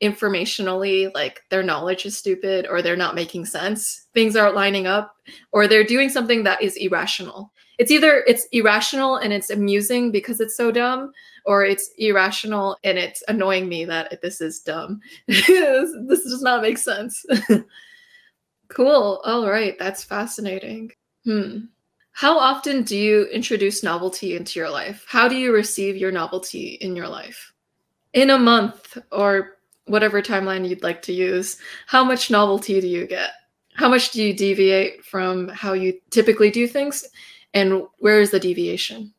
informationally, 0.01 1.13
like 1.13 1.41
their 1.49 1.63
knowledge 1.63 2.05
is 2.05 2.17
stupid 2.17 2.67
or 2.69 2.81
they're 2.81 2.95
not 2.95 3.15
making 3.15 3.45
sense. 3.45 4.07
Things 4.13 4.35
aren't 4.35 4.55
lining 4.55 4.87
up 4.87 5.15
or 5.51 5.67
they're 5.67 5.83
doing 5.83 6.09
something 6.09 6.43
that 6.43 6.61
is 6.61 6.75
irrational. 6.75 7.51
It's 7.77 7.91
either 7.91 8.23
it's 8.27 8.47
irrational 8.51 9.17
and 9.17 9.33
it's 9.33 9.49
amusing 9.49 10.11
because 10.11 10.39
it's 10.39 10.57
so 10.57 10.71
dumb 10.71 11.11
or 11.45 11.63
it's 11.63 11.91
irrational 11.97 12.77
and 12.83 12.97
it's 12.97 13.23
annoying 13.27 13.69
me 13.69 13.85
that 13.85 14.21
this 14.21 14.41
is 14.41 14.59
dumb. 14.59 14.99
this, 15.27 16.23
does 16.23 16.41
not 16.41 16.61
make 16.61 16.77
sense. 16.77 17.25
cool. 18.67 19.21
All 19.23 19.49
right. 19.49 19.77
That's 19.77 20.03
fascinating. 20.03 20.91
Hmm. 21.23 21.65
How 22.11 22.39
often 22.39 22.83
do 22.83 22.97
you 22.97 23.25
introduce 23.25 23.83
novelty 23.83 24.35
into 24.35 24.57
your 24.57 24.69
life? 24.69 25.05
How 25.07 25.27
do 25.27 25.35
you 25.35 25.53
receive 25.53 25.97
your 25.97 26.11
novelty 26.11 26.77
in 26.81 26.95
your 26.95 27.09
life? 27.09 27.51
In 28.13 28.29
a 28.29 28.39
month 28.39 28.97
or 29.11 29.57
whatever 29.85 30.21
timeline 30.21 30.67
you'd 30.67 30.81
like 30.81 31.01
to 31.03 31.13
use, 31.13 31.57
how 31.87 32.03
much 32.03 32.31
novelty 32.31 32.79
do 32.79 32.87
you 32.87 33.05
get? 33.05 33.31
How 33.73 33.89
much 33.89 34.11
do 34.11 34.23
you 34.23 34.33
deviate 34.33 35.03
from 35.03 35.49
how 35.49 35.73
you 35.73 35.99
typically 36.09 36.49
do 36.49 36.67
things? 36.67 37.03
And 37.53 37.83
where 37.99 38.21
is 38.21 38.31
the 38.31 38.39
deviation? 38.39 39.13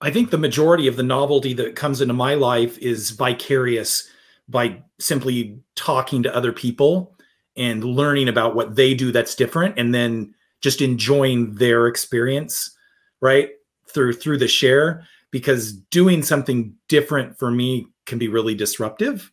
I 0.00 0.10
think 0.10 0.30
the 0.30 0.38
majority 0.38 0.86
of 0.86 0.96
the 0.96 1.02
novelty 1.02 1.54
that 1.54 1.76
comes 1.76 2.00
into 2.00 2.14
my 2.14 2.34
life 2.34 2.78
is 2.78 3.10
vicarious 3.10 4.08
by 4.48 4.82
simply 4.98 5.58
talking 5.76 6.22
to 6.22 6.34
other 6.34 6.52
people 6.52 7.16
and 7.56 7.84
learning 7.84 8.28
about 8.28 8.54
what 8.54 8.74
they 8.74 8.94
do 8.94 9.12
that's 9.12 9.34
different 9.34 9.78
and 9.78 9.94
then 9.94 10.34
just 10.60 10.82
enjoying 10.82 11.54
their 11.54 11.86
experience 11.86 12.76
right 13.20 13.50
through 13.86 14.12
through 14.12 14.38
the 14.38 14.48
share 14.48 15.06
because 15.30 15.72
doing 15.72 16.22
something 16.22 16.74
different 16.88 17.38
for 17.38 17.50
me 17.50 17.86
can 18.06 18.18
be 18.18 18.28
really 18.28 18.54
disruptive. 18.54 19.32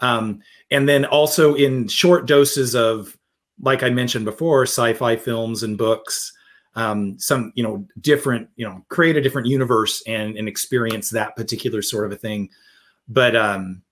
Um, 0.00 0.40
and 0.70 0.88
then 0.88 1.04
also 1.04 1.54
in 1.54 1.88
short 1.88 2.26
doses 2.26 2.74
of 2.74 3.16
like 3.60 3.82
i 3.82 3.90
mentioned 3.90 4.24
before 4.24 4.62
sci-fi 4.62 5.16
films 5.16 5.62
and 5.62 5.78
books 5.78 6.32
um, 6.74 7.18
some 7.18 7.52
you 7.54 7.62
know 7.62 7.86
different 8.00 8.48
you 8.56 8.66
know 8.66 8.84
create 8.88 9.16
a 9.16 9.20
different 9.20 9.46
universe 9.48 10.02
and 10.06 10.36
and 10.36 10.48
experience 10.48 11.10
that 11.10 11.36
particular 11.36 11.82
sort 11.82 12.06
of 12.06 12.12
a 12.12 12.16
thing. 12.16 12.50
But 13.08 13.36
um 13.36 13.82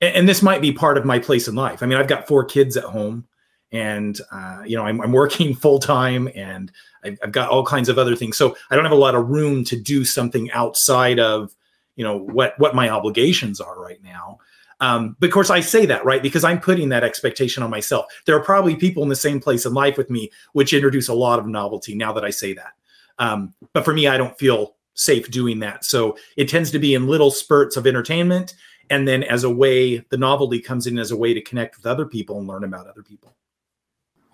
and, 0.00 0.16
and 0.16 0.28
this 0.28 0.42
might 0.42 0.60
be 0.60 0.72
part 0.72 0.98
of 0.98 1.04
my 1.04 1.18
place 1.18 1.48
in 1.48 1.54
life. 1.54 1.82
I 1.82 1.86
mean 1.86 1.98
i've 1.98 2.08
got 2.08 2.26
four 2.26 2.44
kids 2.44 2.76
at 2.76 2.84
home 2.84 3.26
and 3.72 4.20
uh, 4.30 4.62
you 4.64 4.76
know 4.76 4.84
I'm, 4.84 5.00
I'm 5.00 5.12
working 5.12 5.54
full 5.64 5.78
time 5.78 6.28
and 6.34 6.70
I've, 7.04 7.18
I've, 7.22 7.32
got 7.32 7.50
all 7.50 7.64
kinds 7.64 7.88
of 7.88 7.98
other 7.98 8.16
things. 8.16 8.36
So 8.36 8.56
i 8.70 8.74
don't 8.74 8.84
have 8.84 8.92
a 8.92 8.96
lot 8.96 9.14
of 9.14 9.28
room 9.28 9.64
to 9.64 9.80
do 9.80 10.04
something 10.04 10.50
outside 10.52 11.18
of 11.18 11.54
you 11.96 12.04
know 12.04 12.16
what 12.16 12.58
what 12.58 12.74
my 12.74 12.88
obligations 12.88 13.60
are 13.60 13.80
right 13.80 14.02
now 14.02 14.38
um, 14.80 15.16
but 15.20 15.26
of 15.26 15.32
course, 15.32 15.50
I 15.50 15.60
say 15.60 15.86
that, 15.86 16.04
right? 16.04 16.22
Because 16.22 16.44
I'm 16.44 16.60
putting 16.60 16.88
that 16.90 17.04
expectation 17.04 17.62
on 17.62 17.70
myself. 17.70 18.06
There 18.26 18.36
are 18.36 18.42
probably 18.42 18.76
people 18.76 19.02
in 19.02 19.08
the 19.08 19.16
same 19.16 19.40
place 19.40 19.66
in 19.66 19.74
life 19.74 19.96
with 19.96 20.10
me, 20.10 20.30
which 20.52 20.72
introduce 20.72 21.08
a 21.08 21.14
lot 21.14 21.38
of 21.38 21.46
novelty 21.46 21.94
now 21.94 22.12
that 22.12 22.24
I 22.24 22.30
say 22.30 22.52
that. 22.54 22.72
Um, 23.18 23.54
but 23.72 23.84
for 23.84 23.94
me, 23.94 24.06
I 24.06 24.16
don't 24.16 24.38
feel 24.38 24.74
safe 24.94 25.30
doing 25.30 25.60
that. 25.60 25.84
So 25.84 26.16
it 26.36 26.48
tends 26.48 26.70
to 26.72 26.78
be 26.78 26.94
in 26.94 27.06
little 27.06 27.30
spurts 27.30 27.76
of 27.76 27.86
entertainment. 27.86 28.54
And 28.90 29.08
then 29.08 29.22
as 29.22 29.44
a 29.44 29.50
way, 29.50 29.98
the 30.10 30.16
novelty 30.16 30.60
comes 30.60 30.86
in 30.86 30.98
as 30.98 31.10
a 31.10 31.16
way 31.16 31.34
to 31.34 31.40
connect 31.40 31.76
with 31.76 31.86
other 31.86 32.06
people 32.06 32.38
and 32.38 32.46
learn 32.46 32.64
about 32.64 32.86
other 32.86 33.02
people. 33.02 33.34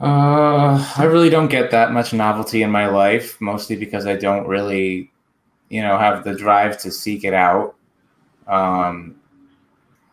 Uh, 0.01 0.93
I 0.97 1.05
really 1.05 1.29
don't 1.29 1.49
get 1.49 1.71
that 1.73 1.93
much 1.93 2.13
novelty 2.13 2.63
in 2.63 2.71
my 2.71 2.87
life, 2.87 3.39
mostly 3.41 3.77
because 3.77 4.07
I 4.07 4.17
don't 4.17 4.47
really, 4.47 5.11
you 5.69 5.83
know, 5.83 5.99
have 5.99 6.25
the 6.25 6.35
drive 6.35 6.79
to 6.79 6.91
seek 6.91 7.23
it 7.23 7.35
out. 7.35 7.77
Um, 8.47 9.20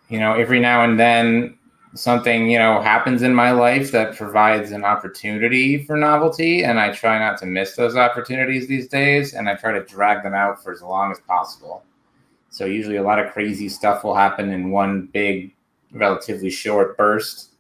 you 0.09 0.19
know, 0.19 0.34
every 0.34 0.59
now 0.59 0.84
and 0.84 0.99
then 0.99 1.57
something, 1.93 2.49
you 2.49 2.59
know, 2.59 2.81
happens 2.81 3.21
in 3.21 3.34
my 3.34 3.51
life 3.51 3.91
that 3.91 4.15
provides 4.15 4.71
an 4.71 4.84
opportunity 4.84 5.84
for 5.84 5.97
novelty. 5.97 6.63
And 6.63 6.79
I 6.79 6.93
try 6.93 7.17
not 7.19 7.38
to 7.39 7.45
miss 7.45 7.75
those 7.75 7.95
opportunities 7.95 8.67
these 8.67 8.88
days. 8.88 9.34
And 9.34 9.49
I 9.49 9.55
try 9.55 9.71
to 9.71 9.84
drag 9.84 10.23
them 10.23 10.34
out 10.34 10.63
for 10.63 10.71
as 10.71 10.81
long 10.81 11.11
as 11.11 11.19
possible. 11.21 11.84
So 12.49 12.65
usually 12.65 12.97
a 12.97 13.03
lot 13.03 13.19
of 13.19 13.31
crazy 13.34 13.69
stuff 13.69 14.03
will 14.03 14.15
happen 14.15 14.51
in 14.51 14.71
one 14.71 15.07
big, 15.07 15.53
relatively 15.91 16.49
short 16.49 16.97
burst. 16.97 17.51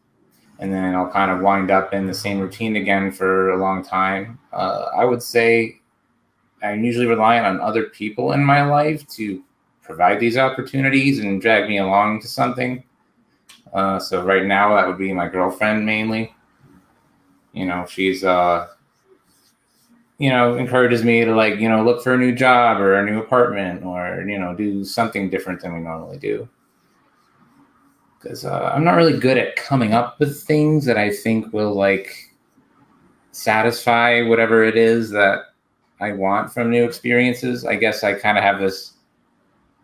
And 0.59 0.73
then 0.73 0.95
I'll 0.95 1.11
kind 1.11 1.31
of 1.31 1.41
wind 1.41 1.69
up 1.69 1.93
in 1.93 2.07
the 2.07 2.13
same 2.13 2.39
routine 2.39 2.75
again 2.77 3.11
for 3.11 3.51
a 3.51 3.57
long 3.57 3.83
time. 3.83 4.39
Uh, 4.53 4.85
I 4.97 5.05
would 5.05 5.21
say 5.21 5.79
I'm 6.63 6.83
usually 6.83 7.05
relying 7.05 7.45
on 7.45 7.59
other 7.59 7.83
people 7.83 8.31
in 8.31 8.43
my 8.43 8.63
life 8.63 9.07
to 9.09 9.43
provide 9.87 10.19
these 10.19 10.37
opportunities 10.37 11.19
and 11.19 11.41
drag 11.41 11.67
me 11.67 11.79
along 11.79 12.21
to 12.21 12.27
something. 12.27 12.83
Uh, 13.73 13.97
so 13.99 14.23
right 14.23 14.45
now, 14.45 14.75
that 14.75 14.87
would 14.87 14.97
be 14.97 15.13
my 15.13 15.27
girlfriend 15.27 15.85
mainly. 15.85 16.35
You 17.53 17.65
know, 17.65 17.85
she's 17.87 18.23
uh, 18.23 18.67
you 20.19 20.29
know, 20.29 20.55
encourages 20.57 21.03
me 21.03 21.23
to 21.23 21.33
like, 21.33 21.59
you 21.59 21.69
know, 21.69 21.83
look 21.83 22.03
for 22.03 22.13
a 22.13 22.17
new 22.17 22.33
job 22.33 22.79
or 22.79 22.95
a 22.95 23.05
new 23.05 23.19
apartment 23.19 23.83
or 23.83 24.23
you 24.27 24.37
know, 24.37 24.53
do 24.55 24.83
something 24.83 25.29
different 25.29 25.61
than 25.61 25.73
we 25.73 25.79
normally 25.79 26.17
do. 26.17 26.47
Because 28.19 28.45
uh, 28.45 28.71
I'm 28.73 28.83
not 28.83 28.95
really 28.95 29.17
good 29.17 29.37
at 29.37 29.55
coming 29.55 29.93
up 29.93 30.19
with 30.19 30.43
things 30.43 30.85
that 30.85 30.97
I 30.97 31.11
think 31.11 31.53
will 31.53 31.73
like 31.73 32.33
satisfy 33.31 34.23
whatever 34.23 34.63
it 34.63 34.75
is 34.75 35.11
that 35.11 35.53
I 35.99 36.11
want 36.13 36.51
from 36.51 36.71
new 36.71 36.83
experiences. 36.83 37.63
I 37.65 37.75
guess 37.75 38.03
I 38.03 38.13
kind 38.13 38.37
of 38.37 38.43
have 38.43 38.59
this 38.59 38.93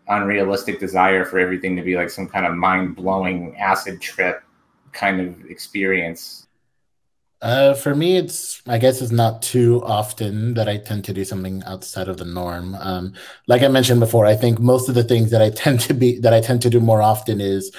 unrealistic 0.08 0.80
desire 0.80 1.26
for 1.26 1.40
everything 1.40 1.76
to 1.76 1.82
be 1.82 1.96
like 1.96 2.10
some 2.10 2.28
kind 2.28 2.46
of 2.46 2.54
mind 2.54 2.96
blowing 2.96 3.56
acid 3.58 4.02
trip 4.02 4.44
kind 4.92 5.20
of 5.20 5.50
experience. 5.50 6.48
Uh, 7.42 7.74
for 7.74 7.94
me, 7.94 8.16
it's 8.16 8.62
I 8.68 8.78
guess 8.78 9.02
it's 9.02 9.12
not 9.12 9.42
too 9.42 9.84
often 9.84 10.54
that 10.54 10.70
I 10.70 10.78
tend 10.78 11.04
to 11.06 11.14
do 11.14 11.26
something 11.26 11.62
outside 11.66 12.08
of 12.08 12.16
the 12.16 12.24
norm. 12.24 12.74
Um, 12.76 13.14
like 13.48 13.64
I 13.64 13.68
mentioned 13.68 14.00
before, 14.00 14.26
I 14.26 14.36
think 14.36 14.60
most 14.60 14.88
of 14.88 14.96
the 14.96 15.04
things 15.04 15.30
that 15.32 15.42
I 15.42 15.50
tend 15.50 15.82
to 15.82 15.94
be 15.94 16.20
that 16.20 16.34
I 16.34 16.40
tend 16.40 16.62
to 16.62 16.70
do 16.70 16.80
more 16.80 17.02
often 17.02 17.42
is 17.42 17.70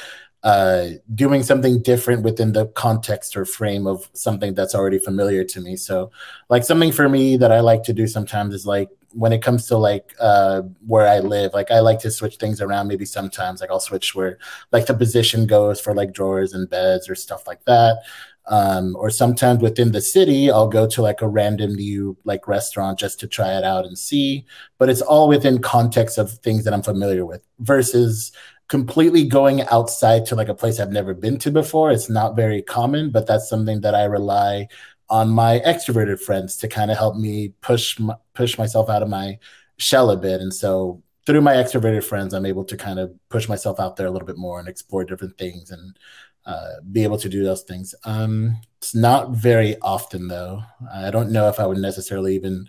uh, 0.44 0.90
doing 1.14 1.42
something 1.42 1.80
different 1.80 2.22
within 2.22 2.52
the 2.52 2.66
context 2.66 3.34
or 3.34 3.46
frame 3.46 3.86
of 3.86 4.10
something 4.12 4.52
that's 4.52 4.74
already 4.74 4.98
familiar 4.98 5.42
to 5.42 5.60
me. 5.60 5.74
So, 5.74 6.10
like 6.50 6.64
something 6.64 6.92
for 6.92 7.08
me 7.08 7.38
that 7.38 7.50
I 7.50 7.60
like 7.60 7.82
to 7.84 7.94
do 7.94 8.06
sometimes 8.06 8.54
is 8.54 8.66
like 8.66 8.90
when 9.12 9.32
it 9.32 9.40
comes 9.42 9.66
to 9.68 9.78
like 9.78 10.14
uh, 10.20 10.62
where 10.86 11.08
I 11.08 11.20
live, 11.20 11.54
like 11.54 11.70
I 11.70 11.80
like 11.80 11.98
to 12.00 12.10
switch 12.10 12.36
things 12.36 12.60
around. 12.60 12.88
Maybe 12.88 13.06
sometimes 13.06 13.62
like 13.62 13.70
I'll 13.70 13.80
switch 13.80 14.14
where 14.14 14.38
like 14.70 14.84
the 14.84 14.92
position 14.92 15.46
goes 15.46 15.80
for 15.80 15.94
like 15.94 16.12
drawers 16.12 16.52
and 16.52 16.68
beds 16.68 17.08
or 17.08 17.14
stuff 17.14 17.46
like 17.46 17.64
that. 17.64 18.02
Um, 18.46 18.94
or 18.96 19.08
sometimes 19.08 19.62
within 19.62 19.92
the 19.92 20.02
city, 20.02 20.50
I'll 20.50 20.68
go 20.68 20.86
to 20.86 21.00
like 21.00 21.22
a 21.22 21.28
random 21.28 21.74
new 21.74 22.18
like 22.24 22.46
restaurant 22.46 22.98
just 22.98 23.18
to 23.20 23.26
try 23.26 23.56
it 23.56 23.64
out 23.64 23.86
and 23.86 23.98
see. 23.98 24.44
But 24.76 24.90
it's 24.90 25.00
all 25.00 25.28
within 25.28 25.62
context 25.62 26.18
of 26.18 26.30
things 26.30 26.64
that 26.64 26.74
I'm 26.74 26.82
familiar 26.82 27.24
with 27.24 27.42
versus 27.60 28.32
completely 28.68 29.24
going 29.24 29.62
outside 29.62 30.26
to 30.26 30.34
like 30.34 30.48
a 30.48 30.54
place 30.54 30.80
I've 30.80 30.92
never 30.92 31.14
been 31.14 31.38
to 31.40 31.50
before. 31.50 31.90
It's 31.90 32.08
not 32.08 32.36
very 32.36 32.62
common, 32.62 33.10
but 33.10 33.26
that's 33.26 33.48
something 33.48 33.80
that 33.82 33.94
I 33.94 34.04
rely 34.04 34.68
on 35.10 35.28
my 35.30 35.60
extroverted 35.66 36.20
friends 36.20 36.56
to 36.58 36.68
kind 36.68 36.90
of 36.90 36.96
help 36.96 37.16
me 37.16 37.52
push 37.60 38.00
push 38.32 38.56
myself 38.56 38.88
out 38.88 39.02
of 39.02 39.08
my 39.08 39.38
shell 39.76 40.10
a 40.10 40.16
bit. 40.16 40.40
And 40.40 40.52
so 40.52 41.02
through 41.26 41.42
my 41.42 41.54
extroverted 41.54 42.04
friends, 42.04 42.32
I'm 42.32 42.46
able 42.46 42.64
to 42.64 42.76
kind 42.76 42.98
of 42.98 43.12
push 43.28 43.48
myself 43.48 43.80
out 43.80 43.96
there 43.96 44.06
a 44.06 44.10
little 44.10 44.26
bit 44.26 44.38
more 44.38 44.58
and 44.58 44.68
explore 44.68 45.04
different 45.04 45.36
things 45.36 45.70
and 45.70 45.98
uh, 46.46 46.74
be 46.90 47.02
able 47.02 47.18
to 47.18 47.28
do 47.28 47.44
those 47.44 47.62
things. 47.62 47.94
Um, 48.04 48.56
it's 48.78 48.94
not 48.94 49.30
very 49.30 49.76
often 49.80 50.28
though. 50.28 50.62
I 50.92 51.10
don't 51.10 51.32
know 51.32 51.48
if 51.48 51.60
I 51.60 51.66
would 51.66 51.78
necessarily 51.78 52.34
even 52.34 52.68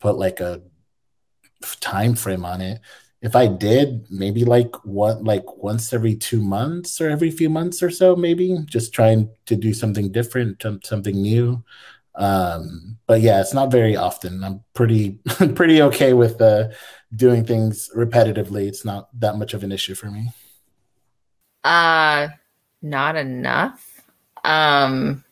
put 0.00 0.16
like 0.16 0.40
a 0.40 0.62
time 1.80 2.14
frame 2.14 2.44
on 2.44 2.60
it 2.60 2.80
if 3.26 3.34
I 3.34 3.48
did, 3.48 4.06
maybe 4.08 4.44
like 4.44 4.72
what 4.84 5.24
like 5.24 5.56
once 5.56 5.92
every 5.92 6.14
two 6.14 6.40
months 6.40 7.00
or 7.00 7.10
every 7.10 7.32
few 7.32 7.50
months 7.50 7.82
or 7.82 7.90
so, 7.90 8.14
maybe 8.14 8.56
just 8.66 8.92
trying 8.94 9.28
to 9.46 9.56
do 9.56 9.74
something 9.74 10.12
different, 10.12 10.62
something 10.84 11.20
new. 11.20 11.64
Um, 12.14 12.98
but 13.08 13.20
yeah, 13.20 13.40
it's 13.40 13.52
not 13.52 13.72
very 13.72 13.96
often. 13.96 14.44
I'm 14.44 14.62
pretty 14.74 15.18
pretty 15.56 15.82
okay 15.82 16.12
with 16.12 16.40
uh, 16.40 16.68
doing 17.16 17.44
things 17.44 17.90
repetitively. 17.96 18.68
It's 18.68 18.84
not 18.84 19.08
that 19.18 19.36
much 19.36 19.54
of 19.54 19.64
an 19.64 19.72
issue 19.72 19.96
for 19.96 20.08
me. 20.08 20.30
Uh, 21.64 22.28
not 22.80 23.16
enough. 23.16 24.02
Um, 24.44 25.24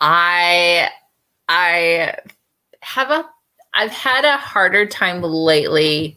I 0.00 0.88
I 1.50 2.14
have 2.80 3.10
a 3.10 3.28
I've 3.74 3.92
had 3.92 4.24
a 4.24 4.38
harder 4.38 4.86
time 4.86 5.20
lately 5.20 6.16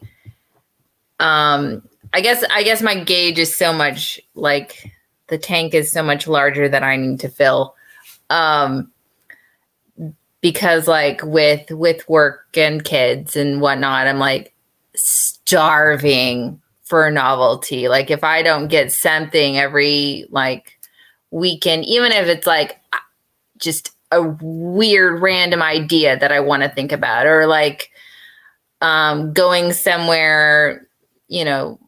um 1.24 1.82
i 2.12 2.20
guess 2.20 2.44
i 2.52 2.62
guess 2.64 2.82
my 2.82 3.02
gauge 3.02 3.40
is 3.40 3.56
so 3.56 3.72
much 3.74 4.20
like 4.36 4.91
the 5.28 5.38
tank 5.38 5.74
is 5.74 5.90
so 5.91 6.04
much 6.04 6.28
larger 6.28 6.68
that 6.70 6.84
i 6.84 6.95
need 6.95 7.20
to 7.20 7.30
fill. 7.30 7.76
Um 8.30 8.91
because 10.41 10.88
like 10.88 11.22
with 11.24 11.72
with 11.72 12.08
work 12.10 12.45
and 12.56 12.84
kids 12.84 13.38
and 13.38 13.62
whatnot 13.62 14.08
i'm 14.08 14.20
like 14.20 14.54
starving 14.95 16.60
for 16.84 17.10
novelty. 17.10 17.88
Like 17.88 18.12
if 18.12 18.24
i 18.24 18.44
don't 18.44 18.68
get 18.68 18.91
something 18.91 19.58
every 19.58 20.28
like 20.30 20.78
weekend 21.32 21.86
even 21.86 22.12
if 22.12 22.28
it's 22.28 22.45
like 22.45 22.80
just 23.58 23.91
a 24.12 24.22
weird 24.41 25.22
random 25.22 25.64
idea 25.64 26.20
that 26.20 26.32
i 26.32 26.40
want 26.40 26.62
to 26.62 26.70
think 26.70 26.91
about 26.91 27.26
or 27.26 27.48
like 27.48 27.90
um, 28.82 29.32
going 29.32 29.72
somewhere 29.72 30.86
you 31.34 31.43
know, 31.43 31.80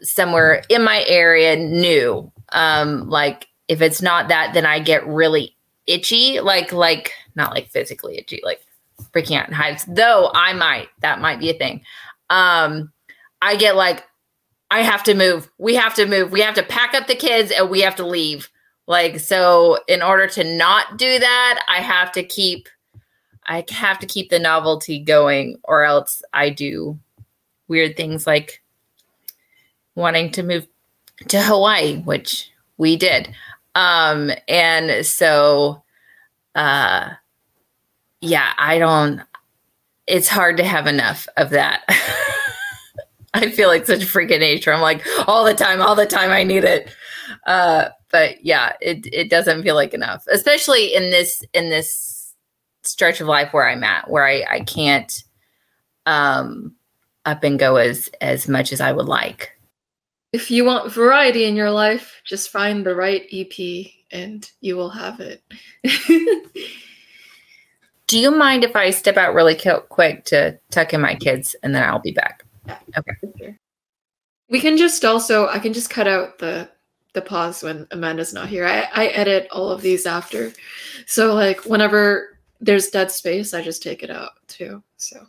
somewhere 0.00 0.62
in 0.68 0.84
my 0.84 1.04
area 1.08 1.56
new. 1.56 2.30
Um, 2.50 3.10
like 3.10 3.48
if 3.66 3.82
it's 3.82 4.00
not 4.00 4.28
that, 4.28 4.54
then 4.54 4.64
I 4.64 4.78
get 4.78 5.04
really 5.06 5.56
itchy, 5.88 6.38
like 6.38 6.72
like 6.72 7.12
not 7.34 7.52
like 7.52 7.68
physically 7.68 8.16
itchy, 8.16 8.40
like 8.44 8.60
breaking 9.10 9.36
out 9.36 9.48
in 9.48 9.54
hives. 9.54 9.84
Though 9.88 10.30
I 10.34 10.52
might, 10.52 10.88
that 11.00 11.20
might 11.20 11.40
be 11.40 11.50
a 11.50 11.54
thing. 11.54 11.82
Um, 12.30 12.92
I 13.40 13.56
get 13.56 13.74
like, 13.74 14.04
I 14.70 14.82
have 14.82 15.02
to 15.04 15.14
move. 15.14 15.50
We 15.58 15.74
have 15.74 15.94
to 15.96 16.06
move. 16.06 16.30
We 16.30 16.40
have 16.40 16.54
to 16.54 16.62
pack 16.62 16.94
up 16.94 17.08
the 17.08 17.16
kids 17.16 17.50
and 17.50 17.68
we 17.68 17.80
have 17.80 17.96
to 17.96 18.06
leave. 18.06 18.48
Like 18.86 19.18
so, 19.18 19.78
in 19.88 20.00
order 20.00 20.28
to 20.28 20.56
not 20.56 20.96
do 20.96 21.18
that, 21.18 21.64
I 21.68 21.80
have 21.80 22.12
to 22.12 22.22
keep. 22.22 22.68
I 23.46 23.64
have 23.70 23.98
to 23.98 24.06
keep 24.06 24.30
the 24.30 24.38
novelty 24.38 25.00
going, 25.00 25.58
or 25.64 25.82
else 25.82 26.22
I 26.32 26.50
do 26.50 27.00
weird 27.66 27.96
things 27.96 28.26
like 28.26 28.61
wanting 29.94 30.30
to 30.32 30.42
move 30.42 30.66
to 31.28 31.40
Hawaii, 31.40 32.00
which 32.02 32.50
we 32.76 32.96
did. 32.96 33.34
Um, 33.74 34.30
and 34.48 35.04
so, 35.04 35.82
uh, 36.54 37.10
yeah, 38.20 38.52
I 38.58 38.78
don't, 38.78 39.22
it's 40.06 40.28
hard 40.28 40.56
to 40.58 40.64
have 40.64 40.86
enough 40.86 41.28
of 41.36 41.50
that. 41.50 41.84
I 43.34 43.50
feel 43.50 43.68
like 43.68 43.86
such 43.86 44.02
a 44.02 44.06
freak 44.06 44.30
of 44.30 44.40
nature. 44.40 44.72
I'm 44.72 44.82
like 44.82 45.04
all 45.26 45.44
the 45.44 45.54
time, 45.54 45.80
all 45.80 45.94
the 45.94 46.06
time. 46.06 46.30
I 46.30 46.44
need 46.44 46.64
it. 46.64 46.94
Uh, 47.46 47.88
but 48.10 48.44
yeah, 48.44 48.72
it, 48.82 49.06
it 49.10 49.30
doesn't 49.30 49.62
feel 49.62 49.74
like 49.74 49.94
enough, 49.94 50.26
especially 50.30 50.94
in 50.94 51.10
this, 51.10 51.42
in 51.54 51.70
this 51.70 52.34
stretch 52.82 53.20
of 53.20 53.28
life 53.28 53.52
where 53.52 53.68
I'm 53.68 53.84
at, 53.84 54.10
where 54.10 54.26
I, 54.26 54.44
I 54.50 54.60
can't, 54.60 55.24
um, 56.04 56.74
up 57.24 57.44
and 57.44 57.58
go 57.58 57.76
as, 57.76 58.10
as 58.20 58.48
much 58.48 58.72
as 58.72 58.80
I 58.80 58.92
would 58.92 59.06
like 59.06 59.51
if 60.32 60.50
you 60.50 60.64
want 60.64 60.92
variety 60.92 61.44
in 61.44 61.54
your 61.56 61.70
life, 61.70 62.20
just 62.24 62.50
find 62.50 62.84
the 62.84 62.94
right 62.94 63.26
EP 63.32 63.86
and 64.10 64.50
you 64.60 64.76
will 64.76 64.90
have 64.90 65.20
it. 65.20 65.42
Do 68.06 68.18
you 68.18 68.30
mind 68.30 68.64
if 68.64 68.76
I 68.76 68.90
step 68.90 69.16
out 69.16 69.34
really 69.34 69.58
quick 69.88 70.24
to 70.26 70.58
tuck 70.70 70.92
in 70.92 71.00
my 71.00 71.14
kids 71.14 71.56
and 71.62 71.74
then 71.74 71.82
I'll 71.82 71.98
be 71.98 72.12
back? 72.12 72.44
Okay. 72.96 73.56
We 74.50 74.60
can 74.60 74.76
just 74.76 75.04
also 75.04 75.48
I 75.48 75.58
can 75.58 75.72
just 75.72 75.88
cut 75.88 76.06
out 76.06 76.38
the 76.38 76.68
the 77.14 77.22
pause 77.22 77.62
when 77.62 77.86
Amanda's 77.90 78.32
not 78.32 78.48
here. 78.48 78.66
I, 78.66 78.88
I 78.94 79.06
edit 79.08 79.48
all 79.50 79.70
of 79.70 79.82
these 79.82 80.06
after. 80.06 80.52
So 81.06 81.34
like 81.34 81.64
whenever 81.64 82.38
there's 82.60 82.88
dead 82.88 83.10
space, 83.10 83.54
I 83.54 83.62
just 83.62 83.82
take 83.82 84.02
it 84.02 84.10
out 84.10 84.32
too. 84.46 84.82
So 84.96 85.26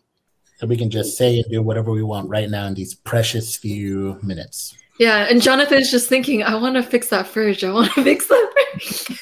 so 0.57 0.67
we 0.67 0.77
can 0.77 0.89
just 0.89 1.17
say 1.17 1.39
and 1.39 1.51
do 1.51 1.61
whatever 1.61 1.91
we 1.91 2.03
want 2.03 2.30
right 2.30 2.49
now 2.49 2.67
in 2.67 2.73
these 2.73 2.93
precious 2.93 3.55
few 3.55 4.19
minutes. 4.21 4.75
Yeah, 4.99 5.27
and 5.29 5.41
Jonathan's 5.41 5.89
just 5.89 6.07
thinking, 6.07 6.43
I 6.43 6.55
want 6.55 6.75
to 6.75 6.83
fix 6.83 7.09
that 7.09 7.27
fridge. 7.27 7.63
I 7.63 7.71
want 7.71 7.91
to 7.93 8.03
fix 8.03 8.27
that 8.27 8.53
fridge. 8.53 9.19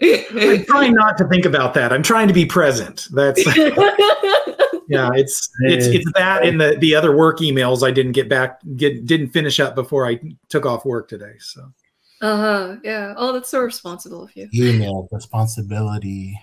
I'm 0.00 0.64
trying 0.64 0.94
not 0.94 1.16
to 1.18 1.28
think 1.28 1.44
about 1.44 1.74
that. 1.74 1.92
I'm 1.92 2.02
trying 2.02 2.28
to 2.28 2.34
be 2.34 2.44
present. 2.44 3.06
That's 3.12 3.44
yeah, 4.88 5.10
it's 5.14 5.48
it's 5.60 5.86
it's 5.86 6.12
that 6.14 6.44
in 6.44 6.58
the 6.58 6.76
the 6.80 6.94
other 6.94 7.16
work 7.16 7.38
emails 7.38 7.86
I 7.86 7.92
didn't 7.92 8.12
get 8.12 8.28
back 8.28 8.60
get 8.76 9.06
didn't 9.06 9.30
finish 9.30 9.60
up 9.60 9.74
before 9.74 10.06
I 10.06 10.20
took 10.48 10.66
off 10.66 10.84
work 10.84 11.08
today. 11.08 11.34
So 11.38 11.72
uh-huh. 12.20 12.76
Yeah. 12.82 13.14
Oh, 13.16 13.32
that's 13.32 13.50
so 13.50 13.60
responsible 13.60 14.24
of 14.24 14.34
you. 14.34 14.48
Email 14.54 15.08
responsibility, 15.12 16.40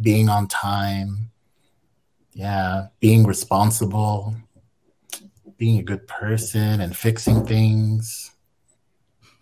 being 0.00 0.28
on 0.28 0.46
time. 0.48 1.30
Yeah, 2.34 2.86
being 3.00 3.24
responsible 3.24 4.36
being 5.58 5.78
a 5.78 5.82
good 5.82 6.06
person 6.06 6.80
and 6.80 6.96
fixing 6.96 7.44
things. 7.44 8.30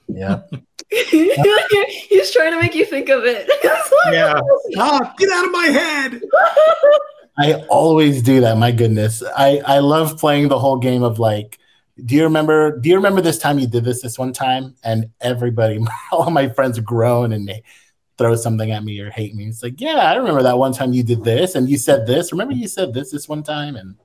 Yeah. 0.08 0.42
He's 0.90 2.32
trying 2.32 2.52
to 2.52 2.60
make 2.60 2.74
you 2.74 2.84
think 2.84 3.08
of 3.08 3.24
it. 3.24 3.50
yeah. 4.12 4.40
Oh, 4.76 5.12
get 5.18 5.30
out 5.30 5.44
of 5.44 5.52
my 5.52 5.66
head. 5.66 6.22
I 7.38 7.54
always 7.68 8.22
do 8.22 8.40
that. 8.40 8.56
My 8.56 8.70
goodness. 8.70 9.22
I, 9.36 9.60
I 9.66 9.80
love 9.80 10.16
playing 10.16 10.48
the 10.48 10.58
whole 10.58 10.78
game 10.78 11.02
of 11.02 11.18
like, 11.18 11.58
do 12.04 12.14
you 12.14 12.24
remember 12.24 12.78
do 12.78 12.90
you 12.90 12.96
remember 12.96 13.22
this 13.22 13.38
time 13.38 13.58
you 13.58 13.66
did 13.66 13.84
this 13.84 14.02
this 14.02 14.18
one 14.18 14.32
time? 14.32 14.76
And 14.84 15.10
everybody, 15.20 15.80
all 16.12 16.30
my 16.30 16.48
friends 16.50 16.78
groan 16.78 17.32
and 17.32 17.48
they 17.48 17.62
throw 18.16 18.36
something 18.36 18.70
at 18.70 18.84
me 18.84 19.00
or 19.00 19.10
hate 19.10 19.34
me. 19.34 19.46
It's 19.46 19.62
like, 19.62 19.80
yeah, 19.80 19.96
I 19.96 20.14
remember 20.14 20.42
that 20.42 20.58
one 20.58 20.72
time 20.72 20.92
you 20.92 21.02
did 21.02 21.24
this 21.24 21.54
and 21.54 21.68
you 21.68 21.78
said 21.78 22.06
this. 22.06 22.32
Remember 22.32 22.54
you 22.54 22.68
said 22.68 22.94
this 22.94 23.10
this 23.10 23.28
one 23.28 23.42
time? 23.42 23.76
And 23.76 23.96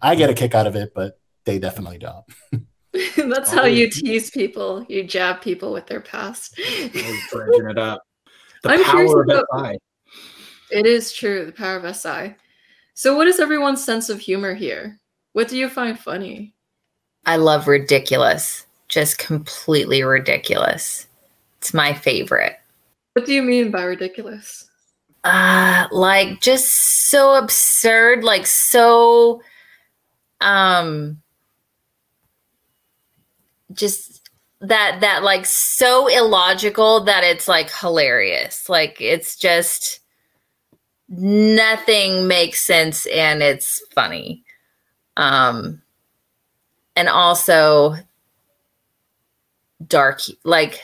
I 0.00 0.14
get 0.14 0.30
a 0.30 0.34
kick 0.34 0.54
out 0.54 0.66
of 0.66 0.76
it, 0.76 0.92
but 0.94 1.18
they 1.44 1.58
definitely 1.58 1.98
don't. 1.98 2.24
That's 3.16 3.52
how 3.52 3.64
you 3.64 3.90
tease 3.90 4.30
people. 4.30 4.84
You 4.88 5.04
jab 5.04 5.40
people 5.40 5.72
with 5.72 5.86
their 5.86 6.00
past. 6.00 6.56
Dredging 6.56 7.70
it 7.70 7.78
up. 7.78 8.02
The 8.62 8.70
I'm 8.70 8.84
power 8.84 9.22
of 9.22 9.28
about, 9.28 9.76
It 10.70 10.86
is 10.86 11.12
true, 11.12 11.46
the 11.46 11.52
power 11.52 11.76
of 11.76 11.96
SI. 11.96 12.34
So, 12.94 13.16
what 13.16 13.28
is 13.28 13.40
everyone's 13.40 13.84
sense 13.84 14.08
of 14.08 14.18
humor 14.18 14.54
here? 14.54 14.98
What 15.32 15.48
do 15.48 15.56
you 15.56 15.68
find 15.68 15.98
funny? 15.98 16.54
I 17.26 17.36
love 17.36 17.68
ridiculous, 17.68 18.66
just 18.88 19.18
completely 19.18 20.02
ridiculous. 20.02 21.06
It's 21.58 21.74
my 21.74 21.92
favorite. 21.92 22.56
What 23.12 23.26
do 23.26 23.34
you 23.34 23.42
mean 23.42 23.70
by 23.70 23.84
ridiculous? 23.84 24.68
Uh, 25.24 25.86
like 25.92 26.40
just 26.40 26.68
so 27.10 27.34
absurd, 27.34 28.24
like 28.24 28.46
so 28.46 29.42
um 30.40 31.20
just 33.72 34.28
that 34.60 34.98
that 35.00 35.22
like 35.22 35.46
so 35.46 36.08
illogical 36.08 37.04
that 37.04 37.24
it's 37.24 37.46
like 37.48 37.70
hilarious. 37.70 38.68
Like 38.68 39.00
it's 39.00 39.36
just 39.36 40.00
nothing 41.08 42.26
makes 42.26 42.66
sense 42.66 43.06
and 43.06 43.42
it's 43.42 43.82
funny. 43.94 44.44
Um 45.16 45.82
and 46.96 47.08
also 47.08 47.94
dark 49.86 50.20
like 50.44 50.80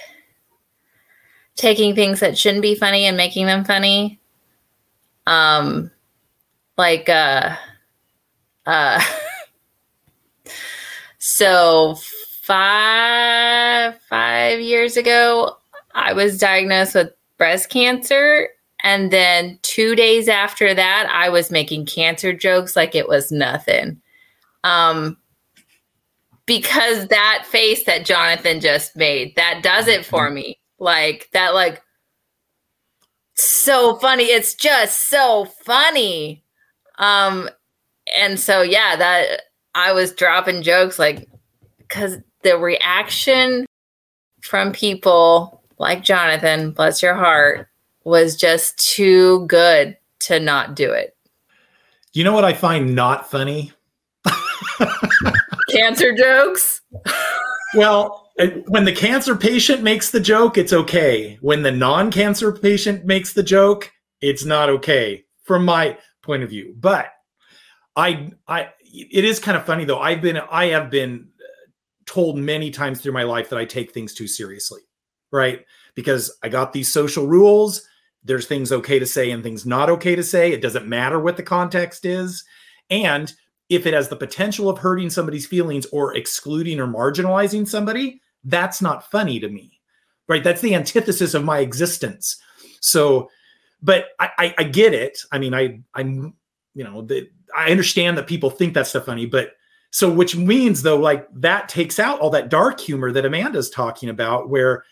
taking 1.56 1.94
things 1.94 2.20
that 2.20 2.38
shouldn't 2.38 2.62
be 2.62 2.74
funny 2.76 3.06
and 3.06 3.16
making 3.16 3.46
them 3.46 3.64
funny. 3.64 4.20
Um 5.26 5.90
like 6.76 7.08
uh 7.08 7.56
uh 8.66 9.02
so 11.34 11.96
five 12.42 14.00
five 14.08 14.60
years 14.60 14.96
ago 14.96 15.56
I 15.92 16.12
was 16.12 16.38
diagnosed 16.38 16.94
with 16.94 17.10
breast 17.38 17.70
cancer. 17.70 18.50
And 18.84 19.10
then 19.10 19.58
2 19.62 19.96
days 19.96 20.28
after 20.28 20.74
that 20.74 21.08
I 21.10 21.30
was 21.30 21.50
making 21.50 21.86
cancer 21.86 22.32
jokes 22.32 22.76
like 22.76 22.94
it 22.94 23.08
was 23.08 23.32
nothing. 23.32 24.00
Um 24.62 25.16
because 26.46 27.08
that 27.08 27.44
face 27.46 27.82
that 27.82 28.04
Jonathan 28.04 28.60
just 28.60 28.94
made 28.94 29.34
that 29.34 29.60
does 29.60 29.88
it 29.88 30.06
for 30.06 30.30
me. 30.30 30.60
Like 30.78 31.30
that 31.32 31.52
like 31.52 31.82
so 33.34 33.96
funny. 33.96 34.26
It's 34.26 34.54
just 34.54 35.08
so 35.08 35.46
funny. 35.64 36.44
Um 36.98 37.50
and 38.16 38.38
so 38.38 38.62
yeah 38.62 38.94
that 38.94 39.40
i 39.74 39.92
was 39.92 40.12
dropping 40.12 40.62
jokes 40.62 40.98
like 40.98 41.28
because 41.78 42.18
the 42.42 42.56
reaction 42.58 43.66
from 44.42 44.72
people 44.72 45.62
like 45.78 46.02
jonathan 46.02 46.70
bless 46.70 47.02
your 47.02 47.14
heart 47.14 47.68
was 48.04 48.36
just 48.36 48.78
too 48.78 49.46
good 49.46 49.96
to 50.18 50.38
not 50.40 50.74
do 50.76 50.90
it 50.92 51.16
You 52.12 52.22
know 52.24 52.32
what 52.32 52.44
I 52.44 52.52
find 52.52 52.94
not 52.94 53.28
funny? 53.30 53.72
cancer 55.70 56.14
jokes 56.14 56.80
Well, 57.74 58.30
when 58.68 58.84
the 58.84 58.92
cancer 58.94 59.34
patient 59.36 59.82
makes 59.82 60.10
the 60.10 60.20
joke, 60.20 60.56
it's 60.56 60.72
okay. 60.72 61.38
When 61.40 61.62
the 61.62 61.70
non-cancer 61.72 62.52
patient 62.52 63.04
makes 63.04 63.32
the 63.32 63.42
joke, 63.42 63.92
it's 64.20 64.44
not 64.44 64.68
okay 64.70 65.24
from 65.42 65.64
my 65.64 65.98
point 66.22 66.42
of 66.42 66.50
view. 66.50 66.74
But 66.78 67.08
I 67.96 68.30
I 68.48 68.68
it 68.94 69.24
is 69.24 69.40
kind 69.40 69.56
of 69.56 69.66
funny 69.66 69.84
though. 69.84 69.98
I've 69.98 70.22
been 70.22 70.36
I 70.36 70.66
have 70.66 70.90
been 70.90 71.28
uh, 71.40 71.70
told 72.06 72.38
many 72.38 72.70
times 72.70 73.00
through 73.00 73.12
my 73.12 73.24
life 73.24 73.50
that 73.50 73.58
I 73.58 73.64
take 73.64 73.92
things 73.92 74.14
too 74.14 74.28
seriously. 74.28 74.80
Right? 75.32 75.64
Because 75.96 76.36
I 76.44 76.48
got 76.48 76.72
these 76.72 76.92
social 76.92 77.26
rules. 77.26 77.84
There's 78.22 78.46
things 78.46 78.70
okay 78.70 78.98
to 79.00 79.06
say 79.06 79.32
and 79.32 79.42
things 79.42 79.66
not 79.66 79.90
okay 79.90 80.14
to 80.14 80.22
say. 80.22 80.52
It 80.52 80.62
doesn't 80.62 80.86
matter 80.86 81.18
what 81.18 81.36
the 81.36 81.42
context 81.42 82.04
is. 82.04 82.44
And 82.88 83.32
if 83.68 83.84
it 83.84 83.94
has 83.94 84.08
the 84.08 84.16
potential 84.16 84.68
of 84.68 84.78
hurting 84.78 85.10
somebody's 85.10 85.46
feelings 85.46 85.86
or 85.86 86.16
excluding 86.16 86.78
or 86.78 86.86
marginalizing 86.86 87.66
somebody, 87.66 88.20
that's 88.44 88.80
not 88.80 89.10
funny 89.10 89.40
to 89.40 89.48
me. 89.48 89.80
Right? 90.28 90.44
That's 90.44 90.60
the 90.60 90.74
antithesis 90.74 91.34
of 91.34 91.44
my 91.44 91.58
existence. 91.58 92.36
So, 92.80 93.28
but 93.82 94.06
I, 94.20 94.30
I, 94.38 94.54
I 94.58 94.62
get 94.64 94.94
it. 94.94 95.18
I 95.32 95.38
mean, 95.38 95.52
I, 95.52 95.80
I'm, 95.94 96.34
you 96.74 96.84
know, 96.84 97.02
the, 97.02 97.28
I 97.54 97.70
understand 97.70 98.18
that 98.18 98.26
people 98.26 98.50
think 98.50 98.74
that 98.74 98.86
stuff 98.86 99.06
funny, 99.06 99.26
but 99.26 99.52
so 99.90 100.10
which 100.10 100.34
means 100.36 100.82
though, 100.82 100.96
like 100.96 101.28
that 101.34 101.68
takes 101.68 101.98
out 101.98 102.18
all 102.20 102.30
that 102.30 102.48
dark 102.48 102.80
humor 102.80 103.12
that 103.12 103.24
Amanda's 103.24 103.70
talking 103.70 104.08
about, 104.08 104.50
where 104.50 104.84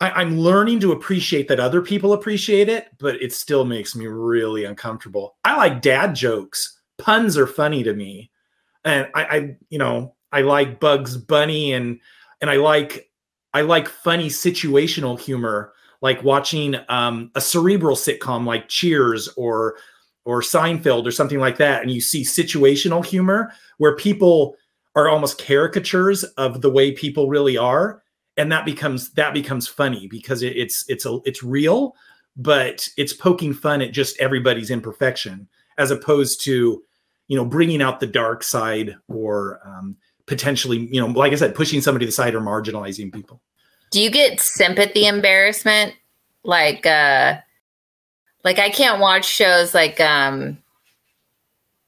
I, 0.00 0.10
I'm 0.10 0.38
learning 0.38 0.80
to 0.80 0.92
appreciate 0.92 1.48
that 1.48 1.60
other 1.60 1.82
people 1.82 2.12
appreciate 2.12 2.68
it, 2.68 2.88
but 2.98 3.20
it 3.20 3.32
still 3.32 3.64
makes 3.64 3.96
me 3.96 4.06
really 4.06 4.64
uncomfortable. 4.64 5.36
I 5.44 5.56
like 5.56 5.82
dad 5.82 6.14
jokes. 6.14 6.80
Puns 6.98 7.36
are 7.36 7.46
funny 7.46 7.82
to 7.82 7.92
me. 7.92 8.30
And 8.84 9.08
I, 9.14 9.24
I 9.24 9.56
you 9.68 9.78
know, 9.78 10.14
I 10.32 10.42
like 10.42 10.80
Bugs 10.80 11.16
Bunny 11.16 11.72
and 11.72 11.98
and 12.40 12.50
I 12.50 12.56
like 12.56 13.10
I 13.52 13.62
like 13.62 13.88
funny 13.88 14.28
situational 14.28 15.18
humor, 15.18 15.72
like 16.00 16.22
watching 16.22 16.76
um, 16.88 17.30
a 17.34 17.40
cerebral 17.40 17.96
sitcom 17.96 18.44
like 18.44 18.68
Cheers 18.68 19.28
or 19.36 19.76
or 20.28 20.42
Seinfeld 20.42 21.06
or 21.06 21.10
something 21.10 21.40
like 21.40 21.56
that, 21.56 21.80
and 21.80 21.90
you 21.90 22.02
see 22.02 22.22
situational 22.22 23.04
humor 23.04 23.50
where 23.78 23.96
people 23.96 24.56
are 24.94 25.08
almost 25.08 25.38
caricatures 25.38 26.22
of 26.22 26.60
the 26.60 26.68
way 26.68 26.92
people 26.92 27.30
really 27.30 27.56
are, 27.56 28.02
and 28.36 28.52
that 28.52 28.66
becomes 28.66 29.10
that 29.12 29.32
becomes 29.32 29.66
funny 29.66 30.06
because 30.06 30.42
it, 30.42 30.54
it's 30.54 30.84
it's 30.86 31.06
a 31.06 31.18
it's 31.24 31.42
real, 31.42 31.94
but 32.36 32.86
it's 32.98 33.14
poking 33.14 33.54
fun 33.54 33.80
at 33.80 33.92
just 33.92 34.20
everybody's 34.20 34.70
imperfection 34.70 35.48
as 35.78 35.90
opposed 35.90 36.44
to 36.44 36.82
you 37.28 37.36
know 37.36 37.46
bringing 37.46 37.80
out 37.80 37.98
the 37.98 38.06
dark 38.06 38.42
side 38.42 38.96
or 39.08 39.60
um, 39.64 39.96
potentially 40.26 40.88
you 40.92 41.00
know 41.00 41.06
like 41.06 41.32
i 41.32 41.36
said 41.36 41.54
pushing 41.54 41.80
somebody 41.80 42.04
to 42.04 42.08
the 42.08 42.12
side 42.12 42.34
or 42.34 42.40
marginalizing 42.42 43.10
people. 43.10 43.40
Do 43.90 44.02
you 44.02 44.10
get 44.10 44.40
sympathy 44.40 45.06
embarrassment? 45.06 45.94
Like 46.44 46.84
uh 46.84 47.38
like 48.48 48.58
i 48.58 48.70
can't 48.70 48.98
watch 48.98 49.26
shows 49.26 49.74
like 49.74 50.00
um 50.00 50.56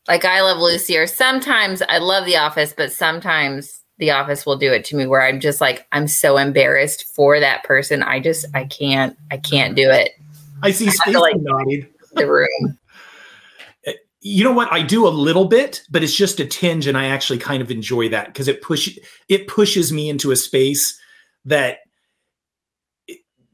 like 0.08 0.26
i 0.26 0.42
love 0.42 0.58
lucy 0.58 0.94
or 0.98 1.06
sometimes 1.06 1.80
i 1.88 1.96
love 1.96 2.26
the 2.26 2.36
office 2.36 2.74
but 2.76 2.92
sometimes 2.92 3.80
the 3.96 4.10
office 4.10 4.44
will 4.44 4.58
do 4.58 4.70
it 4.70 4.84
to 4.84 4.94
me 4.94 5.06
where 5.06 5.22
i'm 5.22 5.40
just 5.40 5.58
like 5.58 5.86
i'm 5.92 6.06
so 6.06 6.36
embarrassed 6.36 7.14
for 7.14 7.40
that 7.40 7.64
person. 7.64 8.02
I 8.02 8.20
just 8.20 8.44
i 8.52 8.64
can't 8.64 9.16
i 9.30 9.38
can't 9.38 9.74
do 9.74 9.88
it. 9.88 10.10
I 10.62 10.70
see 10.70 10.88
I 10.88 10.92
have 11.10 11.14
like- 11.14 11.36
nodding 11.38 11.86
the 12.12 12.30
room. 12.30 12.78
You 14.22 14.44
know 14.44 14.52
what? 14.52 14.70
I 14.70 14.82
do 14.82 15.06
a 15.06 15.08
little 15.08 15.46
bit 15.46 15.82
but 15.90 16.02
it's 16.04 16.14
just 16.14 16.40
a 16.40 16.46
tinge 16.46 16.86
and 16.86 16.98
i 16.98 17.06
actually 17.06 17.38
kind 17.38 17.62
of 17.62 17.70
enjoy 17.70 18.10
that 18.10 18.26
because 18.26 18.48
it 18.48 18.60
push 18.60 18.98
it 19.30 19.48
pushes 19.48 19.92
me 19.92 20.10
into 20.10 20.30
a 20.30 20.36
space 20.36 21.00
that 21.46 21.78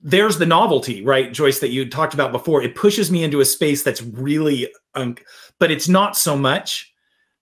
there's 0.06 0.38
the 0.38 0.46
novelty 0.46 1.02
right 1.02 1.32
joyce 1.32 1.58
that 1.58 1.70
you 1.70 1.90
talked 1.90 2.14
about 2.14 2.30
before. 2.30 2.62
It 2.62 2.76
pushes 2.76 3.10
me 3.10 3.24
into 3.24 3.40
a 3.40 3.44
space 3.44 3.82
that's 3.82 4.02
really 4.02 4.72
un- 4.94 5.18
but 5.58 5.72
it's 5.72 5.88
not 5.88 6.16
so 6.16 6.38
much 6.38 6.92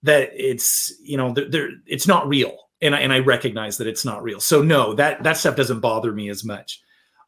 that 0.03 0.31
it's 0.32 0.93
you 1.03 1.19
know 1.19 1.32
there, 1.32 1.69
it's 1.86 2.09
not 2.09 2.27
real. 2.27 2.57
And 2.81 2.95
I, 2.95 3.01
and 3.01 3.12
I 3.12 3.19
recognize 3.19 3.77
that 3.77 3.86
it's 3.86 4.05
not 4.05 4.23
real. 4.23 4.41
So 4.41 4.62
no 4.62 4.95
that 4.95 5.23
that 5.24 5.36
stuff 5.36 5.57
doesn't 5.57 5.81
bother 5.81 6.12
me 6.12 6.31
as 6.31 6.43
much. 6.43 6.81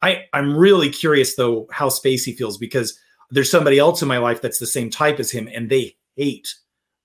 I 0.02 0.24
i'm 0.32 0.56
really 0.56 0.90
curious 0.90 1.36
though 1.36 1.66
how 1.70 1.88
spacey 1.88 2.34
feels 2.34 2.56
because 2.58 2.98
there's 3.30 3.50
somebody 3.50 3.78
else 3.78 4.00
in 4.00 4.08
my 4.08 4.18
life 4.18 4.40
that's 4.40 4.58
the 4.58 4.66
same 4.66 4.88
type 4.88 5.20
as 5.20 5.30
him 5.30 5.48
and 5.52 5.68
they 5.68 5.96
hate 6.16 6.54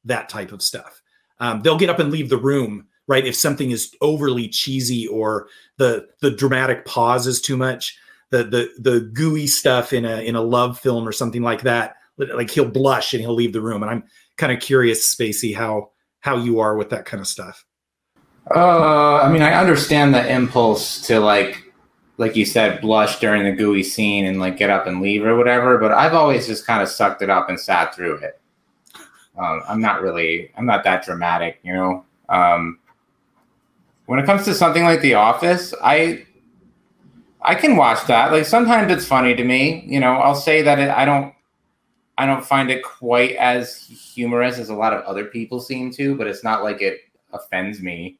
that 0.05 0.29
type 0.29 0.53
of 0.53 0.61
stuff. 0.61 1.01
Um, 1.39 1.61
they'll 1.61 1.77
get 1.77 1.89
up 1.89 1.99
and 1.99 2.11
leave 2.11 2.29
the 2.29 2.37
room 2.37 2.87
right 3.07 3.25
if 3.25 3.35
something 3.35 3.71
is 3.71 3.93
overly 3.99 4.47
cheesy 4.47 5.05
or 5.07 5.47
the 5.75 6.07
the 6.21 6.31
dramatic 6.31 6.85
pause 6.85 7.27
is 7.27 7.41
too 7.41 7.57
much 7.57 7.97
the 8.31 8.43
the 8.43 8.69
the 8.79 8.99
gooey 9.13 9.47
stuff 9.47 9.93
in 9.93 10.03
a 10.05 10.21
in 10.21 10.35
a 10.35 10.41
love 10.41 10.79
film 10.79 11.07
or 11.07 11.11
something 11.11 11.43
like 11.43 11.61
that 11.61 11.95
like 12.17 12.49
he'll 12.49 12.67
blush 12.67 13.13
and 13.13 13.21
he'll 13.21 13.33
leave 13.33 13.53
the 13.53 13.61
room 13.61 13.83
and 13.83 13.91
i'm 13.91 14.03
kind 14.37 14.51
of 14.51 14.59
curious 14.59 15.13
spacey 15.15 15.55
how 15.55 15.89
how 16.21 16.35
you 16.37 16.59
are 16.59 16.75
with 16.75 16.89
that 16.89 17.05
kind 17.05 17.21
of 17.21 17.27
stuff 17.27 17.65
Uh, 18.55 19.17
I 19.21 19.31
mean, 19.31 19.43
I 19.43 19.53
understand 19.53 20.13
the 20.15 20.27
impulse 20.27 20.99
to 21.07 21.19
like, 21.19 21.71
like 22.17 22.35
you 22.35 22.43
said, 22.45 22.81
blush 22.81 23.19
during 23.19 23.43
the 23.43 23.51
gooey 23.51 23.83
scene 23.83 24.25
and 24.25 24.39
like 24.39 24.57
get 24.57 24.69
up 24.69 24.87
and 24.87 24.99
leave 24.99 25.23
or 25.23 25.35
whatever. 25.37 25.77
But 25.77 25.91
I've 25.91 26.15
always 26.15 26.47
just 26.47 26.65
kind 26.65 26.81
of 26.81 26.89
sucked 26.89 27.21
it 27.21 27.29
up 27.29 27.49
and 27.49 27.59
sat 27.59 27.95
through 27.95 28.17
it. 28.17 28.41
Um, 29.37 29.61
I'm 29.69 29.79
not 29.79 30.01
really, 30.01 30.51
I'm 30.57 30.65
not 30.65 30.83
that 30.83 31.05
dramatic, 31.05 31.59
you 31.63 31.73
know. 31.73 32.03
Um, 32.29 32.79
when 34.07 34.19
it 34.19 34.25
comes 34.25 34.43
to 34.45 34.53
something 34.53 34.83
like 34.83 35.01
The 35.01 35.13
Office, 35.13 35.73
I, 35.81 36.25
I 37.41 37.55
can 37.55 37.75
watch 37.75 38.05
that. 38.07 38.31
Like 38.31 38.45
sometimes 38.45 38.91
it's 38.91 39.05
funny 39.05 39.35
to 39.35 39.43
me, 39.43 39.83
you 39.87 39.99
know. 39.99 40.13
I'll 40.13 40.35
say 40.35 40.61
that 40.61 40.79
it, 40.79 40.89
I 40.89 41.05
don't, 41.05 41.33
I 42.17 42.25
don't 42.25 42.45
find 42.45 42.69
it 42.69 42.83
quite 42.83 43.35
as 43.37 43.75
humorous 43.77 44.59
as 44.59 44.69
a 44.69 44.75
lot 44.75 44.93
of 44.93 45.03
other 45.05 45.25
people 45.25 45.59
seem 45.59 45.91
to, 45.93 46.15
but 46.15 46.27
it's 46.27 46.43
not 46.43 46.63
like 46.63 46.81
it 46.81 46.99
offends 47.33 47.81
me. 47.81 48.19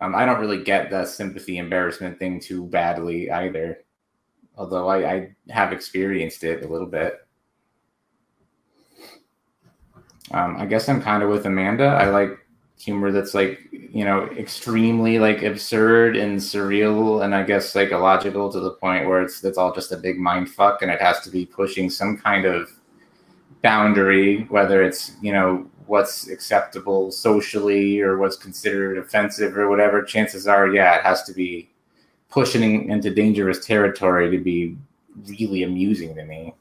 Um, 0.00 0.14
I 0.14 0.24
don't 0.26 0.40
really 0.40 0.62
get 0.62 0.90
the 0.90 1.04
sympathy 1.06 1.58
embarrassment 1.58 2.18
thing 2.18 2.40
too 2.40 2.64
badly 2.66 3.30
either. 3.30 3.84
although 4.56 4.88
I, 4.88 5.12
I 5.12 5.36
have 5.50 5.72
experienced 5.72 6.44
it 6.44 6.64
a 6.64 6.68
little 6.68 6.86
bit. 6.86 7.26
Um, 10.32 10.56
I 10.58 10.66
guess 10.66 10.88
I'm 10.88 11.00
kind 11.02 11.22
of 11.22 11.30
with 11.30 11.46
Amanda. 11.46 11.84
I 11.86 12.08
like 12.10 12.38
humor 12.78 13.10
that's 13.10 13.32
like 13.32 13.68
you 13.72 14.04
know 14.04 14.26
extremely 14.36 15.18
like 15.18 15.42
absurd 15.42 16.14
and 16.14 16.38
surreal 16.38 17.24
and 17.24 17.34
I 17.34 17.42
guess 17.42 17.70
psychological 17.70 18.52
to 18.52 18.60
the 18.60 18.72
point 18.72 19.06
where 19.06 19.22
it's 19.22 19.42
it's 19.42 19.56
all 19.56 19.74
just 19.74 19.92
a 19.92 19.96
big 19.96 20.18
mind 20.18 20.50
fuck 20.50 20.82
and 20.82 20.90
it 20.90 21.00
has 21.00 21.20
to 21.20 21.30
be 21.30 21.46
pushing 21.46 21.88
some 21.88 22.18
kind 22.18 22.44
of 22.44 22.70
boundary, 23.62 24.44
whether 24.48 24.82
it's 24.82 25.12
you 25.20 25.32
know 25.32 25.68
what's 25.86 26.28
acceptable 26.28 27.10
socially 27.10 28.00
or 28.00 28.18
what's 28.18 28.36
considered 28.36 28.98
offensive 28.98 29.56
or 29.56 29.68
whatever. 29.68 30.02
Chances 30.02 30.46
are, 30.46 30.68
yeah, 30.68 30.96
it 30.96 31.02
has 31.02 31.22
to 31.24 31.32
be 31.32 31.68
pushing 32.28 32.88
into 32.90 33.14
dangerous 33.14 33.64
territory 33.64 34.30
to 34.30 34.38
be 34.38 34.76
really 35.28 35.62
amusing 35.62 36.14
to 36.14 36.24
me 36.24 36.54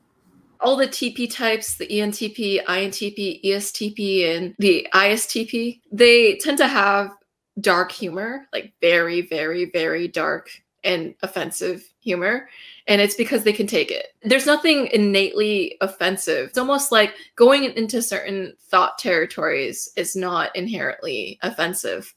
all 0.61 0.75
the 0.75 0.87
TP 0.87 1.31
types, 1.31 1.75
the 1.75 1.87
ENTP, 1.87 2.63
INTP, 2.65 3.43
ESTP, 3.43 4.35
and 4.35 4.55
the 4.59 4.87
ISTP, 4.93 5.81
they 5.91 6.37
tend 6.37 6.57
to 6.57 6.67
have 6.67 7.11
dark 7.59 7.91
humor, 7.91 8.47
like 8.53 8.73
very, 8.81 9.21
very, 9.21 9.65
very 9.71 10.07
dark 10.07 10.49
and 10.83 11.15
offensive 11.23 11.83
humor. 11.99 12.47
And 12.87 13.01
it's 13.01 13.15
because 13.15 13.43
they 13.43 13.53
can 13.53 13.65
take 13.65 13.89
it. 13.89 14.07
There's 14.23 14.45
nothing 14.45 14.87
innately 14.87 15.77
offensive. 15.81 16.49
It's 16.49 16.57
almost 16.57 16.91
like 16.91 17.15
going 17.35 17.63
into 17.63 18.01
certain 18.01 18.53
thought 18.61 18.99
territories 18.99 19.89
is 19.97 20.15
not 20.15 20.55
inherently 20.55 21.39
offensive 21.41 22.13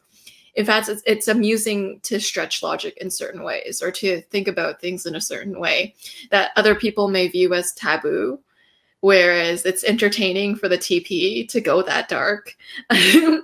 in 0.59 0.67
fact 0.67 0.89
it's, 0.89 1.03
it's 1.07 1.29
amusing 1.29 2.01
to 2.03 2.19
stretch 2.19 2.65
logic 2.65 2.99
in 2.99 3.11
certain 3.11 3.45
ways 3.45 3.81
or 3.81 3.93
to 3.93 4.21
think 4.23 4.49
about 4.49 4.81
things 4.81 5.07
in 5.07 5.15
a 5.15 5.21
certain 5.21 5.61
way 5.61 5.95
that 6.33 6.51
other 6.57 6.75
people 6.75 7.09
may 7.09 7.29
view 7.29 7.55
as 7.55 7.73
taboo 7.73 8.39
whereas 9.01 9.65
it's 9.65 9.85
entertaining 9.85 10.57
for 10.57 10.69
the 10.69 10.77
tp 10.77 11.49
to 11.49 11.61
go 11.61 11.83
that 11.83 12.09
dark. 12.09 12.57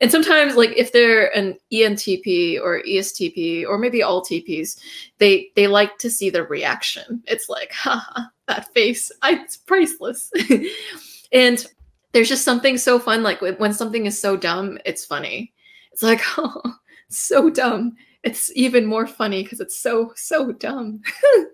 And 0.00 0.10
sometimes 0.10 0.56
like 0.56 0.72
if 0.76 0.92
they're 0.92 1.34
an 1.36 1.56
entp 1.72 2.60
or 2.60 2.82
estp 2.82 3.64
or 3.66 3.78
maybe 3.78 4.02
all 4.02 4.22
tps 4.22 4.78
they 5.18 5.50
they 5.54 5.66
like 5.68 5.96
to 5.98 6.10
see 6.10 6.30
the 6.30 6.42
reaction. 6.42 7.22
It's 7.26 7.48
like 7.48 7.72
haha 7.72 8.24
that 8.48 8.70
face 8.74 9.10
I, 9.22 9.34
it's 9.34 9.56
priceless. 9.56 10.30
And 11.32 11.64
there's 12.12 12.28
just 12.28 12.44
something 12.44 12.76
so 12.76 12.98
fun 12.98 13.22
like 13.22 13.40
when 13.40 13.72
something 13.72 14.04
is 14.04 14.20
so 14.20 14.36
dumb 14.36 14.78
it's 14.84 15.06
funny 15.06 15.53
it's 15.94 16.02
like, 16.02 16.20
oh, 16.38 16.60
so 17.08 17.48
dumb. 17.48 17.94
It's 18.22 18.50
even 18.56 18.84
more 18.84 19.06
funny 19.06 19.42
because 19.42 19.60
it's 19.60 19.78
so, 19.78 20.12
so 20.16 20.52
dumb. 20.52 21.00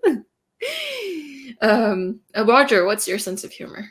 um, 1.61 2.21
uh, 2.37 2.45
Roger, 2.45 2.87
what's 2.87 3.07
your 3.07 3.19
sense 3.19 3.45
of 3.45 3.53
humor? 3.53 3.89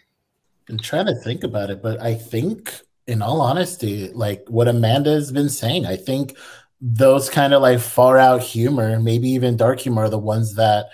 I'm 0.70 0.80
trying 0.80 1.06
to 1.06 1.16
think 1.16 1.44
about 1.44 1.70
it, 1.70 1.82
but 1.82 2.02
I 2.02 2.16
think, 2.16 2.74
in 3.08 3.22
all 3.22 3.42
honesty, 3.42 4.10
like 4.10 4.44
what 4.48 4.68
Amanda 4.68 5.12
has 5.12 5.32
been 5.32 5.50
saying, 5.50 5.86
I 5.86 5.96
think 5.96 6.38
those 6.80 7.30
kind 7.30 7.54
of 7.54 7.62
like 7.62 7.80
far 7.80 8.18
out 8.18 8.42
humor, 8.42 9.00
maybe 9.00 9.30
even 9.30 9.58
dark 9.58 9.80
humor, 9.80 10.04
are 10.04 10.10
the 10.10 10.20
ones 10.20 10.56
that 10.56 10.90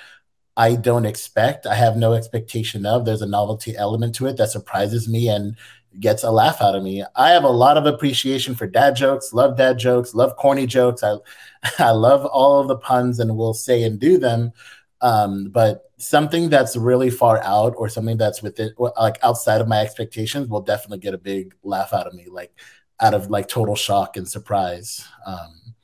I 0.57 0.75
don't 0.75 1.05
expect. 1.05 1.67
I 1.67 1.75
have 1.75 1.97
no 1.97 2.13
expectation 2.13 2.85
of. 2.85 3.05
There's 3.05 3.21
a 3.21 3.27
novelty 3.27 3.75
element 3.75 4.15
to 4.15 4.27
it 4.27 4.37
that 4.37 4.49
surprises 4.49 5.09
me 5.09 5.27
and 5.27 5.57
gets 5.99 6.23
a 6.23 6.31
laugh 6.31 6.61
out 6.61 6.75
of 6.75 6.83
me. 6.83 7.03
I 7.15 7.29
have 7.29 7.43
a 7.43 7.49
lot 7.49 7.77
of 7.77 7.85
appreciation 7.85 8.55
for 8.55 8.67
dad 8.67 8.95
jokes, 8.95 9.33
love 9.33 9.57
dad 9.57 9.77
jokes, 9.77 10.13
love 10.13 10.35
corny 10.37 10.65
jokes. 10.65 11.03
I 11.03 11.17
I 11.79 11.91
love 11.91 12.25
all 12.25 12.59
of 12.59 12.67
the 12.67 12.77
puns 12.77 13.19
and 13.19 13.35
will 13.37 13.53
say 13.53 13.83
and 13.83 13.99
do 13.99 14.17
them. 14.17 14.51
Um, 15.01 15.49
but 15.49 15.91
something 15.97 16.49
that's 16.49 16.75
really 16.75 17.09
far 17.09 17.41
out 17.43 17.73
or 17.77 17.89
something 17.89 18.17
that's 18.17 18.41
within 18.41 18.71
like 18.77 19.17
outside 19.23 19.61
of 19.61 19.67
my 19.67 19.79
expectations 19.79 20.47
will 20.47 20.61
definitely 20.61 20.99
get 20.99 21.13
a 21.13 21.17
big 21.17 21.55
laugh 21.63 21.93
out 21.93 22.07
of 22.07 22.13
me, 22.13 22.27
like 22.29 22.53
out 23.01 23.13
of 23.13 23.29
like 23.29 23.47
total 23.47 23.75
shock 23.75 24.17
and 24.17 24.27
surprise. 24.27 25.05
Um, 25.25 25.75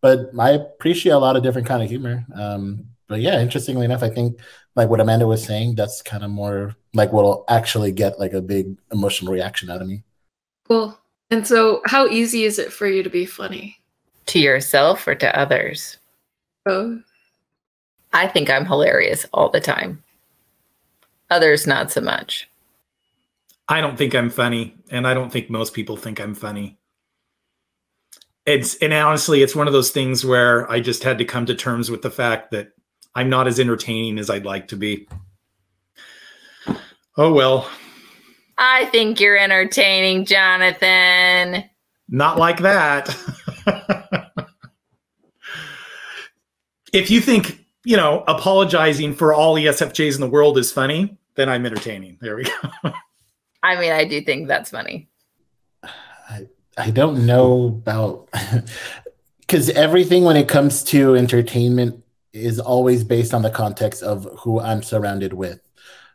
but 0.00 0.30
I 0.38 0.50
appreciate 0.50 1.12
a 1.12 1.18
lot 1.18 1.36
of 1.36 1.42
different 1.42 1.68
kind 1.68 1.82
of 1.82 1.88
humor. 1.88 2.24
Um, 2.34 2.86
but 3.10 3.20
yeah, 3.20 3.40
interestingly 3.40 3.84
enough, 3.84 4.04
I 4.04 4.08
think 4.08 4.38
like 4.76 4.88
what 4.88 5.00
Amanda 5.00 5.26
was 5.26 5.42
saying, 5.42 5.74
that's 5.74 6.00
kind 6.00 6.22
of 6.22 6.30
more 6.30 6.76
like 6.94 7.12
what'll 7.12 7.44
actually 7.48 7.90
get 7.90 8.20
like 8.20 8.32
a 8.32 8.40
big 8.40 8.78
emotional 8.92 9.32
reaction 9.32 9.68
out 9.68 9.82
of 9.82 9.88
me. 9.88 10.04
Cool. 10.68 10.96
And 11.28 11.44
so, 11.44 11.82
how 11.86 12.06
easy 12.06 12.44
is 12.44 12.60
it 12.60 12.72
for 12.72 12.86
you 12.86 13.02
to 13.02 13.10
be 13.10 13.26
funny? 13.26 13.80
To 14.26 14.38
yourself 14.38 15.08
or 15.08 15.16
to 15.16 15.38
others? 15.38 15.98
Both. 16.64 17.02
I 18.12 18.28
think 18.28 18.48
I'm 18.48 18.64
hilarious 18.64 19.26
all 19.32 19.48
the 19.48 19.60
time. 19.60 20.04
Others, 21.30 21.66
not 21.66 21.90
so 21.90 22.00
much. 22.00 22.48
I 23.68 23.80
don't 23.80 23.96
think 23.96 24.14
I'm 24.14 24.30
funny, 24.30 24.76
and 24.88 25.04
I 25.04 25.14
don't 25.14 25.32
think 25.32 25.50
most 25.50 25.74
people 25.74 25.96
think 25.96 26.20
I'm 26.20 26.36
funny. 26.36 26.78
It's 28.46 28.76
and 28.76 28.92
honestly, 28.92 29.42
it's 29.42 29.56
one 29.56 29.66
of 29.66 29.72
those 29.72 29.90
things 29.90 30.24
where 30.24 30.70
I 30.70 30.78
just 30.78 31.02
had 31.02 31.18
to 31.18 31.24
come 31.24 31.46
to 31.46 31.56
terms 31.56 31.90
with 31.90 32.02
the 32.02 32.10
fact 32.10 32.52
that 32.52 32.72
I'm 33.14 33.28
not 33.28 33.48
as 33.48 33.58
entertaining 33.58 34.18
as 34.18 34.30
I'd 34.30 34.44
like 34.44 34.68
to 34.68 34.76
be. 34.76 35.08
Oh 37.16 37.32
well. 37.32 37.68
I 38.56 38.84
think 38.86 39.20
you're 39.20 39.38
entertaining, 39.38 40.26
Jonathan. 40.26 41.64
Not 42.08 42.38
like 42.38 42.58
that. 42.58 43.16
if 46.92 47.10
you 47.10 47.20
think, 47.20 47.64
you 47.84 47.96
know, 47.96 48.22
apologizing 48.28 49.14
for 49.14 49.32
all 49.32 49.54
ESFJs 49.54 50.16
in 50.16 50.20
the 50.20 50.28
world 50.28 50.58
is 50.58 50.70
funny, 50.72 51.16
then 51.36 51.48
I'm 51.48 51.64
entertaining. 51.64 52.18
There 52.20 52.36
we 52.36 52.44
go. 52.44 52.52
I 53.62 53.78
mean, 53.80 53.92
I 53.92 54.04
do 54.04 54.20
think 54.20 54.48
that's 54.48 54.70
funny. 54.70 55.08
I, 55.82 56.46
I 56.76 56.90
don't 56.90 57.26
know 57.26 57.66
about 57.66 58.28
because 59.40 59.70
everything 59.70 60.24
when 60.24 60.36
it 60.36 60.48
comes 60.48 60.82
to 60.84 61.16
entertainment 61.16 62.02
is 62.32 62.60
always 62.60 63.04
based 63.04 63.34
on 63.34 63.42
the 63.42 63.50
context 63.50 64.02
of 64.02 64.26
who 64.38 64.60
I'm 64.60 64.82
surrounded 64.82 65.32
with. 65.32 65.60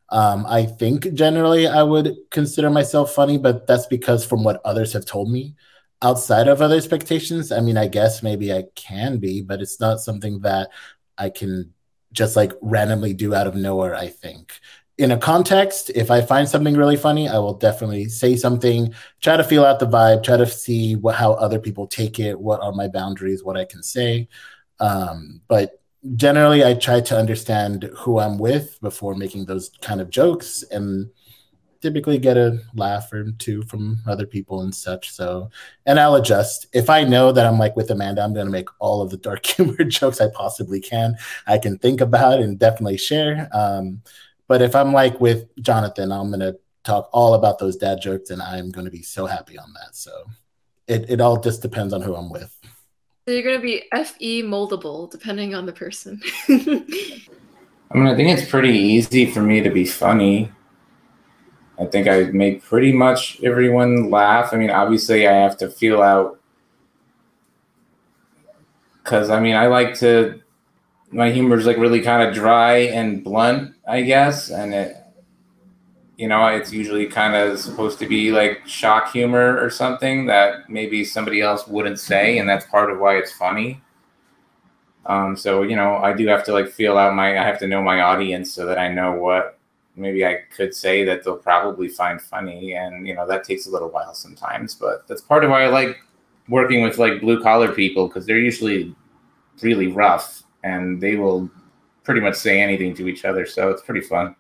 Um, 0.10 0.46
I 0.48 0.66
think 0.66 1.14
generally 1.14 1.68
I 1.68 1.84
would 1.84 2.16
consider 2.32 2.70
myself 2.70 3.14
funny, 3.14 3.38
but 3.38 3.68
that's 3.68 3.88
because 3.88 4.26
from 4.26 4.44
what 4.44 4.62
others 4.64 4.94
have 4.94 5.06
told 5.06 5.30
me, 5.32 5.56
outside 6.02 6.48
of 6.48 6.62
other 6.62 6.76
expectations, 6.76 7.52
I 7.52 7.60
mean, 7.62 7.78
I 7.78 7.88
guess 7.88 8.22
maybe 8.22 8.54
I 8.54 8.66
can 8.76 9.18
be, 9.18 9.42
but 9.42 9.62
it's 9.62 9.80
not 9.80 10.00
something 10.00 10.42
that 10.42 10.70
I 11.18 11.30
can 11.30 11.74
just 12.12 12.36
like 12.36 12.54
randomly 12.62 13.14
do 13.14 13.34
out 13.34 13.48
of 13.48 13.56
nowhere. 13.56 13.96
I 13.96 14.08
think 14.08 14.54
in 14.98 15.12
a 15.12 15.18
context, 15.18 15.90
if 15.94 16.10
I 16.10 16.22
find 16.22 16.48
something 16.48 16.76
really 16.76 16.96
funny, 16.96 17.28
I 17.28 17.38
will 17.40 17.56
definitely 17.56 18.08
say 18.08 18.38
something, 18.38 18.94
try 19.22 19.36
to 19.36 19.44
feel 19.44 19.66
out 19.66 19.80
the 19.80 19.88
vibe, 19.88 20.24
try 20.24 20.38
to 20.38 20.46
see 20.46 20.96
what 20.96 21.16
how 21.16 21.34
other 21.34 21.60
people 21.60 21.88
take 21.88 22.20
it, 22.20 22.40
what 22.40 22.62
are 22.62 22.72
my 22.72 22.88
boundaries, 22.88 23.44
what 23.44 23.58
I 23.58 23.66
can 23.66 23.84
say. 23.84 24.30
Um, 24.80 25.42
but 25.48 25.82
generally 26.16 26.64
I 26.64 26.76
try 26.76 27.02
to 27.02 27.18
understand 27.18 27.90
who 27.98 28.20
I'm 28.20 28.38
with 28.38 28.80
before 28.82 29.16
making 29.16 29.46
those 29.46 29.72
kind 29.82 30.02
of 30.02 30.10
jokes 30.10 30.64
and 30.72 31.10
typically 31.82 32.18
get 32.18 32.38
a 32.38 32.60
laugh 32.74 33.12
or 33.14 33.32
two 33.38 33.62
from 33.64 34.00
other 34.08 34.26
people 34.26 34.62
and 34.62 34.74
such. 34.74 35.12
So, 35.12 35.50
and 35.86 36.00
I'll 36.00 36.16
adjust. 36.16 36.68
If 36.74 36.90
I 36.90 37.04
know 37.04 37.32
that 37.32 37.46
I'm 37.46 37.60
like 37.60 37.76
with 37.76 37.92
Amanda, 37.92 38.24
I'm 38.24 38.34
going 38.34 38.48
to 38.48 38.52
make 38.52 38.70
all 38.80 39.02
of 39.02 39.12
the 39.12 39.18
dark 39.18 39.46
humor 39.46 39.84
jokes 39.84 40.22
I 40.22 40.30
possibly 40.34 40.82
can, 40.82 41.16
I 41.48 41.58
can 41.58 41.78
think 41.78 42.02
about 42.02 42.40
and 42.40 42.58
definitely 42.58 42.98
share. 42.98 43.50
Um, 43.54 44.02
but 44.48 44.62
if 44.62 44.76
I'm 44.76 44.94
like 44.94 45.20
with 45.20 45.46
Jonathan, 45.62 46.12
I'm 46.12 46.30
going 46.30 46.40
to 46.40 46.58
talk 46.84 47.10
all 47.12 47.34
about 47.34 47.60
those 47.60 47.78
dad 47.78 48.00
jokes 48.02 48.30
and 48.30 48.42
I'm 48.42 48.70
going 48.72 48.86
to 48.86 48.92
be 48.92 49.02
so 49.02 49.26
happy 49.26 49.58
on 49.58 49.74
that. 49.74 49.96
So 49.96 50.26
it, 50.88 51.10
it 51.10 51.22
all 51.22 51.40
just 51.40 51.62
depends 51.62 51.94
on 51.94 52.02
who 52.02 52.16
I'm 52.16 52.30
with. 52.30 52.55
So 53.26 53.32
you're 53.32 53.42
going 53.42 53.60
to 53.60 53.62
be 53.62 53.84
FE 53.92 54.44
moldable 54.44 55.10
depending 55.10 55.56
on 55.56 55.66
the 55.66 55.74
person. 55.74 56.22
I 56.48 57.98
mean, 57.98 58.08
I 58.08 58.16
think 58.16 58.38
it's 58.38 58.48
pretty 58.48 58.78
easy 58.78 59.26
for 59.26 59.42
me 59.42 59.62
to 59.62 59.72
be 59.72 59.84
funny. 59.84 60.52
I 61.80 61.86
think 61.86 62.08
I 62.08 62.26
make 62.26 62.64
pretty 62.64 62.92
much 62.92 63.42
everyone 63.44 64.12
laugh. 64.12 64.54
I 64.54 64.58
mean, 64.58 64.70
obviously, 64.70 65.28
I 65.28 65.34
have 65.34 65.58
to 65.58 65.70
feel 65.70 66.04
out 66.04 66.40
because 69.04 69.32
I 69.32 69.40
mean, 69.40 69.56
I 69.56 69.68
like 69.68 69.96
to. 70.00 70.42
My 71.10 71.32
humor 71.32 71.58
is 71.58 71.66
like 71.66 71.78
really 71.78 72.02
kind 72.02 72.28
of 72.28 72.34
dry 72.36 72.78
and 72.78 73.24
blunt, 73.24 73.76
I 73.88 74.02
guess, 74.02 74.52
and 74.52 74.74
it 74.74 74.98
you 76.18 76.28
know, 76.28 76.48
it's 76.48 76.72
usually 76.72 77.08
kind 77.08 77.36
of 77.36 77.60
supposed 77.60 78.00
to 78.00 78.08
be 78.08 78.32
like 78.32 78.66
shock 78.66 79.12
humor 79.12 79.60
or 79.60 79.70
something 79.70 80.26
that 80.28 80.70
maybe 80.70 81.04
somebody 81.04 81.42
else 81.42 81.68
wouldn't 81.68 82.00
say, 82.00 82.38
and 82.38 82.48
that's 82.48 82.66
part 82.66 82.90
of 82.90 83.00
why 83.00 83.18
it's 83.18 83.34
funny. 83.34 83.82
Um, 85.06 85.36
so 85.36 85.64
you 85.64 85.76
know, 85.76 85.98
I 85.98 86.14
do 86.14 86.28
have 86.28 86.44
to 86.46 86.54
like 86.54 86.70
feel 86.70 86.98
out 86.98 87.16
my, 87.16 87.38
I 87.40 87.44
have 87.44 87.60
to 87.60 87.68
know 87.68 87.82
my 87.82 88.02
audience 88.02 88.54
so 88.54 88.66
that 88.66 88.80
I 88.80 88.92
know 88.94 89.14
what 89.14 89.60
maybe 89.96 90.26
I 90.26 90.42
could 90.56 90.74
say 90.74 91.04
that 91.06 91.24
they'll 91.24 91.38
probably 91.38 91.90
find 91.90 92.22
funny, 92.22 92.74
and 92.76 93.08
you 93.08 93.14
know, 93.16 93.28
that 93.28 93.44
takes 93.44 93.68
a 93.68 93.70
little 93.72 93.90
while 93.90 94.14
sometimes, 94.14 94.76
but 94.76 95.08
that's 95.08 95.22
part 95.22 95.44
of 95.44 95.52
why 95.52 95.64
I 95.64 95.68
like 95.68 95.98
working 96.48 96.82
with 96.84 96.98
like 96.98 97.22
blue 97.22 97.42
collar 97.42 97.72
people 97.72 98.08
because 98.08 98.26
they're 98.26 98.38
usually 98.40 98.96
really 99.62 99.88
rough 99.88 100.44
and 100.64 101.02
they 101.02 101.16
will 101.16 101.50
pretty 102.04 102.22
much 102.22 102.36
say 102.36 102.62
anything 102.62 102.94
to 102.96 103.08
each 103.08 103.26
other, 103.26 103.46
so 103.46 103.70
it's 103.70 103.82
pretty 103.82 104.02
fun. 104.02 104.36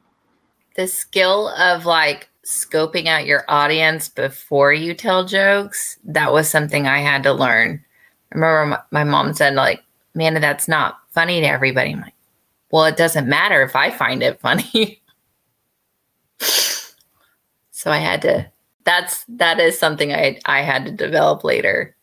The 0.75 0.87
skill 0.87 1.49
of 1.49 1.85
like 1.85 2.29
scoping 2.45 3.07
out 3.07 3.25
your 3.25 3.43
audience 3.47 4.09
before 4.09 4.73
you 4.73 4.93
tell 4.93 5.25
jokes, 5.25 5.97
that 6.03 6.31
was 6.31 6.49
something 6.49 6.87
I 6.87 6.99
had 6.99 7.23
to 7.23 7.33
learn. 7.33 7.83
I 8.31 8.35
remember 8.35 8.65
my, 8.91 9.03
my 9.03 9.09
mom 9.09 9.33
said, 9.33 9.55
like, 9.55 9.83
Amanda, 10.13 10.39
that's 10.39 10.67
not 10.67 10.97
funny 11.11 11.41
to 11.41 11.47
everybody. 11.47 11.93
I'm 11.93 12.01
like, 12.01 12.13
well, 12.71 12.85
it 12.85 12.97
doesn't 12.97 13.27
matter 13.27 13.61
if 13.61 13.75
I 13.75 13.89
find 13.91 14.21
it 14.21 14.39
funny. 14.39 15.01
so 16.39 17.91
I 17.91 17.97
had 17.97 18.21
to 18.23 18.51
that's 18.85 19.25
that 19.27 19.59
is 19.59 19.77
something 19.77 20.13
I 20.13 20.39
I 20.45 20.61
had 20.61 20.85
to 20.85 20.91
develop 20.91 21.43
later. 21.43 21.95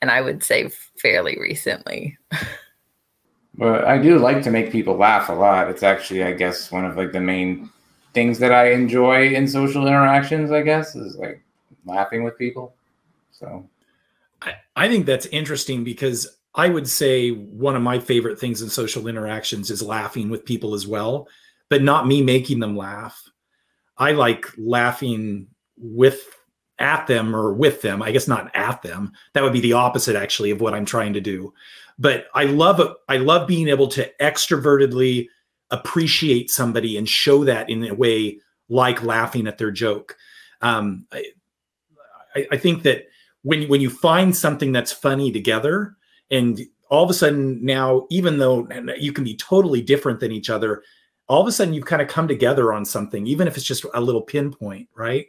And 0.00 0.10
I 0.10 0.20
would 0.20 0.42
say 0.42 0.70
fairly 0.96 1.36
recently. 1.38 2.16
but 3.54 3.84
I 3.84 3.98
do 3.98 4.18
like 4.18 4.42
to 4.44 4.50
make 4.50 4.72
people 4.72 4.96
laugh 4.96 5.28
a 5.28 5.34
lot. 5.34 5.68
It's 5.68 5.82
actually, 5.82 6.22
I 6.24 6.32
guess, 6.32 6.72
one 6.72 6.86
of 6.86 6.96
like 6.96 7.12
the 7.12 7.20
main 7.20 7.68
things 8.12 8.38
that 8.38 8.52
I 8.52 8.72
enjoy 8.72 9.34
in 9.34 9.46
social 9.46 9.86
interactions, 9.86 10.50
I 10.50 10.62
guess, 10.62 10.96
is 10.96 11.16
like 11.16 11.42
laughing 11.84 12.24
with 12.24 12.38
people. 12.38 12.74
So 13.30 13.68
I, 14.42 14.54
I 14.76 14.88
think 14.88 15.06
that's 15.06 15.26
interesting 15.26 15.84
because 15.84 16.36
I 16.54 16.68
would 16.68 16.88
say 16.88 17.30
one 17.30 17.76
of 17.76 17.82
my 17.82 17.98
favorite 17.98 18.38
things 18.38 18.62
in 18.62 18.68
social 18.68 19.06
interactions 19.06 19.70
is 19.70 19.82
laughing 19.82 20.28
with 20.28 20.44
people 20.44 20.74
as 20.74 20.86
well, 20.86 21.28
but 21.68 21.82
not 21.82 22.06
me 22.06 22.22
making 22.22 22.58
them 22.58 22.76
laugh. 22.76 23.28
I 23.96 24.12
like 24.12 24.46
laughing 24.58 25.46
with 25.76 26.26
at 26.78 27.06
them 27.06 27.36
or 27.36 27.52
with 27.52 27.82
them. 27.82 28.02
I 28.02 28.10
guess 28.10 28.26
not 28.26 28.50
at 28.54 28.82
them. 28.82 29.12
That 29.34 29.44
would 29.44 29.52
be 29.52 29.60
the 29.60 29.74
opposite 29.74 30.16
actually 30.16 30.50
of 30.50 30.60
what 30.60 30.74
I'm 30.74 30.86
trying 30.86 31.12
to 31.12 31.20
do. 31.20 31.52
But 31.98 32.26
I 32.34 32.44
love 32.44 32.80
I 33.08 33.18
love 33.18 33.46
being 33.46 33.68
able 33.68 33.88
to 33.88 34.10
extrovertedly 34.20 35.28
appreciate 35.70 36.50
somebody 36.50 36.96
and 36.96 37.08
show 37.08 37.44
that 37.44 37.70
in 37.70 37.86
a 37.86 37.94
way 37.94 38.38
like 38.68 39.02
laughing 39.02 39.46
at 39.46 39.58
their 39.58 39.70
joke. 39.70 40.16
Um, 40.62 41.06
I, 41.12 42.46
I 42.52 42.56
think 42.56 42.82
that 42.84 43.06
when 43.42 43.68
when 43.68 43.80
you 43.80 43.90
find 43.90 44.36
something 44.36 44.72
that's 44.72 44.92
funny 44.92 45.32
together, 45.32 45.96
and 46.30 46.60
all 46.90 47.04
of 47.04 47.10
a 47.10 47.14
sudden 47.14 47.64
now, 47.64 48.06
even 48.10 48.38
though 48.38 48.68
you 48.98 49.12
can 49.12 49.24
be 49.24 49.36
totally 49.36 49.80
different 49.80 50.20
than 50.20 50.32
each 50.32 50.50
other, 50.50 50.82
all 51.28 51.40
of 51.40 51.46
a 51.46 51.52
sudden 51.52 51.74
you've 51.74 51.86
kind 51.86 52.02
of 52.02 52.08
come 52.08 52.28
together 52.28 52.72
on 52.72 52.84
something, 52.84 53.26
even 53.26 53.46
if 53.46 53.56
it's 53.56 53.66
just 53.66 53.86
a 53.94 54.00
little 54.00 54.22
pinpoint, 54.22 54.88
right? 54.94 55.26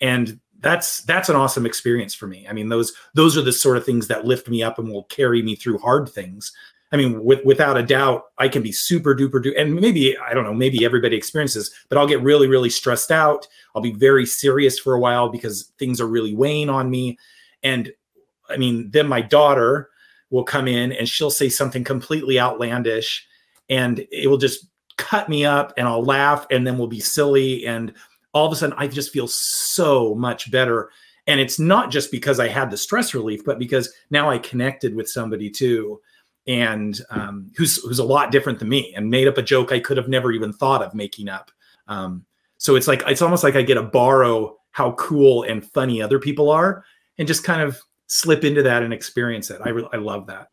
And 0.00 0.40
that's 0.60 1.02
that's 1.02 1.28
an 1.28 1.36
awesome 1.36 1.66
experience 1.66 2.14
for 2.14 2.26
me. 2.26 2.46
I 2.48 2.52
mean, 2.52 2.68
those 2.68 2.92
those 3.14 3.36
are 3.36 3.42
the 3.42 3.52
sort 3.52 3.76
of 3.76 3.84
things 3.84 4.08
that 4.08 4.24
lift 4.24 4.48
me 4.48 4.62
up 4.62 4.78
and 4.78 4.90
will 4.90 5.04
carry 5.04 5.42
me 5.42 5.56
through 5.56 5.78
hard 5.78 6.08
things. 6.08 6.52
I 6.92 6.96
mean, 6.96 7.22
with, 7.22 7.44
without 7.44 7.76
a 7.76 7.84
doubt, 7.84 8.24
I 8.38 8.48
can 8.48 8.62
be 8.62 8.72
super 8.72 9.14
duper 9.14 9.42
duper, 9.42 9.60
and 9.60 9.74
maybe 9.74 10.18
I 10.18 10.34
don't 10.34 10.44
know, 10.44 10.54
maybe 10.54 10.84
everybody 10.84 11.16
experiences, 11.16 11.70
but 11.88 11.98
I'll 11.98 12.06
get 12.06 12.22
really 12.22 12.48
really 12.48 12.70
stressed 12.70 13.10
out. 13.10 13.46
I'll 13.74 13.82
be 13.82 13.92
very 13.92 14.26
serious 14.26 14.78
for 14.78 14.94
a 14.94 15.00
while 15.00 15.28
because 15.28 15.72
things 15.78 16.00
are 16.00 16.08
really 16.08 16.34
weighing 16.34 16.68
on 16.68 16.90
me, 16.90 17.18
and 17.62 17.92
I 18.48 18.56
mean, 18.56 18.90
then 18.90 19.06
my 19.06 19.20
daughter 19.20 19.90
will 20.30 20.44
come 20.44 20.68
in 20.68 20.92
and 20.92 21.08
she'll 21.08 21.30
say 21.30 21.48
something 21.48 21.84
completely 21.84 22.38
outlandish, 22.40 23.26
and 23.68 24.06
it 24.10 24.28
will 24.28 24.38
just 24.38 24.66
cut 24.96 25.28
me 25.28 25.44
up, 25.44 25.72
and 25.76 25.86
I'll 25.86 26.04
laugh, 26.04 26.46
and 26.50 26.66
then 26.66 26.76
we'll 26.76 26.88
be 26.88 27.00
silly, 27.00 27.66
and 27.66 27.92
all 28.32 28.46
of 28.46 28.52
a 28.52 28.56
sudden 28.56 28.76
I 28.78 28.86
just 28.86 29.12
feel 29.12 29.28
so 29.28 30.14
much 30.14 30.50
better. 30.50 30.90
And 31.26 31.38
it's 31.38 31.58
not 31.58 31.90
just 31.90 32.10
because 32.10 32.40
I 32.40 32.48
had 32.48 32.70
the 32.70 32.76
stress 32.76 33.14
relief, 33.14 33.44
but 33.44 33.58
because 33.58 33.92
now 34.10 34.30
I 34.30 34.38
connected 34.38 34.94
with 34.94 35.08
somebody 35.08 35.50
too 35.50 36.00
and 36.50 37.00
um, 37.10 37.48
who's 37.56 37.76
who's 37.84 38.00
a 38.00 38.04
lot 38.04 38.32
different 38.32 38.58
than 38.58 38.68
me 38.68 38.92
and 38.96 39.08
made 39.08 39.28
up 39.28 39.38
a 39.38 39.42
joke 39.42 39.70
I 39.70 39.78
could 39.78 39.96
have 39.96 40.08
never 40.08 40.32
even 40.32 40.52
thought 40.52 40.82
of 40.82 40.94
making 40.94 41.28
up. 41.28 41.52
Um, 41.86 42.26
so 42.58 42.74
it's 42.74 42.88
like 42.88 43.04
it's 43.06 43.22
almost 43.22 43.44
like 43.44 43.54
I 43.54 43.62
get 43.62 43.74
to 43.74 43.84
borrow 43.84 44.56
how 44.72 44.92
cool 44.92 45.44
and 45.44 45.64
funny 45.64 46.02
other 46.02 46.18
people 46.18 46.50
are 46.50 46.84
and 47.18 47.28
just 47.28 47.44
kind 47.44 47.62
of 47.62 47.80
slip 48.08 48.42
into 48.42 48.64
that 48.64 48.82
and 48.82 48.92
experience 48.92 49.48
it. 49.50 49.60
I 49.64 49.68
re- 49.68 49.88
I 49.92 49.98
love 49.98 50.26
that. 50.26 50.48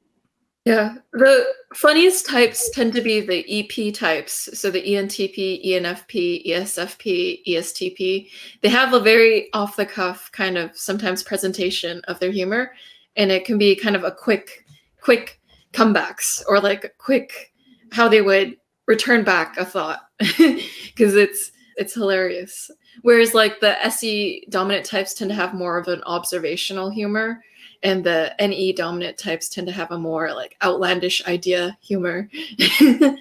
Yeah, 0.66 0.96
the 1.14 1.46
funniest 1.74 2.28
types 2.28 2.70
tend 2.72 2.94
to 2.94 3.02
be 3.02 3.22
the 3.22 3.44
EP 3.50 3.92
types. 3.94 4.50
So 4.54 4.70
the 4.70 4.82
ENTP, 4.82 5.66
ENFP, 5.66 6.46
ESFP, 6.46 7.42
ESTP. 7.48 8.30
They 8.62 8.70
have 8.70 8.94
a 8.94 9.00
very 9.00 9.52
off 9.54 9.78
the 9.78 9.86
cuff 9.86 10.30
kind 10.32 10.58
of 10.58 10.78
sometimes 10.78 11.24
presentation 11.24 12.02
of 12.08 12.20
their 12.20 12.32
humor, 12.32 12.74
and 13.16 13.32
it 13.32 13.46
can 13.46 13.58
be 13.58 13.76
kind 13.76 13.96
of 13.96 14.04
a 14.04 14.12
quick, 14.12 14.66
quick 15.02 15.40
comebacks 15.78 16.44
or 16.48 16.60
like 16.60 16.94
quick 16.98 17.54
how 17.92 18.08
they 18.08 18.22
would 18.22 18.58
return 18.88 19.24
back 19.24 19.58
a 19.58 19.66
thought 19.66 20.02
because 20.20 21.16
it's 21.16 21.52
it's 21.76 21.94
hilarious. 21.94 22.72
Whereas 23.04 23.36
like 23.36 23.60
the 23.60 23.80
SE 23.86 24.44
dominant 24.50 24.86
types 24.86 25.14
tend 25.14 25.30
to 25.30 25.36
have 25.36 25.54
more 25.54 25.78
of 25.78 25.88
an 25.88 26.02
observational 26.04 26.90
humor 26.90 27.44
and 27.84 28.04
the 28.04 28.34
NE 28.40 28.74
dominant 28.74 29.20
types 29.20 29.50
tend 29.50 29.68
to 29.68 29.74
have 29.74 29.92
a 29.92 30.00
more 30.00 30.34
like 30.34 30.58
outlandish 30.64 31.26
idea 31.28 31.78
humor. 31.82 32.28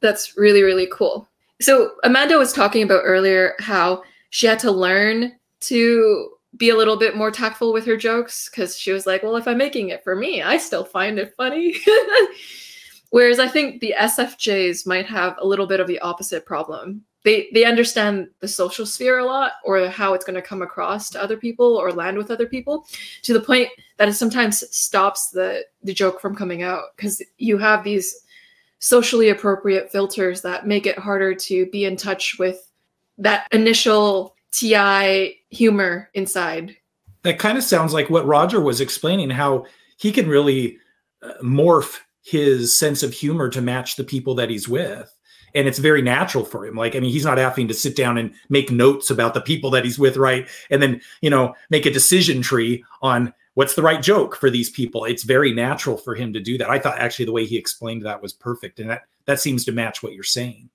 That's 0.00 0.36
really, 0.38 0.62
really 0.62 0.88
cool. 0.90 1.28
So 1.60 1.92
Amanda 2.02 2.38
was 2.38 2.54
talking 2.54 2.82
about 2.82 3.02
earlier 3.04 3.54
how 3.60 4.02
she 4.30 4.46
had 4.46 4.58
to 4.60 4.70
learn 4.70 5.32
to 5.60 6.30
be 6.56 6.70
a 6.70 6.76
little 6.76 6.96
bit 6.96 7.16
more 7.16 7.30
tactful 7.30 7.72
with 7.72 7.86
her 7.86 7.96
jokes 7.96 8.48
because 8.48 8.76
she 8.76 8.92
was 8.92 9.06
like, 9.06 9.22
well, 9.22 9.36
if 9.36 9.48
I'm 9.48 9.58
making 9.58 9.88
it 9.88 10.04
for 10.04 10.14
me, 10.14 10.42
I 10.42 10.58
still 10.58 10.84
find 10.84 11.18
it 11.18 11.34
funny. 11.36 11.76
Whereas 13.10 13.38
I 13.38 13.48
think 13.48 13.80
the 13.80 13.94
SFJs 13.98 14.86
might 14.86 15.06
have 15.06 15.36
a 15.38 15.46
little 15.46 15.66
bit 15.66 15.80
of 15.80 15.86
the 15.86 15.98
opposite 16.00 16.46
problem 16.46 17.04
they 17.24 17.48
they 17.52 17.64
understand 17.64 18.28
the 18.40 18.48
social 18.48 18.86
sphere 18.86 19.18
a 19.18 19.24
lot 19.24 19.52
or 19.64 19.88
how 19.88 20.14
it's 20.14 20.24
going 20.24 20.34
to 20.34 20.42
come 20.42 20.62
across 20.62 21.10
to 21.10 21.22
other 21.22 21.36
people 21.36 21.76
or 21.76 21.92
land 21.92 22.16
with 22.16 22.30
other 22.30 22.46
people 22.46 22.86
to 23.22 23.32
the 23.32 23.40
point 23.40 23.68
that 23.98 24.08
it 24.08 24.14
sometimes 24.14 24.64
stops 24.76 25.30
the 25.30 25.64
the 25.82 25.94
joke 25.94 26.20
from 26.20 26.34
coming 26.34 26.62
out 26.62 26.84
because 26.96 27.22
you 27.38 27.58
have 27.58 27.84
these 27.84 28.22
socially 28.78 29.28
appropriate 29.28 29.90
filters 29.92 30.42
that 30.42 30.66
make 30.66 30.86
it 30.86 30.98
harder 30.98 31.34
to 31.34 31.66
be 31.66 31.84
in 31.84 31.96
touch 31.96 32.36
with 32.38 32.68
that 33.18 33.46
initial 33.52 34.34
ti 34.50 35.38
humor 35.52 36.10
inside 36.14 36.76
that 37.22 37.38
kind 37.38 37.56
of 37.56 37.64
sounds 37.64 37.92
like 37.92 38.10
what 38.10 38.26
roger 38.26 38.60
was 38.60 38.80
explaining 38.80 39.30
how 39.30 39.64
he 39.96 40.10
can 40.10 40.28
really 40.28 40.78
uh, 41.22 41.32
morph 41.42 41.98
his 42.22 42.76
sense 42.76 43.02
of 43.02 43.12
humor 43.12 43.48
to 43.48 43.60
match 43.60 43.96
the 43.96 44.04
people 44.04 44.34
that 44.34 44.50
he's 44.50 44.68
with 44.68 45.14
and 45.54 45.68
it's 45.68 45.78
very 45.78 46.02
natural 46.02 46.44
for 46.44 46.66
him. 46.66 46.76
Like, 46.76 46.96
I 46.96 47.00
mean, 47.00 47.12
he's 47.12 47.24
not 47.24 47.38
having 47.38 47.68
to 47.68 47.74
sit 47.74 47.96
down 47.96 48.18
and 48.18 48.32
make 48.48 48.70
notes 48.70 49.10
about 49.10 49.34
the 49.34 49.40
people 49.40 49.70
that 49.70 49.84
he's 49.84 49.98
with, 49.98 50.16
right? 50.16 50.48
And 50.70 50.82
then, 50.82 51.00
you 51.20 51.30
know, 51.30 51.54
make 51.70 51.86
a 51.86 51.92
decision 51.92 52.42
tree 52.42 52.84
on 53.02 53.32
what's 53.54 53.74
the 53.74 53.82
right 53.82 54.02
joke 54.02 54.36
for 54.36 54.50
these 54.50 54.70
people. 54.70 55.04
It's 55.04 55.24
very 55.24 55.52
natural 55.52 55.96
for 55.96 56.14
him 56.14 56.32
to 56.32 56.40
do 56.40 56.56
that. 56.58 56.70
I 56.70 56.78
thought 56.78 56.98
actually 56.98 57.26
the 57.26 57.32
way 57.32 57.44
he 57.44 57.58
explained 57.58 58.02
that 58.02 58.22
was 58.22 58.32
perfect. 58.32 58.80
And 58.80 58.90
that 58.90 59.02
that 59.26 59.40
seems 59.40 59.64
to 59.66 59.72
match 59.72 60.02
what 60.02 60.14
you're 60.14 60.24
saying. 60.24 60.70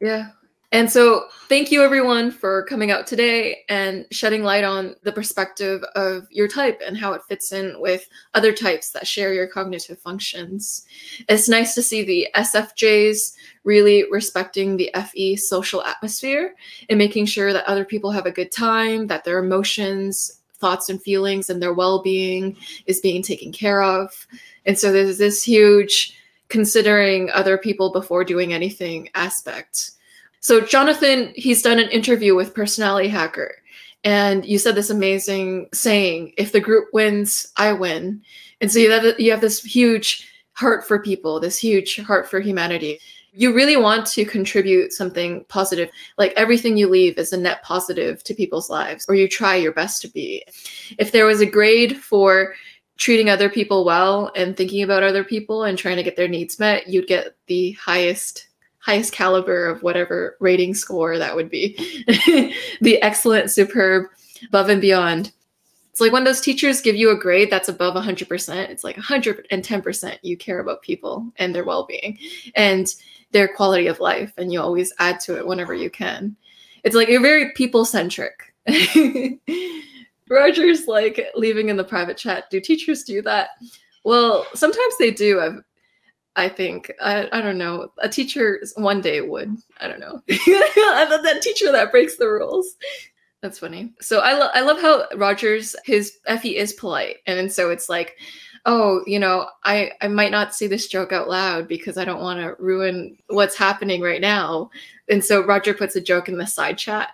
Yeah. 0.00 0.30
And 0.72 0.90
so, 0.90 1.26
thank 1.50 1.70
you 1.70 1.82
everyone 1.82 2.30
for 2.30 2.64
coming 2.64 2.90
out 2.90 3.06
today 3.06 3.58
and 3.68 4.06
shedding 4.10 4.42
light 4.42 4.64
on 4.64 4.96
the 5.02 5.12
perspective 5.12 5.82
of 5.94 6.26
your 6.30 6.48
type 6.48 6.80
and 6.84 6.96
how 6.96 7.12
it 7.12 7.22
fits 7.28 7.52
in 7.52 7.78
with 7.78 8.08
other 8.32 8.54
types 8.54 8.90
that 8.92 9.06
share 9.06 9.34
your 9.34 9.46
cognitive 9.46 9.98
functions. 9.98 10.86
It's 11.28 11.46
nice 11.46 11.74
to 11.74 11.82
see 11.82 12.04
the 12.04 12.28
SFJs 12.34 13.34
really 13.64 14.06
respecting 14.10 14.78
the 14.78 14.90
FE 14.94 15.36
social 15.36 15.84
atmosphere 15.84 16.54
and 16.88 16.96
making 16.96 17.26
sure 17.26 17.52
that 17.52 17.66
other 17.66 17.84
people 17.84 18.10
have 18.10 18.24
a 18.24 18.32
good 18.32 18.50
time, 18.50 19.08
that 19.08 19.24
their 19.24 19.44
emotions, 19.44 20.40
thoughts, 20.54 20.88
and 20.88 21.02
feelings 21.02 21.50
and 21.50 21.60
their 21.60 21.74
well 21.74 22.00
being 22.00 22.56
is 22.86 22.98
being 22.98 23.20
taken 23.22 23.52
care 23.52 23.82
of. 23.82 24.26
And 24.64 24.78
so, 24.78 24.90
there's 24.90 25.18
this 25.18 25.42
huge 25.42 26.18
considering 26.48 27.28
other 27.30 27.58
people 27.58 27.92
before 27.92 28.24
doing 28.24 28.54
anything 28.54 29.10
aspect 29.14 29.90
so 30.42 30.60
Jonathan, 30.60 31.32
he's 31.36 31.62
done 31.62 31.78
an 31.78 31.88
interview 31.90 32.34
with 32.34 32.52
Personality 32.52 33.08
Hacker, 33.08 33.54
and 34.02 34.44
you 34.44 34.58
said 34.58 34.74
this 34.74 34.90
amazing 34.90 35.68
saying: 35.72 36.34
"If 36.36 36.50
the 36.50 36.60
group 36.60 36.88
wins, 36.92 37.46
I 37.56 37.72
win." 37.72 38.20
And 38.60 38.70
so 38.70 38.80
you 38.80 38.90
have 38.90 39.18
you 39.20 39.30
have 39.30 39.40
this 39.40 39.62
huge 39.62 40.28
heart 40.54 40.86
for 40.86 41.00
people, 41.00 41.38
this 41.38 41.58
huge 41.58 41.96
heart 42.00 42.28
for 42.28 42.40
humanity. 42.40 42.98
You 43.32 43.54
really 43.54 43.76
want 43.76 44.04
to 44.08 44.24
contribute 44.24 44.92
something 44.92 45.44
positive. 45.48 45.88
Like 46.18 46.34
everything 46.36 46.76
you 46.76 46.88
leave 46.88 47.18
is 47.18 47.32
a 47.32 47.36
net 47.36 47.62
positive 47.62 48.22
to 48.24 48.34
people's 48.34 48.68
lives, 48.68 49.06
or 49.08 49.14
you 49.14 49.28
try 49.28 49.54
your 49.54 49.72
best 49.72 50.02
to 50.02 50.08
be. 50.08 50.44
If 50.98 51.12
there 51.12 51.24
was 51.24 51.40
a 51.40 51.46
grade 51.46 51.96
for 51.98 52.54
treating 52.98 53.30
other 53.30 53.48
people 53.48 53.84
well 53.84 54.32
and 54.34 54.56
thinking 54.56 54.82
about 54.82 55.02
other 55.04 55.24
people 55.24 55.64
and 55.64 55.78
trying 55.78 55.96
to 55.96 56.02
get 56.02 56.16
their 56.16 56.28
needs 56.28 56.58
met, 56.58 56.88
you'd 56.88 57.06
get 57.06 57.36
the 57.46 57.72
highest 57.72 58.48
highest 58.82 59.12
caliber 59.12 59.66
of 59.66 59.82
whatever 59.82 60.36
rating 60.40 60.74
score 60.74 61.16
that 61.16 61.34
would 61.34 61.48
be. 61.48 61.74
the 62.80 63.00
excellent, 63.00 63.50
superb, 63.50 64.06
above 64.48 64.68
and 64.68 64.80
beyond. 64.80 65.32
It's 65.90 66.00
like 66.00 66.12
when 66.12 66.24
those 66.24 66.40
teachers 66.40 66.80
give 66.80 66.96
you 66.96 67.10
a 67.10 67.18
grade 67.18 67.50
that's 67.50 67.68
above 67.68 67.94
100%, 67.94 68.68
it's 68.70 68.82
like 68.82 68.96
110% 68.96 70.18
you 70.22 70.36
care 70.36 70.58
about 70.58 70.82
people 70.82 71.30
and 71.36 71.54
their 71.54 71.64
well 71.64 71.86
being 71.86 72.18
and 72.56 72.92
their 73.30 73.46
quality 73.46 73.86
of 73.86 74.00
life. 74.00 74.32
And 74.36 74.52
you 74.52 74.60
always 74.60 74.92
add 74.98 75.20
to 75.20 75.36
it 75.36 75.46
whenever 75.46 75.74
you 75.74 75.90
can. 75.90 76.34
It's 76.82 76.96
like 76.96 77.08
you're 77.08 77.20
very 77.20 77.52
people 77.52 77.84
centric. 77.84 78.54
Roger's 80.28 80.86
like 80.88 81.24
leaving 81.36 81.68
in 81.68 81.76
the 81.76 81.84
private 81.84 82.16
chat. 82.16 82.50
Do 82.50 82.60
teachers 82.60 83.04
do 83.04 83.22
that? 83.22 83.50
Well, 84.02 84.46
sometimes 84.54 84.96
they 84.98 85.10
do. 85.10 85.40
I've, 85.40 85.62
I 86.36 86.48
think 86.48 86.90
I, 87.00 87.28
I 87.32 87.40
don't 87.40 87.58
know. 87.58 87.92
A 87.98 88.08
teacher 88.08 88.60
one 88.76 89.00
day 89.00 89.20
would. 89.20 89.56
I 89.80 89.88
don't 89.88 90.00
know. 90.00 90.22
I 90.30 91.06
love 91.10 91.22
that 91.24 91.42
teacher 91.42 91.70
that 91.72 91.90
breaks 91.90 92.16
the 92.16 92.28
rules. 92.28 92.76
That's 93.42 93.58
funny. 93.58 93.92
So 94.00 94.20
I 94.20 94.34
love 94.34 94.50
I 94.54 94.60
love 94.60 94.80
how 94.80 95.04
Rogers 95.16 95.76
his 95.84 96.18
FE 96.26 96.56
is 96.56 96.72
polite, 96.72 97.16
and 97.26 97.52
so 97.52 97.70
it's 97.70 97.88
like, 97.88 98.16
oh, 98.66 99.02
you 99.06 99.18
know, 99.18 99.48
I 99.64 99.90
I 100.00 100.08
might 100.08 100.30
not 100.30 100.54
say 100.54 100.68
this 100.68 100.86
joke 100.86 101.12
out 101.12 101.28
loud 101.28 101.68
because 101.68 101.98
I 101.98 102.04
don't 102.04 102.22
want 102.22 102.40
to 102.40 102.54
ruin 102.62 103.18
what's 103.28 103.56
happening 103.56 104.00
right 104.00 104.20
now, 104.20 104.70
and 105.08 105.24
so 105.24 105.44
Roger 105.44 105.74
puts 105.74 105.96
a 105.96 106.00
joke 106.00 106.28
in 106.28 106.38
the 106.38 106.46
side 106.46 106.78
chat, 106.78 107.10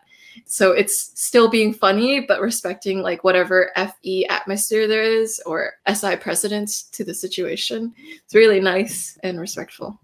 so 0.46 0.72
it's 0.72 1.12
still 1.14 1.48
being 1.48 1.72
funny, 1.72 2.20
but 2.20 2.40
respecting 2.40 3.02
like 3.02 3.24
whatever 3.24 3.70
FE 3.76 4.26
atmosphere 4.26 4.86
there 4.86 5.02
is 5.02 5.40
or 5.46 5.74
SI 5.92 6.16
precedence 6.16 6.84
to 6.84 7.04
the 7.04 7.14
situation. 7.14 7.94
It's 8.24 8.34
really 8.34 8.60
nice 8.60 9.18
and 9.22 9.40
respectful. 9.40 9.98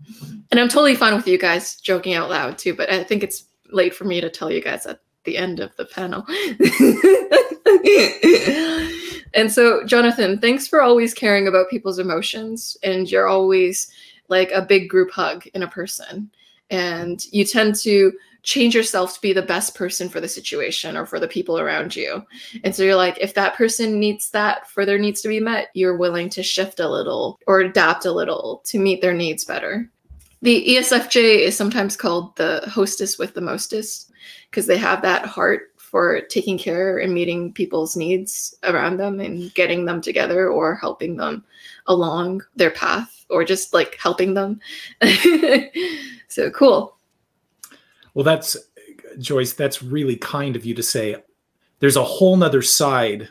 And 0.51 0.61
I'm 0.61 0.69
totally 0.69 0.94
fine 0.94 1.15
with 1.15 1.28
you 1.28 1.39
guys 1.39 1.77
joking 1.77 2.15
out 2.15 2.31
loud 2.31 2.59
too, 2.59 2.74
but 2.74 2.90
I 2.90 3.05
think 3.05 3.23
it's 3.23 3.44
late 3.70 3.94
for 3.94 4.05
me 4.05 4.20
to 4.20 4.31
tell 4.31 4.51
you 4.51 4.62
guys 4.62 4.86
at 4.86 5.01
the 5.24 5.36
end 5.36 5.61
of 5.61 5.74
the 5.77 5.86
panel. 5.86 6.24
and 9.35 9.51
so, 9.51 9.85
Jonathan, 9.85 10.39
thanks 10.39 10.69
for 10.69 10.82
always 10.82 11.15
caring 11.15 11.48
about 11.48 11.70
people's 11.70 11.98
emotions. 11.98 12.77
And 12.82 13.11
you're 13.11 13.27
always 13.27 13.90
like 14.28 14.51
a 14.52 14.62
big 14.62 14.89
group 14.89 15.11
hug 15.11 15.47
in 15.55 15.62
a 15.62 15.69
person. 15.69 16.31
And 16.70 17.24
you 17.32 17.44
tend 17.44 17.74
to 17.77 18.12
change 18.45 18.75
yourself 18.75 19.15
to 19.15 19.21
be 19.21 19.33
the 19.33 19.43
best 19.43 19.75
person 19.75 20.09
for 20.09 20.21
the 20.21 20.29
situation 20.29 20.97
or 20.97 21.07
for 21.07 21.19
the 21.19 21.27
people 21.27 21.59
around 21.59 21.97
you. 21.97 22.25
And 22.62 22.75
so 22.75 22.83
you're 22.83 22.95
like, 22.95 23.19
if 23.19 23.35
that 23.35 23.55
person 23.55 23.99
needs 23.99 24.31
that 24.31 24.71
for 24.71 24.87
their 24.87 24.99
needs 24.99 25.23
to 25.23 25.29
be 25.29 25.41
met, 25.41 25.69
you're 25.75 25.97
willing 25.97 26.29
to 26.31 26.43
shift 26.43 26.79
a 26.79 26.89
little 26.89 27.41
or 27.47 27.61
adapt 27.61 28.05
a 28.05 28.12
little 28.12 28.62
to 28.66 28.79
meet 28.79 29.01
their 29.01 29.15
needs 29.15 29.45
better. 29.45 29.91
The 30.43 30.62
ESFJ 30.69 31.39
is 31.39 31.57
sometimes 31.57 31.97
called 31.97 32.37
the 32.37 32.62
hostess 32.71 33.19
with 33.19 33.33
the 33.33 33.41
mostest 33.41 34.12
because 34.51 34.66
they 34.66 34.77
have 34.77 35.01
that 35.01 35.25
heart 35.25 35.73
for 35.79 36.21
taking 36.29 36.59
care 36.59 36.99
and 36.99 37.15
meeting 37.15 37.53
people's 37.53 37.97
needs 37.97 38.55
around 38.65 38.99
them 38.99 39.21
and 39.21 39.55
getting 39.55 39.87
them 39.87 40.03
together 40.03 40.51
or 40.51 40.75
helping 40.75 41.16
them 41.16 41.43
along 41.87 42.43
their 42.57 42.73
path 42.73 43.25
or 43.31 43.43
just 43.43 43.73
like 43.73 43.97
helping 43.99 44.35
them. 44.35 44.61
so 46.29 46.51
cool. 46.51 46.94
Well, 48.15 48.24
that's 48.24 48.57
Joyce. 49.19 49.53
That's 49.53 49.82
really 49.82 50.16
kind 50.16 50.57
of 50.57 50.65
you 50.65 50.74
to 50.74 50.82
say. 50.82 51.16
There's 51.81 51.97
a 51.97 52.05
whole 52.05 52.36
nother 52.36 52.62
side 52.62 53.28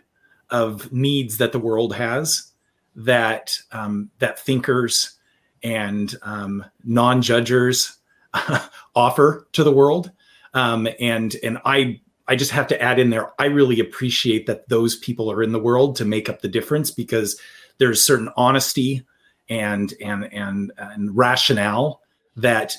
of 0.49 0.91
needs 0.91 1.37
that 1.37 1.51
the 1.51 1.59
world 1.59 1.95
has 1.95 2.51
that 2.95 3.57
um, 3.71 4.09
that 4.19 4.39
thinkers 4.39 5.17
and 5.63 6.15
um, 6.21 6.65
non-judgers 6.83 7.97
offer 8.95 9.47
to 9.53 9.63
the 9.63 9.71
world, 9.71 10.11
um, 10.53 10.87
and 10.99 11.35
and 11.43 11.57
I 11.65 12.01
I 12.27 12.35
just 12.35 12.51
have 12.51 12.67
to 12.67 12.81
add 12.81 12.99
in 12.99 13.09
there. 13.09 13.31
I 13.39 13.45
really 13.45 13.79
appreciate 13.79 14.45
that 14.47 14.69
those 14.69 14.95
people 14.97 15.31
are 15.31 15.43
in 15.43 15.51
the 15.51 15.59
world 15.59 15.95
to 15.97 16.05
make 16.05 16.29
up 16.29 16.41
the 16.41 16.47
difference 16.47 16.91
because 16.91 17.39
there's 17.77 18.05
certain 18.05 18.29
honesty 18.37 19.05
and 19.49 19.93
and 20.01 20.31
and 20.33 20.71
and 20.77 21.15
rationale 21.15 22.01
that 22.35 22.75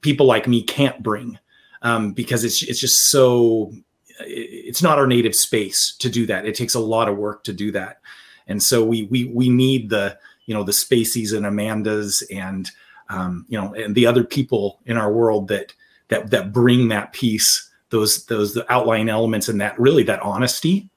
people 0.00 0.26
like 0.26 0.46
me 0.46 0.62
can't 0.62 1.02
bring 1.02 1.38
um, 1.82 2.12
because 2.12 2.44
it's 2.44 2.62
it's 2.62 2.80
just 2.80 3.10
so 3.10 3.72
it's 4.20 4.82
not 4.82 4.98
our 4.98 5.06
native 5.06 5.34
space 5.34 5.94
to 5.98 6.10
do 6.10 6.26
that. 6.26 6.44
It 6.44 6.54
takes 6.54 6.74
a 6.74 6.80
lot 6.80 7.08
of 7.08 7.16
work 7.16 7.44
to 7.44 7.52
do 7.52 7.70
that, 7.72 8.00
and 8.46 8.62
so 8.62 8.84
we 8.84 9.04
we 9.04 9.26
we 9.26 9.48
need 9.48 9.90
the 9.90 10.18
you 10.46 10.54
know 10.54 10.64
the 10.64 10.72
Spaceys 10.72 11.36
and 11.36 11.46
Amandas 11.46 12.22
and 12.34 12.70
um, 13.08 13.46
you 13.48 13.60
know 13.60 13.74
and 13.74 13.94
the 13.94 14.06
other 14.06 14.24
people 14.24 14.80
in 14.86 14.96
our 14.96 15.12
world 15.12 15.48
that 15.48 15.72
that 16.08 16.30
that 16.30 16.52
bring 16.52 16.88
that 16.88 17.12
piece 17.12 17.70
those 17.90 18.26
those 18.26 18.54
the 18.54 18.70
outline 18.72 19.08
elements 19.08 19.48
and 19.48 19.60
that 19.60 19.78
really 19.78 20.02
that 20.02 20.20
honesty 20.20 20.88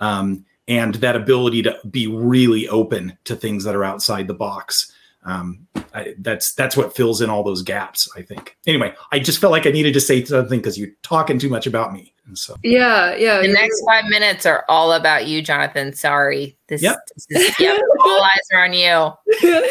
um, 0.00 0.44
and 0.68 0.96
that 0.96 1.16
ability 1.16 1.62
to 1.62 1.78
be 1.90 2.06
really 2.06 2.68
open 2.68 3.16
to 3.24 3.36
things 3.36 3.64
that 3.64 3.76
are 3.76 3.84
outside 3.84 4.26
the 4.26 4.34
box 4.34 4.92
um, 5.24 5.66
I, 5.94 6.14
that's 6.18 6.54
that's 6.54 6.76
what 6.76 6.94
fills 6.94 7.20
in 7.20 7.30
all 7.30 7.42
those 7.42 7.62
gaps. 7.62 8.08
I 8.16 8.22
think. 8.22 8.56
Anyway, 8.66 8.94
I 9.12 9.18
just 9.18 9.40
felt 9.40 9.52
like 9.52 9.66
I 9.66 9.70
needed 9.70 9.94
to 9.94 10.00
say 10.00 10.24
something 10.24 10.58
because 10.58 10.76
you're 10.76 10.90
talking 11.02 11.38
too 11.38 11.48
much 11.48 11.66
about 11.66 11.92
me, 11.92 12.12
and 12.26 12.36
so 12.36 12.56
yeah, 12.62 13.14
yeah. 13.14 13.40
The 13.40 13.48
next 13.48 13.82
five 13.86 14.04
minutes 14.06 14.44
are 14.44 14.64
all 14.68 14.92
about 14.92 15.26
you, 15.26 15.40
Jonathan. 15.40 15.94
Sorry, 15.94 16.58
this, 16.66 16.82
yep. 16.82 16.96
this 17.28 17.48
is 17.48 17.60
yep, 17.60 17.80
all 18.00 18.22
eyes 18.22 18.48
are 18.52 18.64
on 18.64 18.72
you. 18.72 19.12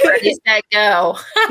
Ready, 0.06 0.34
set, 0.48 0.64
go. 0.72 1.18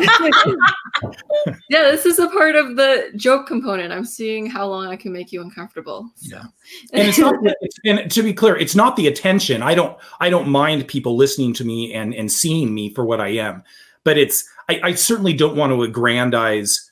yeah, 1.68 1.90
this 1.90 2.04
is 2.04 2.18
a 2.18 2.28
part 2.28 2.56
of 2.56 2.76
the 2.76 3.12
joke 3.14 3.46
component. 3.46 3.92
I'm 3.92 4.06
seeing 4.06 4.46
how 4.46 4.66
long 4.66 4.86
I 4.86 4.96
can 4.96 5.12
make 5.12 5.32
you 5.32 5.42
uncomfortable. 5.42 6.10
So. 6.16 6.36
Yeah, 6.36 6.44
and 6.92 7.08
it's 7.08 7.18
not. 7.18 7.34
It's, 7.60 7.76
and 7.84 8.10
to 8.10 8.22
be 8.22 8.32
clear, 8.32 8.56
it's 8.56 8.74
not 8.74 8.96
the 8.96 9.06
attention. 9.06 9.62
I 9.62 9.74
don't. 9.74 9.96
I 10.18 10.28
don't 10.30 10.48
mind 10.48 10.88
people 10.88 11.14
listening 11.14 11.52
to 11.54 11.64
me 11.64 11.92
and 11.92 12.14
and 12.14 12.32
seeing 12.32 12.74
me 12.74 12.92
for 12.92 13.04
what 13.04 13.20
I 13.20 13.28
am 13.28 13.62
but 14.04 14.18
it's 14.18 14.44
I, 14.68 14.80
I 14.82 14.94
certainly 14.94 15.32
don't 15.32 15.56
want 15.56 15.72
to 15.72 15.82
aggrandize 15.82 16.90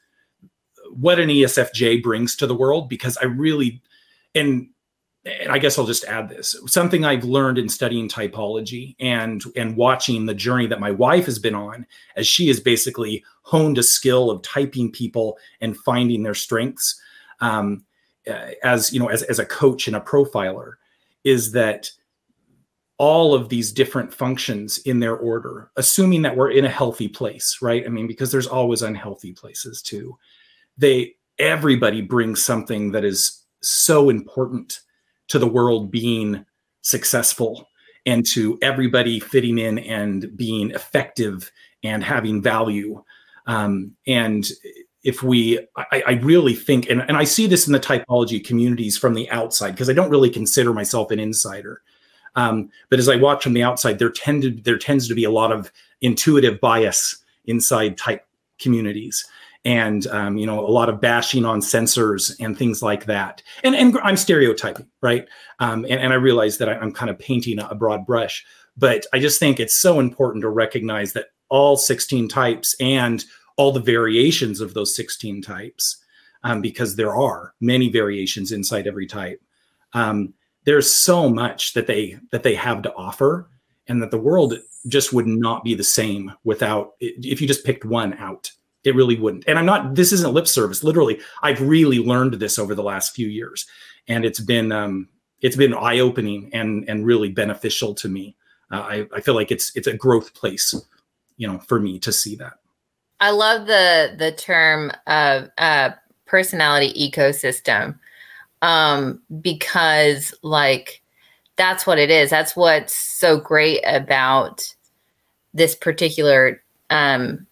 what 0.92 1.20
an 1.20 1.28
ESFJ 1.28 2.02
brings 2.02 2.34
to 2.36 2.46
the 2.46 2.54
world 2.54 2.88
because 2.88 3.16
I 3.18 3.26
really 3.26 3.80
and 4.34 4.68
and 5.24 5.52
I 5.52 5.58
guess 5.58 5.78
I'll 5.78 5.86
just 5.86 6.04
add 6.04 6.30
this. 6.30 6.56
Something 6.66 7.04
I've 7.04 7.24
learned 7.24 7.58
in 7.58 7.68
studying 7.68 8.08
typology 8.08 8.96
and 8.98 9.42
and 9.54 9.76
watching 9.76 10.26
the 10.26 10.34
journey 10.34 10.66
that 10.66 10.80
my 10.80 10.90
wife 10.90 11.26
has 11.26 11.38
been 11.38 11.54
on 11.54 11.86
as 12.16 12.26
she 12.26 12.48
has 12.48 12.58
basically 12.58 13.24
honed 13.42 13.78
a 13.78 13.82
skill 13.82 14.30
of 14.30 14.42
typing 14.42 14.90
people 14.90 15.38
and 15.60 15.76
finding 15.76 16.22
their 16.22 16.34
strengths 16.34 17.00
um, 17.40 17.84
as 18.62 18.92
you 18.92 19.00
know 19.00 19.08
as, 19.08 19.22
as 19.24 19.38
a 19.38 19.46
coach 19.46 19.86
and 19.86 19.96
a 19.96 20.00
profiler 20.00 20.74
is 21.24 21.52
that 21.52 21.90
all 23.00 23.32
of 23.32 23.48
these 23.48 23.72
different 23.72 24.12
functions 24.12 24.76
in 24.80 25.00
their 25.00 25.16
order, 25.16 25.70
assuming 25.78 26.20
that 26.20 26.36
we're 26.36 26.50
in 26.50 26.66
a 26.66 26.68
healthy 26.68 27.08
place, 27.08 27.56
right? 27.62 27.86
I 27.86 27.88
mean, 27.88 28.06
because 28.06 28.30
there's 28.30 28.46
always 28.46 28.82
unhealthy 28.82 29.32
places 29.32 29.80
too. 29.80 30.18
They 30.76 31.14
everybody 31.38 32.02
brings 32.02 32.44
something 32.44 32.92
that 32.92 33.02
is 33.02 33.42
so 33.62 34.10
important 34.10 34.80
to 35.28 35.38
the 35.38 35.48
world 35.48 35.90
being 35.90 36.44
successful 36.82 37.66
and 38.04 38.26
to 38.34 38.58
everybody 38.60 39.18
fitting 39.18 39.56
in 39.56 39.78
and 39.78 40.36
being 40.36 40.70
effective 40.72 41.50
and 41.82 42.04
having 42.04 42.42
value. 42.42 43.02
Um, 43.46 43.96
and 44.06 44.46
if 45.04 45.22
we, 45.22 45.58
I, 45.74 46.02
I 46.06 46.12
really 46.22 46.54
think, 46.54 46.90
and, 46.90 47.00
and 47.00 47.16
I 47.16 47.24
see 47.24 47.46
this 47.46 47.66
in 47.66 47.72
the 47.72 47.80
typology 47.80 48.44
communities 48.44 48.98
from 48.98 49.14
the 49.14 49.30
outside, 49.30 49.70
because 49.70 49.88
I 49.88 49.94
don't 49.94 50.10
really 50.10 50.28
consider 50.28 50.74
myself 50.74 51.10
an 51.10 51.18
insider 51.18 51.80
um, 52.36 52.70
but 52.88 52.98
as 52.98 53.08
I 53.08 53.16
watch 53.16 53.42
from 53.42 53.54
the 53.54 53.62
outside, 53.62 53.98
there 53.98 54.10
tended 54.10 54.64
there 54.64 54.78
tends 54.78 55.08
to 55.08 55.14
be 55.14 55.24
a 55.24 55.30
lot 55.30 55.52
of 55.52 55.72
intuitive 56.00 56.60
bias 56.60 57.16
inside 57.46 57.96
type 57.96 58.26
communities 58.58 59.26
and 59.64 60.06
um, 60.08 60.36
you 60.36 60.46
know 60.46 60.60
a 60.60 60.70
lot 60.70 60.88
of 60.88 61.00
bashing 61.00 61.44
on 61.44 61.60
sensors 61.60 62.34
and 62.40 62.56
things 62.56 62.82
like 62.82 63.06
that. 63.06 63.42
And 63.64 63.74
and 63.74 63.98
i'm 64.02 64.16
stereotyping 64.16 64.86
right? 65.02 65.26
Um, 65.58 65.84
and, 65.84 66.00
and 66.00 66.12
i 66.12 66.16
realize 66.16 66.58
that 66.58 66.68
I, 66.68 66.74
am 66.74 66.92
kind 66.92 67.10
of 67.10 67.18
painting 67.18 67.58
a 67.58 67.74
broad 67.74 68.06
brush 68.06 68.44
but 68.76 69.04
i 69.12 69.18
just 69.18 69.38
think 69.38 69.60
it's 69.60 69.78
so 69.78 70.00
important 70.00 70.42
to 70.42 70.48
recognize 70.48 71.12
that 71.12 71.26
all 71.50 71.76
16 71.76 72.28
types 72.28 72.74
and 72.80 73.24
all 73.56 73.72
the 73.72 73.80
variations 73.80 74.60
of 74.60 74.72
those 74.72 74.96
16 74.96 75.42
types 75.42 76.02
um, 76.44 76.62
because 76.62 76.96
there 76.96 77.14
are 77.14 77.54
many 77.60 77.90
variations 77.90 78.52
inside 78.52 78.86
every 78.86 79.06
type. 79.06 79.42
Um, 79.92 80.32
there's 80.64 80.90
so 80.90 81.28
much 81.28 81.72
that 81.74 81.86
they 81.86 82.18
that 82.32 82.42
they 82.42 82.54
have 82.54 82.82
to 82.82 82.94
offer 82.94 83.48
and 83.88 84.02
that 84.02 84.10
the 84.10 84.18
world 84.18 84.54
just 84.88 85.12
would 85.12 85.26
not 85.26 85.64
be 85.64 85.74
the 85.74 85.84
same 85.84 86.32
without 86.44 86.92
if 87.00 87.40
you 87.40 87.46
just 87.46 87.64
picked 87.64 87.84
one 87.84 88.14
out 88.14 88.50
it 88.82 88.94
really 88.94 89.18
wouldn't. 89.18 89.44
And 89.46 89.58
i'm 89.58 89.66
not 89.66 89.94
this 89.94 90.12
isn't 90.12 90.32
lip 90.32 90.46
service. 90.46 90.82
Literally 90.82 91.20
i've 91.42 91.60
really 91.60 91.98
learned 91.98 92.34
this 92.34 92.58
over 92.58 92.74
the 92.74 92.82
last 92.82 93.14
few 93.14 93.28
years. 93.28 93.66
And 94.08 94.24
it's 94.24 94.40
been 94.40 94.72
um 94.72 95.08
it's 95.40 95.56
been 95.56 95.74
eye-opening 95.74 96.50
and 96.52 96.88
and 96.88 97.04
really 97.04 97.30
beneficial 97.30 97.94
to 97.96 98.08
me. 98.08 98.36
Uh, 98.70 98.80
i 98.80 99.06
i 99.14 99.20
feel 99.20 99.34
like 99.34 99.50
it's 99.50 99.74
it's 99.76 99.86
a 99.86 99.96
growth 99.96 100.32
place 100.34 100.74
you 101.36 101.46
know 101.46 101.58
for 101.58 101.80
me 101.80 101.98
to 101.98 102.12
see 102.12 102.36
that. 102.36 102.54
I 103.20 103.30
love 103.30 103.66
the 103.66 104.14
the 104.18 104.32
term 104.32 104.92
of 105.06 105.50
uh 105.58 105.90
personality 106.26 106.92
ecosystem 107.10 107.98
um, 108.62 109.20
because 109.40 110.34
like 110.42 111.02
that's 111.56 111.86
what 111.86 111.98
it 111.98 112.10
is. 112.10 112.30
That's 112.30 112.56
what's 112.56 112.94
so 112.94 113.38
great 113.38 113.82
about 113.86 114.74
this 115.52 115.74
particular 115.74 116.62
um, 116.88 117.46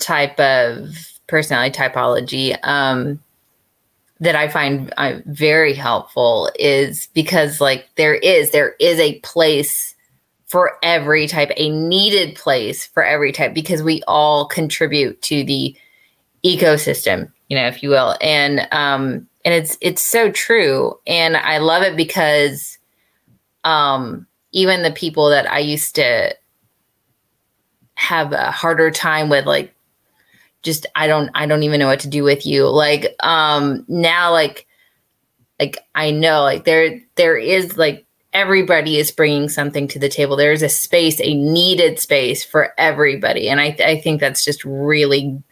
type 0.00 0.38
of 0.40 0.96
personality 1.26 1.78
typology 1.78 2.58
um, 2.66 3.20
that 4.20 4.34
I 4.34 4.48
find 4.48 4.92
uh, 4.96 5.18
very 5.26 5.74
helpful 5.74 6.50
is 6.58 7.08
because 7.14 7.60
like 7.60 7.88
there 7.96 8.16
is 8.16 8.50
there 8.50 8.74
is 8.80 8.98
a 8.98 9.20
place 9.20 9.94
for 10.46 10.78
every 10.82 11.26
type, 11.26 11.50
a 11.56 11.68
needed 11.68 12.34
place 12.34 12.86
for 12.86 13.04
every 13.04 13.32
type 13.32 13.54
because 13.54 13.82
we 13.82 14.02
all 14.08 14.46
contribute 14.46 15.20
to 15.22 15.44
the 15.44 15.76
ecosystem, 16.44 17.30
you 17.48 17.56
know, 17.56 17.66
if 17.66 17.82
you 17.82 17.90
will. 17.90 18.16
And 18.20 18.66
um 18.72 19.26
and 19.44 19.54
it's 19.54 19.78
it's 19.80 20.02
so 20.02 20.30
true 20.30 20.94
and 21.06 21.36
I 21.36 21.58
love 21.58 21.82
it 21.82 21.96
because 21.96 22.78
um 23.64 24.26
even 24.52 24.82
the 24.82 24.90
people 24.90 25.30
that 25.30 25.50
I 25.50 25.58
used 25.58 25.94
to 25.96 26.34
have 27.94 28.32
a 28.32 28.50
harder 28.50 28.90
time 28.90 29.28
with 29.28 29.46
like 29.46 29.74
just 30.62 30.86
I 30.94 31.06
don't 31.06 31.30
I 31.34 31.46
don't 31.46 31.62
even 31.62 31.80
know 31.80 31.86
what 31.88 32.00
to 32.00 32.08
do 32.08 32.24
with 32.24 32.46
you. 32.46 32.68
Like 32.68 33.14
um 33.20 33.84
now 33.88 34.32
like 34.32 34.66
like 35.58 35.78
I 35.94 36.10
know 36.10 36.42
like 36.42 36.64
there 36.64 37.00
there 37.16 37.36
is 37.36 37.76
like 37.76 38.06
everybody 38.32 38.98
is 38.98 39.10
bringing 39.10 39.48
something 39.48 39.88
to 39.88 39.98
the 39.98 40.08
table. 40.08 40.36
There's 40.36 40.62
a 40.62 40.68
space, 40.68 41.20
a 41.20 41.34
needed 41.34 41.98
space 41.98 42.44
for 42.44 42.72
everybody. 42.78 43.48
And 43.48 43.60
I, 43.60 43.76
I 43.84 44.00
think 44.00 44.20
that's 44.20 44.44
just 44.44 44.64
really 44.64 45.42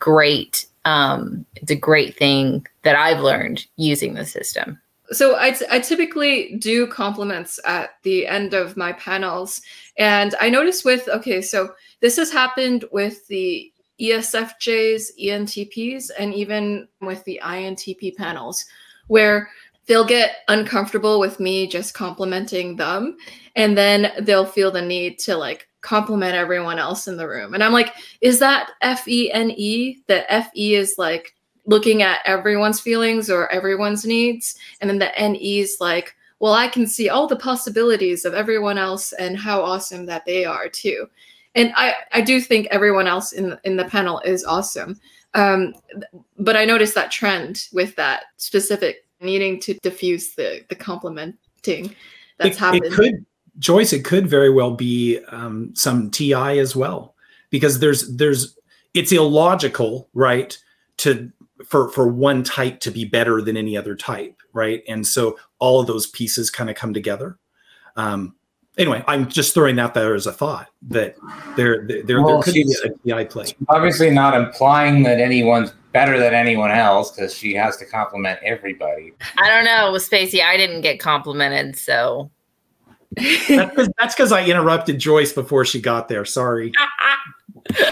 great. 0.00 0.66
Um, 0.84 1.46
it's 1.56 1.70
a 1.70 1.76
great 1.76 2.16
thing 2.16 2.66
that 2.82 2.96
I've 2.96 3.20
learned 3.20 3.66
using 3.76 4.14
the 4.14 4.26
system. 4.26 4.80
So 5.12 5.36
I, 5.38 5.52
t- 5.52 5.66
I 5.70 5.80
typically 5.80 6.56
do 6.56 6.86
compliments 6.86 7.60
at 7.64 7.90
the 8.02 8.26
end 8.26 8.54
of 8.54 8.76
my 8.76 8.92
panels. 8.94 9.60
And 9.98 10.34
I 10.40 10.50
notice 10.50 10.84
with, 10.84 11.08
okay, 11.08 11.42
so 11.42 11.74
this 12.00 12.16
has 12.16 12.32
happened 12.32 12.84
with 12.92 13.26
the 13.28 13.72
ESFJs, 14.00 15.10
ENTPs, 15.22 16.10
and 16.18 16.32
even 16.32 16.88
with 17.00 17.22
the 17.24 17.40
INTP 17.42 18.16
panels, 18.16 18.64
where 19.08 19.50
they'll 19.86 20.04
get 20.04 20.36
uncomfortable 20.48 21.18
with 21.18 21.40
me 21.40 21.66
just 21.66 21.94
complimenting 21.94 22.76
them 22.76 23.16
and 23.56 23.76
then 23.76 24.12
they'll 24.20 24.46
feel 24.46 24.70
the 24.70 24.80
need 24.80 25.18
to 25.18 25.36
like 25.36 25.66
compliment 25.80 26.34
everyone 26.34 26.78
else 26.78 27.08
in 27.08 27.16
the 27.16 27.28
room. 27.28 27.54
And 27.54 27.62
i'm 27.62 27.72
like 27.72 27.94
is 28.20 28.38
that 28.38 28.72
f-e-n-e 28.82 30.02
that 30.06 30.26
f-e 30.28 30.74
is 30.74 30.94
like 30.98 31.34
looking 31.66 32.02
at 32.02 32.20
everyone's 32.24 32.80
feelings 32.80 33.30
or 33.30 33.50
everyone's 33.52 34.04
needs. 34.04 34.56
And 34.80 34.90
then 34.90 34.98
the 34.98 35.16
n-e 35.18 35.60
is 35.60 35.76
like 35.80 36.14
well 36.38 36.52
i 36.52 36.68
can 36.68 36.86
see 36.86 37.08
all 37.08 37.26
the 37.26 37.36
possibilities 37.36 38.24
of 38.24 38.34
everyone 38.34 38.78
else 38.78 39.12
and 39.12 39.38
how 39.38 39.62
awesome 39.62 40.06
that 40.06 40.24
they 40.26 40.44
are 40.44 40.68
too. 40.68 41.06
And 41.54 41.72
i 41.76 41.94
i 42.12 42.20
do 42.20 42.40
think 42.40 42.66
everyone 42.70 43.06
else 43.06 43.32
in 43.32 43.58
in 43.64 43.76
the 43.76 43.84
panel 43.84 44.20
is 44.20 44.44
awesome. 44.44 45.00
Um, 45.34 45.74
but 46.38 46.56
i 46.56 46.64
noticed 46.64 46.94
that 46.94 47.12
trend 47.12 47.68
with 47.72 47.94
that 47.96 48.24
specific 48.36 49.06
needing 49.20 49.60
to 49.60 49.74
diffuse 49.82 50.34
the 50.34 50.64
the 50.68 50.74
complimenting 50.74 51.94
that's 52.40 52.56
it, 52.56 52.58
happened. 52.58 52.84
It 52.86 52.92
could, 52.92 53.26
Joyce, 53.58 53.92
it 53.92 54.04
could 54.04 54.28
very 54.28 54.50
well 54.50 54.72
be 54.72 55.18
um, 55.28 55.72
some 55.74 56.10
TI 56.10 56.58
as 56.58 56.74
well, 56.76 57.14
because 57.50 57.78
there's 57.80 58.08
there's 58.16 58.56
it's 58.94 59.12
illogical, 59.12 60.08
right, 60.14 60.56
to 60.98 61.30
for 61.64 61.88
for 61.90 62.08
one 62.08 62.42
type 62.42 62.80
to 62.80 62.90
be 62.90 63.04
better 63.04 63.42
than 63.42 63.56
any 63.56 63.76
other 63.76 63.94
type, 63.94 64.40
right, 64.52 64.82
and 64.88 65.06
so 65.06 65.38
all 65.58 65.80
of 65.80 65.86
those 65.86 66.06
pieces 66.06 66.50
kind 66.50 66.70
of 66.70 66.76
come 66.76 66.94
together. 66.94 67.38
Um, 67.96 68.34
anyway, 68.78 69.04
I'm 69.06 69.28
just 69.28 69.54
throwing 69.54 69.76
that 69.76 69.94
there 69.94 70.14
as 70.14 70.26
a 70.26 70.32
thought 70.32 70.68
that 70.82 71.16
there 71.56 71.86
there, 71.86 72.22
well, 72.22 72.40
there 72.40 72.42
could 72.42 72.54
be 72.54 72.74
a 72.84 72.88
TI 73.04 73.24
play. 73.26 73.46
Obviously, 73.68 74.10
not 74.10 74.34
implying 74.34 75.02
that 75.04 75.20
anyone's 75.20 75.72
better 75.92 76.18
than 76.18 76.34
anyone 76.34 76.70
else 76.70 77.10
because 77.10 77.34
she 77.34 77.54
has 77.54 77.76
to 77.78 77.84
compliment 77.84 78.38
everybody. 78.44 79.12
I 79.38 79.48
don't 79.48 79.64
know, 79.64 79.98
Spacey. 79.98 80.42
I 80.42 80.56
didn't 80.56 80.82
get 80.82 81.00
complimented, 81.00 81.76
so 81.76 82.30
that's 83.16 84.14
because 84.14 84.32
I 84.32 84.44
interrupted 84.44 84.98
Joyce 84.98 85.32
before 85.32 85.64
she 85.64 85.80
got 85.80 86.08
there. 86.08 86.24
Sorry. 86.24 86.72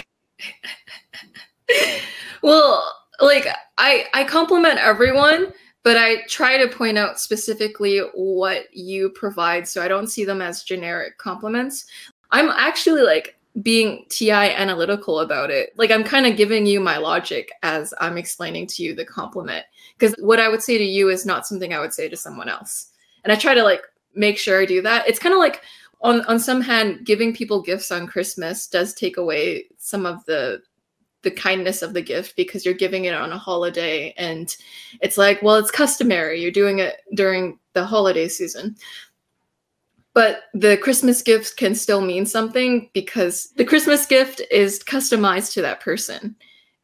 well, 2.41 2.83
like 3.19 3.47
I 3.77 4.05
I 4.13 4.23
compliment 4.23 4.79
everyone, 4.79 5.51
but 5.83 5.97
I 5.97 6.21
try 6.27 6.57
to 6.57 6.73
point 6.73 6.97
out 6.97 7.19
specifically 7.19 7.99
what 8.13 8.73
you 8.73 9.09
provide 9.09 9.67
so 9.67 9.81
I 9.81 9.87
don't 9.87 10.07
see 10.07 10.23
them 10.25 10.41
as 10.41 10.63
generic 10.63 11.17
compliments. 11.17 11.85
I'm 12.31 12.49
actually 12.49 13.01
like 13.01 13.35
being 13.61 14.05
TI 14.09 14.31
analytical 14.31 15.19
about 15.19 15.49
it. 15.49 15.73
Like 15.75 15.91
I'm 15.91 16.03
kind 16.03 16.25
of 16.25 16.37
giving 16.37 16.65
you 16.65 16.79
my 16.79 16.97
logic 16.97 17.51
as 17.63 17.93
I'm 17.99 18.17
explaining 18.17 18.67
to 18.67 18.83
you 18.83 18.95
the 18.95 19.05
compliment. 19.05 19.65
Because 19.97 20.15
what 20.19 20.39
I 20.39 20.47
would 20.47 20.63
say 20.63 20.77
to 20.77 20.83
you 20.83 21.09
is 21.09 21.25
not 21.25 21.45
something 21.47 21.73
I 21.73 21.79
would 21.79 21.93
say 21.93 22.07
to 22.07 22.15
someone 22.15 22.47
else. 22.47 22.91
And 23.23 23.33
I 23.33 23.35
try 23.35 23.53
to 23.53 23.63
like 23.63 23.81
make 24.15 24.37
sure 24.37 24.61
I 24.61 24.65
do 24.65 24.81
that. 24.81 25.07
It's 25.07 25.19
kind 25.19 25.33
of 25.33 25.39
like 25.39 25.61
on 26.01 26.21
on 26.25 26.39
some 26.39 26.61
hand, 26.61 27.05
giving 27.05 27.33
people 27.33 27.61
gifts 27.61 27.91
on 27.91 28.07
Christmas 28.07 28.67
does 28.67 28.93
take 28.93 29.17
away 29.17 29.65
some 29.77 30.05
of 30.05 30.23
the 30.25 30.61
the 31.21 31.31
kindness 31.31 31.81
of 31.81 31.93
the 31.93 32.01
gift 32.01 32.35
because 32.37 32.63
you're 32.63 32.73
giving 32.73 33.05
it 33.05 33.13
on 33.13 33.33
a 33.33 33.37
holiday 33.37 34.13
and 34.15 34.55
it's 35.01 35.17
like 35.17 35.41
well 35.41 35.57
it's 35.57 35.69
customary 35.69 36.41
you're 36.41 36.49
doing 36.49 36.79
it 36.79 37.01
during 37.13 37.59
the 37.73 37.85
holiday 37.85 38.25
season 38.29 38.73
but 40.13 40.43
the 40.53 40.77
Christmas 40.77 41.21
gift 41.21 41.55
can 41.57 41.75
still 41.75 42.01
mean 42.01 42.25
something 42.25 42.89
because 42.93 43.51
the 43.55 43.65
Christmas 43.65 44.05
gift 44.05 44.41
is 44.51 44.83
customized 44.83 45.53
to 45.53 45.61
that 45.61 45.79
person. 45.79 46.35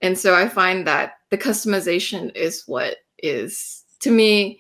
And 0.02 0.18
so 0.18 0.36
I 0.36 0.48
find 0.48 0.86
that 0.88 1.14
the 1.32 1.38
customization 1.38 2.34
is 2.36 2.64
what 2.68 2.98
is, 3.18 3.84
to 4.02 4.12
me, 4.12 4.60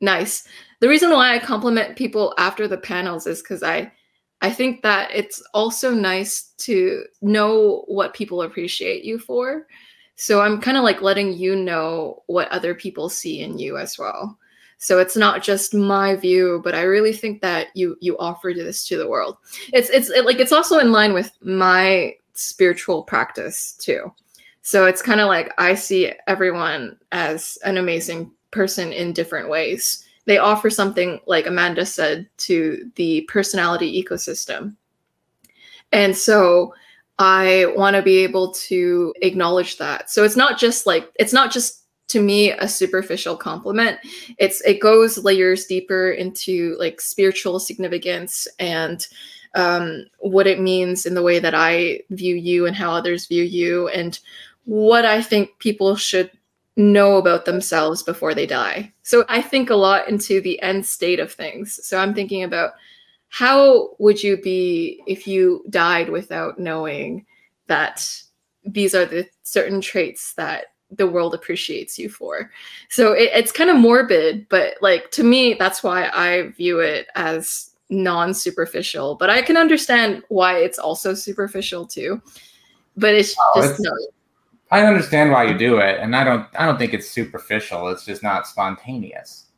nice. 0.00 0.46
The 0.82 0.88
reason 0.88 1.10
why 1.10 1.32
I 1.32 1.38
compliment 1.38 1.94
people 1.94 2.34
after 2.38 2.66
the 2.66 2.76
panels 2.76 3.28
is 3.28 3.40
because 3.40 3.62
I, 3.62 3.92
I 4.40 4.50
think 4.50 4.82
that 4.82 5.12
it's 5.14 5.40
also 5.54 5.94
nice 5.94 6.54
to 6.58 7.04
know 7.20 7.84
what 7.86 8.14
people 8.14 8.42
appreciate 8.42 9.04
you 9.04 9.20
for. 9.20 9.68
So 10.16 10.40
I'm 10.40 10.60
kind 10.60 10.76
of 10.76 10.82
like 10.82 11.00
letting 11.00 11.34
you 11.34 11.54
know 11.54 12.24
what 12.26 12.48
other 12.48 12.74
people 12.74 13.08
see 13.08 13.42
in 13.42 13.60
you 13.60 13.78
as 13.78 13.96
well. 13.96 14.36
So 14.78 14.98
it's 14.98 15.16
not 15.16 15.44
just 15.44 15.72
my 15.72 16.16
view, 16.16 16.60
but 16.64 16.74
I 16.74 16.82
really 16.82 17.12
think 17.12 17.42
that 17.42 17.68
you 17.76 17.96
you 18.00 18.18
offer 18.18 18.52
this 18.52 18.84
to 18.88 18.98
the 18.98 19.08
world. 19.08 19.36
It's 19.72 19.88
it's 19.88 20.10
it, 20.10 20.24
like 20.24 20.40
it's 20.40 20.50
also 20.50 20.80
in 20.80 20.90
line 20.90 21.12
with 21.12 21.30
my 21.42 22.16
spiritual 22.34 23.04
practice 23.04 23.76
too. 23.78 24.12
So 24.62 24.86
it's 24.86 25.00
kind 25.00 25.20
of 25.20 25.28
like 25.28 25.54
I 25.58 25.76
see 25.76 26.12
everyone 26.26 26.98
as 27.12 27.56
an 27.64 27.76
amazing 27.76 28.32
person 28.50 28.92
in 28.92 29.12
different 29.12 29.48
ways. 29.48 30.08
They 30.24 30.38
offer 30.38 30.70
something 30.70 31.20
like 31.26 31.46
Amanda 31.46 31.84
said 31.84 32.28
to 32.38 32.90
the 32.96 33.22
personality 33.22 34.02
ecosystem. 34.02 34.76
And 35.92 36.16
so 36.16 36.74
I 37.18 37.72
want 37.76 37.96
to 37.96 38.02
be 38.02 38.18
able 38.18 38.52
to 38.52 39.14
acknowledge 39.20 39.78
that. 39.78 40.10
So 40.10 40.24
it's 40.24 40.36
not 40.36 40.58
just 40.58 40.86
like 40.86 41.10
it's 41.18 41.32
not 41.32 41.52
just 41.52 41.82
to 42.12 42.20
me 42.20 42.52
a 42.52 42.68
superficial 42.68 43.36
compliment 43.36 43.98
it's 44.38 44.60
it 44.62 44.80
goes 44.80 45.24
layers 45.24 45.64
deeper 45.64 46.10
into 46.10 46.76
like 46.78 47.00
spiritual 47.00 47.58
significance 47.58 48.46
and 48.58 49.06
um, 49.54 50.04
what 50.18 50.46
it 50.46 50.60
means 50.60 51.06
in 51.06 51.14
the 51.14 51.22
way 51.22 51.38
that 51.38 51.54
i 51.54 52.00
view 52.10 52.34
you 52.34 52.66
and 52.66 52.76
how 52.76 52.92
others 52.92 53.26
view 53.26 53.42
you 53.42 53.88
and 53.88 54.20
what 54.64 55.06
i 55.06 55.22
think 55.22 55.58
people 55.58 55.96
should 55.96 56.30
know 56.76 57.16
about 57.16 57.44
themselves 57.44 58.02
before 58.02 58.34
they 58.34 58.46
die 58.46 58.90
so 59.02 59.24
i 59.28 59.42
think 59.42 59.68
a 59.68 59.74
lot 59.74 60.08
into 60.08 60.40
the 60.40 60.60
end 60.62 60.84
state 60.84 61.20
of 61.20 61.32
things 61.32 61.78
so 61.86 61.98
i'm 61.98 62.14
thinking 62.14 62.44
about 62.44 62.72
how 63.28 63.90
would 63.98 64.22
you 64.22 64.36
be 64.36 65.02
if 65.06 65.26
you 65.26 65.64
died 65.70 66.08
without 66.08 66.58
knowing 66.58 67.24
that 67.66 68.06
these 68.64 68.94
are 68.94 69.04
the 69.04 69.26
certain 69.42 69.80
traits 69.80 70.34
that 70.34 70.66
the 70.90 71.06
world 71.06 71.34
appreciates 71.34 71.98
you 71.98 72.08
for. 72.08 72.50
So 72.88 73.12
it, 73.12 73.30
it's 73.32 73.52
kind 73.52 73.70
of 73.70 73.76
morbid, 73.76 74.48
but 74.48 74.74
like 74.80 75.10
to 75.12 75.24
me, 75.24 75.54
that's 75.54 75.82
why 75.82 76.08
I 76.12 76.48
view 76.50 76.80
it 76.80 77.06
as 77.14 77.70
non 77.88 78.34
superficial. 78.34 79.14
But 79.14 79.30
I 79.30 79.42
can 79.42 79.56
understand 79.56 80.22
why 80.28 80.58
it's 80.58 80.78
also 80.78 81.14
superficial 81.14 81.86
too. 81.86 82.20
But 82.96 83.14
it's 83.14 83.34
oh, 83.38 83.62
just. 83.62 83.80
It's, 83.80 84.08
I 84.72 84.86
understand 84.86 85.30
why 85.30 85.44
you 85.44 85.56
do 85.56 85.76
it, 85.80 86.00
and 86.00 86.16
I 86.16 86.24
don't. 86.24 86.46
I 86.58 86.64
don't 86.64 86.78
think 86.78 86.94
it's 86.94 87.08
superficial. 87.08 87.88
It's 87.88 88.06
just 88.06 88.22
not 88.22 88.46
spontaneous. 88.46 89.48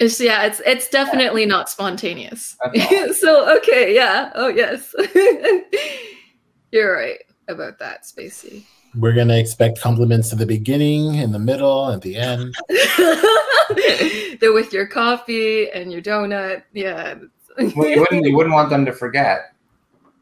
It's 0.00 0.20
yeah. 0.20 0.42
It's 0.42 0.60
it's 0.66 0.88
definitely 0.88 1.46
not 1.46 1.70
spontaneous. 1.70 2.56
so 3.20 3.56
okay, 3.58 3.94
yeah. 3.94 4.32
Oh 4.34 4.48
yes, 4.48 4.92
you're 6.72 6.92
right. 6.92 7.20
about 7.46 7.78
that, 7.78 8.02
Spacey? 8.02 8.64
We're 8.96 9.14
gonna 9.14 9.36
expect 9.36 9.80
compliments 9.80 10.32
at 10.32 10.40
the 10.40 10.46
beginning, 10.46 11.14
in 11.14 11.30
the 11.30 11.38
middle, 11.38 11.92
at 11.92 12.02
the 12.02 12.16
end. 12.16 12.52
They're 14.40 14.52
with 14.52 14.72
your 14.72 14.88
coffee 14.88 15.70
and 15.70 15.92
your 15.92 16.02
donut. 16.02 16.64
Yeah. 16.72 17.14
You, 17.58 17.72
wouldn't, 17.76 18.26
you 18.26 18.36
wouldn't 18.36 18.54
want 18.54 18.70
them 18.70 18.84
to 18.86 18.92
forget. 18.92 19.54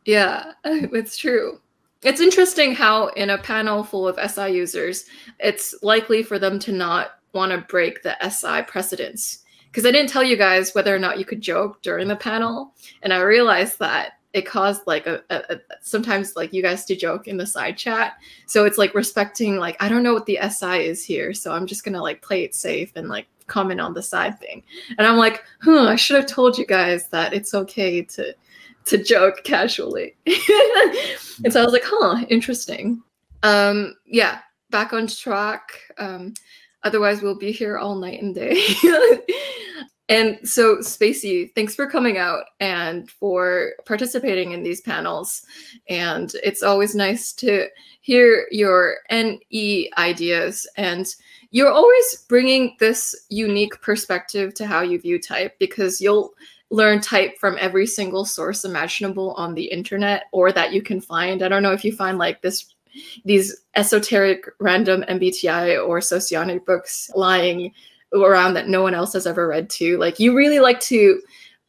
Yeah, 0.04 0.52
it's 0.64 1.16
true. 1.16 1.60
It's 2.02 2.20
interesting 2.20 2.74
how, 2.74 3.08
in 3.08 3.30
a 3.30 3.38
panel 3.38 3.84
full 3.84 4.08
of 4.08 4.18
SI 4.30 4.48
users, 4.48 5.04
it's 5.38 5.74
likely 5.82 6.22
for 6.22 6.38
them 6.38 6.58
to 6.60 6.72
not 6.72 7.12
want 7.34 7.52
to 7.52 7.58
break 7.68 8.02
the 8.02 8.16
SI 8.28 8.62
precedence. 8.62 9.44
Because 9.66 9.86
I 9.86 9.92
didn't 9.92 10.10
tell 10.10 10.24
you 10.24 10.36
guys 10.36 10.74
whether 10.74 10.94
or 10.94 10.98
not 10.98 11.18
you 11.18 11.24
could 11.24 11.40
joke 11.40 11.82
during 11.82 12.08
the 12.08 12.16
panel. 12.16 12.74
And 13.02 13.12
I 13.12 13.20
realized 13.20 13.78
that 13.80 14.14
it 14.32 14.46
caused 14.46 14.82
like 14.86 15.06
a, 15.06 15.22
a, 15.30 15.54
a, 15.54 15.60
sometimes 15.80 16.36
like 16.36 16.52
you 16.52 16.62
guys 16.62 16.84
to 16.84 16.96
joke 16.96 17.26
in 17.26 17.36
the 17.36 17.46
side 17.46 17.76
chat 17.76 18.14
so 18.46 18.64
it's 18.64 18.78
like 18.78 18.94
respecting 18.94 19.56
like 19.56 19.76
i 19.80 19.88
don't 19.88 20.02
know 20.02 20.14
what 20.14 20.26
the 20.26 20.38
si 20.50 20.84
is 20.84 21.04
here 21.04 21.34
so 21.34 21.52
i'm 21.52 21.66
just 21.66 21.84
gonna 21.84 22.00
like 22.00 22.22
play 22.22 22.44
it 22.44 22.54
safe 22.54 22.92
and 22.94 23.08
like 23.08 23.26
comment 23.48 23.80
on 23.80 23.92
the 23.92 24.02
side 24.02 24.38
thing 24.38 24.62
and 24.98 25.06
i'm 25.06 25.16
like 25.16 25.42
huh 25.60 25.88
i 25.88 25.96
should 25.96 26.14
have 26.14 26.26
told 26.26 26.56
you 26.56 26.64
guys 26.64 27.08
that 27.08 27.32
it's 27.32 27.54
okay 27.54 28.02
to 28.02 28.32
to 28.84 29.02
joke 29.02 29.42
casually 29.44 30.16
and 31.44 31.52
so 31.52 31.60
i 31.60 31.64
was 31.64 31.72
like 31.72 31.84
huh 31.84 32.24
interesting 32.28 33.02
um 33.42 33.94
yeah 34.06 34.40
back 34.70 34.92
on 34.92 35.06
track 35.06 35.80
um 35.98 36.32
otherwise 36.82 37.22
we'll 37.22 37.38
be 37.38 37.52
here 37.52 37.78
all 37.78 37.94
night 37.94 38.22
and 38.22 38.34
day 38.34 38.62
And 40.10 40.40
so, 40.42 40.78
Spacey, 40.78 41.54
thanks 41.54 41.76
for 41.76 41.86
coming 41.86 42.18
out 42.18 42.46
and 42.58 43.08
for 43.08 43.74
participating 43.86 44.50
in 44.50 44.64
these 44.64 44.80
panels. 44.80 45.42
And 45.88 46.32
it's 46.42 46.64
always 46.64 46.96
nice 46.96 47.32
to 47.34 47.68
hear 48.00 48.48
your 48.50 48.96
NE 49.08 49.88
ideas. 49.96 50.68
And 50.76 51.06
you're 51.52 51.70
always 51.70 52.24
bringing 52.28 52.74
this 52.80 53.14
unique 53.28 53.80
perspective 53.82 54.52
to 54.54 54.66
how 54.66 54.80
you 54.80 55.00
view 55.00 55.20
type 55.20 55.56
because 55.60 56.00
you'll 56.00 56.34
learn 56.70 57.00
type 57.00 57.36
from 57.38 57.56
every 57.60 57.86
single 57.86 58.24
source 58.24 58.64
imaginable 58.64 59.32
on 59.32 59.54
the 59.54 59.64
internet 59.64 60.24
or 60.32 60.52
that 60.52 60.72
you 60.72 60.82
can 60.82 61.00
find. 61.00 61.42
I 61.42 61.48
don't 61.48 61.62
know 61.62 61.72
if 61.72 61.84
you 61.84 61.92
find 61.94 62.18
like 62.18 62.42
this 62.42 62.74
these 63.24 63.64
esoteric 63.76 64.44
random 64.58 65.04
MBTI 65.08 65.86
or 65.86 66.00
socionic 66.00 66.66
books 66.66 67.10
lying 67.14 67.72
around 68.12 68.54
that 68.54 68.68
no 68.68 68.82
one 68.82 68.94
else 68.94 69.12
has 69.12 69.26
ever 69.26 69.46
read 69.46 69.70
too. 69.70 69.96
Like 69.98 70.18
you 70.18 70.34
really 70.34 70.58
like 70.58 70.80
to 70.80 71.20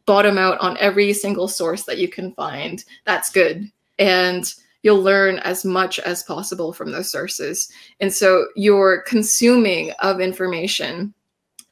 bottom 0.06 0.38
out 0.38 0.60
on 0.60 0.78
every 0.78 1.14
single 1.14 1.48
source 1.48 1.84
that 1.84 1.99
you 1.99 2.07
can 2.07 2.34
find. 2.34 2.84
That's 3.06 3.32
good. 3.32 3.72
And 3.99 4.52
you'll 4.84 5.02
learn 5.02 5.38
as 5.40 5.64
much 5.64 5.99
as 5.99 6.23
possible 6.23 6.73
from 6.73 6.91
those 6.91 7.11
sources. 7.11 7.72
And 7.99 8.11
so 8.11 8.48
your 8.56 9.03
consuming 9.03 9.91
of 9.99 10.19
information 10.19 11.14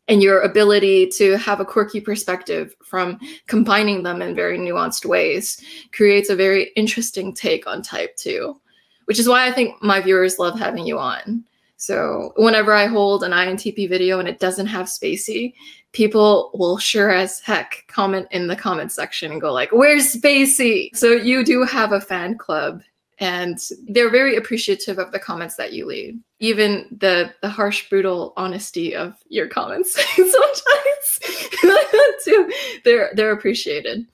and 0.09 0.21
your 0.21 0.41
ability 0.41 1.07
to 1.07 1.37
have 1.37 1.59
a 1.59 1.65
quirky 1.65 2.01
perspective 2.01 2.75
from 2.83 3.19
combining 3.47 4.03
them 4.03 4.21
in 4.21 4.35
very 4.35 4.57
nuanced 4.57 5.05
ways 5.05 5.61
creates 5.93 6.29
a 6.29 6.35
very 6.35 6.71
interesting 6.75 7.33
take 7.33 7.67
on 7.67 7.81
type 7.81 8.15
too, 8.17 8.59
which 9.05 9.19
is 9.19 9.29
why 9.29 9.47
I 9.47 9.51
think 9.51 9.81
my 9.81 10.01
viewers 10.01 10.39
love 10.39 10.59
having 10.59 10.85
you 10.85 10.99
on 10.99 11.45
so 11.79 12.33
whenever 12.35 12.73
I 12.73 12.87
hold 12.87 13.23
an 13.23 13.31
INTP 13.31 13.87
video 13.87 14.19
and 14.19 14.27
it 14.27 14.39
doesn't 14.39 14.67
have 14.67 14.87
Spacey, 14.87 15.53
people 15.93 16.51
will 16.53 16.77
sure 16.77 17.09
as 17.09 17.39
heck 17.39 17.85
comment 17.87 18.27
in 18.31 18.47
the 18.47 18.55
comment 18.55 18.91
section 18.91 19.31
and 19.31 19.39
go 19.39 19.53
like, 19.53 19.71
"Where's 19.71 20.13
Spacey?" 20.13 20.93
So 20.93 21.13
you 21.13 21.41
do 21.41 21.63
have 21.63 21.93
a 21.93 22.01
fan 22.01 22.37
club, 22.37 22.81
and 23.19 23.59
they're 23.87 24.09
very 24.09 24.35
appreciative 24.35 24.97
of 24.97 25.11
the 25.11 25.19
comments 25.19 25.55
that 25.55 25.73
you 25.73 25.85
leave, 25.85 26.17
even 26.39 26.87
the 26.99 27.33
the 27.41 27.49
harsh, 27.49 27.89
brutal 27.89 28.33
honesty 28.37 28.95
of 28.95 29.15
your 29.27 29.47
comments. 29.47 29.93
Sometimes, 30.15 31.19
too, 32.23 32.51
they're 32.83 33.11
they're 33.15 33.31
appreciated 33.31 34.05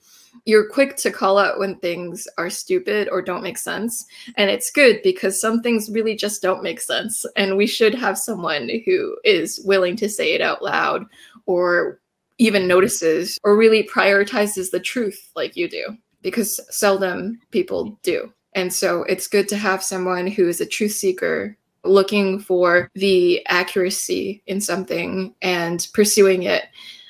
you're 0.46 0.68
quick 0.68 0.96
to 0.96 1.10
call 1.10 1.38
out 1.38 1.58
when 1.58 1.76
things 1.76 2.26
are 2.38 2.48
stupid 2.48 3.08
or 3.10 3.20
don't 3.20 3.42
make 3.42 3.58
sense. 3.58 4.06
And 4.36 4.48
it's 4.48 4.70
good 4.70 5.00
because 5.02 5.40
some 5.40 5.60
things 5.60 5.90
really 5.90 6.14
just 6.14 6.40
don't 6.40 6.62
make 6.62 6.80
sense. 6.80 7.26
And 7.36 7.56
we 7.56 7.66
should 7.66 7.94
have 7.94 8.16
someone 8.16 8.70
who 8.86 9.16
is 9.24 9.60
willing 9.64 9.96
to 9.96 10.08
say 10.08 10.34
it 10.34 10.40
out 10.40 10.62
loud 10.62 11.04
or 11.46 12.00
even 12.38 12.68
notices 12.68 13.38
or 13.42 13.56
really 13.56 13.82
prioritizes 13.82 14.70
the 14.70 14.80
truth 14.80 15.30
like 15.34 15.56
you 15.56 15.68
do, 15.68 15.96
because 16.22 16.60
seldom 16.70 17.40
people 17.50 17.98
do. 18.02 18.32
And 18.56 18.72
so 18.72 19.04
it's 19.04 19.28
good 19.28 19.48
to 19.50 19.56
have 19.56 19.84
someone 19.84 20.26
who 20.26 20.48
is 20.48 20.60
a 20.60 20.66
truth 20.66 20.92
seeker 20.92 21.56
looking 21.84 22.40
for 22.40 22.90
the 22.94 23.46
accuracy 23.46 24.42
in 24.48 24.60
something 24.60 25.32
and 25.40 25.86
pursuing 25.94 26.42
it 26.42 26.64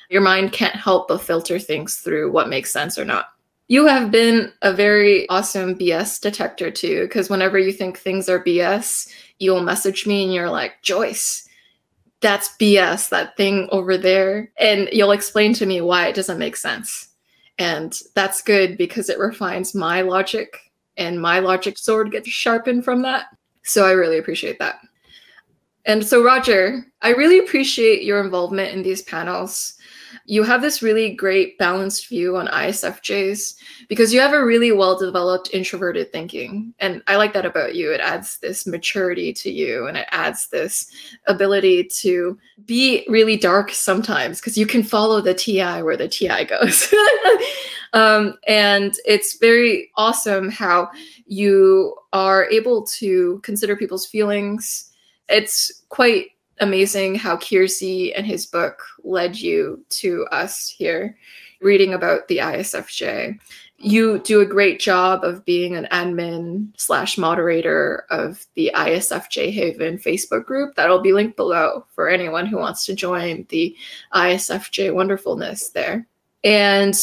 your 0.09 0.21
mind 0.21 0.51
can't 0.51 0.75
help 0.75 1.07
but 1.07 1.21
filter 1.21 1.59
things 1.59 1.95
through 1.95 2.31
what 2.31 2.49
makes 2.49 2.71
sense 2.71 2.97
or 2.97 3.05
not. 3.05 3.27
You 3.67 3.85
have 3.87 4.11
been 4.11 4.53
a 4.61 4.71
very 4.71 5.27
awesome 5.27 5.75
BS 5.75 6.21
detector 6.21 6.71
too, 6.71 7.03
because 7.03 7.29
whenever 7.29 7.59
you 7.59 7.73
think 7.73 7.97
things 7.97 8.29
are 8.29 8.43
BS, 8.43 9.11
you'll 9.39 9.63
message 9.63 10.07
me 10.07 10.23
and 10.23 10.33
you're 10.33 10.49
like, 10.49 10.81
Joyce, 10.81 11.47
that's 12.21 12.55
BS, 12.57 13.09
that 13.09 13.35
thing 13.35 13.67
over 13.71 13.97
there. 13.97 14.49
And 14.57 14.87
you'll 14.93 15.11
explain 15.11 15.53
to 15.55 15.65
me 15.65 15.81
why 15.81 16.07
it 16.07 16.15
doesn't 16.15 16.39
make 16.39 16.55
sense. 16.55 17.09
And 17.59 17.99
that's 18.15 18.41
good 18.41 18.77
because 18.77 19.09
it 19.09 19.19
refines 19.19 19.75
my 19.75 20.01
logic 20.01 20.57
and 20.97 21.21
my 21.21 21.39
logic 21.39 21.77
sword 21.77 22.11
gets 22.11 22.29
sharpened 22.29 22.83
from 22.83 23.01
that. 23.03 23.25
So 23.63 23.85
I 23.85 23.91
really 23.91 24.17
appreciate 24.17 24.59
that. 24.59 24.79
And 25.85 26.05
so, 26.05 26.23
Roger, 26.23 26.85
I 27.01 27.11
really 27.11 27.39
appreciate 27.39 28.03
your 28.03 28.23
involvement 28.23 28.73
in 28.73 28.83
these 28.83 29.01
panels 29.03 29.76
you 30.29 30.43
have 30.43 30.61
this 30.61 30.81
really 30.81 31.15
great 31.15 31.57
balanced 31.57 32.09
view 32.09 32.35
on 32.35 32.47
ISFJs 32.47 33.55
because 33.87 34.13
you 34.13 34.19
have 34.19 34.33
a 34.33 34.45
really 34.45 34.73
well 34.73 34.99
developed 34.99 35.49
introverted 35.53 36.11
thinking. 36.11 36.73
And 36.79 37.01
I 37.07 37.15
like 37.15 37.31
that 37.31 37.45
about 37.45 37.75
you. 37.75 37.93
It 37.93 38.01
adds 38.01 38.37
this 38.39 38.67
maturity 38.67 39.31
to 39.33 39.49
you 39.49 39.87
and 39.87 39.95
it 39.95 40.05
adds 40.11 40.49
this 40.49 40.91
ability 41.27 41.85
to 41.85 42.37
be 42.65 43.05
really 43.07 43.37
dark 43.37 43.71
sometimes 43.71 44.41
because 44.41 44.57
you 44.57 44.67
can 44.67 44.83
follow 44.83 45.21
the 45.21 45.33
TI 45.33 45.81
where 45.81 45.97
the 45.97 46.09
TI 46.09 46.43
goes. 46.43 46.93
um, 47.93 48.35
and 48.47 48.95
it's 49.05 49.37
very 49.37 49.89
awesome 49.95 50.51
how 50.51 50.89
you 51.25 51.95
are 52.11 52.49
able 52.51 52.85
to 52.85 53.39
consider 53.43 53.77
people's 53.77 54.05
feelings. 54.05 54.91
It's 55.29 55.83
quite 55.87 56.31
amazing 56.59 57.15
how 57.15 57.37
Keirsey 57.37 58.13
and 58.15 58.25
his 58.25 58.45
book 58.45 58.81
led 59.03 59.37
you 59.37 59.83
to 59.89 60.25
us 60.31 60.69
here 60.69 61.17
reading 61.61 61.93
about 61.93 62.27
the 62.27 62.37
ISFJ. 62.37 63.39
You 63.79 64.19
do 64.19 64.41
a 64.41 64.45
great 64.45 64.79
job 64.79 65.23
of 65.23 65.45
being 65.45 65.75
an 65.75 65.87
admin 65.91 66.69
slash 66.77 67.17
moderator 67.17 68.05
of 68.09 68.45
the 68.55 68.71
ISFJ 68.73 69.51
Haven 69.51 69.97
Facebook 69.97 70.45
group. 70.45 70.75
That'll 70.75 71.01
be 71.01 71.13
linked 71.13 71.35
below 71.35 71.85
for 71.93 72.09
anyone 72.09 72.47
who 72.47 72.57
wants 72.57 72.85
to 72.85 72.95
join 72.95 73.45
the 73.49 73.75
ISFJ 74.13 74.93
wonderfulness 74.93 75.69
there. 75.69 76.07
And 76.43 76.95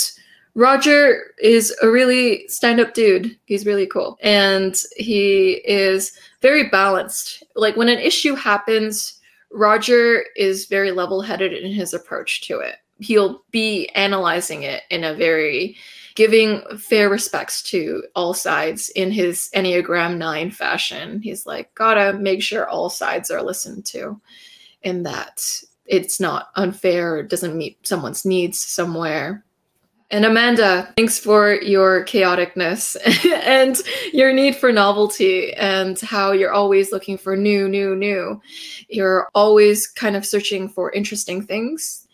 Roger 0.56 1.32
is 1.39 1.76
a 1.82 1.89
really 1.89 2.47
stand 2.48 2.81
up 2.81 2.94
dude. 2.94 3.36
He's 3.44 3.66
really 3.66 3.86
cool. 3.86 4.18
And 4.20 4.76
he 4.97 5.62
is 5.64 6.12
very 6.43 6.68
balanced. 6.68 7.43
Like 7.55 7.76
when 7.76 7.89
an 7.89 7.98
issue 7.98 8.35
happens, 8.35 9.20
Roger 9.55 10.24
is 10.36 10.66
very 10.66 10.90
level 10.90 11.22
headed 11.22 11.52
in 11.52 11.72
his 11.72 11.94
approach 11.94 12.43
to 12.48 12.59
it. 12.59 12.76
He'll 12.98 13.44
be 13.51 13.89
analyzing 13.90 14.62
it 14.64 14.82
in 14.90 15.05
a 15.05 15.14
very 15.14 15.76
giving 16.14 16.62
fair 16.78 17.09
respects 17.09 17.62
to 17.62 18.05
all 18.14 18.35
sides 18.35 18.89
in 18.90 19.10
his 19.10 19.51
Enneagram 19.55 20.16
9 20.16 20.51
fashion. 20.51 21.20
He's 21.22 21.47
like, 21.47 21.74
gotta 21.74 22.16
make 22.18 22.43
sure 22.43 22.68
all 22.68 22.90
sides 22.90 23.31
are 23.31 23.43
listened 23.43 23.85
to, 23.86 24.20
and 24.82 25.05
that 25.06 25.43
it's 25.86 26.20
not 26.20 26.51
unfair, 26.56 27.22
doesn't 27.22 27.56
meet 27.56 27.86
someone's 27.86 28.24
needs 28.24 28.60
somewhere. 28.60 29.44
And 30.10 30.24
Amanda, 30.24 30.93
thanks 30.97 31.18
for 31.18 31.55
your 31.55 32.05
chaoticness 32.05 32.97
and 33.43 33.76
your 34.12 34.32
need 34.32 34.55
for 34.55 34.70
novelty 34.70 35.52
and 35.55 35.98
how 36.01 36.32
you're 36.32 36.52
always 36.52 36.93
looking 36.93 37.16
for 37.16 37.36
new, 37.36 37.68
new, 37.68 37.97
new. 37.97 38.40
You're 38.89 39.28
always 39.35 39.86
kind 39.86 40.14
of 40.14 40.26
searching 40.26 40.68
for 40.68 40.93
interesting 40.93 41.43
things, 41.43 42.06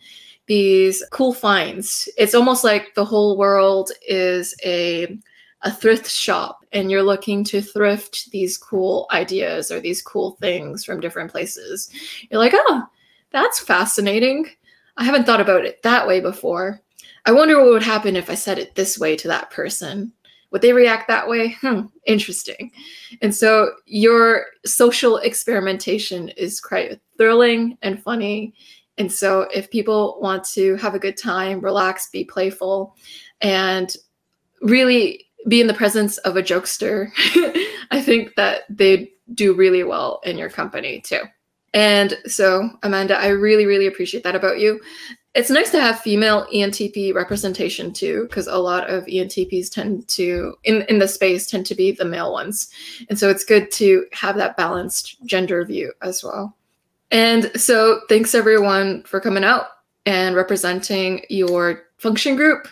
these 0.46 1.04
cool 1.10 1.32
finds. 1.32 2.08
It's 2.16 2.34
almost 2.34 2.64
like 2.64 2.94
the 2.94 3.04
whole 3.04 3.36
world 3.36 3.90
is 4.06 4.54
a 4.64 5.18
a 5.62 5.70
thrift 5.70 6.10
shop 6.10 6.64
and 6.72 6.90
you're 6.90 7.02
looking 7.02 7.44
to 7.44 7.60
thrift 7.60 8.30
these 8.30 8.56
cool 8.56 9.06
ideas 9.12 9.70
or 9.70 9.78
these 9.78 10.00
cool 10.00 10.38
things 10.40 10.86
from 10.86 11.00
different 11.00 11.30
places. 11.30 11.90
You're 12.30 12.40
like, 12.40 12.54
"Oh, 12.54 12.82
that's 13.30 13.60
fascinating. 13.60 14.48
I 14.96 15.04
haven't 15.04 15.24
thought 15.26 15.40
about 15.40 15.66
it 15.66 15.82
that 15.82 16.08
way 16.08 16.20
before." 16.20 16.80
I 17.26 17.32
wonder 17.32 17.58
what 17.58 17.70
would 17.70 17.82
happen 17.82 18.16
if 18.16 18.30
I 18.30 18.34
said 18.34 18.58
it 18.58 18.74
this 18.74 18.98
way 18.98 19.16
to 19.16 19.28
that 19.28 19.50
person. 19.50 20.12
would 20.50 20.62
they 20.62 20.72
react 20.72 21.06
that 21.08 21.28
way? 21.28 21.56
Hmm, 21.60 21.82
interesting. 22.06 22.72
And 23.22 23.34
so 23.34 23.70
your 23.86 24.46
social 24.66 25.18
experimentation 25.18 26.28
is 26.30 26.60
quite 26.60 27.00
thrilling 27.16 27.78
and 27.82 28.02
funny. 28.02 28.54
And 28.98 29.10
so 29.10 29.42
if 29.54 29.70
people 29.70 30.18
want 30.20 30.44
to 30.54 30.76
have 30.76 30.94
a 30.94 30.98
good 30.98 31.16
time, 31.16 31.60
relax, 31.60 32.10
be 32.10 32.24
playful, 32.24 32.96
and 33.40 33.94
really 34.60 35.26
be 35.48 35.60
in 35.60 35.68
the 35.68 35.74
presence 35.74 36.18
of 36.18 36.36
a 36.36 36.42
jokester, 36.42 37.10
I 37.90 38.02
think 38.02 38.34
that 38.34 38.62
they 38.68 39.12
do 39.34 39.54
really 39.54 39.84
well 39.84 40.20
in 40.24 40.36
your 40.36 40.50
company 40.50 41.00
too. 41.00 41.20
And 41.72 42.18
so, 42.26 42.68
Amanda, 42.82 43.16
I 43.16 43.28
really, 43.28 43.64
really 43.64 43.86
appreciate 43.86 44.24
that 44.24 44.34
about 44.34 44.58
you. 44.58 44.80
It's 45.34 45.50
nice 45.50 45.70
to 45.70 45.80
have 45.80 46.00
female 46.00 46.46
ENTP 46.52 47.14
representation 47.14 47.92
too, 47.92 48.24
because 48.24 48.48
a 48.48 48.56
lot 48.56 48.90
of 48.90 49.06
ENTPs 49.06 49.70
tend 49.70 50.08
to, 50.08 50.54
in, 50.64 50.82
in 50.88 50.98
the 50.98 51.06
space, 51.06 51.48
tend 51.48 51.66
to 51.66 51.74
be 51.76 51.92
the 51.92 52.04
male 52.04 52.32
ones. 52.32 52.68
And 53.08 53.16
so 53.18 53.28
it's 53.28 53.44
good 53.44 53.70
to 53.72 54.06
have 54.12 54.36
that 54.36 54.56
balanced 54.56 55.24
gender 55.24 55.64
view 55.64 55.92
as 56.02 56.24
well. 56.24 56.56
And 57.12 57.50
so, 57.60 58.00
thanks 58.08 58.34
everyone 58.34 59.02
for 59.02 59.20
coming 59.20 59.44
out 59.44 59.66
and 60.06 60.36
representing 60.36 61.24
your 61.28 61.82
function 61.98 62.36
group. 62.36 62.68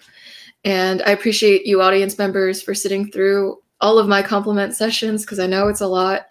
And 0.64 1.02
I 1.02 1.10
appreciate 1.10 1.66
you, 1.66 1.82
audience 1.82 2.18
members, 2.18 2.62
for 2.62 2.74
sitting 2.74 3.10
through 3.10 3.59
all 3.80 3.98
of 3.98 4.09
my 4.09 4.22
compliment 4.22 4.74
sessions 4.74 5.24
because 5.24 5.39
I 5.39 5.47
know 5.47 5.68
it's 5.68 5.80
a 5.80 5.86
lot. 5.86 6.26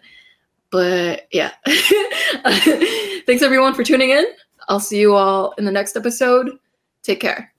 But 0.70 1.28
yeah. 1.32 1.52
Thanks 3.26 3.42
everyone 3.42 3.74
for 3.74 3.84
tuning 3.84 4.10
in. 4.10 4.26
I'll 4.68 4.80
see 4.80 5.00
you 5.00 5.16
all 5.16 5.54
in 5.58 5.66
the 5.66 5.72
next 5.72 5.96
episode. 5.96 6.52
Take 7.04 7.20
care. 7.22 7.54